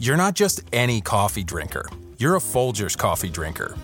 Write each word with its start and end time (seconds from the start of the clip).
You're 0.00 0.16
not 0.16 0.34
just 0.34 0.62
any 0.72 1.00
coffee 1.00 1.42
drinker, 1.42 1.88
you're 2.18 2.36
a 2.36 2.40
Folgers 2.40 2.96
coffee 2.96 3.30
drinker. 3.30 3.76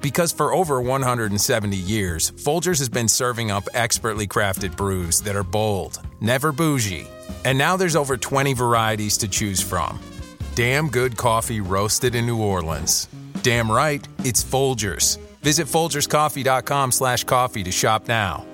Because 0.00 0.32
for 0.32 0.54
over 0.54 0.80
170 0.80 1.76
years, 1.76 2.30
Folgers 2.30 2.78
has 2.78 2.88
been 2.88 3.08
serving 3.08 3.50
up 3.50 3.64
expertly 3.74 4.26
crafted 4.26 4.74
brews 4.74 5.20
that 5.20 5.36
are 5.36 5.44
bold, 5.44 6.00
never 6.22 6.52
bougie. 6.52 7.06
And 7.44 7.58
now 7.58 7.76
there's 7.76 7.94
over 7.94 8.16
20 8.16 8.54
varieties 8.54 9.18
to 9.18 9.28
choose 9.28 9.60
from. 9.60 10.00
Damn 10.54 10.88
good 10.88 11.18
coffee 11.18 11.60
roasted 11.60 12.14
in 12.14 12.26
New 12.26 12.40
Orleans. 12.40 13.08
Damn 13.42 13.70
right, 13.70 14.06
it's 14.20 14.42
Folgers. 14.42 15.18
Visit 15.42 15.66
folgerscoffee.com 15.66 16.90
slash 16.92 17.24
coffee 17.24 17.62
to 17.64 17.70
shop 17.70 18.08
now. 18.08 18.46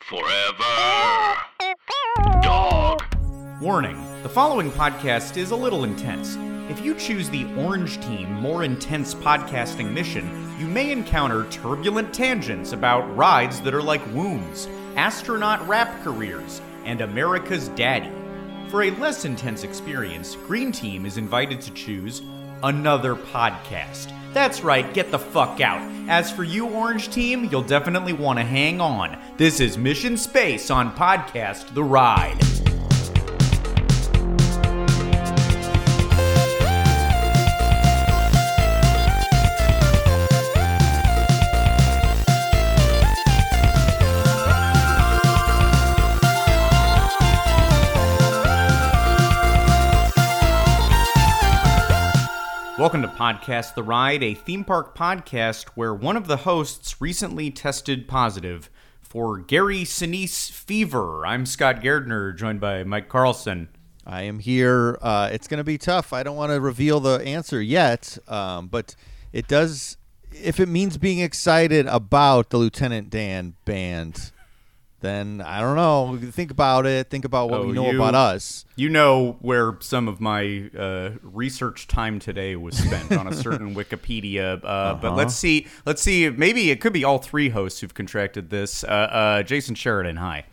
Forever. 0.00 0.64
Dog. 2.42 2.77
Warning 3.60 4.00
the 4.22 4.28
following 4.28 4.70
podcast 4.70 5.36
is 5.36 5.50
a 5.50 5.56
little 5.56 5.82
intense. 5.82 6.36
If 6.70 6.84
you 6.84 6.94
choose 6.94 7.28
the 7.28 7.44
Orange 7.56 8.00
Team 8.00 8.32
More 8.34 8.62
Intense 8.62 9.16
Podcasting 9.16 9.90
mission, 9.90 10.54
you 10.60 10.68
may 10.68 10.92
encounter 10.92 11.44
turbulent 11.50 12.14
tangents 12.14 12.72
about 12.72 13.16
rides 13.16 13.60
that 13.62 13.74
are 13.74 13.82
like 13.82 14.14
wombs, 14.14 14.68
astronaut 14.94 15.66
rap 15.66 16.04
careers, 16.04 16.62
and 16.84 17.00
America's 17.00 17.66
Daddy. 17.70 18.12
For 18.68 18.84
a 18.84 18.92
less 18.92 19.24
intense 19.24 19.64
experience, 19.64 20.36
Green 20.36 20.70
Team 20.70 21.04
is 21.04 21.16
invited 21.18 21.60
to 21.62 21.72
choose 21.72 22.22
another 22.62 23.16
podcast. 23.16 24.12
That's 24.32 24.62
right, 24.62 24.94
get 24.94 25.10
the 25.10 25.18
fuck 25.18 25.60
out. 25.60 25.82
As 26.08 26.30
for 26.30 26.44
you, 26.44 26.68
Orange 26.68 27.08
Team, 27.08 27.48
you'll 27.50 27.62
definitely 27.62 28.12
want 28.12 28.38
to 28.38 28.44
hang 28.44 28.80
on. 28.80 29.20
This 29.36 29.58
is 29.58 29.76
Mission 29.76 30.16
Space 30.16 30.70
on 30.70 30.94
Podcast 30.94 31.74
The 31.74 31.82
Ride. 31.82 32.38
Welcome 52.78 53.02
to 53.02 53.08
Podcast 53.08 53.74
The 53.74 53.82
Ride, 53.82 54.22
a 54.22 54.34
theme 54.34 54.62
park 54.62 54.96
podcast 54.96 55.70
where 55.74 55.92
one 55.92 56.16
of 56.16 56.28
the 56.28 56.36
hosts 56.36 57.00
recently 57.00 57.50
tested 57.50 58.06
positive 58.06 58.70
for 59.00 59.38
Gary 59.38 59.82
Sinise 59.82 60.48
fever. 60.52 61.26
I'm 61.26 61.44
Scott 61.44 61.80
Gairdner, 61.80 62.36
joined 62.36 62.60
by 62.60 62.84
Mike 62.84 63.08
Carlson. 63.08 63.68
I 64.06 64.22
am 64.22 64.38
here. 64.38 64.96
Uh, 65.02 65.28
it's 65.32 65.48
going 65.48 65.58
to 65.58 65.64
be 65.64 65.76
tough. 65.76 66.12
I 66.12 66.22
don't 66.22 66.36
want 66.36 66.52
to 66.52 66.60
reveal 66.60 67.00
the 67.00 67.20
answer 67.26 67.60
yet, 67.60 68.16
um, 68.28 68.68
but 68.68 68.94
it 69.32 69.48
does. 69.48 69.96
If 70.30 70.60
it 70.60 70.68
means 70.68 70.98
being 70.98 71.18
excited 71.18 71.88
about 71.88 72.50
the 72.50 72.58
Lieutenant 72.58 73.10
Dan 73.10 73.54
band, 73.64 74.30
then 75.00 75.40
I 75.40 75.60
don't 75.60 75.76
know. 75.76 76.18
Think 76.32 76.50
about 76.50 76.84
it. 76.86 77.08
Think 77.08 77.24
about 77.24 77.50
what 77.50 77.60
Oh, 77.60 77.66
we 77.66 77.72
know 77.72 77.90
you- 77.90 77.96
about 78.02 78.14
us. 78.14 78.64
You 78.76 78.88
know 78.88 79.36
where 79.40 79.76
some 79.80 80.08
of 80.08 80.20
my 80.20 80.70
uh, 80.76 81.10
research 81.22 81.86
time 81.86 82.18
today 82.18 82.56
was 82.56 82.76
spent 82.76 83.12
on 83.12 83.26
a 83.28 83.34
certain 83.34 83.74
Wikipedia. 83.76 84.60
Uh, 84.64 84.94
But 84.94 85.14
let's 85.14 85.34
see. 85.34 85.66
Let's 85.86 86.02
see. 86.02 86.28
Maybe 86.30 86.70
it 86.70 86.80
could 86.80 86.92
be 86.92 87.04
all 87.04 87.18
three 87.18 87.48
hosts 87.48 87.80
who've 87.80 87.94
contracted 87.94 88.50
this. 88.50 88.82
Uh, 88.84 88.86
uh, 88.86 89.42
Jason 89.44 89.74
Sheridan, 89.74 90.16
hi. 90.16 90.44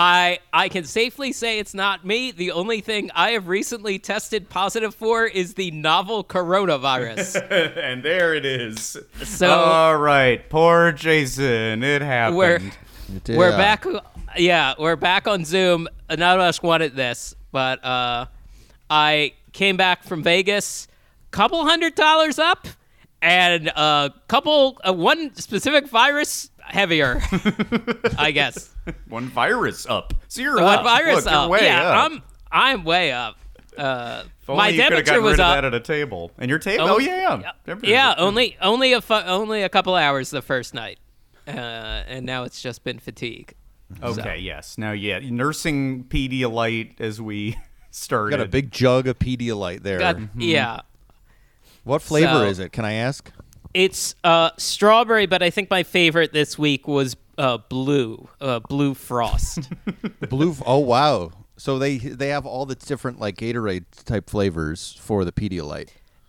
I 0.00 0.38
I 0.52 0.68
can 0.68 0.84
safely 0.84 1.32
say 1.32 1.58
it's 1.58 1.74
not 1.74 2.06
me. 2.06 2.30
The 2.30 2.52
only 2.52 2.80
thing 2.80 3.10
I 3.16 3.30
have 3.30 3.48
recently 3.48 3.98
tested 3.98 4.48
positive 4.48 4.94
for 4.94 5.26
is 5.26 5.54
the 5.54 5.72
novel 5.72 6.22
coronavirus. 6.22 7.44
and 7.76 8.02
there 8.04 8.32
it 8.34 8.44
is. 8.44 8.96
So- 9.24 9.50
all 9.50 9.96
right, 9.98 10.48
poor 10.48 10.92
Jason. 10.92 11.82
It 11.82 12.00
happened. 12.02 12.72
We're 13.08 13.36
we're 13.36 13.50
back. 13.50 13.84
Yeah, 14.36 14.74
we're 14.78 14.96
back 14.96 15.26
on 15.26 15.44
Zoom. 15.44 15.88
None 16.10 16.20
of 16.20 16.40
us 16.40 16.62
wanted 16.62 16.94
this, 16.94 17.34
but 17.52 17.82
uh, 17.84 18.26
I 18.90 19.32
came 19.52 19.76
back 19.76 20.04
from 20.04 20.22
Vegas, 20.22 20.88
couple 21.30 21.64
hundred 21.64 21.94
dollars 21.94 22.38
up, 22.38 22.66
and 23.22 23.68
a 23.68 24.12
couple 24.28 24.78
uh, 24.86 24.92
one 24.92 25.34
specific 25.34 25.88
virus 25.88 26.50
heavier, 26.60 27.20
I 28.18 28.30
guess. 28.32 28.74
one 29.08 29.28
virus 29.28 29.86
up. 29.86 30.12
So 30.28 30.42
you're 30.42 30.56
One 30.56 30.78
up. 30.80 30.84
virus 30.84 31.24
Look, 31.24 31.34
up. 31.34 31.50
way 31.50 31.60
yeah, 31.64 31.88
up. 31.88 32.10
I'm 32.10 32.22
I'm 32.52 32.84
way 32.84 33.12
up. 33.12 33.36
Uh, 33.76 34.24
my 34.48 34.74
temperature 34.74 35.20
was 35.22 35.38
up. 35.38 35.62
at 35.62 35.72
a 35.72 35.80
table. 35.80 36.32
And 36.38 36.48
your 36.50 36.58
table? 36.58 36.84
Oh, 36.88 36.94
Oh, 36.96 36.98
yeah, 36.98 37.52
yeah. 37.66 37.74
Yeah, 37.82 38.14
only 38.18 38.56
only 38.60 38.92
a 38.92 39.00
fu- 39.00 39.14
only 39.14 39.62
a 39.62 39.68
couple 39.68 39.94
hours 39.94 40.30
the 40.30 40.42
first 40.42 40.74
night, 40.74 40.98
uh, 41.48 42.04
and 42.06 42.26
now 42.26 42.44
it's 42.44 42.60
just 42.62 42.84
been 42.84 42.98
fatigue. 42.98 43.54
Okay, 44.02 44.38
yes. 44.38 44.76
Now, 44.76 44.92
yeah, 44.92 45.18
nursing 45.18 46.04
Pedialyte 46.04 47.00
as 47.00 47.20
we 47.22 47.56
started. 47.90 48.36
Got 48.36 48.46
a 48.46 48.48
big 48.48 48.70
jug 48.70 49.06
of 49.08 49.18
Pedialyte 49.18 49.82
there. 49.82 49.98
Got- 49.98 50.16
Mm-hmm. 50.16 50.40
Yeah, 50.42 50.80
what 51.84 52.02
flavor 52.02 52.28
So- 52.32 52.42
is 52.44 52.58
it? 52.58 52.72
Can 52.72 52.84
I 52.84 52.92
ask? 52.94 53.30
it's 53.74 54.14
uh, 54.24 54.50
strawberry, 54.56 55.26
but 55.26 55.42
I 55.42 55.50
think 55.50 55.68
my 55.70 55.82
favorite 55.82 56.32
this 56.32 56.58
week 56.58 56.88
was 56.88 57.16
uh, 57.36 57.58
blue, 57.58 58.28
uh, 58.40 58.60
blue 58.60 58.94
frost. 58.94 59.68
Blue. 60.28 60.54
oh 60.66 60.78
wow. 60.78 61.30
So 61.56 61.78
they 61.78 61.98
they 61.98 62.28
have 62.28 62.46
all 62.46 62.66
the 62.66 62.74
different 62.74 63.20
like 63.20 63.36
Gatorade 63.36 63.84
type 64.04 64.28
flavors 64.30 64.96
for 65.00 65.24
the 65.24 65.32
Pedialyte. 65.32 65.88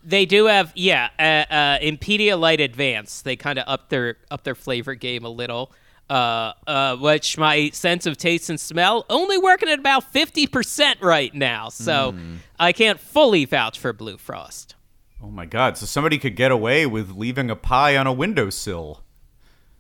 They 0.10 0.26
do 0.26 0.46
have 0.46 0.72
yeah, 0.76 1.10
uh, 1.20 1.54
uh, 1.54 1.78
in 1.82 1.98
Pedialyte 1.98 2.64
Advance, 2.64 3.22
they 3.22 3.36
kind 3.36 3.60
of 3.60 3.66
up 3.68 3.90
their 3.90 4.18
up 4.32 4.44
their 4.44 4.56
flavor 4.56 4.96
game 4.96 5.24
a 5.24 5.30
little. 5.30 5.72
Uh, 6.10 6.54
uh, 6.66 6.96
which 6.96 7.38
my 7.38 7.70
sense 7.70 8.08
of 8.08 8.18
taste 8.18 8.50
and 8.50 8.60
smell 8.60 9.06
only 9.12 9.38
working 9.38 9.70
at 9.70 9.78
about 9.78 10.12
50% 10.12 11.04
right 11.04 11.32
now. 11.36 11.70
So 11.70 12.16
I 12.60 12.72
can't 12.72 13.00
fully 13.00 13.46
vouch 13.46 13.78
for 13.78 13.94
Blue 13.94 14.18
Frost. 14.18 14.74
Oh 15.22 15.30
my 15.30 15.46
god! 15.46 15.78
So 15.78 15.86
somebody 15.86 16.18
could 16.18 16.36
get 16.36 16.52
away 16.52 16.88
with 16.88 17.12
leaving 17.12 17.52
a 17.52 17.56
pie 17.56 17.96
on 17.96 18.08
a 18.08 18.14
windowsill. 18.14 19.04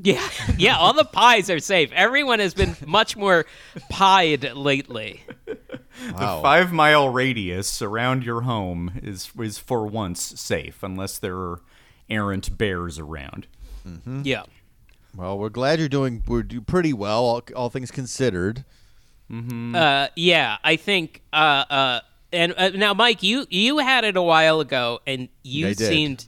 Yeah, 0.01 0.27
yeah, 0.57 0.77
all 0.77 0.93
the 0.93 1.03
pies 1.03 1.49
are 1.49 1.59
safe. 1.59 1.91
Everyone 1.93 2.39
has 2.39 2.53
been 2.53 2.75
much 2.85 3.17
more 3.17 3.45
pied 3.89 4.53
lately. 4.53 5.23
The 5.45 6.39
five 6.41 6.71
mile 6.71 7.09
radius 7.09 7.81
around 7.81 8.23
your 8.23 8.41
home 8.41 8.93
is 9.03 9.31
is 9.39 9.57
for 9.57 9.85
once 9.85 10.21
safe, 10.39 10.81
unless 10.83 11.19
there 11.19 11.35
are 11.35 11.61
errant 12.09 12.57
bears 12.57 12.97
around. 12.97 13.47
Yeah. 14.23 14.43
Well, 15.15 15.37
we're 15.37 15.49
glad 15.49 15.79
you're 15.79 15.89
doing 15.89 16.23
we're 16.27 16.43
do 16.43 16.61
pretty 16.61 16.93
well, 16.93 17.23
all, 17.23 17.41
all 17.55 17.69
things 17.69 17.91
considered. 17.91 18.63
Uh, 19.31 20.07
yeah, 20.15 20.57
I 20.63 20.75
think. 20.75 21.21
Uh, 21.33 21.65
uh, 21.69 21.99
and 22.31 22.53
uh, 22.57 22.69
now, 22.69 22.93
Mike, 22.93 23.21
you 23.23 23.45
you 23.49 23.79
had 23.79 24.03
it 24.03 24.15
a 24.15 24.21
while 24.21 24.59
ago, 24.59 25.01
and 25.05 25.29
you 25.43 25.73
seemed 25.73 26.25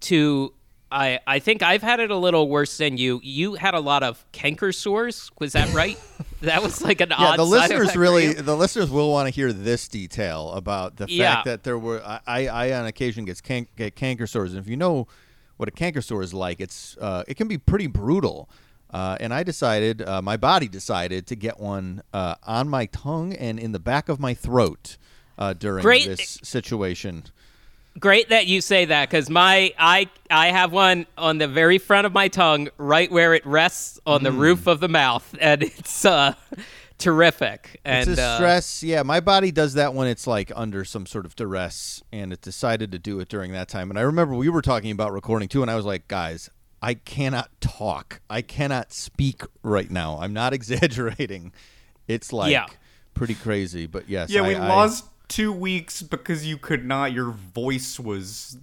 to. 0.00 0.52
I 0.90 1.18
I 1.26 1.38
think 1.40 1.62
I've 1.62 1.82
had 1.82 2.00
it 2.00 2.10
a 2.10 2.16
little 2.16 2.48
worse 2.48 2.76
than 2.78 2.96
you. 2.96 3.20
You 3.22 3.54
had 3.54 3.74
a 3.74 3.80
lot 3.80 4.02
of 4.02 4.24
canker 4.32 4.70
sores. 4.72 5.30
Was 5.40 5.52
that 5.52 5.72
right? 5.74 5.98
that 6.42 6.62
was 6.62 6.80
like 6.82 7.00
an 7.00 7.10
Yeah, 7.10 7.16
odd. 7.18 7.38
the 7.38 7.44
listeners 7.44 7.96
really, 7.96 8.32
the 8.34 8.56
listeners 8.56 8.90
will 8.90 9.10
want 9.10 9.26
to 9.26 9.34
hear 9.34 9.52
this 9.52 9.88
detail 9.88 10.52
about 10.52 10.96
the 10.96 11.04
fact 11.06 11.12
Yeah. 11.12 11.42
that 11.44 11.64
there 11.64 11.78
were. 11.78 12.00
I, 12.04 12.20
I, 12.26 12.46
I 12.48 12.72
on 12.80 12.86
occasion 12.86 13.24
gets 13.24 13.40
can, 13.40 13.66
get 13.76 13.96
canker 13.96 14.26
sores, 14.26 14.52
and 14.52 14.60
if 14.60 14.68
you 14.68 14.76
know 14.76 15.08
what 15.56 15.68
a 15.68 15.72
canker 15.72 16.02
sore 16.02 16.22
is 16.22 16.32
like, 16.34 16.60
it's 16.60 16.96
uh, 17.00 17.24
it 17.26 17.36
can 17.36 17.48
be 17.48 17.58
pretty 17.58 17.86
brutal. 17.88 18.48
Uh, 18.88 19.16
and 19.18 19.34
I 19.34 19.42
decided, 19.42 20.00
uh, 20.00 20.22
my 20.22 20.36
body 20.36 20.68
decided 20.68 21.26
to 21.26 21.34
get 21.34 21.58
one 21.58 22.02
uh, 22.14 22.36
on 22.44 22.68
my 22.68 22.86
tongue 22.86 23.32
and 23.34 23.58
in 23.58 23.72
the 23.72 23.80
back 23.80 24.08
of 24.08 24.20
my 24.20 24.32
throat 24.32 24.96
uh, 25.38 25.52
during 25.54 25.82
Great. 25.82 26.06
this 26.06 26.38
situation. 26.44 27.24
Great 27.98 28.28
that 28.30 28.46
you 28.46 28.60
say 28.60 28.84
that 28.86 29.08
because 29.10 29.28
my 29.30 29.72
I 29.78 30.08
I 30.30 30.48
have 30.48 30.72
one 30.72 31.06
on 31.16 31.38
the 31.38 31.48
very 31.48 31.78
front 31.78 32.06
of 32.06 32.12
my 32.12 32.28
tongue, 32.28 32.68
right 32.78 33.10
where 33.10 33.34
it 33.34 33.46
rests 33.46 33.98
on 34.06 34.20
Mm. 34.20 34.24
the 34.24 34.32
roof 34.32 34.66
of 34.66 34.80
the 34.80 34.88
mouth, 34.88 35.34
and 35.40 35.62
it's 35.62 36.04
uh 36.04 36.34
terrific. 36.98 37.80
And 37.84 38.08
it's 38.10 38.18
a 38.20 38.22
uh, 38.22 38.36
stress. 38.36 38.82
Yeah, 38.82 39.02
my 39.02 39.20
body 39.20 39.50
does 39.52 39.74
that 39.74 39.94
when 39.94 40.08
it's 40.08 40.26
like 40.26 40.50
under 40.54 40.84
some 40.84 41.06
sort 41.06 41.26
of 41.26 41.36
duress, 41.36 42.02
and 42.12 42.32
it 42.32 42.40
decided 42.40 42.92
to 42.92 42.98
do 42.98 43.20
it 43.20 43.28
during 43.28 43.52
that 43.52 43.68
time. 43.68 43.90
And 43.90 43.98
I 43.98 44.02
remember 44.02 44.34
we 44.34 44.48
were 44.48 44.62
talking 44.62 44.90
about 44.90 45.12
recording 45.12 45.48
too, 45.48 45.62
and 45.62 45.70
I 45.70 45.76
was 45.76 45.84
like, 45.84 46.08
guys, 46.08 46.50
I 46.82 46.94
cannot 46.94 47.50
talk. 47.60 48.20
I 48.30 48.42
cannot 48.42 48.92
speak 48.92 49.42
right 49.62 49.90
now. 49.90 50.18
I'm 50.20 50.32
not 50.32 50.52
exaggerating. 50.58 51.52
It's 52.08 52.32
like 52.32 52.52
Yeah. 52.52 52.66
pretty 53.14 53.34
crazy, 53.34 53.86
but 53.86 54.08
yes. 54.08 54.30
Yeah, 54.30 54.42
I- 54.42 54.48
we 54.48 54.54
I- 54.54 54.68
lost 54.68 55.04
two 55.28 55.52
weeks 55.52 56.02
because 56.02 56.46
you 56.46 56.56
could 56.58 56.84
not. 56.84 57.12
Your 57.12 57.30
voice 57.30 57.98
was 58.00 58.56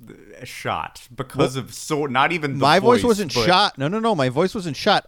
shot 0.44 1.08
because 1.14 1.56
of 1.56 1.74
so. 1.74 2.06
Not 2.06 2.32
even 2.32 2.54
the 2.54 2.60
my 2.60 2.80
voice, 2.80 3.04
wasn't 3.04 3.34
but- 3.34 3.46
shot. 3.46 3.78
No, 3.78 3.88
no, 3.88 4.00
no. 4.00 4.16
My 4.16 4.30
voice 4.30 4.54
wasn't 4.56 4.76
shot. 4.78 5.06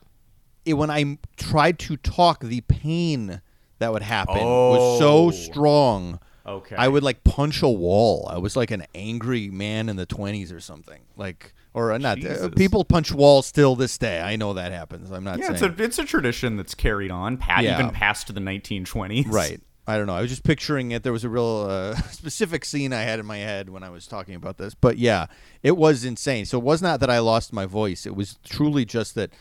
It, 0.65 0.73
when 0.73 0.89
I 0.89 1.17
tried 1.37 1.77
to 1.79 1.97
talk, 1.97 2.39
the 2.41 2.61
pain 2.61 3.41
that 3.79 3.93
would 3.93 4.01
happen 4.01 4.43
was 4.43 4.99
so 4.99 5.27
Oh. 5.27 5.31
strong. 5.31 6.19
Okay. 6.47 6.75
I 6.75 6.87
would 6.87 7.01
like 7.03 7.23
punch 7.23 7.61
a 7.63 7.67
wall. 7.69 8.27
I 8.31 8.37
was 8.37 8.55
like 8.55 8.69
an 8.71 8.83
angry 8.93 9.49
man 9.49 9.89
in 9.89 9.95
the 9.95 10.05
twenties 10.05 10.51
or 10.51 10.59
something. 10.59 11.01
Like, 11.17 11.53
or 11.73 11.91
uh, 11.91 11.97
not. 11.97 12.23
Uh, 12.23 12.49
people 12.49 12.83
punch 12.85 13.11
walls 13.11 13.47
still 13.47 13.75
this 13.75 13.97
day. 13.97 14.21
I 14.21 14.35
know 14.35 14.53
that 14.53 14.71
happens. 14.71 15.11
I'm 15.11 15.23
not 15.23 15.39
Yeah, 15.39 15.51
it's 15.51 15.59
saying 15.61 15.75
a 15.79 15.83
it's 15.83 15.97
a 15.99 16.05
tradition 16.05 16.55
that's 16.57 16.75
carried 16.75 17.09
on, 17.11 17.37
pa- 17.37 17.61
Yeah. 17.61 17.79
even 17.79 17.89
past 17.91 18.27
the 18.33 18.39
1920s. 18.41 19.25
right. 19.31 19.59
I 19.87 19.97
don't 19.97 20.07
know. 20.07 20.15
I 20.15 20.21
was 20.21 20.31
just 20.31 20.43
picturing 20.43 20.91
it. 20.91 21.03
There 21.03 21.13
was 21.13 21.23
a 21.23 21.29
real 21.29 21.67
uh, 21.69 21.95
specific 22.11 22.65
scene 22.65 22.91
I 22.91 23.01
had 23.01 23.19
in 23.19 23.25
my 23.25 23.37
head 23.37 23.69
when 23.69 23.83
I 23.83 23.89
was 23.89 24.07
talking 24.07 24.35
about 24.35 24.57
this. 24.57 24.73
But 24.73 24.97
yeah, 24.97 25.27
it 25.61 25.77
was 25.77 26.03
insane. 26.03 26.45
So 26.45 26.57
it 26.57 26.63
was 26.63 26.81
not 26.81 26.99
that 27.01 27.09
I 27.09 27.19
lost 27.19 27.53
my 27.53 27.65
voice. 27.65 28.05
It 28.05 28.15
was 28.15 28.39
truly 28.43 28.85
just 28.85 29.15
that 29.15 29.31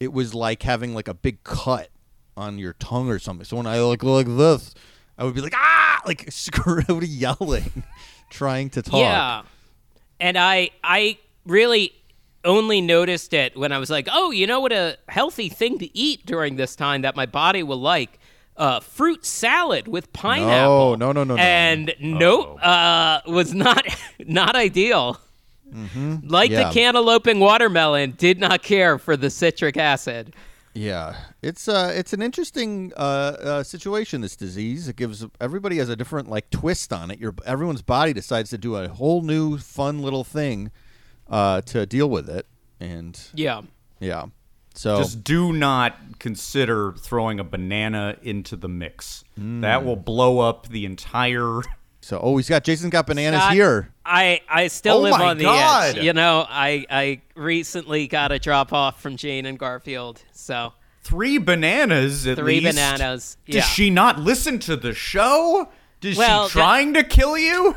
it 0.00 0.12
was 0.12 0.34
like 0.34 0.62
having 0.62 0.94
like 0.94 1.08
a 1.08 1.14
big 1.14 1.44
cut 1.44 1.90
on 2.36 2.58
your 2.58 2.74
tongue 2.74 3.08
or 3.08 3.18
something. 3.18 3.44
So 3.44 3.56
when 3.56 3.66
I 3.66 3.80
like 3.80 4.02
like 4.02 4.26
this, 4.26 4.74
I 5.16 5.24
would 5.24 5.34
be 5.34 5.40
like 5.40 5.54
ah, 5.56 6.02
like 6.04 6.26
screaming, 6.30 7.02
yelling, 7.02 7.84
trying 8.30 8.70
to 8.70 8.82
talk. 8.82 9.00
Yeah, 9.00 9.42
and 10.20 10.36
I 10.36 10.70
I 10.82 11.18
really 11.46 11.92
only 12.44 12.80
noticed 12.80 13.32
it 13.34 13.56
when 13.56 13.72
I 13.72 13.78
was 13.78 13.90
like, 13.90 14.08
oh, 14.10 14.30
you 14.30 14.46
know 14.46 14.60
what 14.60 14.72
a 14.72 14.98
healthy 15.08 15.48
thing 15.48 15.78
to 15.78 15.98
eat 15.98 16.24
during 16.26 16.56
this 16.56 16.76
time 16.76 17.02
that 17.02 17.16
my 17.16 17.26
body 17.26 17.62
will 17.62 17.80
like. 17.80 18.18
Uh, 18.56 18.80
fruit 18.80 19.24
salad 19.26 19.86
with 19.86 20.12
pineapple. 20.14 20.72
Oh 20.72 20.94
no, 20.94 21.12
no, 21.12 21.24
no, 21.24 21.34
no. 21.34 21.40
And 21.42 21.94
nope, 22.00 22.58
uh, 22.62 23.20
was 23.26 23.52
not 23.52 23.84
not 24.26 24.56
ideal. 24.56 25.18
Like 25.66 25.74
Mm-hmm. 25.74 26.32
Yeah. 26.32 26.68
the 26.68 26.72
cantalouping 26.72 27.38
watermelon, 27.40 28.12
did 28.16 28.38
not 28.38 28.62
care 28.62 28.98
for 28.98 29.16
the 29.16 29.28
citric 29.30 29.76
acid. 29.76 30.32
Yeah, 30.74 31.16
it's 31.42 31.68
uh, 31.68 31.92
it's 31.94 32.12
an 32.12 32.22
interesting 32.22 32.92
uh, 32.96 33.00
uh, 33.00 33.62
situation. 33.62 34.20
This 34.20 34.36
disease 34.36 34.88
it 34.88 34.96
gives 34.96 35.24
everybody 35.40 35.78
has 35.78 35.88
a 35.88 35.96
different 35.96 36.28
like 36.30 36.50
twist 36.50 36.92
on 36.92 37.10
it. 37.10 37.18
Your 37.18 37.34
everyone's 37.44 37.82
body 37.82 38.12
decides 38.12 38.50
to 38.50 38.58
do 38.58 38.76
a 38.76 38.86
whole 38.88 39.22
new 39.22 39.58
fun 39.58 40.02
little 40.02 40.22
thing 40.22 40.70
uh, 41.28 41.62
to 41.62 41.84
deal 41.86 42.08
with 42.08 42.28
it, 42.30 42.46
and 42.78 43.18
Yeah. 43.34 43.62
yeah, 44.00 44.26
so 44.76 44.98
Just 44.98 45.24
do 45.24 45.52
not 45.52 46.18
consider 46.18 46.92
throwing 46.92 47.40
a 47.40 47.44
banana 47.44 48.16
into 48.22 48.56
the 48.56 48.68
mix. 48.68 49.24
Mm. 49.40 49.62
That 49.62 49.84
will 49.84 49.96
blow 49.96 50.38
up 50.40 50.68
the 50.68 50.84
entire. 50.84 51.62
so 52.00 52.20
oh, 52.22 52.36
he's 52.36 52.48
got 52.48 52.62
Jason's 52.62 52.92
got 52.92 53.06
bananas 53.06 53.40
Scott, 53.40 53.52
here. 53.54 53.92
I, 54.04 54.40
I 54.48 54.68
still 54.68 54.96
Oh 54.98 55.00
live 55.00 55.12
my 55.18 55.30
on 55.30 55.38
the 55.38 55.46
edge. 55.48 55.96
You 55.98 56.12
know, 56.12 56.46
I, 56.48 56.84
I 56.90 57.22
recently 57.34 58.06
got 58.06 58.32
a 58.32 58.38
drop 58.38 58.72
off 58.72 59.00
from 59.02 59.16
Jane 59.16 59.46
and 59.46 59.58
Garfield. 59.58 60.22
So 60.32 60.72
Three 61.02 61.38
bananas 61.38 62.26
at 62.26 62.36
Three 62.36 62.60
least. 62.60 62.76
bananas, 62.76 63.36
Does 63.48 63.64
she 63.64 63.90
not 63.90 64.18
listen 64.20 64.58
to 64.60 64.76
the 64.76 64.92
show? 64.92 65.68
Is 66.02 66.16
Well, 66.18 66.48
she 66.48 66.52
trying 66.52 66.94
to 66.94 67.02
kill 67.02 67.36
you? 67.38 67.74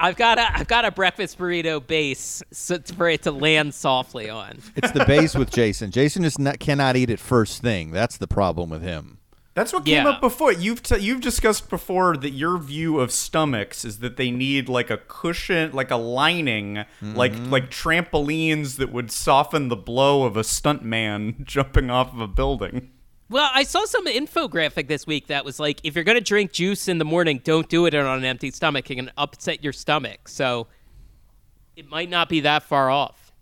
I've 0.00 0.16
got 0.16 0.38
a 0.38 0.56
I've 0.58 0.66
got 0.66 0.84
a 0.84 0.90
breakfast 0.90 1.38
burrito 1.38 1.86
base 1.86 2.42
so 2.50 2.78
for 2.96 3.08
it 3.08 3.22
to 3.22 3.30
land 3.32 3.74
softly 3.74 4.30
on. 4.30 4.58
It's 4.76 4.90
the 4.92 5.04
base 5.04 5.34
with 5.34 5.50
Jason. 5.50 5.90
Jason 5.90 6.22
just 6.22 6.38
not, 6.38 6.58
cannot 6.58 6.96
eat 6.96 7.10
it 7.10 7.20
first 7.20 7.60
thing. 7.62 7.90
That's 7.90 8.16
the 8.16 8.26
problem 8.26 8.70
with 8.70 8.82
him. 8.82 9.18
That's 9.54 9.72
what 9.72 9.84
came 9.84 10.04
Yeah. 10.04 10.10
up 10.12 10.20
before. 10.20 10.52
You've 10.52 10.82
t- 10.82 10.98
you've 11.00 11.20
discussed 11.20 11.68
before 11.68 12.16
that 12.16 12.30
your 12.30 12.56
view 12.56 13.00
of 13.00 13.10
stomachs 13.10 13.84
is 13.84 13.98
that 13.98 14.16
they 14.16 14.30
need 14.30 14.68
like 14.68 14.90
a 14.90 14.96
cushion, 14.96 15.72
like 15.72 15.90
a 15.90 15.96
lining, 15.96 16.84
like 17.02 17.32
Mm-hmm. 17.32 17.50
like 17.50 17.70
trampolines 17.70 18.76
that 18.78 18.92
would 18.92 19.10
soften 19.10 19.68
the 19.68 19.76
blow 19.76 20.22
of 20.24 20.36
a 20.36 20.42
stuntman 20.42 21.44
jumping 21.44 21.90
off 21.90 22.12
of 22.14 22.20
a 22.20 22.28
building. 22.28 22.90
Well, 23.30 23.48
I 23.54 23.62
saw 23.62 23.84
some 23.84 24.06
infographic 24.06 24.88
this 24.88 25.06
week 25.06 25.28
that 25.28 25.44
was 25.44 25.60
like, 25.60 25.80
if 25.84 25.94
you're 25.94 26.04
gonna 26.04 26.20
drink 26.20 26.50
juice 26.52 26.88
in 26.88 26.98
the 26.98 27.04
morning, 27.04 27.40
don't 27.44 27.68
do 27.68 27.86
it 27.86 27.94
on 27.94 28.18
an 28.18 28.24
empty 28.24 28.50
stomach. 28.50 28.90
It 28.90 28.96
can 28.96 29.10
upset 29.16 29.62
your 29.62 29.72
stomach. 29.72 30.26
So 30.28 30.66
it 31.76 31.88
might 31.88 32.10
not 32.10 32.28
be 32.28 32.40
that 32.40 32.64
far 32.64 32.90
off. 32.90 33.32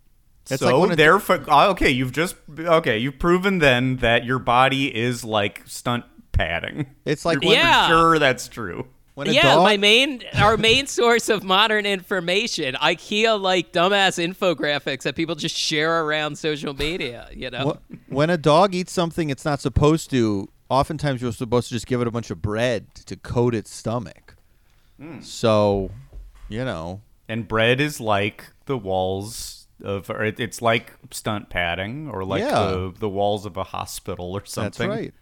It's 0.50 0.60
so 0.62 0.80
when 0.80 0.92
a- 0.92 0.96
therefore, 0.96 1.38
oh, 1.40 1.44
ah, 1.48 1.68
okay, 1.68 1.90
you've 1.90 2.12
just 2.12 2.36
okay, 2.58 2.98
you've 2.98 3.18
proven 3.18 3.58
then 3.58 3.96
that 3.96 4.24
your 4.24 4.38
body 4.38 4.94
is 4.94 5.24
like 5.24 5.62
stunt 5.66 6.04
padding. 6.32 6.86
It's 7.06 7.24
like 7.24 7.42
You're 7.42 7.54
Yeah. 7.54 7.88
sure 7.88 8.18
that's 8.18 8.46
true. 8.46 8.88
When 9.18 9.28
a 9.28 9.32
yeah, 9.32 9.54
dog. 9.54 9.64
my 9.64 9.76
main 9.76 10.22
our 10.34 10.56
main 10.56 10.86
source 10.98 11.28
of 11.28 11.42
modern 11.44 11.84
information. 11.86 12.74
IKEA 12.76 13.40
like 13.40 13.72
dumbass 13.72 14.18
infographics 14.18 15.02
that 15.02 15.16
people 15.16 15.34
just 15.34 15.56
share 15.56 16.04
around 16.04 16.38
social 16.38 16.72
media. 16.74 17.28
You 17.34 17.50
know. 17.50 17.78
When 18.08 18.30
a 18.30 18.38
dog 18.38 18.74
eats 18.74 18.92
something 18.92 19.30
it's 19.30 19.44
not 19.44 19.60
supposed 19.60 20.10
to, 20.10 20.48
oftentimes 20.70 21.20
you're 21.20 21.32
supposed 21.32 21.68
to 21.68 21.74
just 21.74 21.86
give 21.86 22.00
it 22.00 22.06
a 22.06 22.10
bunch 22.10 22.30
of 22.30 22.40
bread 22.40 22.94
to 23.06 23.16
coat 23.16 23.54
its 23.54 23.72
stomach. 23.74 24.36
Hmm. 25.00 25.20
So, 25.20 25.90
you 26.48 26.64
know, 26.64 27.02
And 27.28 27.46
bread 27.46 27.80
is 27.80 28.00
like 28.00 28.44
the 28.66 28.76
walls 28.78 29.66
of, 29.82 30.10
or 30.10 30.24
it- 30.24 30.40
it's 30.40 30.60
like 30.62 30.94
stunt 31.10 31.50
padding, 31.50 32.08
or 32.08 32.24
like 32.24 32.42
Yeah. 32.42 32.64
the 32.70 32.92
the 32.98 33.08
walls 33.08 33.46
of 33.46 33.56
a 33.56 33.64
hospital 33.64 34.32
or 34.32 34.44
something. 34.44 34.64
that's 34.64 34.76
something. 34.78 34.90
right. 34.90 35.14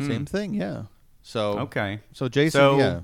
Same 0.00 0.26
thing, 0.26 0.54
yeah. 0.54 0.84
So 1.22 1.58
Okay. 1.60 2.00
So 2.12 2.28
Jason, 2.28 2.58
So- 2.60 2.78
yeah, 2.78 3.00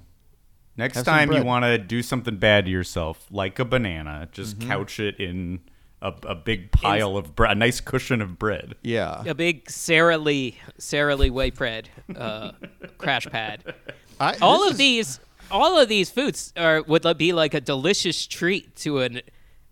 Next 0.77 0.97
Have 0.97 1.05
time 1.05 1.33
you 1.33 1.43
want 1.45 1.65
to 1.65 1.77
do 1.79 2.03
something 2.03 2.37
bad 2.37 2.65
to 2.65 2.71
yourself, 2.71 3.27
like 3.31 3.59
a 3.59 3.65
banana, 3.65 4.29
just 4.33 4.59
Mm-hmm. 4.59 4.69
couch 4.71 4.99
it 5.01 5.19
in 5.21 5.61
a, 6.01 6.13
a 6.25 6.35
big 6.35 6.73
pile 6.73 7.17
of 7.19 7.35
bread, 7.37 7.53
a 7.53 7.55
nice 7.55 7.81
cushion 7.81 8.23
of 8.23 8.39
bread. 8.39 8.75
yeah. 8.83 9.23
a 9.27 9.35
big 9.35 9.69
Sara 9.71 10.17
Lee, 10.17 10.57
Sara 10.79 11.17
Lee 11.17 11.29
white 11.31 11.55
bread, 11.55 11.89
uh, 12.17 12.53
crash 12.97 13.27
pad. 13.27 13.75
I, 14.21 14.37
All 14.41 14.65
of 14.67 14.73
is- 14.73 14.79
these, 14.79 15.21
all 15.51 15.79
of 15.79 15.89
these 15.89 16.11
foods 16.11 16.53
are 16.57 16.83
would 16.83 17.05
be 17.19 17.33
like 17.33 17.53
a 17.55 17.61
delicious 17.61 18.27
treat 18.27 18.75
to 18.77 19.01
an 19.01 19.21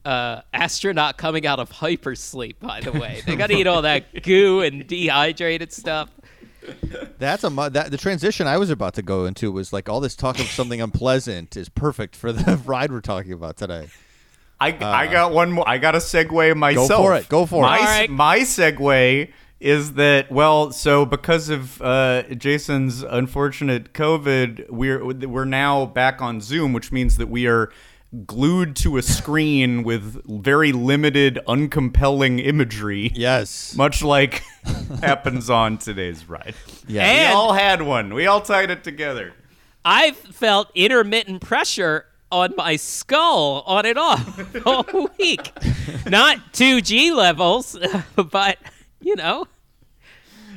uh, 0.05 0.41
astronaut 0.53 1.17
coming 1.17 1.47
out 1.47 1.61
of 1.61 1.71
hypersleep. 1.71 2.59
By 2.61 2.81
the 2.81 2.93
way, 2.93 3.23
they 3.25 3.37
got 3.37 3.47
to 3.49 3.55
eat 3.57 3.67
all 3.67 3.83
that 3.83 4.23
goo 4.23 4.61
and 4.61 4.87
dehydrated 4.87 5.73
stuff. 5.73 6.11
That's 7.19 7.45
a 7.45 7.51
mu- 7.51 7.71
that 7.71 7.91
the 7.91 7.97
transition 7.97 8.47
I 8.47 8.59
was 8.59 8.71
about 8.71 8.95
to 8.95 9.03
go 9.03 9.25
into 9.25 9.51
was 9.51 9.73
like 9.73 9.89
all 9.89 10.01
this 10.01 10.15
talk 10.15 10.39
of 10.39 10.47
something 10.47 10.81
unpleasant 10.81 11.57
is 11.57 11.69
perfect 11.69 12.15
for 12.17 12.33
the 12.33 12.57
ride 12.65 12.93
we're 12.93 13.01
talking 13.01 13.33
about 13.33 13.57
today. 13.57 13.89
I, 14.61 14.77
I 14.81 15.07
got 15.07 15.33
one 15.33 15.53
more. 15.53 15.69
I 15.69 15.79
got 15.79 15.95
a 15.95 15.99
segue 15.99 16.57
myself. 16.57 16.89
Go 16.89 16.97
for 16.97 17.15
it. 17.17 17.29
Go 17.29 17.47
for 17.47 17.59
it. 17.65 17.69
my, 17.69 17.79
All 17.79 17.85
right. 17.85 18.11
My 18.11 18.39
segue 18.41 19.31
is 19.61 19.95
that 19.95 20.31
well, 20.31 20.73
so 20.73 21.05
because 21.05 21.49
of 21.49 21.81
uh, 21.83 22.23
Jason's 22.35 23.03
unfortunate 23.03 23.93
COVID, 23.93 24.71
we're 24.71 25.05
we're 25.05 25.45
now 25.45 25.87
back 25.87 26.21
on 26.21 26.41
Zoom, 26.41 26.73
which 26.73 26.93
means 26.93 27.17
that 27.17 27.29
we 27.29 27.47
are 27.47 27.71
glued 28.27 28.75
to 28.77 28.97
a 28.97 29.03
screen 29.03 29.83
with 29.83 30.23
very 30.27 30.73
limited, 30.73 31.39
uncompelling 31.47 32.45
imagery. 32.45 33.13
Yes. 33.15 33.75
Much 33.77 34.03
like 34.03 34.43
happens 35.01 35.51
on 35.51 35.79
today's 35.79 36.29
ride. 36.29 36.55
Yeah. 36.87 37.31
We 37.31 37.35
all 37.35 37.53
had 37.53 37.83
one. 37.83 38.15
We 38.15 38.27
all 38.27 38.41
tied 38.41 38.71
it 38.71 38.83
together. 38.83 39.35
I've 39.85 40.17
felt 40.17 40.71
intermittent 40.75 41.43
pressure 41.43 42.07
on 42.31 42.55
my 42.57 42.77
skull 42.77 43.63
on 43.67 43.87
and 43.87 43.99
off 43.99 44.57
all 44.67 44.85
week. 45.19 45.53
Not 46.07 46.53
2G 46.53 47.15
levels, 47.15 47.79
but 48.17 48.59
you 49.01 49.17
know. 49.17 49.47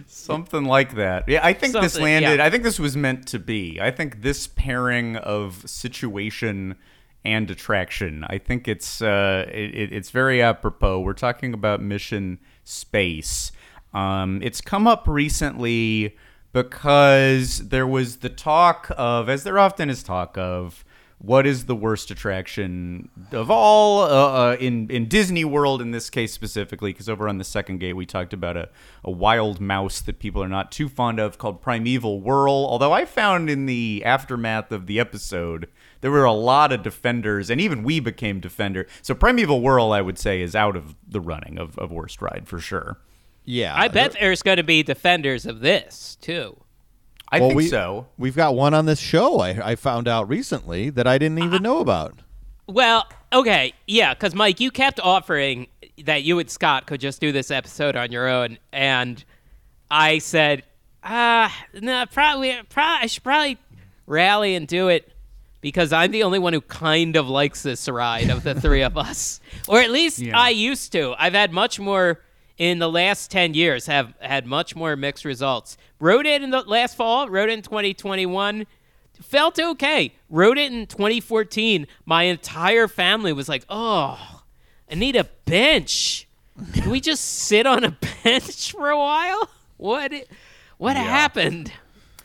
Something 0.07 0.65
like 0.65 0.95
that. 0.95 1.27
Yeah, 1.27 1.45
I 1.45 1.53
think 1.53 1.73
this 1.73 1.97
landed. 1.97 2.37
yeah. 2.37 2.45
I 2.45 2.49
think 2.49 2.63
this 2.63 2.79
was 2.79 2.95
meant 2.95 3.27
to 3.27 3.39
be. 3.39 3.79
I 3.81 3.91
think 3.91 4.21
this 4.21 4.47
pairing 4.47 5.15
of 5.17 5.69
situation 5.69 6.75
and 7.23 7.49
attraction. 7.51 8.25
I 8.27 8.37
think 8.37 8.67
it's 8.67 9.01
uh, 9.01 9.45
it, 9.47 9.93
it's 9.93 10.09
very 10.09 10.41
apropos. 10.41 10.99
We're 11.01 11.13
talking 11.13 11.53
about 11.53 11.81
mission 11.81 12.39
space. 12.63 13.51
Um, 13.93 14.41
it's 14.41 14.61
come 14.61 14.87
up 14.87 15.07
recently 15.07 16.15
because 16.53 17.69
there 17.69 17.87
was 17.87 18.17
the 18.17 18.29
talk 18.29 18.91
of, 18.97 19.29
as 19.29 19.43
there 19.43 19.59
often 19.59 19.89
is 19.89 20.03
talk 20.03 20.37
of, 20.37 20.83
what 21.21 21.45
is 21.45 21.65
the 21.65 21.75
worst 21.75 22.09
attraction 22.09 23.09
of 23.31 23.51
all 23.51 24.01
uh, 24.01 24.05
uh, 24.07 24.57
in 24.59 24.89
in 24.89 25.07
Disney 25.07 25.45
World 25.45 25.79
in 25.79 25.91
this 25.91 26.09
case 26.09 26.33
specifically? 26.33 26.93
Because 26.93 27.07
over 27.07 27.29
on 27.29 27.37
the 27.37 27.43
second 27.43 27.79
gate 27.79 27.93
we 27.93 28.07
talked 28.07 28.33
about 28.33 28.57
a, 28.57 28.69
a 29.03 29.11
wild 29.11 29.61
mouse 29.61 30.01
that 30.01 30.17
people 30.17 30.41
are 30.41 30.49
not 30.49 30.71
too 30.71 30.89
fond 30.89 31.19
of 31.19 31.37
called 31.37 31.61
Primeval 31.61 32.21
Whirl. 32.21 32.65
Although 32.67 32.91
I 32.91 33.05
found 33.05 33.51
in 33.51 33.67
the 33.67 34.01
aftermath 34.03 34.71
of 34.71 34.87
the 34.87 34.99
episode 34.99 35.69
there 36.01 36.09
were 36.09 36.25
a 36.25 36.33
lot 36.33 36.71
of 36.71 36.81
defenders, 36.81 37.51
and 37.51 37.61
even 37.61 37.83
we 37.83 37.99
became 37.99 38.39
defender. 38.39 38.87
So 39.03 39.13
Primeval 39.13 39.61
Whirl, 39.61 39.91
I 39.91 40.01
would 40.01 40.17
say, 40.17 40.41
is 40.41 40.55
out 40.55 40.75
of 40.75 40.95
the 41.07 41.21
running 41.21 41.59
of, 41.59 41.77
of 41.77 41.91
worst 41.91 42.19
ride 42.23 42.47
for 42.47 42.59
sure. 42.59 42.97
Yeah, 43.45 43.75
I 43.75 43.89
bet 43.89 44.13
there's 44.19 44.41
going 44.41 44.57
to 44.57 44.63
be 44.63 44.81
defenders 44.81 45.45
of 45.45 45.59
this 45.59 46.17
too. 46.19 46.63
I 47.31 47.39
Well, 47.39 47.49
think 47.49 47.57
we, 47.57 47.67
so. 47.67 48.07
We've 48.17 48.35
got 48.35 48.55
one 48.55 48.73
on 48.73 48.85
this 48.85 48.99
show. 48.99 49.39
I, 49.39 49.71
I 49.71 49.75
found 49.75 50.07
out 50.07 50.27
recently 50.27 50.89
that 50.91 51.07
I 51.07 51.17
didn't 51.17 51.39
even 51.39 51.63
know 51.63 51.79
about. 51.79 52.15
Well, 52.67 53.07
okay, 53.31 53.73
yeah, 53.87 54.13
because 54.13 54.35
Mike, 54.35 54.59
you 54.59 54.71
kept 54.71 54.99
offering 54.99 55.67
that 56.05 56.23
you 56.23 56.39
and 56.39 56.49
Scott 56.49 56.87
could 56.87 56.99
just 57.01 57.19
do 57.21 57.31
this 57.31 57.51
episode 57.51 57.95
on 57.95 58.11
your 58.11 58.27
own, 58.27 58.57
and 58.71 59.23
I 59.89 60.19
said, 60.19 60.63
ah, 61.03 61.53
no, 61.79 62.05
probably, 62.11 62.59
probably, 62.69 63.03
I 63.03 63.05
should 63.07 63.23
probably 63.23 63.57
rally 64.07 64.55
and 64.55 64.67
do 64.67 64.87
it 64.89 65.11
because 65.61 65.93
I'm 65.93 66.11
the 66.11 66.23
only 66.23 66.39
one 66.39 66.53
who 66.53 66.61
kind 66.61 67.15
of 67.15 67.29
likes 67.29 67.61
this 67.61 67.87
ride 67.87 68.29
of 68.29 68.43
the 68.43 68.59
three 68.59 68.81
of 68.81 68.97
us, 68.97 69.39
or 69.67 69.79
at 69.79 69.91
least 69.91 70.19
Yeah. 70.19 70.37
I 70.39 70.49
used 70.49 70.91
to. 70.93 71.13
I've 71.17 71.33
had 71.33 71.51
much 71.51 71.79
more 71.79 72.19
in 72.61 72.77
the 72.77 72.87
last 72.87 73.31
10 73.31 73.55
years 73.55 73.87
have 73.87 74.13
had 74.21 74.45
much 74.45 74.75
more 74.75 74.95
mixed 74.95 75.25
results. 75.25 75.77
Rode 75.99 76.27
it 76.27 76.43
in 76.43 76.51
the 76.51 76.61
last 76.61 76.95
fall, 76.95 77.27
rode 77.27 77.49
it 77.49 77.53
in 77.53 77.63
2021 77.63 78.67
felt 79.21 79.59
okay. 79.59 80.13
Rode 80.29 80.57
it 80.57 80.71
in 80.71 80.87
2014. 80.87 81.87
My 82.05 82.23
entire 82.23 82.87
family 82.87 83.33
was 83.33 83.47
like, 83.47 83.63
"Oh, 83.69 84.43
I 84.89 84.95
need 84.95 85.15
a 85.15 85.25
bench. 85.45 86.27
Can 86.73 86.89
we 86.89 86.99
just 86.99 87.23
sit 87.23 87.65
on 87.65 87.83
a 87.83 87.91
bench 88.23 88.71
for 88.71 88.89
a 88.89 88.97
while? 88.97 89.49
What? 89.77 90.11
What 90.77 90.95
happened?" 90.95 91.71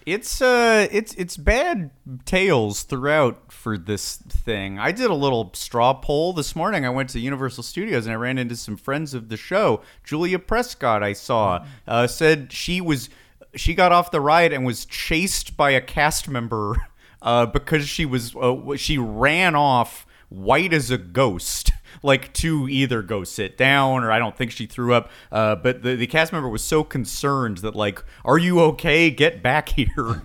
It's 0.04 0.40
uh 0.40 0.86
it's 0.90 1.14
it's 1.14 1.36
bad 1.36 1.90
tales 2.24 2.84
throughout 2.84 3.45
for 3.66 3.76
this 3.76 4.14
thing. 4.14 4.78
I 4.78 4.92
did 4.92 5.10
a 5.10 5.14
little 5.14 5.50
straw 5.52 5.92
poll 5.92 6.32
this 6.32 6.54
morning. 6.54 6.86
I 6.86 6.90
went 6.90 7.08
to 7.10 7.18
Universal 7.18 7.64
Studios 7.64 8.06
and 8.06 8.12
I 8.12 8.14
ran 8.14 8.38
into 8.38 8.54
some 8.54 8.76
friends 8.76 9.12
of 9.12 9.28
the 9.28 9.36
show. 9.36 9.82
Julia 10.04 10.38
Prescott 10.38 11.02
I 11.02 11.14
saw 11.14 11.66
uh, 11.88 12.06
said 12.06 12.52
she 12.52 12.80
was 12.80 13.10
she 13.56 13.74
got 13.74 13.90
off 13.90 14.12
the 14.12 14.20
ride 14.20 14.52
and 14.52 14.64
was 14.64 14.84
chased 14.84 15.56
by 15.56 15.72
a 15.72 15.80
cast 15.80 16.28
member 16.28 16.76
uh, 17.22 17.46
because 17.46 17.88
she 17.88 18.06
was 18.06 18.36
uh, 18.36 18.76
she 18.76 18.98
ran 18.98 19.56
off 19.56 20.06
white 20.28 20.72
as 20.72 20.92
a 20.92 20.98
ghost 20.98 21.72
like 22.04 22.32
to 22.34 22.68
either 22.68 23.02
go 23.02 23.24
sit 23.24 23.58
down 23.58 24.04
or 24.04 24.12
I 24.12 24.20
don't 24.20 24.36
think 24.36 24.52
she 24.52 24.66
threw 24.66 24.94
up. 24.94 25.10
Uh, 25.32 25.56
but 25.56 25.82
the, 25.82 25.96
the 25.96 26.06
cast 26.06 26.32
member 26.32 26.48
was 26.48 26.62
so 26.62 26.84
concerned 26.84 27.58
that 27.58 27.74
like, 27.74 28.04
are 28.24 28.38
you 28.38 28.60
okay? 28.60 29.10
Get 29.10 29.42
back 29.42 29.68
here. 29.70 30.22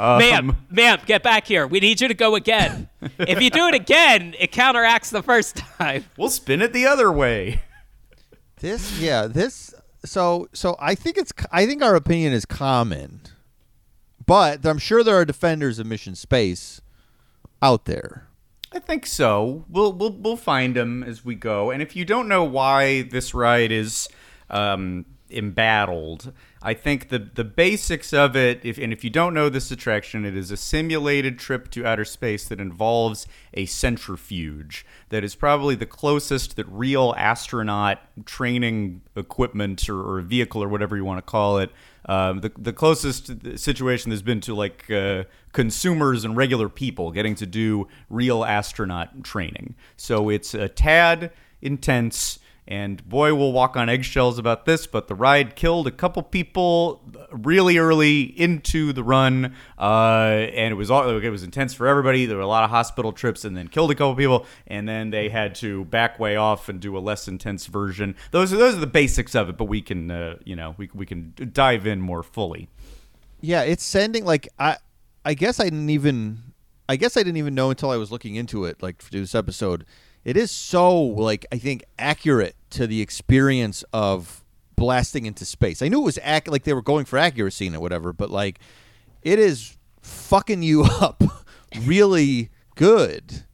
Um, 0.00 0.18
ma'am, 0.18 0.56
ma'am, 0.70 0.98
get 1.04 1.22
back 1.22 1.46
here. 1.46 1.66
We 1.66 1.78
need 1.78 2.00
you 2.00 2.08
to 2.08 2.14
go 2.14 2.34
again. 2.34 2.88
if 3.18 3.42
you 3.42 3.50
do 3.50 3.66
it 3.66 3.74
again, 3.74 4.34
it 4.38 4.50
counteracts 4.50 5.10
the 5.10 5.22
first 5.22 5.56
time. 5.56 6.06
we'll 6.16 6.30
spin 6.30 6.62
it 6.62 6.72
the 6.72 6.86
other 6.86 7.12
way. 7.12 7.60
This, 8.60 8.98
yeah, 8.98 9.26
this. 9.26 9.74
So, 10.06 10.48
so 10.54 10.74
I 10.80 10.94
think 10.94 11.18
it's. 11.18 11.34
I 11.52 11.66
think 11.66 11.82
our 11.82 11.94
opinion 11.94 12.32
is 12.32 12.46
common, 12.46 13.20
but 14.24 14.64
I'm 14.64 14.78
sure 14.78 15.04
there 15.04 15.16
are 15.16 15.26
defenders 15.26 15.78
of 15.78 15.86
Mission 15.86 16.14
Space 16.14 16.80
out 17.60 17.84
there. 17.84 18.26
I 18.72 18.78
think 18.78 19.04
so. 19.04 19.66
We'll 19.68 19.92
we'll 19.92 20.12
we'll 20.12 20.36
find 20.36 20.74
them 20.74 21.02
as 21.02 21.26
we 21.26 21.34
go. 21.34 21.70
And 21.70 21.82
if 21.82 21.94
you 21.94 22.06
don't 22.06 22.26
know 22.26 22.44
why 22.44 23.02
this 23.02 23.34
ride 23.34 23.70
is 23.70 24.08
um, 24.48 25.04
embattled, 25.30 26.32
I 26.62 26.74
think 26.74 27.08
the 27.08 27.18
the 27.18 27.44
basics 27.44 28.12
of 28.12 28.36
it. 28.36 28.60
If 28.64 28.78
and 28.78 28.92
if 28.92 29.02
you 29.02 29.10
don't 29.10 29.32
know 29.32 29.48
this 29.48 29.70
attraction, 29.70 30.24
it 30.24 30.36
is 30.36 30.50
a 30.50 30.56
simulated 30.56 31.38
trip 31.38 31.70
to 31.70 31.86
outer 31.86 32.04
space 32.04 32.46
that 32.48 32.60
involves 32.60 33.26
a 33.54 33.66
centrifuge. 33.66 34.84
That 35.08 35.24
is 35.24 35.34
probably 35.34 35.74
the 35.74 35.86
closest 35.86 36.56
that 36.56 36.66
real 36.68 37.14
astronaut 37.16 38.00
training 38.26 39.02
equipment 39.16 39.88
or, 39.88 40.00
or 40.00 40.20
vehicle 40.20 40.62
or 40.62 40.68
whatever 40.68 40.96
you 40.96 41.04
want 41.04 41.18
to 41.18 41.30
call 41.30 41.58
it 41.58 41.70
um, 42.06 42.40
the 42.40 42.50
the 42.58 42.72
closest 42.72 43.58
situation 43.58 44.10
there's 44.10 44.22
been 44.22 44.40
to 44.40 44.54
like 44.54 44.90
uh, 44.90 45.24
consumers 45.52 46.24
and 46.24 46.36
regular 46.36 46.68
people 46.68 47.12
getting 47.12 47.34
to 47.36 47.46
do 47.46 47.86
real 48.08 48.44
astronaut 48.44 49.22
training. 49.22 49.74
So 49.96 50.28
it's 50.28 50.52
a 50.54 50.68
tad 50.68 51.30
intense. 51.62 52.39
And 52.70 53.06
boy, 53.08 53.34
we'll 53.34 53.50
walk 53.50 53.76
on 53.76 53.88
eggshells 53.88 54.38
about 54.38 54.64
this, 54.64 54.86
but 54.86 55.08
the 55.08 55.14
ride 55.16 55.56
killed 55.56 55.88
a 55.88 55.90
couple 55.90 56.22
people 56.22 57.02
really 57.32 57.78
early 57.78 58.22
into 58.22 58.92
the 58.92 59.02
run, 59.02 59.56
uh, 59.76 60.46
and 60.54 60.70
it 60.70 60.76
was 60.76 60.88
all 60.88 61.08
it 61.08 61.28
was 61.30 61.42
intense 61.42 61.74
for 61.74 61.88
everybody. 61.88 62.26
There 62.26 62.36
were 62.36 62.44
a 62.44 62.46
lot 62.46 62.62
of 62.62 62.70
hospital 62.70 63.12
trips, 63.12 63.44
and 63.44 63.56
then 63.56 63.66
killed 63.66 63.90
a 63.90 63.96
couple 63.96 64.14
people, 64.14 64.46
and 64.68 64.88
then 64.88 65.10
they 65.10 65.30
had 65.30 65.56
to 65.56 65.84
back 65.86 66.20
way 66.20 66.36
off 66.36 66.68
and 66.68 66.78
do 66.78 66.96
a 66.96 67.00
less 67.00 67.26
intense 67.26 67.66
version. 67.66 68.14
Those 68.30 68.52
are 68.52 68.56
those 68.56 68.76
are 68.76 68.80
the 68.80 68.86
basics 68.86 69.34
of 69.34 69.48
it, 69.48 69.56
but 69.56 69.64
we 69.64 69.82
can 69.82 70.08
uh, 70.08 70.36
you 70.44 70.54
know 70.54 70.76
we 70.78 70.88
we 70.94 71.06
can 71.06 71.34
dive 71.52 71.88
in 71.88 72.00
more 72.00 72.22
fully. 72.22 72.68
Yeah, 73.40 73.62
it's 73.62 73.84
sending 73.84 74.24
like 74.24 74.48
I. 74.60 74.76
I 75.24 75.34
guess 75.34 75.58
I 75.58 75.64
didn't 75.64 75.90
even. 75.90 76.38
I 76.88 76.94
guess 76.94 77.16
I 77.16 77.24
didn't 77.24 77.36
even 77.36 77.56
know 77.56 77.70
until 77.70 77.90
I 77.90 77.96
was 77.96 78.12
looking 78.12 78.36
into 78.36 78.64
it, 78.64 78.80
like 78.80 79.02
for 79.02 79.10
this 79.10 79.34
episode. 79.34 79.84
It 80.22 80.36
is 80.36 80.52
so 80.52 81.00
like 81.00 81.46
I 81.50 81.58
think 81.58 81.82
accurate 81.98 82.54
to 82.70 82.86
the 82.86 83.00
experience 83.00 83.84
of 83.92 84.44
blasting 84.76 85.26
into 85.26 85.44
space. 85.44 85.82
I 85.82 85.88
knew 85.88 86.00
it 86.00 86.04
was 86.04 86.18
ac- 86.24 86.48
like 86.48 86.64
they 86.64 86.72
were 86.72 86.82
going 86.82 87.04
for 87.04 87.18
accuracy 87.18 87.66
and 87.66 87.78
whatever, 87.78 88.12
but 88.12 88.30
like 88.30 88.58
it 89.22 89.38
is 89.38 89.76
fucking 90.00 90.62
you 90.62 90.82
up 91.00 91.22
really 91.84 92.50
good. 92.76 93.44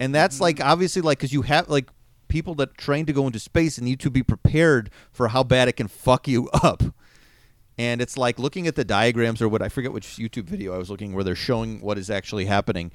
And 0.00 0.14
that's 0.14 0.40
like 0.40 0.56
mm-hmm. 0.56 0.68
obviously 0.68 1.02
like 1.02 1.20
cuz 1.20 1.32
you 1.32 1.42
have 1.42 1.68
like 1.68 1.88
people 2.28 2.56
that 2.56 2.76
train 2.76 3.06
to 3.06 3.12
go 3.12 3.26
into 3.26 3.38
space 3.38 3.78
and 3.78 3.84
need 3.84 4.00
to 4.00 4.10
be 4.10 4.22
prepared 4.22 4.90
for 5.12 5.28
how 5.28 5.44
bad 5.44 5.68
it 5.68 5.76
can 5.76 5.86
fuck 5.86 6.26
you 6.26 6.48
up. 6.62 6.82
And 7.78 8.00
it's 8.00 8.16
like 8.16 8.38
looking 8.38 8.66
at 8.66 8.74
the 8.74 8.84
diagrams 8.84 9.40
or 9.40 9.48
what 9.48 9.62
I 9.62 9.68
forget 9.68 9.92
which 9.92 10.06
YouTube 10.16 10.44
video 10.44 10.74
I 10.74 10.78
was 10.78 10.90
looking 10.90 11.12
where 11.12 11.24
they're 11.24 11.36
showing 11.36 11.80
what 11.80 11.98
is 11.98 12.10
actually 12.10 12.46
happening. 12.46 12.90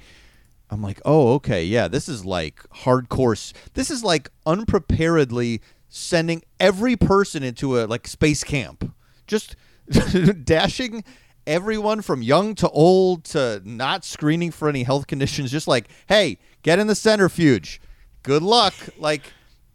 I'm 0.70 0.82
like, 0.82 1.00
oh, 1.04 1.34
okay, 1.34 1.64
yeah, 1.64 1.88
this 1.88 2.08
is 2.08 2.24
like 2.24 2.62
hardcore. 2.70 3.52
This 3.74 3.90
is 3.90 4.04
like 4.04 4.30
unpreparedly 4.46 5.60
sending 5.88 6.42
every 6.60 6.96
person 6.96 7.42
into 7.42 7.80
a 7.80 7.86
like 7.86 8.06
space 8.06 8.44
camp, 8.44 8.94
just 9.26 9.56
dashing 10.44 11.02
everyone 11.46 12.02
from 12.02 12.22
young 12.22 12.54
to 12.54 12.68
old 12.70 13.24
to 13.24 13.60
not 13.64 14.04
screening 14.04 14.52
for 14.52 14.68
any 14.68 14.84
health 14.84 15.08
conditions. 15.08 15.50
Just 15.50 15.66
like, 15.66 15.88
hey, 16.08 16.38
get 16.62 16.78
in 16.78 16.86
the 16.86 16.94
centrifuge. 16.94 17.80
Good 18.22 18.42
luck. 18.42 18.74
Like, 18.96 19.32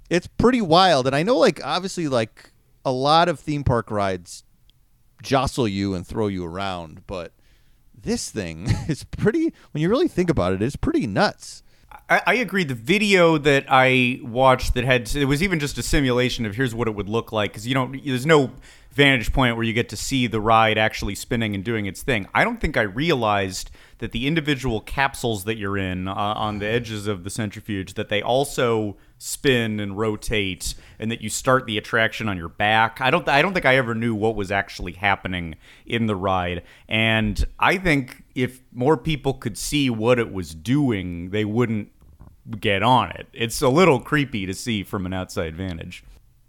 it's 0.09 0.27
pretty 0.27 0.61
wild. 0.61 1.07
And 1.07 1.15
I 1.15 1.23
know, 1.23 1.37
like, 1.37 1.59
obviously, 1.63 2.07
like 2.07 2.51
a 2.85 2.91
lot 2.91 3.27
of 3.27 3.39
theme 3.39 3.63
park 3.63 3.91
rides 3.91 4.43
jostle 5.21 5.67
you 5.67 5.93
and 5.93 6.05
throw 6.05 6.27
you 6.27 6.45
around, 6.45 7.01
but 7.07 7.33
this 8.05 8.29
thing 8.29 8.67
is 8.87 9.03
pretty. 9.03 9.53
When 9.71 9.81
you 9.81 9.89
really 9.89 10.07
think 10.07 10.29
about 10.29 10.53
it, 10.53 10.61
it's 10.61 10.75
pretty 10.75 11.05
nuts. 11.05 11.63
I, 12.09 12.21
I 12.25 12.33
agree. 12.35 12.63
The 12.63 12.75
video 12.75 13.37
that 13.39 13.65
I 13.67 14.19
watched 14.23 14.73
that 14.75 14.83
had 14.83 15.13
it 15.15 15.25
was 15.25 15.43
even 15.43 15.59
just 15.59 15.77
a 15.77 15.83
simulation 15.83 16.45
of 16.45 16.55
here's 16.55 16.73
what 16.73 16.87
it 16.87 16.95
would 16.95 17.09
look 17.09 17.31
like 17.31 17.51
because 17.51 17.67
you 17.67 17.73
don't 17.73 18.03
there's 18.05 18.25
no 18.25 18.51
vantage 18.91 19.33
point 19.33 19.55
where 19.57 19.65
you 19.65 19.73
get 19.73 19.89
to 19.89 19.97
see 19.97 20.25
the 20.25 20.39
ride 20.39 20.77
actually 20.77 21.15
spinning 21.15 21.53
and 21.53 21.63
doing 21.63 21.85
its 21.85 22.01
thing. 22.01 22.27
I 22.33 22.43
don't 22.43 22.61
think 22.61 22.77
I 22.77 22.83
realized 22.83 23.71
that 23.99 24.11
the 24.11 24.27
individual 24.27 24.81
capsules 24.81 25.45
that 25.45 25.57
you're 25.57 25.77
in 25.77 26.07
uh, 26.07 26.13
on 26.13 26.59
the 26.59 26.65
edges 26.67 27.07
of 27.07 27.23
the 27.23 27.29
centrifuge 27.29 27.93
that 27.93 28.09
they 28.09 28.21
also 28.21 28.97
spin 29.17 29.79
and 29.79 29.97
rotate 29.97 30.75
and 30.99 31.09
that 31.09 31.21
you 31.21 31.29
start 31.29 31.65
the 31.65 31.77
attraction 31.77 32.27
on 32.27 32.37
your 32.37 32.49
back. 32.49 32.99
I 32.99 33.09
don't 33.09 33.27
I 33.29 33.41
don't 33.41 33.53
think 33.53 33.65
I 33.65 33.77
ever 33.77 33.95
knew 33.95 34.13
what 34.13 34.35
was 34.35 34.51
actually 34.51 34.93
happening 34.93 35.55
in 35.85 36.07
the 36.07 36.15
ride. 36.15 36.63
And 36.89 37.45
I 37.57 37.77
think 37.77 38.23
if 38.35 38.61
more 38.73 38.97
people 38.97 39.33
could 39.33 39.57
see 39.57 39.89
what 39.89 40.19
it 40.19 40.33
was 40.33 40.53
doing, 40.53 41.29
they 41.29 41.45
wouldn't 41.45 41.89
get 42.59 42.83
on 42.83 43.11
it. 43.11 43.27
It's 43.33 43.61
a 43.61 43.69
little 43.69 43.99
creepy 43.99 44.45
to 44.45 44.53
see 44.53 44.83
from 44.83 45.05
an 45.05 45.13
outside 45.13 45.55
vantage. 45.55 46.03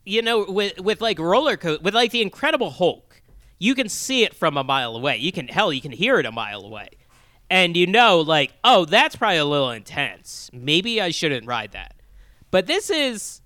you 0.05 0.23
know, 0.23 0.45
with 0.49 0.81
with 0.81 1.01
like 1.01 1.19
roller 1.19 1.59
with 1.83 1.95
like 1.95 2.11
the 2.13 2.23
Incredible 2.23 2.71
Hulk, 2.71 3.23
you 3.59 3.75
can 3.75 3.89
see 3.89 4.23
it 4.23 4.35
from 4.35 4.57
a 4.57 4.65
mile 4.65 4.97
away. 4.97 5.17
You 5.17 5.33
can 5.33 5.49
hell, 5.49 5.73
you 5.73 5.81
can 5.81 5.93
hear 5.93 6.19
it 6.19 6.27
a 6.27 6.33
mile 6.33 6.63
away, 6.65 6.91
and 7.49 7.77
you 7.77 7.87
know, 7.87 8.21
like, 8.21 8.53
oh, 8.65 8.85
that's 8.85 9.17
probably 9.17 9.39
a 9.39 9.45
little 9.45 9.71
intense. 9.71 10.51
Maybe 10.53 11.01
I 11.01 11.11
shouldn't 11.11 11.47
ride 11.47 11.73
that. 11.73 11.95
But 12.51 12.67
this 12.67 12.91
is, 12.91 13.41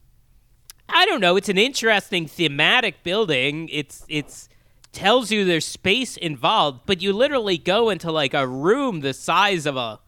I 0.88 1.06
don't 1.06 1.20
know. 1.20 1.36
It's 1.36 1.48
an 1.48 1.58
interesting 1.58 2.26
thematic 2.26 3.02
building. 3.02 3.68
It's 3.70 4.04
it's 4.08 4.48
tells 4.92 5.30
you 5.30 5.44
there's 5.44 5.66
space 5.66 6.16
involved, 6.16 6.80
but 6.86 7.00
you 7.00 7.12
literally 7.12 7.58
go 7.58 7.90
into 7.90 8.10
like 8.10 8.34
a 8.34 8.46
room 8.46 9.00
the 9.00 9.14
size 9.14 9.66
of 9.66 9.76
a 9.76 10.00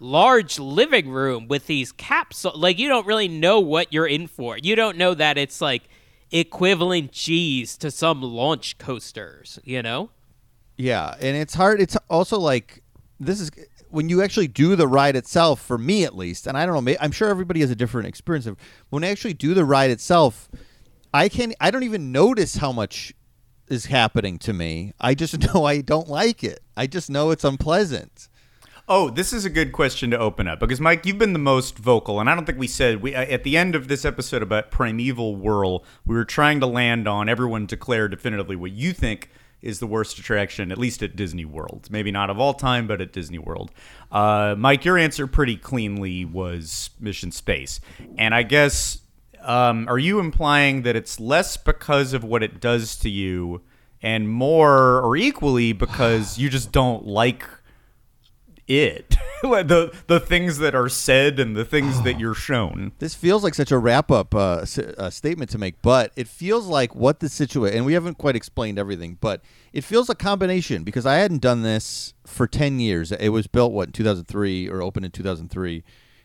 large 0.00 0.58
living 0.58 1.08
room 1.08 1.48
with 1.48 1.66
these 1.66 1.92
capsules. 1.92 2.56
like 2.56 2.78
you 2.78 2.88
don't 2.88 3.06
really 3.06 3.28
know 3.28 3.60
what 3.60 3.92
you're 3.92 4.06
in 4.06 4.26
for. 4.26 4.58
You 4.58 4.76
don't 4.76 4.96
know 4.96 5.14
that 5.14 5.38
it's 5.38 5.60
like 5.60 5.84
equivalent 6.30 7.12
G's 7.12 7.76
to 7.78 7.90
some 7.90 8.22
launch 8.22 8.78
coasters, 8.78 9.58
you 9.64 9.82
know? 9.82 10.10
Yeah, 10.76 11.14
and 11.20 11.36
it's 11.36 11.54
hard. 11.54 11.80
It's 11.80 11.96
also 12.08 12.38
like 12.38 12.82
this 13.20 13.40
is 13.40 13.50
when 13.90 14.08
you 14.08 14.22
actually 14.22 14.48
do 14.48 14.76
the 14.76 14.86
ride 14.86 15.16
itself. 15.16 15.60
For 15.60 15.78
me, 15.78 16.04
at 16.04 16.16
least, 16.16 16.46
and 16.46 16.56
I 16.56 16.66
don't 16.66 16.84
know. 16.84 16.94
I'm 17.00 17.12
sure 17.12 17.28
everybody 17.28 17.60
has 17.60 17.70
a 17.70 17.76
different 17.76 18.08
experience. 18.08 18.46
Of 18.46 18.56
when 18.90 19.04
I 19.04 19.08
actually 19.08 19.34
do 19.34 19.54
the 19.54 19.64
ride 19.64 19.90
itself, 19.90 20.48
I 21.12 21.28
can. 21.28 21.54
I 21.60 21.70
don't 21.70 21.82
even 21.82 22.12
notice 22.12 22.56
how 22.56 22.72
much 22.72 23.14
is 23.68 23.86
happening 23.86 24.38
to 24.40 24.52
me. 24.52 24.92
I 25.00 25.14
just 25.14 25.38
know 25.54 25.64
I 25.64 25.80
don't 25.80 26.08
like 26.08 26.44
it. 26.44 26.60
I 26.76 26.86
just 26.86 27.10
know 27.10 27.30
it's 27.30 27.44
unpleasant. 27.44 28.28
Oh, 28.90 29.10
this 29.10 29.34
is 29.34 29.44
a 29.44 29.50
good 29.50 29.72
question 29.72 30.10
to 30.12 30.18
open 30.18 30.48
up 30.48 30.60
because 30.60 30.80
Mike, 30.80 31.04
you've 31.04 31.18
been 31.18 31.34
the 31.34 31.38
most 31.38 31.76
vocal, 31.76 32.20
and 32.20 32.30
I 32.30 32.34
don't 32.34 32.46
think 32.46 32.58
we 32.58 32.66
said 32.66 33.02
we 33.02 33.14
uh, 33.14 33.22
at 33.22 33.44
the 33.44 33.56
end 33.56 33.74
of 33.74 33.88
this 33.88 34.04
episode 34.04 34.42
about 34.42 34.70
Primeval 34.70 35.36
Whirl, 35.36 35.84
we 36.06 36.14
were 36.14 36.24
trying 36.24 36.60
to 36.60 36.66
land 36.66 37.06
on 37.06 37.28
everyone 37.28 37.66
declare 37.66 38.08
definitively 38.08 38.56
what 38.56 38.70
you 38.70 38.94
think 38.94 39.28
is 39.60 39.80
the 39.80 39.86
worst 39.86 40.18
attraction, 40.18 40.70
at 40.70 40.78
least 40.78 41.02
at 41.02 41.16
Disney 41.16 41.44
World. 41.44 41.88
Maybe 41.90 42.10
not 42.10 42.30
of 42.30 42.38
all 42.38 42.54
time, 42.54 42.86
but 42.86 43.00
at 43.00 43.12
Disney 43.12 43.38
World. 43.38 43.70
Uh, 44.10 44.54
Mike, 44.56 44.84
your 44.84 44.96
answer 44.96 45.26
pretty 45.26 45.56
cleanly 45.56 46.24
was 46.24 46.90
Mission 47.00 47.32
Space, 47.32 47.80
and 48.16 48.34
I 48.34 48.42
guess 48.42 49.00
um, 49.42 49.88
are 49.88 49.98
you 49.98 50.20
implying 50.20 50.82
that 50.82 50.96
it's 50.96 51.18
less 51.18 51.56
because 51.56 52.12
of 52.12 52.24
what 52.24 52.42
it 52.42 52.60
does 52.60 52.96
to 52.98 53.10
you, 53.10 53.62
and 54.00 54.28
more 54.28 55.00
or 55.00 55.16
equally 55.16 55.72
because 55.72 56.38
you 56.38 56.48
just 56.48 56.70
don't 56.70 57.06
like 57.06 57.44
it 58.68 59.16
the 59.42 59.92
the 60.08 60.20
things 60.20 60.58
that 60.58 60.74
are 60.74 60.88
said 60.88 61.38
and 61.38 61.56
the 61.56 61.64
things 61.64 62.02
that 62.02 62.18
you're 62.20 62.34
shown 62.34 62.92
This 62.98 63.14
feels 63.14 63.42
like 63.42 63.54
such 63.54 63.70
a 63.72 63.78
wrap 63.78 64.10
up 64.10 64.34
uh, 64.34 64.58
s- 64.62 64.78
uh, 64.78 65.10
statement 65.10 65.50
to 65.50 65.58
make, 65.58 65.80
but 65.82 66.12
it 66.16 66.28
feels 66.28 66.66
like 66.66 66.94
what 66.94 67.20
the 67.20 67.28
situation, 67.28 67.76
and 67.76 67.86
we 67.86 67.92
haven't 67.94 68.18
quite 68.18 68.36
explained 68.36 68.78
everything, 68.78 69.16
but 69.20 69.40
it 69.72 69.84
feels 69.84 70.10
a 70.10 70.14
combination 70.14 70.82
because 70.84 71.06
I 71.06 71.16
hadn't 71.16 71.40
done 71.42 71.62
this 71.62 72.14
for 72.26 72.46
10 72.46 72.80
years. 72.80 73.12
It 73.12 73.28
was 73.30 73.46
built, 73.46 73.72
what, 73.72 73.88
in 73.88 73.92
2003 73.92 74.68
or 74.68 74.82
opened 74.82 75.06
in 75.06 75.12
2003, 75.12 75.84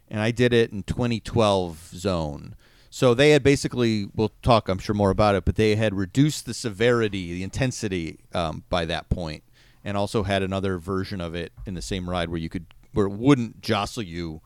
and 0.10 0.20
I 0.20 0.32
did 0.32 0.54
it 0.54 0.72
in 0.72 0.84
2012 0.84 1.92
zone. 1.96 2.56
So 2.90 3.14
they 3.14 3.32
had 3.32 3.42
basically, 3.44 4.08
we'll 4.16 4.34
talk, 4.44 4.70
I'm 4.70 4.78
sure, 4.78 4.94
more 4.96 5.10
about 5.10 5.36
it, 5.36 5.46
but 5.46 5.56
they 5.56 5.76
had 5.76 5.96
reduced 5.96 6.46
the 6.46 6.54
severity, 6.54 7.34
the 7.34 7.44
intensity 7.44 8.20
um, 8.34 8.64
by 8.70 8.86
that 8.86 9.10
point, 9.10 9.44
and 9.84 9.98
also 9.98 10.24
had 10.24 10.44
another 10.44 10.78
version 10.78 11.20
of 11.22 11.36
it 11.36 11.52
in 11.66 11.74
the 11.74 11.82
same 11.82 12.10
ride 12.10 12.30
where 12.30 12.40
you 12.40 12.50
could, 12.50 12.66
where 12.94 13.06
it 13.08 13.12
wouldn't 13.14 13.62
jostle 13.62 14.04
you 14.04 14.42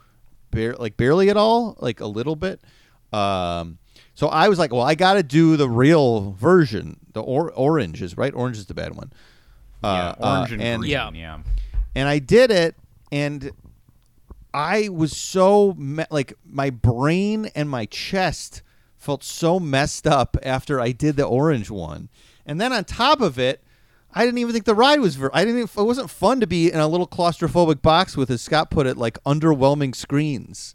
bare, 0.51 0.75
like 0.75 0.98
barely 0.98 1.29
at 1.29 1.38
all, 1.38 1.75
like 1.79 2.00
a 2.00 2.08
little 2.08 2.36
bit. 2.36 2.60
Um, 3.13 3.77
so 4.15 4.27
I 4.27 4.50
was 4.50 4.58
like, 4.60 4.74
well, 4.74 4.82
I 4.82 4.96
got 4.96 5.13
to 5.13 5.24
do 5.24 5.58
the 5.58 5.70
real 5.70 6.32
version. 6.32 7.00
The 7.13 7.22
or- 7.22 7.51
orange 7.53 8.01
is 8.01 8.17
right. 8.17 8.34
Orange 8.34 8.58
is 8.58 8.65
the 8.65 8.74
bad 8.74 8.96
one. 8.96 9.12
yeah, 9.84 9.89
Uh, 9.89 10.15
orange 10.39 10.51
uh, 10.51 10.53
and, 10.56 10.62
and 10.63 10.79
green 10.82 10.91
Yeah. 10.91 11.12
yeah 11.13 11.39
and 11.96 12.08
I 12.10 12.20
did 12.20 12.51
it, 12.51 12.75
and 13.12 13.51
I 14.53 14.89
was 14.89 15.15
so 15.15 15.74
me- 15.77 16.06
like 16.12 16.34
my 16.46 16.70
brain 16.70 17.50
and 17.56 17.70
my 17.70 17.86
chest 17.86 18.62
felt 18.98 19.24
so 19.24 19.60
messed 19.60 20.06
up 20.08 20.38
after 20.44 20.79
I 20.79 20.91
did 20.91 21.15
the 21.15 21.25
orange 21.25 21.70
one, 21.70 22.10
and 22.46 22.60
then 22.60 22.74
on 22.74 22.84
top 22.86 23.22
of 23.22 23.38
it. 23.39 23.62
I 24.17 24.25
didn't 24.25 24.39
even 24.39 24.51
think 24.53 24.65
the 24.65 24.75
ride 24.75 25.00
was. 25.00 25.15
Ver- 25.15 25.29
I 25.33 25.45
didn't. 25.45 25.59
Even, 25.62 25.69
it 25.83 25.86
wasn't 25.86 26.09
fun 26.09 26.39
to 26.39 26.47
be 26.47 26.71
in 26.71 26.79
a 26.79 26.88
little 26.88 27.07
claustrophobic 27.07 27.81
box 27.81 28.17
with, 28.17 28.29
as 28.31 28.41
Scott 28.41 28.71
put 28.71 28.88
it, 28.88 28.97
like 28.97 29.21
underwhelming 29.24 29.95
screens. 29.95 30.74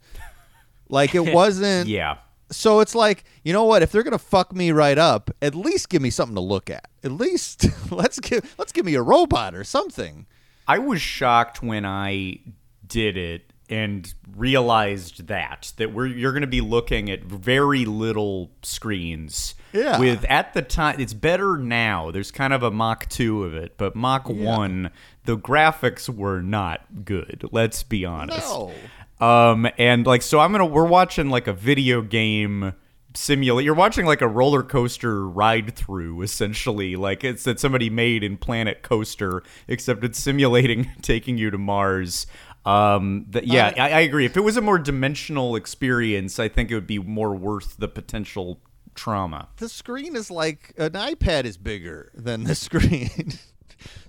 Like 0.88 1.14
it 1.14 1.32
wasn't. 1.34 1.88
yeah 1.88 2.18
So 2.50 2.80
it's 2.80 2.94
like, 2.94 3.25
you 3.44 3.52
know 3.52 3.64
what? 3.64 3.82
If 3.82 3.90
they're 3.92 4.02
gonna 4.02 4.18
fuck 4.18 4.54
me 4.54 4.70
right 4.72 4.99
up, 4.99 5.30
at 5.42 5.54
least 5.54 5.88
give 5.88 6.02
me 6.02 6.11
something 6.11 6.34
to 6.37 6.40
look 6.40 6.70
at. 6.70 6.88
At 7.02 7.12
least 7.12 7.66
let's 7.90 8.20
give 8.20 8.54
let's 8.58 8.72
give 8.72 8.84
me 8.87 8.94
a 8.94 9.02
robot 9.02 9.54
or 9.54 9.64
something. 9.64 10.26
i 10.68 10.78
was 10.78 11.00
shocked 11.02 11.62
when 11.62 11.84
i 11.84 12.38
did 12.87 13.16
it 13.16 13.51
and 13.72 14.12
realized 14.37 15.26
that 15.28 15.72
that 15.78 15.92
we're 15.92 16.06
you're 16.06 16.32
going 16.32 16.42
to 16.42 16.46
be 16.46 16.61
looking 16.61 17.11
at 17.11 17.22
very 17.24 17.85
little 17.85 18.50
screens 18.62 19.54
Yeah. 19.72 19.98
with 19.98 20.24
at 20.28 20.52
the 20.54 20.62
time 20.62 21.00
it's 21.00 21.14
better 21.14 21.56
now 21.56 22.11
there's 22.11 22.30
kind 22.30 22.52
of 22.52 22.62
a 22.62 22.70
mach 22.70 23.08
2 23.08 23.44
of 23.44 23.54
it 23.54 23.76
but 23.78 23.96
mach 23.96 24.28
1 24.28 24.90
the 25.24 25.38
graphics 25.38 26.08
were 26.08 26.42
not 26.42 27.04
good 27.04 27.44
let's 27.52 27.82
be 27.82 28.04
honest 28.04 28.46
No. 28.48 28.72
Um, 29.20 29.68
and 29.78 30.04
like, 30.04 30.20
so 30.22 30.40
I'm 30.40 30.50
gonna, 30.50 30.66
we're 30.66 30.85
watching 30.85 31.30
like 31.30 31.46
a 31.46 31.52
video 31.52 32.02
game 32.02 32.72
simulate. 33.14 33.64
You're 33.64 33.74
watching 33.74 34.04
like 34.04 34.20
a 34.20 34.26
roller 34.26 34.64
coaster 34.64 35.28
ride 35.28 35.76
through, 35.76 36.22
essentially. 36.22 36.96
Like 36.96 37.22
it's 37.22 37.44
that 37.44 37.61
somebody 37.61 37.88
made 37.88 38.24
in 38.24 38.37
Planet 38.37 38.82
Coaster, 38.82 39.44
except 39.68 40.02
it's 40.02 40.18
simulating 40.18 40.90
taking 41.02 41.38
you 41.38 41.52
to 41.52 41.58
Mars. 41.58 42.26
Um, 42.64 43.27
yeah, 43.42 43.72
I, 43.77 43.90
I 43.90 44.01
agree. 44.01 44.25
If 44.25 44.37
it 44.37 44.40
was 44.42 44.57
a 44.57 44.61
more 44.61 44.79
dimensional 44.79 45.57
experience, 45.57 46.38
I 46.38 46.48
think 46.48 46.70
it 46.70 46.75
would 46.75 46.87
be 46.87 46.98
more 46.98 47.35
worth 47.35 47.77
the 47.77 47.88
potential 47.88 48.61
trauma. 48.94 49.48
The 49.57 49.68
screen 49.68 50.16
is 50.16 50.31
like 50.31 50.72
an 50.77 50.92
iPad 50.92 51.44
is 51.44 51.57
bigger 51.57 52.11
than 52.14 52.44
the 52.44 52.55
screen. 52.55 53.33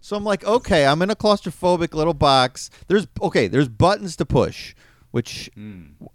so 0.01 0.15
I'm 0.15 0.23
like, 0.23 0.43
okay, 0.45 0.85
I'm 0.85 1.01
in 1.01 1.09
a 1.09 1.15
claustrophobic 1.15 1.93
little 1.93 2.13
box. 2.13 2.69
There's 2.87 3.07
okay, 3.21 3.47
there's 3.47 3.69
buttons 3.69 4.15
to 4.17 4.25
push, 4.25 4.75
which 5.11 5.49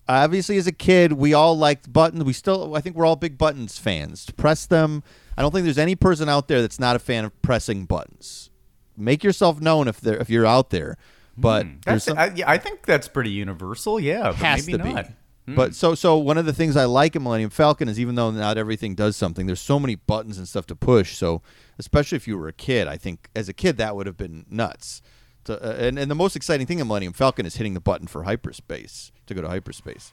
obviously 0.06 0.56
as 0.58 0.66
a 0.66 0.72
kid 0.72 1.14
we 1.14 1.34
all 1.34 1.56
liked 1.58 1.92
buttons. 1.92 2.24
We 2.24 2.32
still 2.32 2.76
I 2.76 2.80
think 2.80 2.96
we're 2.96 3.06
all 3.06 3.16
big 3.16 3.36
buttons 3.36 3.78
fans. 3.78 4.30
Press 4.36 4.66
them. 4.66 5.02
I 5.36 5.42
don't 5.42 5.52
think 5.52 5.64
there's 5.64 5.78
any 5.78 5.96
person 5.96 6.28
out 6.28 6.48
there 6.48 6.60
that's 6.60 6.80
not 6.80 6.96
a 6.96 7.00
fan 7.00 7.24
of 7.24 7.42
pressing 7.42 7.84
buttons. 7.84 8.50
Make 8.96 9.22
yourself 9.22 9.60
known 9.60 9.88
if 9.88 10.00
there 10.00 10.18
if 10.18 10.30
you're 10.30 10.46
out 10.46 10.70
there. 10.70 10.96
But 11.40 11.66
there's 11.84 12.04
That's, 12.04 12.04
some- 12.04 12.18
I, 12.18 12.32
yeah, 12.34 12.50
I 12.50 12.58
think 12.58 12.84
that's 12.84 13.06
pretty 13.08 13.30
universal. 13.30 14.00
Yeah, 14.00 14.24
but 14.30 14.36
Has 14.36 14.66
maybe 14.66 14.78
to 14.78 14.84
be. 14.84 14.92
not. 14.92 15.10
But 15.46 15.74
so 15.74 15.94
so 15.94 16.18
one 16.18 16.36
of 16.36 16.44
the 16.44 16.52
things 16.52 16.76
I 16.76 16.84
like 16.84 17.16
in 17.16 17.22
Millennium 17.22 17.48
Falcon 17.48 17.88
is 17.88 17.98
even 17.98 18.16
though 18.16 18.30
not 18.30 18.58
everything 18.58 18.94
does 18.94 19.16
something, 19.16 19.46
there's 19.46 19.62
so 19.62 19.80
many 19.80 19.94
buttons 19.94 20.36
and 20.36 20.46
stuff 20.46 20.66
to 20.66 20.76
push. 20.76 21.16
So 21.16 21.40
especially 21.78 22.16
if 22.16 22.28
you 22.28 22.36
were 22.36 22.48
a 22.48 22.52
kid, 22.52 22.86
I 22.86 22.98
think 22.98 23.30
as 23.34 23.48
a 23.48 23.54
kid 23.54 23.78
that 23.78 23.96
would 23.96 24.06
have 24.06 24.18
been 24.18 24.44
nuts. 24.50 25.00
To, 25.44 25.54
uh, 25.54 25.76
and 25.86 25.98
and 25.98 26.10
the 26.10 26.14
most 26.14 26.36
exciting 26.36 26.66
thing 26.66 26.80
in 26.80 26.86
Millennium 26.86 27.14
Falcon 27.14 27.46
is 27.46 27.56
hitting 27.56 27.72
the 27.72 27.80
button 27.80 28.06
for 28.06 28.24
hyperspace 28.24 29.10
to 29.26 29.32
go 29.32 29.40
to 29.40 29.48
hyperspace. 29.48 30.12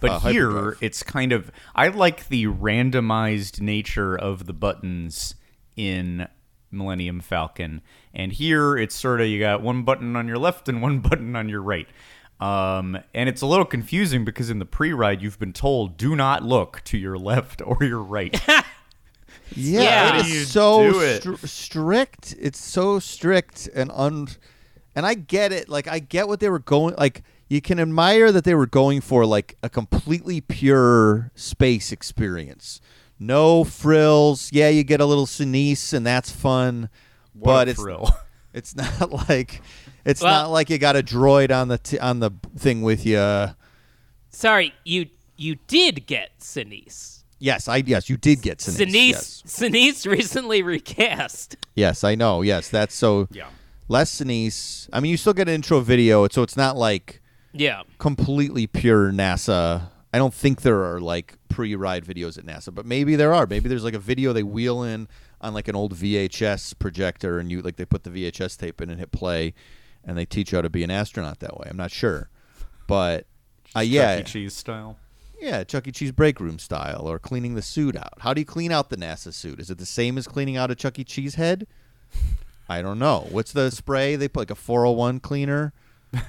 But 0.00 0.10
uh, 0.10 0.18
here, 0.18 0.50
hyperdrive. 0.50 0.78
it's 0.82 1.02
kind 1.04 1.30
of. 1.30 1.52
I 1.76 1.86
like 1.88 2.26
the 2.26 2.46
randomized 2.46 3.60
nature 3.60 4.16
of 4.16 4.46
the 4.46 4.52
buttons 4.52 5.36
in 5.76 6.26
Millennium 6.70 7.20
Falcon. 7.20 7.80
And 8.14 8.32
here, 8.32 8.76
it's 8.76 8.94
sort 8.94 9.20
of 9.20 9.26
you 9.28 9.38
got 9.40 9.62
one 9.62 9.82
button 9.82 10.16
on 10.16 10.26
your 10.28 10.38
left 10.38 10.68
and 10.68 10.80
one 10.82 11.00
button 11.00 11.36
on 11.36 11.48
your 11.48 11.62
right. 11.62 11.88
Um, 12.38 12.98
and 13.14 13.28
it's 13.30 13.40
a 13.40 13.46
little 13.46 13.64
confusing 13.64 14.24
because 14.24 14.50
in 14.50 14.58
the 14.58 14.66
pre 14.66 14.92
ride, 14.92 15.22
you've 15.22 15.38
been 15.38 15.52
told 15.54 15.96
do 15.96 16.14
not 16.14 16.42
look 16.42 16.82
to 16.84 16.98
your 16.98 17.16
left 17.16 17.62
or 17.64 17.78
your 17.82 18.02
right. 18.02 18.38
Yeah, 19.54 19.80
Yeah. 19.80 20.20
it 20.20 20.26
You 20.26 20.40
so 20.40 21.00
it. 21.00 21.20
str- 21.22 21.46
strict. 21.46 22.34
It's 22.38 22.58
so 22.60 22.98
strict 22.98 23.68
and 23.74 23.90
un. 23.94 24.26
And 24.96 25.06
I 25.06 25.14
get 25.14 25.52
it. 25.52 25.68
Like 25.68 25.86
I 25.88 26.00
get 26.00 26.26
what 26.26 26.40
they 26.40 26.48
were 26.48 26.58
going. 26.58 26.94
Like 26.98 27.22
you 27.48 27.60
can 27.60 27.78
admire 27.78 28.32
that 28.32 28.42
they 28.44 28.54
were 28.56 28.66
going 28.66 29.00
for 29.00 29.24
like 29.24 29.56
a 29.62 29.68
completely 29.70 30.40
pure 30.40 31.30
space 31.36 31.92
experience. 31.92 32.80
No 33.18 33.64
frills. 33.64 34.50
Yeah, 34.52 34.68
you 34.68 34.84
get 34.84 35.00
a 35.00 35.06
little 35.06 35.26
Sinise, 35.26 35.92
and 35.94 36.06
that's 36.06 36.30
fun. 36.30 36.88
What 37.32 37.44
but 37.44 37.68
a 37.68 37.70
it's 37.72 37.80
thrill. 37.80 38.10
it's 38.54 38.76
not 38.76 39.10
like 39.28 39.62
it's 40.04 40.20
Well- 40.22 40.44
not 40.44 40.50
like 40.50 40.70
you 40.70 40.78
got 40.78 40.96
a 40.96 41.02
droid 41.02 41.54
on 41.54 41.68
the 41.68 41.78
t- 41.78 41.98
on 41.98 42.20
the 42.20 42.30
thing 42.58 42.82
with 42.82 43.04
you. 43.06 43.48
Sorry, 44.30 44.74
you 44.84 45.06
you 45.36 45.56
did 45.66 46.06
get 46.06 46.38
Sinise. 46.40 47.22
Yes, 47.38 47.68
I 47.68 47.78
yes 47.86 48.08
you 48.08 48.16
did 48.16 48.42
get 48.42 48.58
Sinise. 48.58 48.86
Sinise 48.86 49.10
Yes. 49.10 49.42
Sinise 49.46 50.06
recently 50.10 50.62
recast. 50.62 51.56
yes, 51.74 52.04
I 52.04 52.14
know. 52.14 52.42
Yes, 52.42 52.68
that's 52.68 52.94
so. 52.94 53.28
Yeah. 53.30 53.48
less 53.88 54.10
Sinise. 54.20 54.88
I 54.92 55.00
mean, 55.00 55.10
you 55.10 55.16
still 55.16 55.32
get 55.34 55.48
an 55.48 55.54
intro 55.54 55.80
video, 55.80 56.26
so 56.28 56.42
it's 56.42 56.56
not 56.56 56.76
like 56.76 57.20
Yeah. 57.52 57.82
completely 57.98 58.66
pure 58.66 59.10
NASA. 59.12 59.90
I 60.16 60.18
don't 60.18 60.32
think 60.32 60.62
there 60.62 60.82
are 60.82 60.98
like 60.98 61.34
pre-ride 61.50 62.06
videos 62.06 62.38
at 62.38 62.46
NASA, 62.46 62.74
but 62.74 62.86
maybe 62.86 63.16
there 63.16 63.34
are. 63.34 63.46
Maybe 63.46 63.68
there's 63.68 63.84
like 63.84 63.92
a 63.92 63.98
video 63.98 64.32
they 64.32 64.42
wheel 64.42 64.82
in 64.82 65.08
on 65.42 65.52
like 65.52 65.68
an 65.68 65.76
old 65.76 65.94
VHS 65.94 66.78
projector, 66.78 67.38
and 67.38 67.50
you 67.50 67.60
like 67.60 67.76
they 67.76 67.84
put 67.84 68.04
the 68.04 68.08
VHS 68.08 68.56
tape 68.56 68.80
in 68.80 68.88
and 68.88 68.98
hit 68.98 69.12
play, 69.12 69.52
and 70.02 70.16
they 70.16 70.24
teach 70.24 70.52
you 70.52 70.56
how 70.56 70.62
to 70.62 70.70
be 70.70 70.82
an 70.82 70.90
astronaut 70.90 71.40
that 71.40 71.58
way. 71.58 71.66
I'm 71.68 71.76
not 71.76 71.90
sure, 71.90 72.30
but 72.86 73.26
uh, 73.76 73.80
yeah, 73.80 74.16
Chuck 74.16 74.28
E. 74.28 74.32
Cheese 74.32 74.54
style. 74.54 74.96
yeah, 75.38 75.64
Chuck 75.64 75.86
E. 75.86 75.92
Cheese 75.92 76.12
break 76.12 76.40
room 76.40 76.58
style, 76.58 77.06
or 77.06 77.18
cleaning 77.18 77.54
the 77.54 77.60
suit 77.60 77.94
out. 77.94 78.14
How 78.20 78.32
do 78.32 78.40
you 78.40 78.46
clean 78.46 78.72
out 78.72 78.88
the 78.88 78.96
NASA 78.96 79.34
suit? 79.34 79.60
Is 79.60 79.70
it 79.70 79.76
the 79.76 79.84
same 79.84 80.16
as 80.16 80.26
cleaning 80.26 80.56
out 80.56 80.70
a 80.70 80.74
Chuck 80.74 80.98
E. 80.98 81.04
Cheese 81.04 81.34
head? 81.34 81.66
I 82.70 82.80
don't 82.80 82.98
know. 82.98 83.26
What's 83.30 83.52
the 83.52 83.70
spray 83.70 84.16
they 84.16 84.28
put 84.28 84.40
like 84.40 84.50
a 84.50 84.54
401 84.54 85.20
cleaner? 85.20 85.74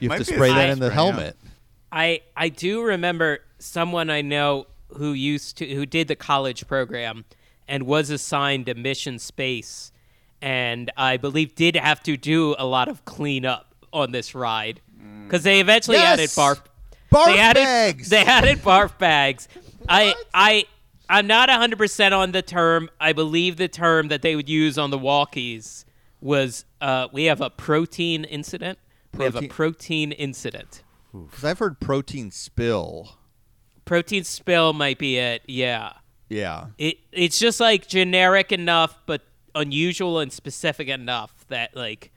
You 0.00 0.08
have 0.08 0.20
to 0.20 0.24
spray 0.24 0.48
that 0.48 0.70
in 0.70 0.78
the 0.78 0.86
yeah. 0.86 0.92
helmet. 0.92 1.36
I 1.92 2.20
I 2.36 2.48
do 2.48 2.82
remember 2.82 3.40
someone 3.58 4.10
I 4.10 4.22
know 4.22 4.66
who 4.96 5.12
used 5.12 5.56
to 5.58 5.66
who 5.74 5.86
did 5.86 6.08
the 6.08 6.16
college 6.16 6.66
program 6.66 7.24
and 7.68 7.84
was 7.84 8.10
assigned 8.10 8.68
a 8.68 8.74
mission 8.74 9.18
space 9.18 9.92
and 10.42 10.90
I 10.96 11.16
believe 11.16 11.54
did 11.54 11.76
have 11.76 12.02
to 12.04 12.16
do 12.16 12.54
a 12.58 12.66
lot 12.66 12.88
of 12.88 13.04
cleanup 13.04 13.74
on 13.92 14.12
this 14.12 14.34
ride 14.34 14.80
because 15.24 15.42
they 15.42 15.60
eventually 15.60 15.96
added 15.98 16.28
barf 16.30 16.60
Barf 17.12 17.26
they 17.26 17.38
added, 17.38 17.64
bags. 17.64 18.08
They 18.08 18.24
added 18.24 18.58
barf 18.58 18.96
bags. 18.98 19.48
I 19.88 20.14
I 20.32 20.64
I'm 21.08 21.26
not 21.26 21.48
100% 21.48 22.12
on 22.16 22.30
the 22.30 22.40
term. 22.42 22.88
I 23.00 23.12
believe 23.12 23.56
the 23.56 23.66
term 23.66 24.08
that 24.08 24.22
they 24.22 24.36
would 24.36 24.48
use 24.48 24.78
on 24.78 24.90
the 24.90 24.98
walkies 24.98 25.84
was 26.20 26.64
uh, 26.80 27.08
we 27.12 27.24
have 27.24 27.40
a 27.40 27.50
protein 27.50 28.22
incident. 28.22 28.78
We 29.16 29.24
have 29.24 29.34
a 29.34 29.38
Protein- 29.38 29.48
protein 29.50 30.12
incident. 30.12 30.82
Because 31.12 31.44
I've 31.44 31.58
heard 31.58 31.80
protein 31.80 32.30
spill. 32.30 33.16
Protein 33.84 34.24
spill 34.24 34.72
might 34.72 34.98
be 34.98 35.18
it. 35.18 35.42
Yeah. 35.46 35.92
Yeah. 36.28 36.66
It 36.78 36.98
it's 37.12 37.38
just 37.38 37.60
like 37.60 37.88
generic 37.88 38.52
enough 38.52 38.96
but 39.06 39.22
unusual 39.54 40.20
and 40.20 40.32
specific 40.32 40.88
enough 40.88 41.44
that 41.48 41.74
like 41.74 42.12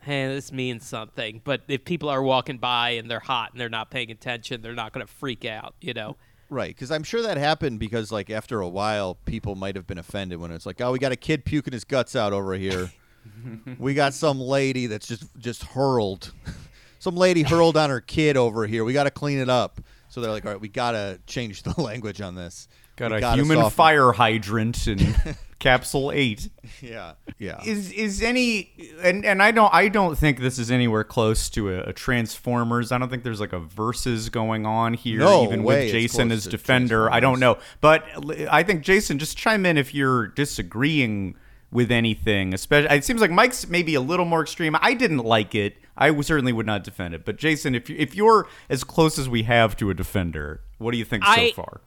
hey, 0.00 0.26
this 0.28 0.52
means 0.52 0.86
something. 0.86 1.42
But 1.44 1.62
if 1.68 1.84
people 1.84 2.08
are 2.08 2.22
walking 2.22 2.58
by 2.58 2.90
and 2.90 3.10
they're 3.10 3.20
hot 3.20 3.52
and 3.52 3.60
they're 3.60 3.68
not 3.68 3.90
paying 3.90 4.10
attention, 4.10 4.62
they're 4.62 4.74
not 4.74 4.92
going 4.92 5.06
to 5.06 5.12
freak 5.12 5.44
out, 5.44 5.74
you 5.80 5.92
know. 5.92 6.16
Right, 6.50 6.74
because 6.74 6.90
I'm 6.90 7.02
sure 7.02 7.20
that 7.22 7.36
happened 7.36 7.78
because, 7.78 8.10
like, 8.10 8.30
after 8.30 8.60
a 8.60 8.68
while, 8.68 9.16
people 9.26 9.54
might 9.54 9.76
have 9.76 9.86
been 9.86 9.98
offended 9.98 10.38
when 10.38 10.50
it's 10.50 10.64
like, 10.64 10.80
"Oh, 10.80 10.92
we 10.92 10.98
got 10.98 11.12
a 11.12 11.16
kid 11.16 11.44
puking 11.44 11.74
his 11.74 11.84
guts 11.84 12.16
out 12.16 12.32
over 12.32 12.54
here. 12.54 12.90
we 13.78 13.92
got 13.92 14.14
some 14.14 14.40
lady 14.40 14.86
that's 14.86 15.06
just 15.06 15.24
just 15.36 15.62
hurled, 15.62 16.32
some 16.98 17.16
lady 17.16 17.42
hurled 17.42 17.76
on 17.76 17.90
her 17.90 18.00
kid 18.00 18.36
over 18.36 18.66
here. 18.66 18.84
We 18.84 18.92
got 18.92 19.04
to 19.04 19.10
clean 19.10 19.38
it 19.38 19.48
up." 19.48 19.80
So 20.08 20.20
they're 20.20 20.30
like, 20.30 20.44
"All 20.44 20.52
right, 20.52 20.60
we 20.60 20.68
got 20.68 20.92
to 20.92 21.20
change 21.26 21.62
the 21.62 21.78
language 21.80 22.20
on 22.20 22.34
this. 22.34 22.68
Got 22.96 23.12
We 23.12 23.18
a 23.18 23.20
gotta 23.20 23.36
human 23.40 23.58
soften- 23.58 23.76
fire 23.76 24.10
hydrant 24.12 24.88
in 24.88 25.14
capsule 25.60 26.10
eight. 26.10 26.50
Yeah, 26.82 27.12
yeah. 27.38 27.62
Is 27.64 27.92
is 27.92 28.22
any 28.22 28.72
and 29.02 29.24
and 29.24 29.40
I 29.40 29.52
don't 29.52 29.72
I 29.72 29.86
don't 29.86 30.18
think 30.18 30.40
this 30.40 30.58
is 30.58 30.68
anywhere 30.72 31.04
close 31.04 31.48
to 31.50 31.70
a, 31.74 31.90
a 31.90 31.92
Transformers. 31.92 32.90
I 32.90 32.98
don't 32.98 33.08
think 33.08 33.22
there's 33.22 33.38
like 33.38 33.52
a 33.52 33.60
versus 33.60 34.30
going 34.30 34.66
on 34.66 34.94
here, 34.94 35.20
No 35.20 35.44
even 35.44 35.62
way 35.62 35.84
with 35.84 35.92
Jason 35.92 36.32
as 36.32 36.46
defender. 36.46 37.08
I 37.08 37.20
don't 37.20 37.38
know, 37.38 37.58
but 37.80 38.04
i 38.50 38.64
think 38.64 38.82
Jason, 38.82 39.20
just 39.20 39.38
chime 39.38 39.64
in 39.64 39.76
if 39.78 39.94
you're 39.94 40.26
disagreeing 40.26 41.36
with 41.70 41.90
anything. 41.90 42.54
Especially, 42.54 42.96
it 42.96 43.04
seems 43.04 43.20
like 43.20 43.30
Mike's 43.30 43.68
maybe 43.68 43.94
a 43.94 44.00
little 44.00 44.24
more 44.24 44.42
extreme. 44.42 44.76
I 44.80 44.94
didn't 44.94 45.18
like 45.24 45.54
it. 45.54 45.76
I 45.96 46.08
w- 46.08 46.22
certainly 46.22 46.52
would 46.52 46.66
not 46.66 46.84
defend 46.84 47.14
it. 47.14 47.24
But 47.24 47.36
Jason, 47.36 47.74
if 47.74 47.90
you, 47.90 47.96
if 47.98 48.14
you're 48.14 48.46
as 48.70 48.84
close 48.84 49.18
as 49.18 49.28
we 49.28 49.42
have 49.44 49.76
to 49.78 49.90
a 49.90 49.94
defender, 49.94 50.60
what 50.78 50.92
do 50.92 50.98
you 50.98 51.04
think 51.04 51.24
I- 51.26 51.48
so 51.50 51.54
far? 51.54 51.80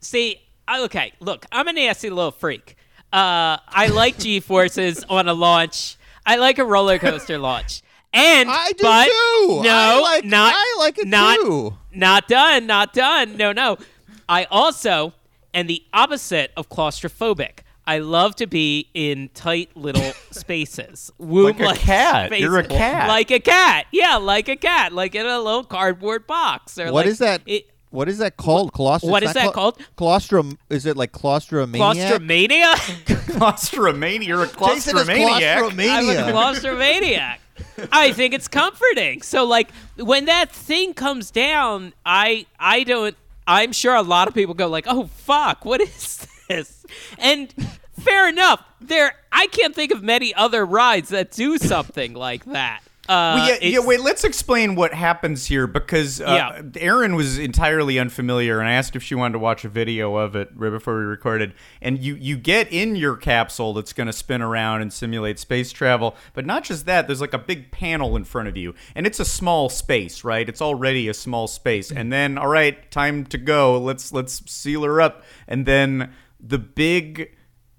See, 0.00 0.40
okay, 0.70 1.12
look, 1.20 1.46
I'm 1.50 1.66
a 1.68 1.72
nasty 1.72 2.10
little 2.10 2.30
freak. 2.30 2.76
Uh, 3.12 3.56
I 3.68 3.88
like 3.92 4.18
G 4.18 4.40
forces 4.40 5.02
on 5.08 5.28
a 5.28 5.34
launch. 5.34 5.96
I 6.26 6.36
like 6.36 6.58
a 6.58 6.64
roller 6.64 6.98
coaster 6.98 7.38
launch. 7.38 7.82
And 8.12 8.48
I 8.50 8.72
do 8.72 8.82
but 8.82 9.04
too. 9.06 9.62
No, 9.62 9.70
I 9.72 10.00
like- 10.00 10.24
not 10.24 10.52
I 10.54 10.76
like 10.78 10.98
it 10.98 11.08
not, 11.08 11.36
too. 11.40 11.76
Not 11.92 12.28
done. 12.28 12.66
Not 12.66 12.92
done. 12.92 13.36
No, 13.36 13.52
no. 13.52 13.78
I 14.28 14.44
also 14.50 15.14
am 15.54 15.66
the 15.66 15.82
opposite 15.92 16.52
of 16.56 16.68
claustrophobic. 16.68 17.60
I 17.86 17.98
love 17.98 18.34
to 18.36 18.46
be 18.46 18.88
in 18.94 19.28
tight 19.34 19.76
little 19.76 20.12
spaces, 20.30 21.12
Like 21.18 21.60
a 21.60 21.74
cat. 21.74 22.26
spaces. 22.28 22.42
You're 22.42 22.58
a 22.58 22.64
cat. 22.66 23.08
like 23.08 23.30
a 23.30 23.40
cat. 23.40 23.86
Yeah, 23.92 24.16
like 24.16 24.48
a 24.48 24.56
cat, 24.56 24.92
like 24.92 25.14
in 25.14 25.26
a 25.26 25.38
little 25.38 25.64
cardboard 25.64 26.26
box. 26.26 26.78
Or 26.78 26.86
What 26.86 26.94
like 26.94 27.06
is 27.06 27.18
that? 27.18 27.42
It, 27.46 27.68
what 27.90 28.08
is 28.08 28.18
that 28.18 28.36
called? 28.36 28.72
Claustro. 28.72 29.08
what 29.10 29.22
it's 29.22 29.30
is 29.30 29.34
not 29.36 29.40
that 29.44 29.52
cla- 29.52 29.72
called? 29.72 29.78
Claustrum. 29.96 30.56
Is 30.68 30.84
it 30.86 30.96
like 30.96 31.12
claustromania? 31.12 31.94
claustromania. 32.18 32.74
Claustromania. 33.38 34.26
You're 34.26 34.42
a 34.44 34.46
Jason 34.46 34.96
is 34.96 35.06
claustromaniac. 35.08 35.56
I'm 35.62 35.68
a 35.68 36.32
claustromania. 36.32 36.32
claustromaniac. 36.32 37.88
I 37.92 38.12
think 38.12 38.34
it's 38.34 38.48
comforting. 38.48 39.22
So 39.22 39.44
like 39.44 39.70
when 39.96 40.24
that 40.24 40.50
thing 40.50 40.94
comes 40.94 41.30
down, 41.30 41.92
I 42.04 42.46
I 42.58 42.82
don't 42.84 43.16
I'm 43.46 43.72
sure 43.72 43.94
a 43.94 44.02
lot 44.02 44.26
of 44.28 44.34
people 44.34 44.54
go 44.54 44.68
like, 44.68 44.86
"Oh 44.88 45.06
fuck, 45.06 45.64
what 45.64 45.80
is 45.80 46.26
this?" 46.48 46.84
And 47.18 47.52
fair 47.98 48.28
enough. 48.28 48.62
There 48.80 49.14
I 49.32 49.46
can't 49.48 49.74
think 49.74 49.92
of 49.92 50.02
many 50.02 50.34
other 50.34 50.64
rides 50.64 51.08
that 51.10 51.30
do 51.30 51.58
something 51.58 52.14
like 52.14 52.44
that. 52.46 52.80
Uh, 53.06 53.36
Well, 53.36 53.48
yeah, 53.48 53.68
yeah, 53.68 53.78
wait, 53.80 54.00
let's 54.00 54.24
explain 54.24 54.76
what 54.76 54.94
happens 54.94 55.44
here 55.44 55.66
because 55.66 56.22
uh, 56.22 56.24
Yeah. 56.24 56.80
Erin 56.80 57.14
was 57.14 57.38
entirely 57.38 57.98
unfamiliar 57.98 58.60
and 58.60 58.68
I 58.68 58.72
asked 58.72 58.96
if 58.96 59.02
she 59.02 59.14
wanted 59.14 59.34
to 59.34 59.40
watch 59.40 59.62
a 59.66 59.68
video 59.68 60.16
of 60.16 60.34
it 60.34 60.50
right 60.54 60.70
before 60.70 60.96
we 60.96 61.04
recorded. 61.04 61.52
And 61.82 61.98
you, 61.98 62.14
you 62.14 62.38
get 62.38 62.72
in 62.72 62.96
your 62.96 63.16
capsule 63.16 63.74
that's 63.74 63.92
going 63.92 64.06
to 64.06 64.12
spin 64.14 64.40
around 64.40 64.80
and 64.80 64.90
simulate 64.90 65.38
space 65.38 65.70
travel. 65.70 66.16
But 66.32 66.46
not 66.46 66.64
just 66.64 66.86
that, 66.86 67.06
there's 67.06 67.20
like 67.20 67.34
a 67.34 67.38
big 67.38 67.70
panel 67.70 68.16
in 68.16 68.24
front 68.24 68.48
of 68.48 68.56
you. 68.56 68.74
And 68.94 69.06
it's 69.06 69.20
a 69.20 69.26
small 69.26 69.68
space, 69.68 70.24
right? 70.24 70.48
It's 70.48 70.62
already 70.62 71.06
a 71.08 71.14
small 71.14 71.46
space. 71.46 71.92
And 71.92 72.10
then, 72.10 72.38
all 72.38 72.48
right, 72.48 72.90
time 72.90 73.26
to 73.26 73.36
go. 73.36 73.78
Let's 73.78 74.14
let's 74.14 74.50
seal 74.50 74.82
her 74.82 75.02
up. 75.02 75.24
And 75.46 75.66
then 75.66 76.10
the 76.46 76.58
big 76.58 77.30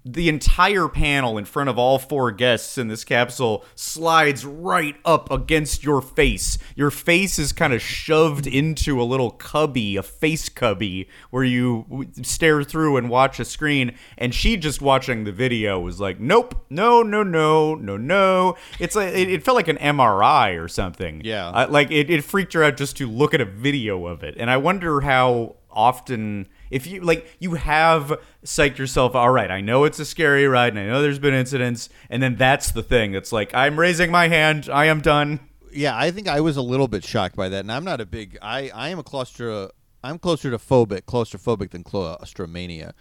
the 0.08 0.28
entire 0.28 0.86
panel 0.86 1.36
in 1.36 1.44
front 1.44 1.68
of 1.68 1.76
all 1.78 1.98
four 1.98 2.30
guests 2.30 2.78
in 2.78 2.86
this 2.86 3.02
capsule 3.02 3.64
slides 3.74 4.44
right 4.44 4.94
up 5.04 5.32
against 5.32 5.82
your 5.82 6.00
face. 6.00 6.58
Your 6.76 6.92
face 6.92 7.40
is 7.40 7.52
kind 7.52 7.72
of 7.72 7.82
shoved 7.82 8.46
into 8.46 9.02
a 9.02 9.04
little 9.04 9.32
cubby, 9.32 9.96
a 9.96 10.04
face 10.04 10.48
cubby, 10.48 11.08
where 11.30 11.42
you 11.42 12.06
stare 12.22 12.62
through 12.62 12.96
and 12.98 13.10
watch 13.10 13.40
a 13.40 13.44
screen. 13.44 13.96
And 14.16 14.32
she 14.32 14.56
just 14.56 14.80
watching 14.80 15.24
the 15.24 15.32
video 15.32 15.80
was 15.80 15.98
like, 15.98 16.20
"Nope, 16.20 16.54
no, 16.70 17.02
no, 17.02 17.24
no, 17.24 17.74
no, 17.74 17.96
no." 17.96 18.56
It's 18.78 18.94
like 18.94 19.12
it, 19.12 19.28
it 19.28 19.42
felt 19.42 19.56
like 19.56 19.68
an 19.68 19.78
MRI 19.78 20.62
or 20.62 20.68
something. 20.68 21.20
Yeah. 21.24 21.48
Uh, 21.48 21.66
like 21.68 21.90
it, 21.90 22.10
it 22.10 22.22
freaked 22.22 22.52
her 22.52 22.62
out 22.62 22.76
just 22.76 22.96
to 22.98 23.08
look 23.08 23.34
at 23.34 23.40
a 23.40 23.44
video 23.44 24.06
of 24.06 24.22
it. 24.22 24.36
And 24.38 24.52
I 24.52 24.56
wonder 24.58 25.00
how 25.00 25.56
often 25.68 26.46
if 26.70 26.86
you 26.86 27.00
like 27.00 27.26
you 27.38 27.54
have 27.54 28.18
psyched 28.44 28.78
yourself 28.78 29.14
all 29.14 29.30
right 29.30 29.50
i 29.50 29.60
know 29.60 29.84
it's 29.84 29.98
a 29.98 30.04
scary 30.04 30.46
ride 30.46 30.72
and 30.72 30.78
i 30.80 30.86
know 30.86 31.02
there's 31.02 31.18
been 31.18 31.34
incidents 31.34 31.88
and 32.10 32.22
then 32.22 32.36
that's 32.36 32.70
the 32.72 32.82
thing 32.82 33.14
it's 33.14 33.32
like 33.32 33.52
i'm 33.54 33.78
raising 33.78 34.10
my 34.10 34.28
hand 34.28 34.68
i 34.72 34.86
am 34.86 35.00
done 35.00 35.40
yeah, 35.76 35.96
I 35.96 36.10
think 36.10 36.26
I 36.26 36.40
was 36.40 36.56
a 36.56 36.62
little 36.62 36.88
bit 36.88 37.04
shocked 37.04 37.36
by 37.36 37.50
that, 37.50 37.60
and 37.60 37.70
I'm 37.70 37.84
not 37.84 38.00
a 38.00 38.06
big. 38.06 38.38
I 38.40 38.70
I 38.74 38.88
am 38.88 38.98
a 38.98 39.04
claustro. 39.04 39.68
I'm 40.02 40.18
closer 40.18 40.50
to 40.50 40.56
phobic, 40.58 41.02
claustrophobic 41.02 41.70
than 41.70 41.84
claustromania. 41.84 42.92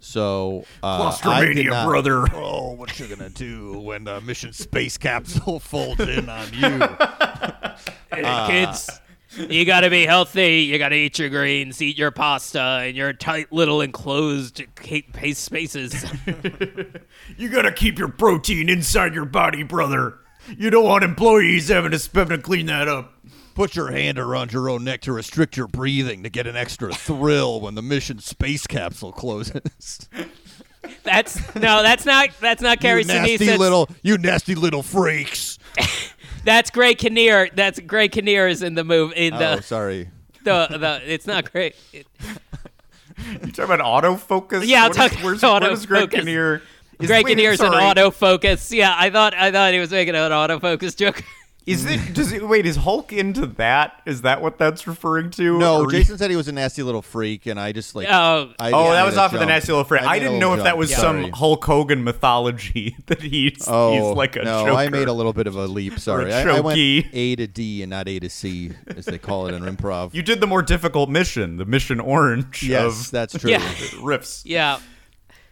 So 0.00 0.64
uh, 0.82 1.16
I 1.24 1.44
did 1.46 1.66
not- 1.66 1.86
brother 1.86 2.24
Oh, 2.34 2.72
what 2.72 2.98
you 2.98 3.06
gonna 3.06 3.30
do 3.30 3.78
when 3.80 4.04
the 4.04 4.20
mission 4.20 4.52
space 4.52 4.98
capsule 4.98 5.60
folds 5.60 6.00
in 6.00 6.28
on 6.28 6.48
you? 6.52 6.88
hey 8.12 8.46
kids. 8.48 9.00
You 9.48 9.64
gotta 9.64 9.90
be 9.90 10.04
healthy. 10.06 10.62
You 10.62 10.78
gotta 10.78 10.96
eat 10.96 11.18
your 11.18 11.28
greens, 11.28 11.80
eat 11.80 11.96
your 11.96 12.10
pasta, 12.10 12.86
in 12.86 12.96
your 12.96 13.12
tight 13.12 13.52
little 13.52 13.80
enclosed 13.80 14.62
ca- 14.76 15.02
pace 15.12 15.38
spaces. 15.38 16.04
you 17.36 17.48
gotta 17.48 17.72
keep 17.72 17.98
your 17.98 18.08
protein 18.08 18.68
inside 18.68 19.14
your 19.14 19.24
body 19.24 19.62
brother 19.62 20.18
you 20.56 20.70
don't 20.70 20.84
want 20.84 21.04
employees 21.04 21.68
having 21.68 21.90
to, 21.90 22.10
having 22.14 22.38
to 22.38 22.42
clean 22.42 22.66
that 22.66 22.88
up 22.88 23.12
Put 23.58 23.74
your 23.74 23.90
hand 23.90 24.20
around 24.20 24.52
your 24.52 24.70
own 24.70 24.84
neck 24.84 25.00
to 25.00 25.12
restrict 25.12 25.56
your 25.56 25.66
breathing 25.66 26.22
to 26.22 26.30
get 26.30 26.46
an 26.46 26.56
extra 26.56 26.92
thrill 26.92 27.60
when 27.60 27.74
the 27.74 27.82
mission 27.82 28.20
space 28.20 28.68
capsule 28.68 29.10
closes. 29.10 30.08
That's 31.02 31.56
no, 31.56 31.82
that's 31.82 32.06
not 32.06 32.28
that's 32.40 32.62
not 32.62 32.78
Carrie 32.78 33.00
you 33.00 33.08
nasty 33.08 33.38
Sinise. 33.38 33.58
little, 33.58 33.88
you 34.00 34.16
nasty 34.16 34.54
little 34.54 34.84
freaks. 34.84 35.58
That's 36.48 36.70
Greg 36.70 36.98
Kinnear. 36.98 37.48
That's 37.54 37.78
Greg 37.80 38.12
Kinnear 38.12 38.48
is 38.48 38.62
in 38.62 38.74
the 38.74 38.84
move 38.84 39.12
in 39.14 39.34
oh, 39.34 39.38
the 39.38 39.62
sorry. 39.62 40.10
the 40.44 40.66
the. 40.70 41.00
It's 41.04 41.26
not 41.26 41.52
great. 41.52 41.76
It- 41.92 42.06
you 43.42 43.52
talking 43.52 43.74
about 43.74 43.80
autofocus 43.80 44.66
Yeah, 44.66 44.86
I'm 44.86 44.92
talking 44.92 45.22
where's, 45.22 45.42
about 45.42 45.62
where 45.62 45.70
does 45.70 45.86
greg 45.86 46.10
autofocus. 46.10 46.12
kinnear 46.12 46.62
is, 47.00 47.06
Greg 47.06 47.24
wait, 47.24 47.36
Kinnear's 47.36 47.60
an 47.60 47.72
autofocus. 47.72 48.74
Yeah, 48.76 48.94
I 48.96 49.10
thought 49.10 49.34
I 49.34 49.52
thought 49.52 49.72
he 49.72 49.78
was 49.78 49.90
making 49.90 50.14
an 50.14 50.32
autofocus 50.32 50.96
joke. 50.96 51.22
Is 51.68 51.84
it? 51.84 52.00
Mm. 52.00 52.14
Does 52.14 52.32
it? 52.32 52.48
Wait, 52.48 52.66
is 52.66 52.76
Hulk 52.76 53.12
into 53.12 53.46
that? 53.46 54.00
Is 54.06 54.22
that 54.22 54.40
what 54.42 54.58
that's 54.58 54.86
referring 54.86 55.30
to? 55.32 55.58
No, 55.58 55.82
Or- 55.82 55.90
Jason 55.90 56.16
said 56.18 56.30
he 56.30 56.36
was 56.36 56.48
a 56.48 56.52
nasty 56.52 56.82
little 56.82 57.02
freak, 57.02 57.46
and 57.46 57.60
I 57.60 57.72
just 57.72 57.94
like. 57.94 58.08
Oh. 58.10 58.52
I, 58.58 58.72
Oh, 58.72 58.86
I 58.88 58.94
that 58.94 59.04
was 59.04 59.16
a 59.16 59.20
off 59.20 59.32
of 59.34 59.40
the 59.40 59.46
nasty 59.46 59.72
little 59.72 59.84
freak. 59.84 60.02
I 60.02 60.14
I, 60.14 60.18
didn't 60.18 60.38
know 60.38 60.50
little 60.50 60.64
if 60.64 60.64
that 60.64 60.78
was 60.78 60.94
Sorry. 60.94 61.24
some 61.24 61.32
Hulk 61.32 61.64
Hogan 61.64 62.04
mythology 62.04 62.96
that 63.06 63.20
he's 63.22 63.64
Oh, 63.66 63.92
he's 63.92 64.16
like 64.16 64.36
a 64.36 64.42
no, 64.44 64.64
Joker. 64.66 64.78
I 64.78 64.88
made 64.88 65.08
a 65.08 65.12
little 65.12 65.32
bit 65.32 65.46
of 65.46 65.56
a 65.56 65.66
leap. 65.66 65.98
Sorry, 65.98 66.30
a 66.32 66.44
I, 66.50 66.56
I 66.56 66.60
went. 66.60 66.78
A 66.78 67.36
to 67.36 67.46
D 67.46 67.82
and 67.82 67.90
not 67.90 68.08
A 68.08 68.18
to 68.20 68.30
C, 68.30 68.72
as 68.88 69.04
they 69.04 69.18
call 69.18 69.46
it 69.48 69.54
in 69.54 69.62
improv. 69.62 70.14
You 70.14 70.22
did 70.22 70.40
the 70.40 70.46
more 70.46 70.62
difficult 70.62 71.08
mission, 71.10 71.56
the 71.56 71.64
mission 71.64 72.00
orange 72.00 72.62
yes, 72.62 73.06
of 73.06 73.10
that's 73.10 73.38
true. 73.38 73.50
Yeah. 73.50 73.58
riffs. 74.00 74.42
Yeah. 74.44 74.78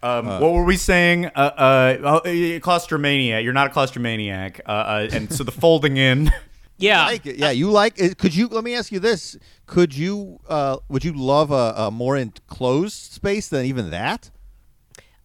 Um, 0.06 0.26
what 0.26 0.52
were 0.52 0.64
we 0.64 0.76
saying? 0.76 1.26
Uh, 1.26 1.30
uh, 1.38 1.96
oh, 2.02 2.16
uh, 2.18 2.22
claustromania. 2.60 3.42
You're 3.42 3.52
not 3.52 3.68
a 3.68 3.70
claustromaniac. 3.70 4.60
Uh, 4.66 4.70
uh, 4.70 5.08
and 5.12 5.32
so 5.32 5.44
the 5.44 5.52
folding 5.62 5.96
in. 5.96 6.30
Yeah. 6.78 7.06
like 7.06 7.24
it. 7.24 7.36
Yeah, 7.36 7.52
you 7.52 7.70
like 7.70 7.98
it. 7.98 8.18
Could 8.18 8.36
you? 8.36 8.48
Let 8.48 8.62
me 8.62 8.74
ask 8.74 8.92
you 8.92 9.00
this: 9.00 9.34
Could 9.64 9.96
you? 9.96 10.40
Uh, 10.46 10.76
would 10.90 11.06
you 11.06 11.14
love 11.14 11.50
a, 11.50 11.72
a 11.74 11.90
more 11.90 12.18
enclosed 12.18 13.12
space 13.12 13.48
than 13.48 13.64
even 13.64 13.88
that? 13.92 14.30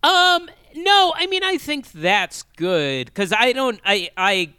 Um, 0.01 0.49
no, 0.73 1.13
I 1.13 1.27
mean 1.27 1.43
I 1.43 1.57
think 1.57 1.91
that's 1.91 2.43
good 2.55 3.07
because 3.07 3.33
I 3.33 3.51
don't, 3.51 3.81
I, 3.85 4.11
I, 4.15 4.53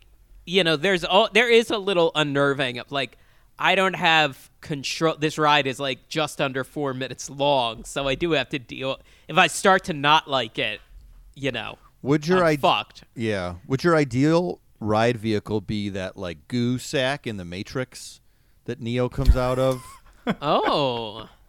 you 0.44 0.62
know, 0.64 0.76
there's 0.76 1.02
all 1.02 1.30
there 1.32 1.48
is 1.48 1.70
a 1.70 1.78
little 1.78 2.12
unnerving 2.14 2.78
of 2.78 2.92
like 2.92 3.16
I 3.64 3.75
don't 3.77 3.94
have 3.94 4.51
control. 4.61 5.14
This 5.16 5.38
ride 5.38 5.66
is 5.68 5.79
like 5.79 6.09
just 6.09 6.40
under 6.40 6.64
four 6.64 6.92
minutes 6.94 7.31
long, 7.31 7.85
so 7.85 8.09
I 8.09 8.16
do 8.16 8.33
have 8.33 8.48
to 8.51 8.59
deal. 8.59 9.01
If 9.29 9.38
I 9.38 9.46
start 9.46 9.85
to 9.85 9.92
not 9.92 10.29
like 10.29 10.59
it, 10.59 10.81
you 11.37 11.53
know, 11.53 11.79
Would 12.03 12.27
your 12.27 12.38
I'm 12.38 12.44
ide- 12.55 12.61
fucked. 12.61 13.05
Yeah. 13.14 13.55
Would 13.68 13.85
your 13.85 13.94
ideal 13.96 14.59
ride 14.81 15.16
vehicle 15.16 15.61
be 15.61 15.88
that 15.90 16.16
like 16.16 16.48
goo 16.48 16.77
sack 16.79 17.25
in 17.27 17.37
the 17.37 17.44
Matrix 17.44 18.20
that 18.64 18.81
Neo 18.81 19.09
comes 19.09 19.37
out 19.37 19.59
of? 19.61 19.81
Oh. 20.42 21.29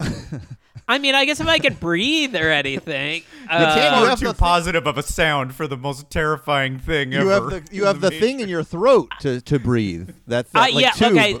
I 0.86 0.98
mean, 0.98 1.14
I 1.14 1.24
guess 1.24 1.40
if 1.40 1.46
I 1.46 1.58
could 1.58 1.80
breathe 1.80 2.36
or 2.36 2.50
anything. 2.50 3.22
can't- 3.48 3.62
uh, 3.62 3.74
you 3.74 3.90
Far 4.00 4.06
have 4.10 4.20
too 4.20 4.26
the- 4.28 4.34
positive 4.34 4.86
of 4.86 4.98
a 4.98 5.02
sound 5.02 5.54
for 5.54 5.66
the 5.66 5.76
most 5.76 6.10
terrifying 6.10 6.78
thing 6.78 7.10
you 7.12 7.32
ever. 7.32 7.50
have 7.50 7.68
the 7.68 7.74
you 7.74 7.84
have 7.86 8.00
the 8.00 8.10
Matrix. 8.10 8.24
thing 8.26 8.40
in 8.40 8.48
your 8.48 8.62
throat 8.62 9.10
to, 9.20 9.40
to 9.40 9.58
breathe. 9.58 10.10
That's 10.26 10.50
that, 10.52 10.70
Uh, 10.70 10.74
like, 10.74 10.82
yeah, 10.84 10.90
tube. 10.90 11.16
okay. 11.16 11.40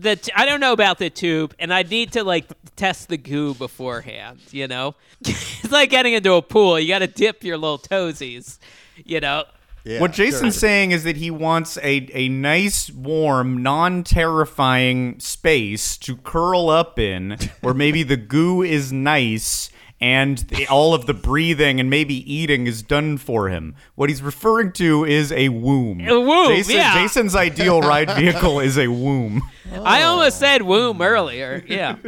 The 0.00 0.16
t- 0.16 0.32
I 0.36 0.46
don't 0.46 0.60
know 0.60 0.72
about 0.72 0.98
the 0.98 1.10
tube, 1.10 1.54
and 1.58 1.74
I 1.74 1.82
need 1.82 2.12
to 2.12 2.22
like 2.22 2.46
test 2.76 3.08
the 3.08 3.16
goo 3.16 3.54
beforehand. 3.54 4.38
You 4.52 4.68
know, 4.68 4.94
it's 5.20 5.72
like 5.72 5.90
getting 5.90 6.12
into 6.12 6.34
a 6.34 6.42
pool. 6.42 6.78
You 6.78 6.88
got 6.88 7.00
to 7.00 7.06
dip 7.08 7.42
your 7.42 7.56
little 7.58 7.78
toesies. 7.78 8.58
You 9.04 9.20
know, 9.20 9.44
Yeah, 9.84 10.00
what 10.00 10.12
Jason's 10.12 10.54
sure. 10.54 10.60
saying 10.60 10.90
is 10.92 11.04
that 11.04 11.16
he 11.16 11.30
wants 11.30 11.78
a, 11.78 12.08
a 12.12 12.28
nice, 12.28 12.90
warm, 12.90 13.62
non 13.62 14.04
terrifying 14.04 15.18
space 15.20 15.96
to 15.98 16.16
curl 16.16 16.68
up 16.70 16.98
in, 16.98 17.36
where 17.60 17.74
maybe 17.74 18.02
the 18.02 18.16
goo 18.16 18.62
is 18.62 18.92
nice 18.92 19.70
and 20.00 20.38
the, 20.38 20.66
all 20.68 20.94
of 20.94 21.06
the 21.06 21.14
breathing 21.14 21.80
and 21.80 21.90
maybe 21.90 22.14
eating 22.32 22.66
is 22.66 22.82
done 22.82 23.18
for 23.18 23.48
him. 23.48 23.74
What 23.94 24.08
he's 24.08 24.22
referring 24.22 24.72
to 24.74 25.04
is 25.04 25.32
a 25.32 25.48
womb. 25.48 26.06
A 26.06 26.20
womb, 26.20 26.48
Jason, 26.48 26.76
yeah. 26.76 26.94
Jason's 26.94 27.34
ideal 27.34 27.80
ride 27.80 28.10
vehicle 28.10 28.60
is 28.60 28.78
a 28.78 28.88
womb. 28.88 29.42
I 29.72 30.02
almost 30.02 30.38
said 30.38 30.62
womb 30.62 31.02
earlier. 31.02 31.64
Yeah. 31.66 31.96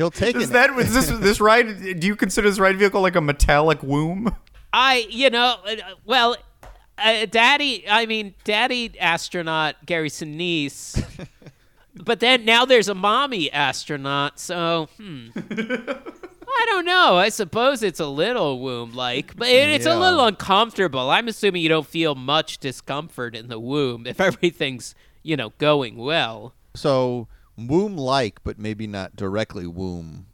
He'll 0.00 0.10
take 0.10 0.34
Is 0.34 0.48
it. 0.48 0.52
that 0.54 0.70
is 0.78 0.94
this 0.94 1.08
this 1.20 1.40
ride? 1.42 2.00
Do 2.00 2.06
you 2.06 2.16
consider 2.16 2.48
this 2.48 2.58
ride 2.58 2.78
vehicle 2.78 3.02
like 3.02 3.16
a 3.16 3.20
metallic 3.20 3.82
womb? 3.82 4.34
I, 4.72 5.06
you 5.10 5.28
know, 5.28 5.56
uh, 5.66 5.74
well, 6.06 6.36
uh, 6.96 7.26
Daddy. 7.26 7.84
I 7.86 8.06
mean, 8.06 8.34
Daddy 8.44 8.98
astronaut 8.98 9.76
Gary 9.84 10.08
Sinise. 10.08 11.04
but 11.94 12.20
then 12.20 12.46
now 12.46 12.64
there's 12.64 12.88
a 12.88 12.94
mommy 12.94 13.52
astronaut. 13.52 14.40
So, 14.40 14.88
hmm. 14.96 15.28
I 16.52 16.66
don't 16.66 16.84
know. 16.84 17.16
I 17.16 17.28
suppose 17.28 17.82
it's 17.82 18.00
a 18.00 18.06
little 18.06 18.60
womb-like, 18.60 19.36
but 19.36 19.48
it, 19.48 19.68
it's 19.70 19.86
Yeah. 19.86 19.96
a 19.96 19.98
little 19.98 20.24
uncomfortable. 20.24 21.10
I'm 21.10 21.28
assuming 21.28 21.62
you 21.62 21.68
don't 21.68 21.86
feel 21.86 22.14
much 22.14 22.58
discomfort 22.58 23.34
in 23.36 23.48
the 23.48 23.58
womb 23.60 24.06
if 24.06 24.20
everything's, 24.28 24.94
you 25.22 25.36
know, 25.36 25.50
going 25.58 25.96
well. 25.96 26.54
So 26.74 27.28
womb 27.56 27.96
like, 27.96 28.42
but 28.44 28.58
maybe 28.58 28.86
not 28.86 29.16
directly 29.16 29.66
womb. 29.66 30.26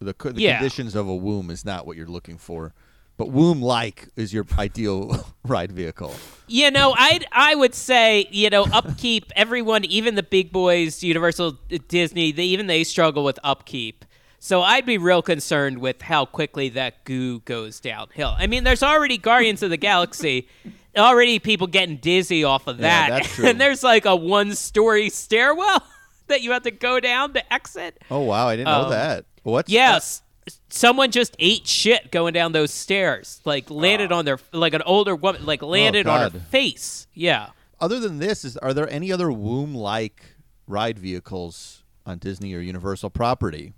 The, 0.00 0.14
co- 0.14 0.32
the 0.32 0.42
Yeah. 0.42 0.56
conditions 0.58 0.94
of 0.94 1.08
a 1.08 1.14
womb 1.14 1.50
is 1.50 1.64
not 1.64 1.86
what 1.86 1.96
you're 1.96 2.06
looking 2.06 2.36
for, 2.36 2.74
but 3.16 3.30
womb 3.30 3.62
like 3.62 4.08
is 4.16 4.32
your 4.34 4.44
ideal 4.58 5.26
ride 5.44 5.72
vehicle. 5.72 6.14
You 6.48 6.70
know, 6.70 6.94
I 6.98 7.20
I 7.32 7.54
would 7.54 7.74
say 7.74 8.26
you 8.30 8.50
know 8.50 8.64
upkeep. 8.72 9.32
Everyone, 9.36 9.84
even 9.84 10.14
the 10.16 10.22
big 10.22 10.52
boys, 10.52 11.02
Universal, 11.02 11.58
Disney, 11.88 12.32
they 12.32 12.42
even 12.44 12.66
they 12.66 12.82
struggle 12.84 13.24
with 13.24 13.38
upkeep. 13.44 14.04
So 14.44 14.60
I'd 14.60 14.84
be 14.84 14.98
real 14.98 15.22
concerned 15.22 15.78
with 15.78 16.02
how 16.02 16.26
quickly 16.26 16.68
that 16.68 17.02
goo 17.06 17.40
goes 17.46 17.80
downhill. 17.80 18.34
I 18.36 18.46
mean, 18.46 18.62
there's 18.62 18.82
already 18.82 19.16
Guardians 19.16 19.62
of 19.62 19.70
the 19.70 19.78
Galaxy, 19.78 20.48
already 20.94 21.38
people 21.38 21.66
getting 21.66 21.96
dizzy 21.96 22.44
off 22.44 22.66
of 22.66 22.78
Yeah, 22.78 23.08
that, 23.08 23.22
that's 23.22 23.34
true. 23.36 23.46
and 23.46 23.58
there's 23.58 23.82
like 23.82 24.04
a 24.04 24.14
one-story 24.14 25.08
stairwell 25.08 25.82
that 26.26 26.42
you 26.42 26.52
have 26.52 26.62
to 26.64 26.70
go 26.70 27.00
down 27.00 27.32
to 27.32 27.52
exit. 27.54 27.98
Oh 28.10 28.20
wow, 28.20 28.46
I 28.48 28.56
didn't 28.56 28.66
know 28.68 28.82
Um, 28.84 28.90
that. 28.90 29.24
What's 29.44 29.70
Yes. 29.72 30.20
Someone 30.68 31.10
just 31.10 31.34
ate 31.38 31.66
shit 31.66 32.10
going 32.12 32.34
down 32.34 32.52
those 32.52 32.70
stairs. 32.70 33.40
Like 33.46 33.70
landed 33.70 34.12
on 34.12 34.26
their 34.26 34.38
like 34.52 34.74
an 34.74 34.82
older 34.82 35.16
woman 35.16 35.46
like 35.46 35.62
landed 35.62 36.06
on 36.06 36.20
her 36.32 36.36
Oh. 36.36 36.40
Face. 36.50 37.06
Yeah. 37.14 37.48
Other 37.80 37.98
than 37.98 38.18
this, 38.18 38.44
is 38.44 38.58
are 38.58 38.74
there 38.74 38.90
any 38.90 39.10
other 39.10 39.32
womb 39.32 39.74
like 39.74 40.22
ride 40.66 40.98
vehicles 40.98 41.82
on 42.04 42.18
Disney 42.18 42.52
or 42.52 42.60
Universal 42.60 43.08
property? 43.08 43.72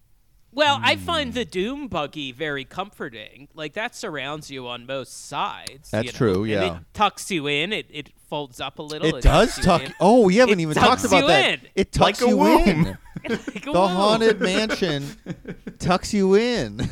Well, 0.56 0.80
I 0.82 0.96
find 0.96 1.34
the 1.34 1.44
Doom 1.44 1.86
buggy 1.86 2.32
very 2.32 2.64
comforting. 2.64 3.46
Like 3.54 3.74
that 3.74 3.94
surrounds 3.94 4.50
you 4.50 4.66
on 4.66 4.86
most 4.86 5.28
sides. 5.28 5.90
That's 5.90 6.06
you 6.06 6.12
know? 6.12 6.16
true, 6.18 6.42
And 6.44 6.48
yeah. 6.50 6.76
it 6.78 6.82
tucks 6.94 7.30
you 7.30 7.46
in. 7.46 7.72
It 7.72 7.86
it 7.90 8.10
folds 8.28 8.58
up 8.60 8.78
a 8.78 8.82
little. 8.82 9.14
It 9.16 9.22
does 9.22 9.54
tuck. 9.56 9.82
in. 9.82 9.94
Oh, 10.00 10.22
we 10.22 10.36
haven't 10.36 10.58
It 10.58 10.62
even 10.62 10.74
talked 10.74 11.04
about 11.04 11.26
that. 11.28 11.52
in. 11.54 11.60
It 11.74 11.92
tucks 11.92 12.20
Like 12.22 12.26
a 12.26 12.30
you 12.30 12.36
womb. 12.38 12.68
in. 12.68 12.98
Like 13.28 13.32
a 13.48 13.60
The 13.64 13.72
womb. 13.72 13.90
haunted 13.90 14.40
mansion 14.40 15.04
tucks 15.78 16.14
you 16.14 16.34
in. 16.36 16.76
That 16.78 16.88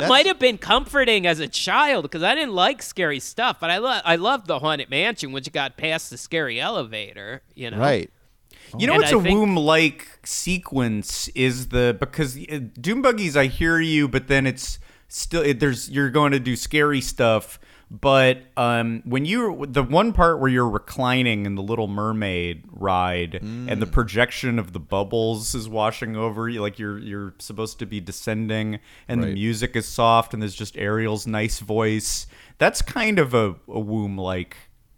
That's- 0.00 0.08
might 0.08 0.26
have 0.26 0.38
been 0.40 0.58
comforting 0.58 1.26
as 1.26 1.38
a 1.38 1.46
child 1.46 2.02
because 2.02 2.22
I 2.24 2.34
didn't 2.34 2.54
like 2.54 2.82
scary 2.82 3.20
stuff, 3.20 3.58
but 3.60 3.70
I 3.70 3.78
love 3.78 4.02
I 4.04 4.16
loved 4.16 4.48
the 4.48 4.58
haunted 4.58 4.90
mansion 4.90 5.30
once 5.30 5.46
you 5.46 5.52
got 5.52 5.76
past 5.76 6.10
the 6.10 6.18
scary 6.18 6.58
elevator. 6.60 7.42
You 7.54 7.70
know, 7.70 7.78
right. 7.78 8.10
You 8.76 8.86
know 8.86 8.94
And 8.94 9.02
what's 9.02 9.12
I 9.12 9.16
a 9.18 9.22
think- 9.22 9.38
womb-like 9.38 10.06
sequence 10.24 11.28
is 11.28 11.68
the 11.68 11.96
because 11.98 12.36
uh, 12.50 12.60
Doom 12.80 13.02
Buggies. 13.02 13.36
I 13.36 13.46
hear 13.46 13.78
you, 13.80 14.08
but 14.08 14.28
then 14.28 14.46
it's 14.46 14.78
still 15.08 15.42
it, 15.42 15.60
there's 15.60 15.88
you're 15.90 16.10
going 16.10 16.32
to 16.32 16.40
do 16.40 16.56
scary 16.56 17.00
stuff. 17.00 17.58
But 17.90 18.42
um, 18.58 19.02
when 19.06 19.24
you 19.24 19.64
the 19.66 19.82
one 19.82 20.12
part 20.12 20.40
where 20.40 20.50
you're 20.50 20.68
reclining 20.68 21.46
in 21.46 21.54
the 21.54 21.62
Little 21.62 21.88
Mermaid 21.88 22.64
ride 22.70 23.36
and 23.40 23.80
the 23.80 23.86
projection 23.86 24.58
of 24.58 24.74
the 24.74 24.78
bubbles 24.78 25.54
is 25.54 25.70
washing 25.70 26.14
over 26.14 26.50
you, 26.50 26.60
like 26.60 26.78
you're 26.78 26.98
you're 26.98 27.34
supposed 27.38 27.78
to 27.78 27.86
be 27.86 27.98
descending, 27.98 28.80
and 29.08 29.22
the 29.22 29.28
music 29.28 29.74
is 29.74 29.88
soft, 29.88 30.34
and 30.34 30.42
there's 30.42 30.54
just 30.54 30.76
Ariel's 30.76 31.26
nice 31.26 31.60
voice. 31.60 32.26
That's 32.58 32.82
kind 32.82 33.18
of 33.18 33.32
a, 33.32 33.54
a 33.66 33.80
womb-like 33.80 34.56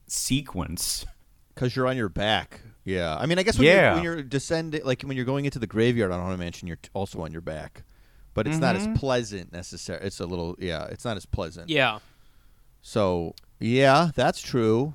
sequence. 0.08 1.06
Because 1.54 1.76
you're 1.76 1.86
on 1.86 1.96
your 1.96 2.08
back. 2.08 2.60
Yeah. 2.84 3.16
I 3.16 3.26
mean, 3.26 3.38
I 3.38 3.42
guess 3.42 3.58
when, 3.58 3.66
Yeah. 3.66 3.86
you're, 3.86 3.94
when 3.94 4.04
you're 4.04 4.22
descending, 4.22 4.84
like 4.84 5.02
when 5.02 5.16
you're 5.16 5.26
going 5.26 5.44
into 5.44 5.58
the 5.58 5.66
graveyard 5.66 6.10
on 6.12 6.20
Haunted 6.20 6.38
Mansion, 6.40 6.66
you're 6.66 6.76
t- 6.78 6.88
also 6.94 7.20
on 7.22 7.32
your 7.32 7.40
back. 7.42 7.84
But 8.32 8.46
it's 8.46 8.58
not 8.58 8.76
as 8.76 8.84
Mm-hmm. 8.84 8.94
pleasant 8.94 9.52
necessarily. 9.52 10.06
It's 10.06 10.20
a 10.20 10.26
little, 10.26 10.56
yeah, 10.58 10.84
it's 10.86 11.04
not 11.04 11.16
as 11.16 11.26
pleasant. 11.26 11.68
Yeah. 11.68 11.98
So, 12.82 13.34
yeah, 13.58 14.10
that's 14.14 14.40
true. 14.40 14.94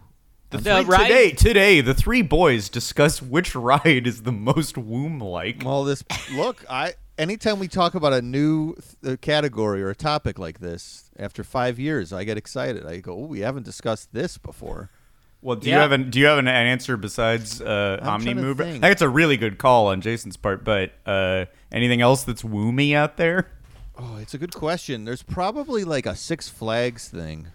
The 0.52 0.58
The 0.60 0.84
three- 0.84 0.86
ride- 0.86 1.08
today, 1.08 1.32
today, 1.32 1.82
the 1.82 1.94
three 1.94 2.22
boys 2.22 2.70
discuss 2.70 3.22
which 3.22 3.54
ride 3.56 4.08
is 4.08 4.24
the 4.24 4.32
most 4.32 4.78
womb-like. 4.78 5.64
Well, 5.66 5.84
this, 5.84 6.04
look, 6.34 6.64
I, 6.70 6.94
anytime 7.18 7.60
we 7.60 7.68
talk 7.68 7.94
about 7.94 8.14
a 8.14 8.22
new 8.22 8.76
th- 9.04 9.20
category 9.22 9.84
or 9.84 9.90
a 9.90 9.96
topic 9.96 10.40
like 10.40 10.60
this, 10.60 11.10
after 11.20 11.44
five 11.44 11.78
years, 11.80 12.14
I 12.14 12.24
get 12.24 12.38
excited. 12.38 12.86
I 12.86 12.98
go, 13.00 13.14
oh, 13.14 13.26
we 13.26 13.42
haven't 13.42 13.64
discussed 13.64 14.14
this 14.14 14.38
before. 14.38 14.90
Well, 15.42 15.56
do 15.58 15.70
you 15.70 15.76
have 15.76 15.92
an 15.92 16.10
do 16.10 16.20
you 16.20 16.26
have 16.26 16.40
an, 16.40 16.48
an 16.48 16.66
answer 16.68 16.98
besides 16.98 17.62
uh, 17.62 18.00
Omni 18.02 18.26
trying 18.26 18.36
to 18.38 18.42
Mover? 18.42 18.64
I 18.64 18.66
think. 18.72 18.82
think 18.82 18.92
it's 18.94 19.02
a 19.04 19.10
really 19.10 19.38
good 19.38 19.58
call 19.60 19.88
on 19.88 20.02
Jason's 20.02 20.38
part, 20.38 20.64
but 20.64 20.92
uh, 21.06 21.46
anything 21.72 22.02
else 22.02 22.24
that's 22.24 22.42
woomy 22.44 22.96
out 22.96 23.18
there? 23.18 23.52
Oh, 23.98 24.18
it's 24.20 24.34
a 24.34 24.38
good 24.38 24.54
question. 24.54 25.06
There's 25.06 25.22
probably 25.24 25.84
like 25.84 26.06
a 26.06 26.16
Six 26.16 26.50
Flags 26.50 27.08
thing. 27.10 27.48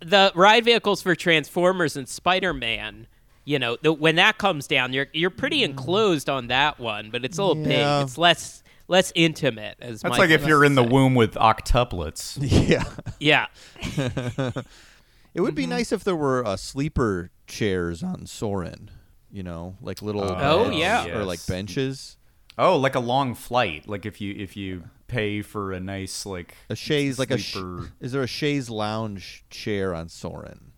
the 0.00 0.30
ride 0.34 0.64
vehicles 0.64 1.00
for 1.02 1.14
Transformers 1.14 1.96
and 1.96 2.08
Spider 2.08 2.52
Man. 2.52 3.06
You 3.44 3.58
know, 3.58 3.76
the, 3.82 3.92
when 3.92 4.16
that 4.16 4.38
comes 4.38 4.66
down, 4.68 4.92
you're 4.92 5.08
you're 5.12 5.30
pretty 5.30 5.64
enclosed 5.64 6.28
on 6.28 6.48
that 6.48 6.78
one, 6.78 7.10
but 7.10 7.24
it's 7.24 7.38
a 7.38 7.42
little 7.44 7.64
Mm. 7.64 7.70
Yeah. 7.70 7.98
big. 8.00 8.06
It's 8.08 8.18
less 8.18 8.62
less 8.88 9.10
intimate. 9.14 9.76
As 9.80 10.02
That's 10.02 10.10
Mike 10.10 10.18
like 10.18 10.30
if 10.30 10.46
you're 10.46 10.60
to 10.60 10.66
in 10.66 10.74
the 10.74 10.82
womb 10.84 11.14
with 11.14 11.34
octuplets. 11.34 12.36
Yeah. 12.68 12.84
Yeah, 13.18 13.46
It 15.34 15.40
would 15.40 15.50
Mm-hmm. 15.50 15.56
be 15.56 15.66
nice 15.66 15.92
if 15.92 16.04
there 16.04 16.16
were 16.16 16.44
uh, 16.46 16.56
sleeper 16.56 17.30
chairs 17.46 18.02
on 18.02 18.26
Soarin'. 18.26 18.90
You 19.30 19.42
know, 19.42 19.76
like 19.80 20.02
little 20.02 20.22
Oh, 20.24 20.64
beds 20.68 20.76
yeah. 20.76 21.06
or 21.08 21.24
like 21.24 21.44
benches. 21.46 22.18
Oh, 22.58 22.76
like 22.76 22.94
a 22.94 23.00
long 23.00 23.34
flight. 23.34 23.88
Like 23.88 24.04
if 24.04 24.20
you 24.20 24.34
if 24.36 24.58
you 24.58 24.84
pay 25.08 25.40
for 25.40 25.72
a 25.72 25.80
nice 25.80 26.26
like 26.26 26.54
A 26.68 26.76
chaise, 26.76 27.18
like 27.18 27.30
a. 27.30 27.38
Sh- 27.38 27.56
is 27.98 28.12
there 28.12 28.22
a 28.22 28.26
chaise 28.26 28.68
lounge 28.68 29.44
chair 29.48 29.94
on 29.94 30.10
Soarin' 30.10 30.72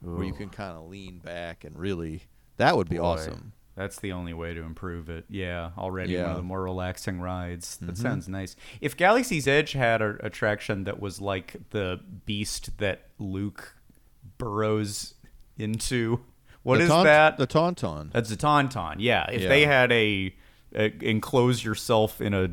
where 0.00 0.24
you 0.24 0.32
can 0.32 0.48
kind 0.48 0.76
of 0.78 0.88
lean 0.88 1.18
back 1.18 1.64
and 1.64 1.78
really? 1.78 2.22
That 2.56 2.78
would 2.78 2.88
be 2.88 2.96
Boy, 2.96 3.04
awesome. 3.04 3.52
That's 3.76 4.00
the 4.00 4.12
only 4.12 4.32
way 4.32 4.54
to 4.54 4.62
improve 4.62 5.10
it. 5.10 5.26
Yeah, 5.28 5.70
already 5.76 6.16
one 6.16 6.30
of 6.30 6.36
the 6.38 6.42
more 6.42 6.62
relaxing 6.62 7.20
rides. 7.20 7.76
That 7.76 7.92
Mm-hmm. 7.92 8.02
sounds 8.02 8.26
nice. 8.26 8.56
If 8.80 8.96
Galaxy's 8.96 9.46
Edge 9.46 9.72
had 9.72 10.00
an 10.00 10.16
attraction 10.20 10.84
that 10.84 10.98
was 10.98 11.20
like 11.20 11.56
the 11.70 12.00
beast 12.24 12.78
that 12.78 13.02
Luke 13.18 13.74
burrows 14.38 15.14
into 15.58 16.20
What 16.62 16.78
the 16.78 16.84
is 16.84 16.88
taunt- 16.90 17.04
that? 17.04 17.36
The 17.38 17.46
tauntaun. 17.46 18.12
That's 18.12 18.30
a 18.30 18.36
tauntaun. 18.36 18.96
Yeah, 18.98 19.28
if 19.30 19.42
Yeah. 19.42 19.48
they 19.48 19.66
had 19.66 19.92
a, 19.92 20.34
a 20.74 20.92
enclose 21.04 21.64
yourself 21.64 22.20
in 22.20 22.34
a 22.34 22.50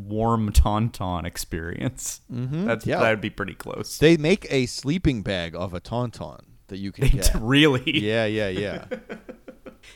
warm 0.00 0.50
tauntaun 0.52 1.24
experience, 1.24 2.20
mm-hmm. 2.32 2.66
that's 2.66 2.84
Yeah. 2.86 2.98
that'd 3.00 3.20
be 3.20 3.30
pretty 3.30 3.54
close. 3.54 3.98
They 3.98 4.16
make 4.16 4.46
a 4.50 4.66
sleeping 4.66 5.22
bag 5.22 5.54
of 5.54 5.72
a 5.74 5.80
tauntaun 5.80 6.40
that 6.68 6.78
you 6.78 6.90
can 6.92 7.08
get. 7.08 7.30
really? 7.40 7.98
yeah, 8.00 8.24
yeah, 8.26 8.48
yeah. 8.48 8.84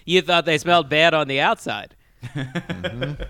You 0.05 0.21
thought 0.21 0.45
they 0.45 0.59
smelled 0.59 0.91
bad 0.91 1.15
on 1.15 1.29
the 1.29 1.41
outside. 1.41 1.97
Mm-hmm. 2.23 3.23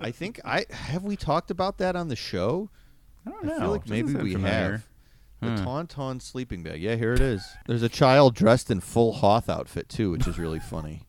I 0.00 0.10
think 0.10 0.38
I 0.44 0.66
have 0.70 1.02
we 1.02 1.16
talked 1.16 1.50
about 1.50 1.78
that 1.78 1.96
on 1.96 2.08
the 2.08 2.16
show. 2.16 2.68
I 3.26 3.30
don't 3.30 3.44
I 3.44 3.48
know. 3.48 3.58
feel 3.58 3.70
like 3.70 3.80
Doesn't 3.84 3.96
maybe 3.96 4.12
sound 4.12 4.24
we 4.24 4.32
familiar. 4.34 4.72
have. 4.72 4.86
The 5.40 5.50
hmm. 5.50 5.64
tauntaun 5.64 6.20
sleeping 6.20 6.62
bag. 6.62 6.82
Yeah, 6.82 6.96
here 6.96 7.12
it 7.12 7.20
is. 7.20 7.46
There's 7.66 7.82
a 7.82 7.88
child 7.88 8.34
dressed 8.34 8.70
in 8.70 8.80
full 8.80 9.12
Hoth 9.12 9.48
outfit 9.48 9.88
too, 9.88 10.10
which 10.10 10.26
is 10.26 10.38
really 10.38 10.58
funny. 10.58 11.02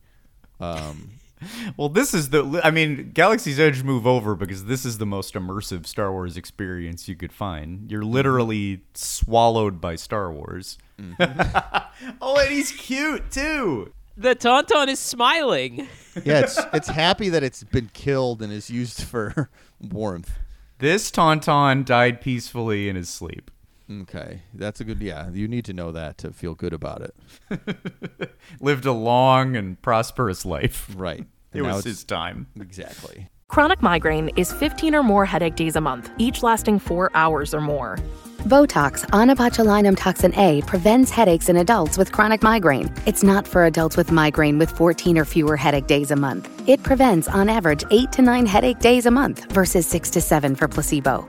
Um, 0.60 1.10
Well, 1.76 1.88
this 1.88 2.12
is 2.14 2.30
the. 2.30 2.60
I 2.62 2.70
mean, 2.70 3.12
Galaxy's 3.14 3.58
Edge 3.58 3.82
move 3.82 4.06
over 4.06 4.34
because 4.34 4.66
this 4.66 4.84
is 4.84 4.98
the 4.98 5.06
most 5.06 5.34
immersive 5.34 5.86
Star 5.86 6.12
Wars 6.12 6.36
experience 6.36 7.08
you 7.08 7.16
could 7.16 7.32
find. 7.32 7.90
You're 7.90 8.02
mm-hmm. 8.02 8.12
literally 8.12 8.80
swallowed 8.94 9.80
by 9.80 9.96
Star 9.96 10.32
Wars. 10.32 10.78
Mm-hmm. 11.00 12.14
oh, 12.20 12.38
and 12.38 12.50
he's 12.50 12.72
cute 12.72 13.30
too. 13.30 13.92
The 14.16 14.34
Tauntaun 14.34 14.88
is 14.88 14.98
smiling. 14.98 15.88
yeah, 16.24 16.40
it's 16.40 16.60
it's 16.72 16.88
happy 16.88 17.30
that 17.30 17.42
it's 17.42 17.64
been 17.64 17.90
killed 17.94 18.42
and 18.42 18.52
is 18.52 18.70
used 18.70 19.02
for 19.02 19.48
warmth. 19.80 20.38
This 20.78 21.10
Tauntaun 21.10 21.84
died 21.84 22.20
peacefully 22.20 22.88
in 22.88 22.96
his 22.96 23.08
sleep. 23.08 23.50
Okay, 23.90 24.42
that's 24.54 24.80
a 24.80 24.84
good. 24.84 25.00
Yeah, 25.00 25.30
you 25.30 25.48
need 25.48 25.64
to 25.64 25.72
know 25.72 25.90
that 25.92 26.18
to 26.18 26.32
feel 26.32 26.54
good 26.54 26.72
about 26.72 27.02
it. 27.02 28.30
Lived 28.60 28.86
a 28.86 28.92
long 28.92 29.56
and 29.56 29.80
prosperous 29.82 30.44
life. 30.44 30.88
Right. 30.96 31.26
It 31.52 31.58
And 31.58 31.66
now 31.66 31.74
was 31.74 31.80
it's- 31.84 31.96
his 31.98 32.04
time. 32.04 32.46
Exactly. 32.60 33.28
Chronic 33.48 33.82
migraine 33.82 34.28
is 34.36 34.52
15 34.52 34.94
or 34.94 35.02
more 35.02 35.26
headache 35.26 35.56
days 35.56 35.74
a 35.74 35.80
month, 35.80 36.08
each 36.18 36.44
lasting 36.44 36.78
four 36.78 37.10
hours 37.14 37.52
or 37.52 37.60
more. 37.60 37.98
Botox, 38.44 39.04
onabotulinum 39.10 39.96
toxin 39.96 40.32
A, 40.36 40.62
prevents 40.62 41.10
headaches 41.10 41.48
in 41.48 41.56
adults 41.56 41.98
with 41.98 42.12
chronic 42.12 42.44
migraine. 42.44 42.94
It's 43.04 43.24
not 43.24 43.48
for 43.48 43.64
adults 43.64 43.96
with 43.96 44.12
migraine 44.12 44.58
with 44.60 44.70
14 44.70 45.18
or 45.18 45.24
fewer 45.24 45.56
headache 45.56 45.88
days 45.88 46.12
a 46.12 46.16
month. 46.16 46.48
It 46.68 46.84
prevents, 46.84 47.26
on 47.26 47.48
average, 47.48 47.82
8 47.90 48.12
to 48.12 48.22
9 48.22 48.46
headache 48.46 48.78
days 48.78 49.06
a 49.06 49.10
month 49.10 49.50
versus 49.50 49.84
6 49.88 50.10
to 50.10 50.20
7 50.20 50.54
for 50.54 50.68
placebo. 50.68 51.28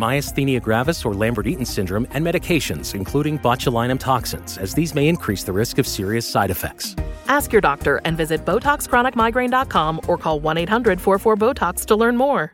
myasthenia 0.01 0.61
gravis, 0.61 1.05
or 1.05 1.13
Lambert-Eaton 1.13 1.65
syndrome, 1.65 2.07
and 2.11 2.25
medications, 2.25 2.95
including 2.95 3.37
botulinum 3.39 3.99
toxins, 3.99 4.57
as 4.57 4.73
these 4.73 4.95
may 4.95 5.07
increase 5.07 5.43
the 5.43 5.53
risk 5.53 5.77
of 5.77 5.85
serious 5.85 6.25
side 6.27 6.51
effects. 6.51 6.95
Ask 7.27 7.51
your 7.51 7.61
doctor 7.61 8.01
and 8.05 8.17
visit 8.17 8.45
BotoxChronicMigraine.com 8.45 10.01
or 10.07 10.17
call 10.17 10.39
1 10.39 10.57
800 10.57 11.01
44 11.01 11.37
Botox 11.37 11.85
to 11.85 11.95
learn 11.95 12.17
more. 12.17 12.53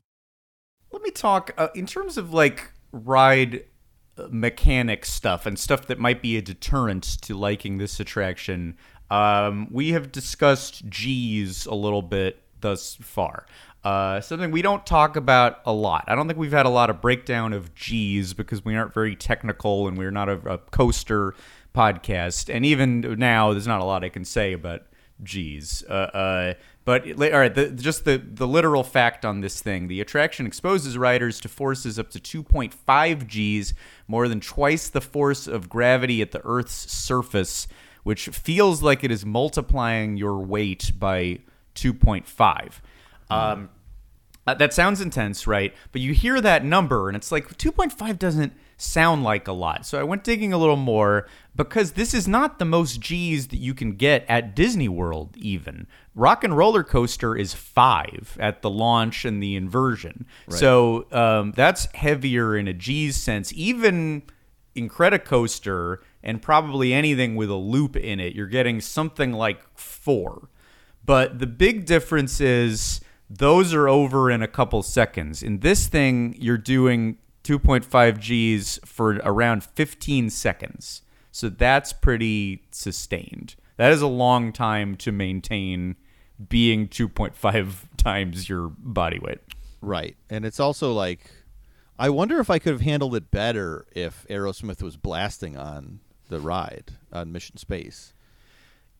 Let 0.91 1.01
me 1.01 1.11
talk 1.11 1.51
uh, 1.57 1.69
in 1.73 1.85
terms 1.85 2.17
of 2.17 2.33
like 2.33 2.71
ride 2.91 3.63
uh, 4.17 4.27
mechanic 4.29 5.05
stuff 5.05 5.45
and 5.45 5.57
stuff 5.57 5.87
that 5.87 5.99
might 5.99 6.21
be 6.21 6.37
a 6.37 6.41
deterrent 6.41 7.03
to 7.21 7.35
liking 7.35 7.77
this 7.77 7.99
attraction. 7.99 8.77
Um, 9.09 9.67
we 9.71 9.91
have 9.91 10.11
discussed 10.11 10.87
G's 10.89 11.65
a 11.65 11.73
little 11.73 12.01
bit 12.01 12.43
thus 12.59 12.95
far. 13.01 13.45
Uh, 13.83 14.21
something 14.21 14.51
we 14.51 14.61
don't 14.61 14.85
talk 14.85 15.15
about 15.15 15.59
a 15.65 15.73
lot. 15.73 16.03
I 16.07 16.15
don't 16.15 16.27
think 16.27 16.37
we've 16.37 16.51
had 16.51 16.65
a 16.65 16.69
lot 16.69 16.89
of 16.89 17.01
breakdown 17.01 17.53
of 17.53 17.73
G's 17.73 18.33
because 18.33 18.63
we 18.63 18.75
aren't 18.75 18.93
very 18.93 19.15
technical 19.15 19.87
and 19.87 19.97
we're 19.97 20.11
not 20.11 20.29
a, 20.29 20.37
a 20.47 20.57
coaster 20.57 21.33
podcast. 21.73 22.53
And 22.53 22.65
even 22.65 23.01
now, 23.17 23.51
there's 23.53 23.67
not 23.67 23.81
a 23.81 23.85
lot 23.85 24.03
I 24.03 24.09
can 24.09 24.25
say 24.25 24.53
about 24.53 24.83
G's. 25.23 25.83
Uh, 25.89 25.93
uh, 25.93 26.53
but 26.83 27.05
all 27.21 27.39
right, 27.39 27.53
the, 27.53 27.69
just 27.69 28.05
the 28.05 28.17
the 28.17 28.47
literal 28.47 28.83
fact 28.83 29.23
on 29.23 29.41
this 29.41 29.61
thing: 29.61 29.87
the 29.87 30.01
attraction 30.01 30.47
exposes 30.47 30.97
riders 30.97 31.39
to 31.41 31.49
forces 31.49 31.99
up 31.99 32.09
to 32.11 32.19
2.5 32.19 33.27
G's, 33.27 33.73
more 34.07 34.27
than 34.27 34.39
twice 34.39 34.89
the 34.89 35.01
force 35.01 35.47
of 35.47 35.69
gravity 35.69 36.21
at 36.21 36.31
the 36.31 36.41
Earth's 36.43 36.91
surface, 36.91 37.67
which 38.03 38.29
feels 38.29 38.81
like 38.81 39.03
it 39.03 39.11
is 39.11 39.25
multiplying 39.25 40.17
your 40.17 40.39
weight 40.39 40.91
by 40.97 41.39
2.5. 41.75 42.79
Um, 43.29 43.69
uh, 44.47 44.55
that 44.55 44.73
sounds 44.73 45.01
intense, 45.01 45.45
right? 45.45 45.73
But 45.91 46.01
you 46.01 46.13
hear 46.13 46.41
that 46.41 46.65
number, 46.65 47.07
and 47.07 47.15
it's 47.15 47.31
like 47.31 47.57
2.5 47.57 48.17
doesn't 48.17 48.53
sound 48.81 49.23
like 49.23 49.47
a 49.47 49.51
lot. 49.51 49.85
So 49.85 49.99
I 49.99 50.03
went 50.03 50.23
digging 50.23 50.53
a 50.53 50.57
little 50.57 50.75
more 50.75 51.27
because 51.55 51.93
this 51.93 52.13
is 52.13 52.27
not 52.27 52.59
the 52.59 52.65
most 52.65 52.99
G's 52.99 53.47
that 53.47 53.59
you 53.59 53.73
can 53.73 53.93
get 53.93 54.25
at 54.27 54.55
Disney 54.55 54.89
World, 54.89 55.35
even. 55.37 55.87
Rock 56.15 56.43
and 56.43 56.57
Roller 56.57 56.83
Coaster 56.83 57.35
is 57.35 57.53
five 57.53 58.37
at 58.39 58.61
the 58.61 58.69
launch 58.69 59.23
and 59.23 59.41
the 59.41 59.55
inversion. 59.55 60.25
So 60.49 61.05
um, 61.11 61.51
that's 61.51 61.85
heavier 61.93 62.57
in 62.57 62.67
a 62.67 62.73
G's 62.73 63.17
sense. 63.17 63.53
Even 63.53 64.23
Incredicoaster 64.75 65.97
and 66.23 66.41
probably 66.41 66.93
anything 66.93 67.35
with 67.35 67.49
a 67.49 67.55
loop 67.55 67.95
in 67.95 68.19
it, 68.19 68.35
you're 68.35 68.47
getting 68.47 68.81
something 68.81 69.33
like 69.33 69.61
four. 69.77 70.49
But 71.05 71.39
the 71.39 71.47
big 71.47 71.85
difference 71.85 72.39
is 72.39 73.01
those 73.29 73.73
are 73.73 73.87
over 73.87 74.29
in 74.29 74.41
a 74.41 74.47
couple 74.47 74.83
seconds. 74.83 75.41
In 75.41 75.59
this 75.59 75.87
thing, 75.87 76.35
you're 76.37 76.57
doing 76.57 77.17
2.5 77.43 78.59
Gs 78.59 78.79
for 78.85 79.15
around 79.23 79.63
15 79.63 80.29
seconds. 80.29 81.01
So 81.31 81.49
that's 81.49 81.93
pretty 81.93 82.63
sustained. 82.71 83.55
That 83.77 83.91
is 83.91 84.01
a 84.01 84.07
long 84.07 84.51
time 84.51 84.95
to 84.97 85.11
maintain 85.11 85.95
being 86.49 86.87
2.5 86.87 87.75
times 87.97 88.49
your 88.49 88.67
body 88.77 89.19
weight. 89.19 89.39
Right. 89.81 90.15
And 90.29 90.45
it's 90.45 90.59
also 90.59 90.93
like 90.93 91.31
I 92.01 92.09
wonder 92.09 92.39
if 92.39 92.49
I 92.49 92.57
could 92.57 92.71
have 92.71 92.81
handled 92.81 93.15
it 93.15 93.29
better 93.29 93.85
if 93.91 94.25
Aerosmith 94.27 94.81
was 94.81 94.97
blasting 94.97 95.55
on 95.55 95.99
the 96.29 96.39
ride 96.39 96.93
on 97.13 97.31
Mission 97.31 97.57
Space. 97.57 98.13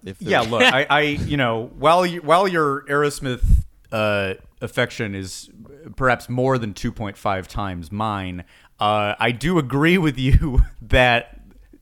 If 0.06 0.22
Yeah, 0.22 0.42
look, 0.42 0.62
I, 0.62 0.86
I, 0.88 1.02
you 1.02 1.36
know, 1.36 1.72
while 1.80 2.06
you, 2.06 2.22
while 2.22 2.48
your 2.48 2.84
Aerosmith 2.84 3.44
uh, 3.92 4.36
affection 4.62 5.16
is 5.16 5.50
perhaps 5.96 6.30
more 6.30 6.58
than 6.58 6.74
2.5 6.74 7.48
times 7.48 7.92
mine, 7.92 8.44
uh, 8.80 9.16
I 9.20 9.32
do 9.32 9.58
agree 9.58 9.98
with 9.98 10.18
you 10.18 10.62
that 10.82 11.40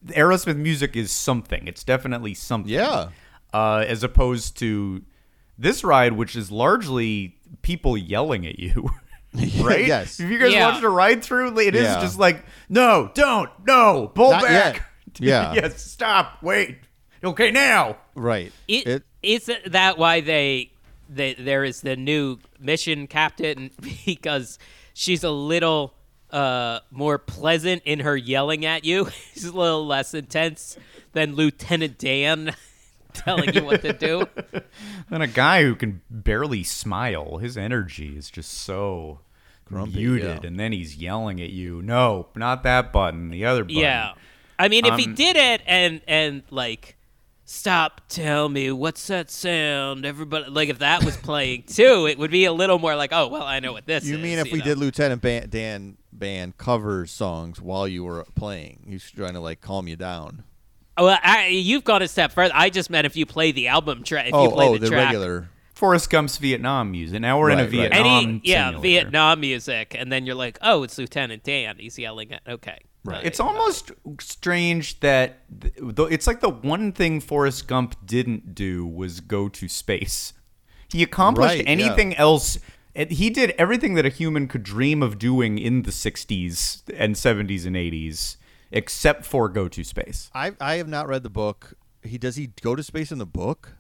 Aerosmith 0.08 0.58
music 0.58 0.96
is 0.96 1.12
something. 1.12 1.68
It's 1.68 1.84
definitely 1.84 2.34
something. 2.34 2.72
Yeah. 2.72 3.10
Uh, 3.54 3.84
as 3.88 4.04
opposed 4.04 4.58
to 4.60 5.04
this 5.58 5.84
ride, 5.84 6.14
which 6.14 6.36
is 6.36 6.52
largely 6.52 7.38
people 7.62 7.98
yelling 7.98 8.46
at 8.46 8.60
you. 8.60 8.90
right? 9.62 9.86
Yes. 9.86 10.20
If 10.20 10.30
you 10.30 10.40
guys 10.40 10.52
Yeah. 10.52 10.72
watched 10.72 10.84
a 10.84 10.90
ride 10.90 11.24
through, 11.24 11.60
it 11.60 11.76
is 11.76 11.84
Yeah. 11.84 12.02
just 12.02 12.18
like, 12.18 12.44
no, 12.68 13.12
don't, 13.14 13.50
no, 13.68 14.12
pull 14.16 14.32
Not 14.32 14.42
back. 14.44 14.84
Yeah. 15.20 15.54
yes, 15.54 15.82
stop, 15.84 16.42
wait. 16.42 16.80
Okay, 17.24 17.52
now. 17.52 17.98
Right. 18.16 18.52
It, 18.68 18.88
It- 18.88 19.04
is 19.22 19.52
that 19.68 19.98
why 19.98 20.22
they, 20.22 20.72
they 21.10 21.34
there 21.34 21.64
is 21.64 21.82
the 21.82 21.96
new 21.96 22.38
mission 22.60 23.08
captain 23.08 23.72
because 24.06 24.60
she's 24.94 25.24
a 25.24 25.32
little 25.32 25.96
uh, 26.32 26.80
more 26.92 27.18
pleasant 27.18 27.82
in 27.86 28.02
her 28.02 28.16
yelling 28.16 28.66
at 28.66 28.86
you. 28.86 29.10
She's 29.34 29.46
a 29.46 29.58
little 29.58 29.88
less 29.88 30.14
intense 30.14 30.78
than 31.14 31.36
Lieutenant 31.36 31.98
Dan. 31.98 32.56
telling 33.14 33.52
you 33.56 33.64
what 33.66 33.82
to 33.82 33.92
do. 33.92 34.24
Then 35.10 35.24
a 35.24 35.28
guy 35.28 35.64
who 35.64 35.74
can 35.76 36.02
barely 36.12 36.64
smile, 36.64 37.38
his 37.38 37.58
energy 37.58 38.16
is 38.16 38.30
just 38.30 38.54
so 38.54 39.22
muted, 39.70 40.44
yeah. 40.44 40.48
and 40.48 40.60
then 40.60 40.72
he's 40.72 40.96
yelling 40.96 41.42
at 41.42 41.50
you. 41.50 41.82
No, 41.82 42.28
not 42.36 42.62
that 42.64 42.94
button, 42.94 43.32
the 43.32 43.46
other 43.46 43.64
button. 43.64 43.80
Yeah. 43.80 44.14
I 44.60 44.68
mean, 44.68 44.86
if 44.86 44.96
he 44.98 45.06
Um, 45.06 45.16
did 45.16 45.36
it 45.36 45.62
and 45.66 46.02
and 46.08 46.44
like 46.52 46.98
stop 47.52 48.02
tell 48.10 48.48
me 48.48 48.72
what's 48.72 49.08
that 49.08 49.32
sound 49.32 50.06
everybody 50.06 50.46
like 50.52 50.70
if 50.70 50.78
that 50.78 51.04
was 51.04 51.18
playing 51.18 51.64
too 51.64 52.06
it 52.06 52.16
would 52.20 52.30
be 52.30 52.46
a 52.46 52.54
little 52.54 52.78
more 52.78 52.96
like 52.96 53.12
oh 53.12 53.28
well 53.28 53.42
i 53.42 53.60
know 53.60 53.74
what 53.74 53.88
this 53.88 54.06
You 54.06 54.18
is 54.18 54.22
mean 54.22 54.38
if 54.38 54.52
we 54.52 54.60
know? 54.60 54.66
did 54.66 54.78
Lieutenant 54.78 55.20
Ban- 55.20 55.50
Dan 55.50 55.98
Band 56.14 56.58
cover 56.60 57.08
songs 57.08 57.60
while 57.60 57.88
you 57.88 58.04
were 58.04 58.24
playing? 58.36 58.86
He's 58.88 59.10
trying 59.10 59.34
to 59.34 59.40
like 59.40 59.62
calm 59.62 59.88
you 59.88 59.96
down. 59.96 60.44
Oh, 60.96 61.06
well 61.06 61.18
I, 61.24 61.48
you've 61.48 61.84
gone 61.84 62.04
a 62.04 62.08
step 62.08 62.32
further 62.34 62.54
i 62.56 62.70
just 62.70 62.92
meant 62.92 63.08
if 63.08 63.16
you 63.18 63.26
play 63.26 63.52
the 63.52 63.70
album 63.70 64.04
track 64.04 64.28
if 64.28 64.34
oh, 64.36 64.44
you 64.44 64.52
play 64.52 64.68
oh, 64.68 64.74
the, 64.74 64.80
the 64.82 64.88
track 64.90 65.06
regular. 65.08 65.50
Forrest 65.74 66.10
Gump's 66.12 66.38
Vietnam 66.38 66.92
music. 66.92 67.20
Now 67.22 67.40
we're 67.40 67.52
in 67.52 67.60
a 67.60 67.64
Right, 67.64 67.72
right. 67.72 67.92
Vietnam. 67.92 68.06
any 68.06 68.42
yeah 68.44 68.68
simulator. 68.68 68.82
vietnam 68.82 69.40
music 69.40 69.96
and 69.98 70.12
then 70.12 70.28
you're 70.28 70.36
like 70.36 70.60
oh 70.62 70.84
it's 70.84 70.98
lieutenant 71.00 71.44
dan 71.44 71.78
he's 71.80 71.98
yelling 71.98 72.32
at 72.32 72.42
okay 72.48 72.78
Right. 73.04 73.26
It's 73.26 73.40
almost 73.40 73.92
strange 74.20 75.00
that 75.00 75.40
th- 75.62 75.74
it's 76.12 76.28
like 76.28 76.42
the 76.42 76.50
one 76.50 76.92
thing 76.92 77.22
Forrest 77.22 77.68
Gump 77.68 77.96
didn't 78.06 78.54
do 78.54 78.86
was 78.86 79.20
go 79.22 79.48
to 79.50 79.68
space. 79.70 80.34
He 80.92 81.02
accomplished 81.04 81.56
Right, 81.56 81.64
yeah. 81.64 81.70
anything 81.72 82.16
else. 82.16 82.60
and 82.96 83.10
He 83.12 83.30
did 83.30 83.52
everything 83.52 83.94
that 83.94 84.06
a 84.06 84.10
human 84.10 84.48
could 84.48 84.64
dream 84.64 85.02
of 85.02 85.18
doing 85.18 85.58
in 85.58 85.84
the 85.84 85.92
60s 85.92 86.82
and 86.94 87.16
70s 87.16 87.66
and 87.66 87.76
80s, 87.76 88.36
except 88.72 89.26
for 89.26 89.48
go 89.48 89.68
to 89.70 89.84
space. 89.84 90.30
I 90.34 90.52
I 90.60 90.76
have 90.76 90.88
not 90.88 91.08
read 91.08 91.24
the 91.24 91.30
book. 91.30 91.76
He 92.04 92.18
does 92.18 92.36
he 92.36 92.48
go 92.62 92.76
to 92.76 92.84
space 92.84 93.12
in 93.12 93.18
the 93.18 93.26
book? 93.26 93.76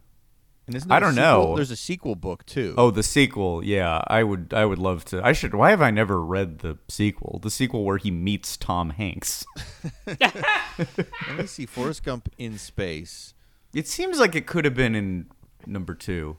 There 0.72 1.00
don't 1.00 1.14
sequel? 1.14 1.14
know. 1.14 1.56
There's 1.56 1.72
a 1.72 1.76
sequel 1.76 2.16
book 2.16 2.46
too. 2.46 2.74
Oh, 2.78 2.92
the 2.92 3.04
sequel. 3.04 3.64
Yeah, 3.64 4.02
I 4.08 4.24
would. 4.24 4.54
I 4.54 4.66
would 4.66 4.80
love 4.80 5.06
to. 5.06 5.26
I 5.26 5.34
should. 5.34 5.54
Why 5.54 5.72
have 5.72 5.82
I 5.82 5.92
never 5.92 6.22
read 6.22 6.60
the 6.60 6.78
sequel? 6.88 7.40
The 7.42 7.50
sequel 7.50 7.84
where 7.84 7.98
he 7.98 8.12
meets 8.12 8.58
Tom 8.58 8.92
Hanks. 8.92 9.46
let 10.06 11.38
me 11.38 11.46
see. 11.46 11.66
Forrest 11.66 12.04
Gump 12.04 12.30
in 12.38 12.58
space. 12.58 13.34
It 13.74 13.88
seems 13.88 14.20
like 14.20 14.36
it 14.36 14.48
could 14.48 14.66
have 14.66 14.76
been 14.76 14.96
in 14.96 15.28
number 15.66 15.94
two. 15.94 16.38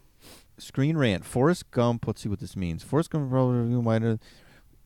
Screen 0.58 0.96
rant. 0.96 1.24
Forrest 1.24 1.70
Gump. 1.70 2.06
Let's 2.06 2.22
see 2.22 2.28
what 2.28 2.40
this 2.40 2.56
means. 2.56 2.82
Forrest 2.82 3.10
Gump. 3.10 3.32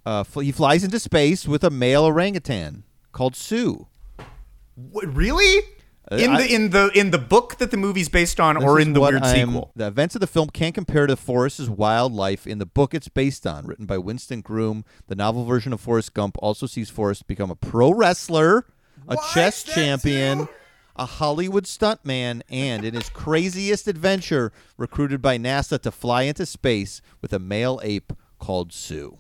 Uh, 0.07 0.25
he 0.41 0.53
flies 0.53 0.85
into 0.85 0.99
space 0.99 1.49
with 1.49 1.65
a 1.65 1.71
male 1.71 2.05
orangutan 2.05 2.85
called 3.13 3.35
Sue. 3.35 3.87
What, 4.75 5.15
really? 5.15 5.63
In 6.13 6.31
Uh, 6.31 6.35
I- 6.35 6.43
the 6.43 6.55
in 6.55 6.71
the 6.71 6.91
in 6.95 7.11
the 7.13 7.19
book 7.19 7.57
that 7.59 7.71
the 7.71 7.77
movie's 7.79 8.09
based 8.11 8.39
on, 8.39 8.57
or 8.59 8.79
in 8.79 8.93
the 8.93 9.01
weird 9.01 9.23
I'm- 9.23 9.49
sequel? 9.49 9.73
The 9.75 9.87
events 9.87 10.15
of 10.15 10.21
the 10.21 10.27
film 10.27 10.51
can't 10.51 10.75
compare 10.75 11.07
to 11.07 11.17
Forrest's 11.17 11.69
wildlife 11.69 12.47
in 12.47 12.59
the 12.59 12.67
book 12.67 12.93
it's 12.93 13.09
based 13.09 13.47
on, 13.47 13.67
written 13.67 13.87
by 13.87 13.97
Winston 13.99 14.43
Groom. 14.43 14.85
The 15.09 15.15
novel 15.15 15.45
version 15.47 15.73
of 15.73 15.81
Forrest 15.81 16.13
Gump 16.13 16.37
also 16.41 16.67
sees 16.67 16.91
Forrest 16.91 17.27
become 17.27 17.51
a 17.51 17.57
pro 17.57 17.91
wrestler, 17.93 18.67
a 19.09 19.17
chess 19.33 19.63
champion, 19.63 20.47
a 20.95 21.07
Hollywood 21.07 21.65
stuntman, 21.65 22.43
and 22.51 22.85
in 22.85 22.93
his 22.95 23.09
craziest 23.09 23.89
adventure, 23.89 24.53
recruited 24.77 25.23
by 25.23 25.39
NASA 25.39 25.81
to 25.81 25.91
fly 25.91 26.23
into 26.23 26.45
space 26.45 27.01
with 27.23 27.33
a 27.33 27.39
male 27.39 27.81
ape 27.83 28.13
called 28.39 28.73
Sue. 28.75 29.17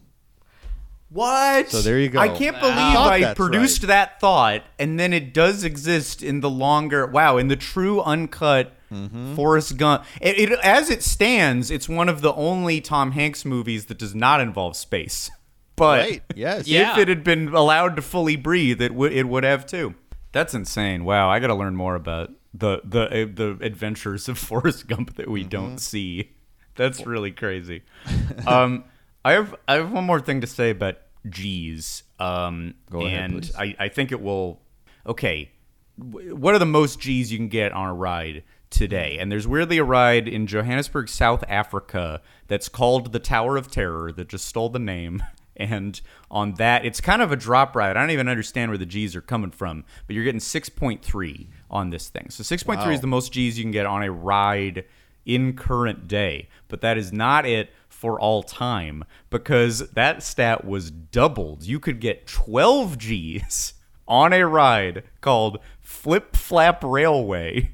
What? 1.14 1.70
So 1.70 1.80
there 1.80 1.98
you 1.98 2.08
go. 2.10 2.18
I 2.18 2.28
can't 2.28 2.58
believe 2.60 2.76
I 2.76 3.08
I 3.14 3.20
that's 3.20 3.36
produced 3.36 3.82
right. 3.84 3.88
that 3.88 4.20
thought, 4.20 4.62
and 4.78 4.98
then 5.00 5.12
it 5.12 5.32
does 5.32 5.64
exist 5.64 6.22
in 6.22 6.40
the 6.40 6.50
longer. 6.50 7.06
Wow, 7.06 7.36
in 7.38 7.48
the 7.48 7.56
true 7.56 8.00
uncut 8.02 8.72
Mm-hmm. 8.92 9.34
Forrest 9.34 9.76
Gump. 9.76 10.04
It, 10.20 10.38
it 10.38 10.52
as 10.62 10.88
it 10.88 11.02
stands, 11.02 11.68
it's 11.72 11.88
one 11.88 12.08
of 12.08 12.20
the 12.20 12.32
only 12.34 12.80
Tom 12.80 13.10
Hanks 13.12 13.44
movies 13.44 13.86
that 13.86 13.98
does 13.98 14.14
not 14.14 14.40
involve 14.40 14.76
space. 14.76 15.30
But 15.76 15.98
Right, 16.08 16.22
yes. 16.36 16.68
Yeah. 16.68 16.92
if 16.92 16.98
it 16.98 17.08
had 17.08 17.24
been 17.24 17.48
allowed 17.48 17.96
to 17.96 18.02
fully 18.02 18.36
breathe, 18.36 18.80
it 18.80 18.94
would 18.94 19.12
it 19.12 19.26
would 19.28 19.42
have 19.42 19.66
too. 19.66 19.94
That's 20.30 20.54
insane. 20.54 21.04
Wow, 21.04 21.28
I 21.28 21.40
got 21.40 21.48
to 21.48 21.54
learn 21.54 21.74
more 21.74 21.96
about 21.96 22.30
the 22.52 22.80
the 22.84 23.02
uh, 23.06 23.26
the 23.34 23.58
adventures 23.60 24.28
of 24.28 24.38
Forrest 24.50 24.86
Gump 24.86 25.16
that 25.16 25.28
we 25.28 25.40
Mm-hmm. 25.40 25.48
don't 25.48 25.78
see. 25.78 26.30
That's 26.76 27.04
really 27.04 27.32
crazy. 27.32 27.82
um, 28.46 28.84
I 29.24 29.32
have 29.32 29.56
I 29.66 29.74
have 29.74 29.90
one 29.90 30.04
more 30.04 30.20
thing 30.20 30.40
to 30.42 30.46
say 30.46 30.70
about 30.70 30.98
G's. 31.29 32.03
Um, 32.18 32.75
Go 32.91 33.07
ahead, 33.07 33.31
and 33.31 33.43
please. 33.43 33.55
I 33.57 33.77
I 33.79 33.89
think 33.89 34.12
it 34.12 34.20
will. 34.20 34.61
Okay, 35.07 35.51
what 35.97 36.55
are 36.55 36.59
the 36.59 36.66
most 36.66 37.01
G's 37.01 37.31
you 37.31 37.39
can 37.39 37.49
get 37.49 37.72
on 37.72 37.89
a 37.89 37.95
ride 37.95 38.43
today? 38.70 39.16
And 39.18 39.31
there's 39.31 39.47
weirdly 39.47 39.79
a 39.79 39.85
ride 39.85 40.29
in 40.29 40.47
Johannesburg, 40.47 41.09
South 41.09 41.45
Africa, 41.49 42.20
that's 42.49 42.68
called 42.68 43.12
the 43.12 43.18
Tower 43.18 43.57
of 43.57 43.70
Terror 43.70 44.12
that 44.12 44.29
just 44.29 44.47
stole 44.47 44.68
the 44.68 44.79
name. 44.79 45.22
And 45.57 46.01
on 46.33 46.55
that, 46.55 46.85
it's 46.85 47.01
kind 47.01 47.22
of 47.22 47.31
a 47.31 47.37
drop 47.37 47.77
ride. 47.77 47.97
I 47.97 48.01
don't 48.01 48.11
even 48.11 48.27
understand 48.27 48.72
where 48.72 48.77
the 48.77 48.85
G's 48.85 49.14
are 49.14 49.20
coming 49.20 49.53
from, 49.53 49.85
but 50.09 50.16
you're 50.16 50.25
getting 50.25 50.41
6.3 50.41 51.47
on 51.70 51.91
this 51.91 52.09
thing. 52.09 52.27
So 52.31 52.43
6.3 52.43 52.93
is 52.93 53.01
the 53.01 53.07
most 53.07 53.33
G's 53.33 53.57
you 53.57 53.62
can 53.62 53.70
get 53.70 53.87
on 53.87 54.03
a 54.03 54.11
ride 54.11 54.85
in 55.25 55.55
current 55.55 56.09
day. 56.09 56.49
But 56.66 56.81
that 56.81 56.99
is 56.99 57.12
not 57.12 57.47
it 57.47 57.70
for 58.05 58.20
all 58.20 58.42
time 58.42 59.02
because 59.30 59.78
that 59.92 60.22
stat 60.22 60.62
was 60.66 60.90
doubled. 60.90 61.64
You 61.64 61.80
could 61.80 62.00
get 62.02 62.26
12 62.26 62.98
G's 62.98 63.72
on 64.07 64.34
a 64.34 64.46
ride 64.46 65.05
called 65.22 65.59
Flip 65.80 66.36
Flap 66.36 66.84
Railway. 66.84 67.70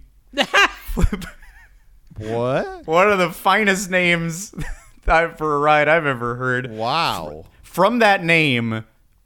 Flip- 0.85 1.25
What? 2.17 2.87
One 2.87 3.11
of 3.11 3.19
the 3.19 3.31
finest 3.31 3.91
names 3.91 4.55
for 5.03 5.57
a 5.57 5.59
ride 5.59 5.89
I've 5.89 6.07
ever 6.07 6.37
heard. 6.37 6.71
Wow. 6.71 7.47
From 7.63 7.99
that 7.99 8.23
name, 8.23 8.85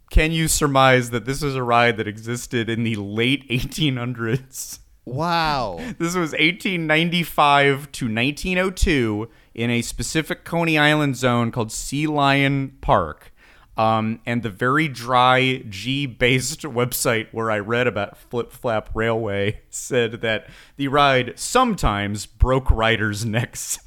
can 0.09 0.31
you 0.31 0.47
surmise 0.47 1.11
that 1.11 1.25
this 1.25 1.43
is 1.43 1.55
a 1.55 1.61
ride 1.61 1.97
that 1.97 2.07
existed 2.07 2.67
in 2.67 2.83
the 2.83 2.95
late 2.95 3.47
1800s? 3.49 4.79
Wow. 5.03 5.75
This 5.99 6.15
was 6.15 6.31
1895 6.31 7.91
to 7.91 8.05
1902 8.05 9.29
in 9.55 9.69
a 9.71 9.81
specific 9.81 10.43
Coney 10.43 10.77
Island 10.77 11.15
zone 11.15 11.51
called 11.51 11.71
Sea 11.71 12.05
Lion 12.05 12.77
Park. 12.81 13.31
Um, 13.77 14.21
and 14.25 14.41
the 14.41 14.49
very 14.49 14.87
dry 14.87 15.63
G 15.67 16.05
based 16.05 16.61
website 16.61 17.27
where 17.31 17.51
I 17.51 17.59
read 17.59 17.87
about 17.87 18.17
Flip 18.17 18.51
Flap 18.51 18.89
Railway 18.93 19.61
said 19.69 20.21
that 20.21 20.47
the 20.77 20.87
ride 20.87 21.33
sometimes 21.37 22.25
broke 22.25 22.69
riders' 22.71 23.25
necks. 23.25 23.79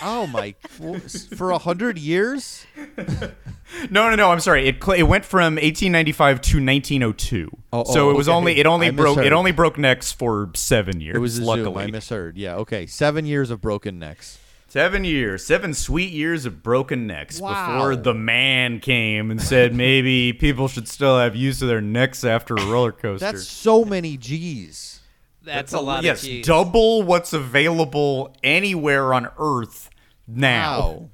Oh 0.00 0.26
my! 0.26 0.54
For 1.36 1.50
a 1.50 1.58
hundred 1.58 1.98
years? 1.98 2.66
No, 3.90 4.08
no, 4.08 4.14
no. 4.14 4.30
I'm 4.30 4.38
sorry. 4.38 4.68
It 4.68 4.76
it 4.96 5.02
went 5.02 5.24
from 5.24 5.54
1895 5.56 6.40
to 6.40 6.64
1902. 6.64 7.50
Oh, 7.72 7.82
so 7.84 8.06
oh, 8.06 8.10
it 8.10 8.16
was 8.16 8.28
okay. 8.28 8.36
only 8.36 8.58
it 8.58 8.64
only 8.64 8.86
I 8.86 8.90
broke 8.90 9.16
misheard. 9.16 9.26
it 9.26 9.32
only 9.32 9.50
broke 9.50 9.76
necks 9.76 10.12
for 10.12 10.50
seven 10.54 11.00
years. 11.00 11.16
It 11.16 11.18
was 11.18 11.40
luckily. 11.40 11.64
Zoom. 11.64 11.78
I 11.78 11.86
misheard. 11.90 12.36
Yeah. 12.38 12.54
Okay. 12.56 12.86
Seven 12.86 13.26
years 13.26 13.50
of 13.50 13.60
broken 13.60 13.98
necks. 13.98 14.38
Seven 14.76 15.04
years, 15.04 15.42
seven 15.42 15.72
sweet 15.72 16.12
years 16.12 16.44
of 16.44 16.62
broken 16.62 17.06
necks 17.06 17.40
Wow. 17.40 17.78
before 17.78 17.96
the 17.96 18.12
man 18.12 18.78
came 18.78 19.30
and 19.30 19.40
said 19.40 19.74
maybe 19.74 20.32
people 20.38 20.68
should 20.68 20.86
still 20.86 21.18
have 21.18 21.34
use 21.34 21.62
of 21.62 21.68
their 21.68 21.80
necks 21.80 22.24
after 22.24 22.54
a 22.54 22.66
roller 22.66 22.92
coaster. 22.92 23.24
That's 23.24 23.48
so 23.48 23.86
many 23.86 24.18
G's. 24.18 25.00
that's, 25.42 25.72
a 25.72 25.80
lot 25.80 26.04
yes, 26.04 26.22
of 26.22 26.28
G's. 26.28 26.46
double 26.46 27.02
what's 27.02 27.32
available 27.32 28.36
anywhere 28.42 29.14
on 29.14 29.28
Earth 29.38 29.88
now. 30.28 30.80
Wow. 30.80 31.10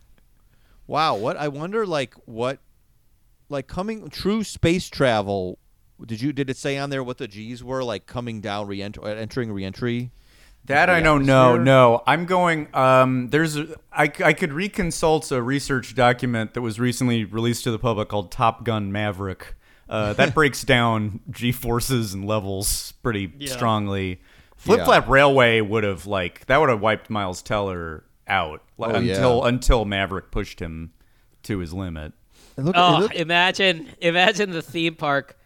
Wow. 0.89 1.15
What 1.19 1.37
I 1.37 1.47
wonder, 1.47 1.87
like, 1.87 2.15
what, 2.25 2.59
like, 3.49 3.69
coming 3.69 4.11
true 4.11 4.43
space 4.43 4.89
travel. 4.89 5.61
Did 6.05 6.21
you 6.21 6.33
did 6.33 6.51
it 6.51 6.57
say 6.57 6.79
on 6.79 6.91
there 6.91 7.05
what 7.05 7.19
the 7.19 7.29
G's 7.29 7.63
were 7.63 7.85
like 7.85 8.07
coming 8.07 8.41
down, 8.41 8.67
re 8.67 8.83
entering 8.83 9.53
reentry? 9.53 10.11
That 10.67 10.89
I 10.89 11.01
don't 11.01 11.27
know. 11.27 11.55
atmosphere? 11.55 11.65
No, 11.65 12.03
I'm 12.07 12.25
going. 12.25 12.69
Um, 12.75 13.31
there's 13.31 13.57
I 13.91 14.07
could 14.09 14.51
reconsult 14.51 15.31
a 15.33 15.43
research 15.43 15.95
document 15.95 16.55
that 16.55 16.63
was 16.63 16.79
recently 16.79 17.25
released 17.25 17.65
to 17.65 17.71
the 17.73 17.79
public 17.79 18.09
called 18.09 18.31
Top 18.31 18.65
Gun 18.65 18.93
Maverick. 18.93 19.55
Uh, 19.89 20.13
that 20.15 20.35
breaks 20.35 20.63
down 20.63 21.21
G 21.31 21.51
forces 21.53 22.15
and 22.15 22.25
levels 22.27 22.93
pretty 23.03 23.33
strongly. 23.47 24.21
Flip 24.57 24.79
Yeah. 24.79 24.85
Flap 24.85 25.09
Railway 25.09 25.61
would 25.61 25.83
have 25.83 26.07
like 26.07 26.47
that 26.47 26.59
would 26.59 26.69
have 26.69 26.81
wiped 26.81 27.11
Miles 27.11 27.43
Teller 27.43 28.05
out 28.29 28.63
like, 28.79 28.95
Oh, 28.95 28.99
yeah. 29.01 29.15
until 29.15 29.45
until 29.45 29.85
Maverick 29.85 30.31
pushed 30.31 30.61
him 30.61 30.93
to 31.43 31.59
his 31.59 31.73
limit. 31.75 32.13
It 32.57 32.63
look, 32.63 32.77
it 32.77 32.79
Oh, 32.79 32.99
look- 33.01 33.15
imagine 33.17 33.89
imagine 34.01 34.53
the 34.53 34.63
theme 34.63 34.95
park 34.95 35.37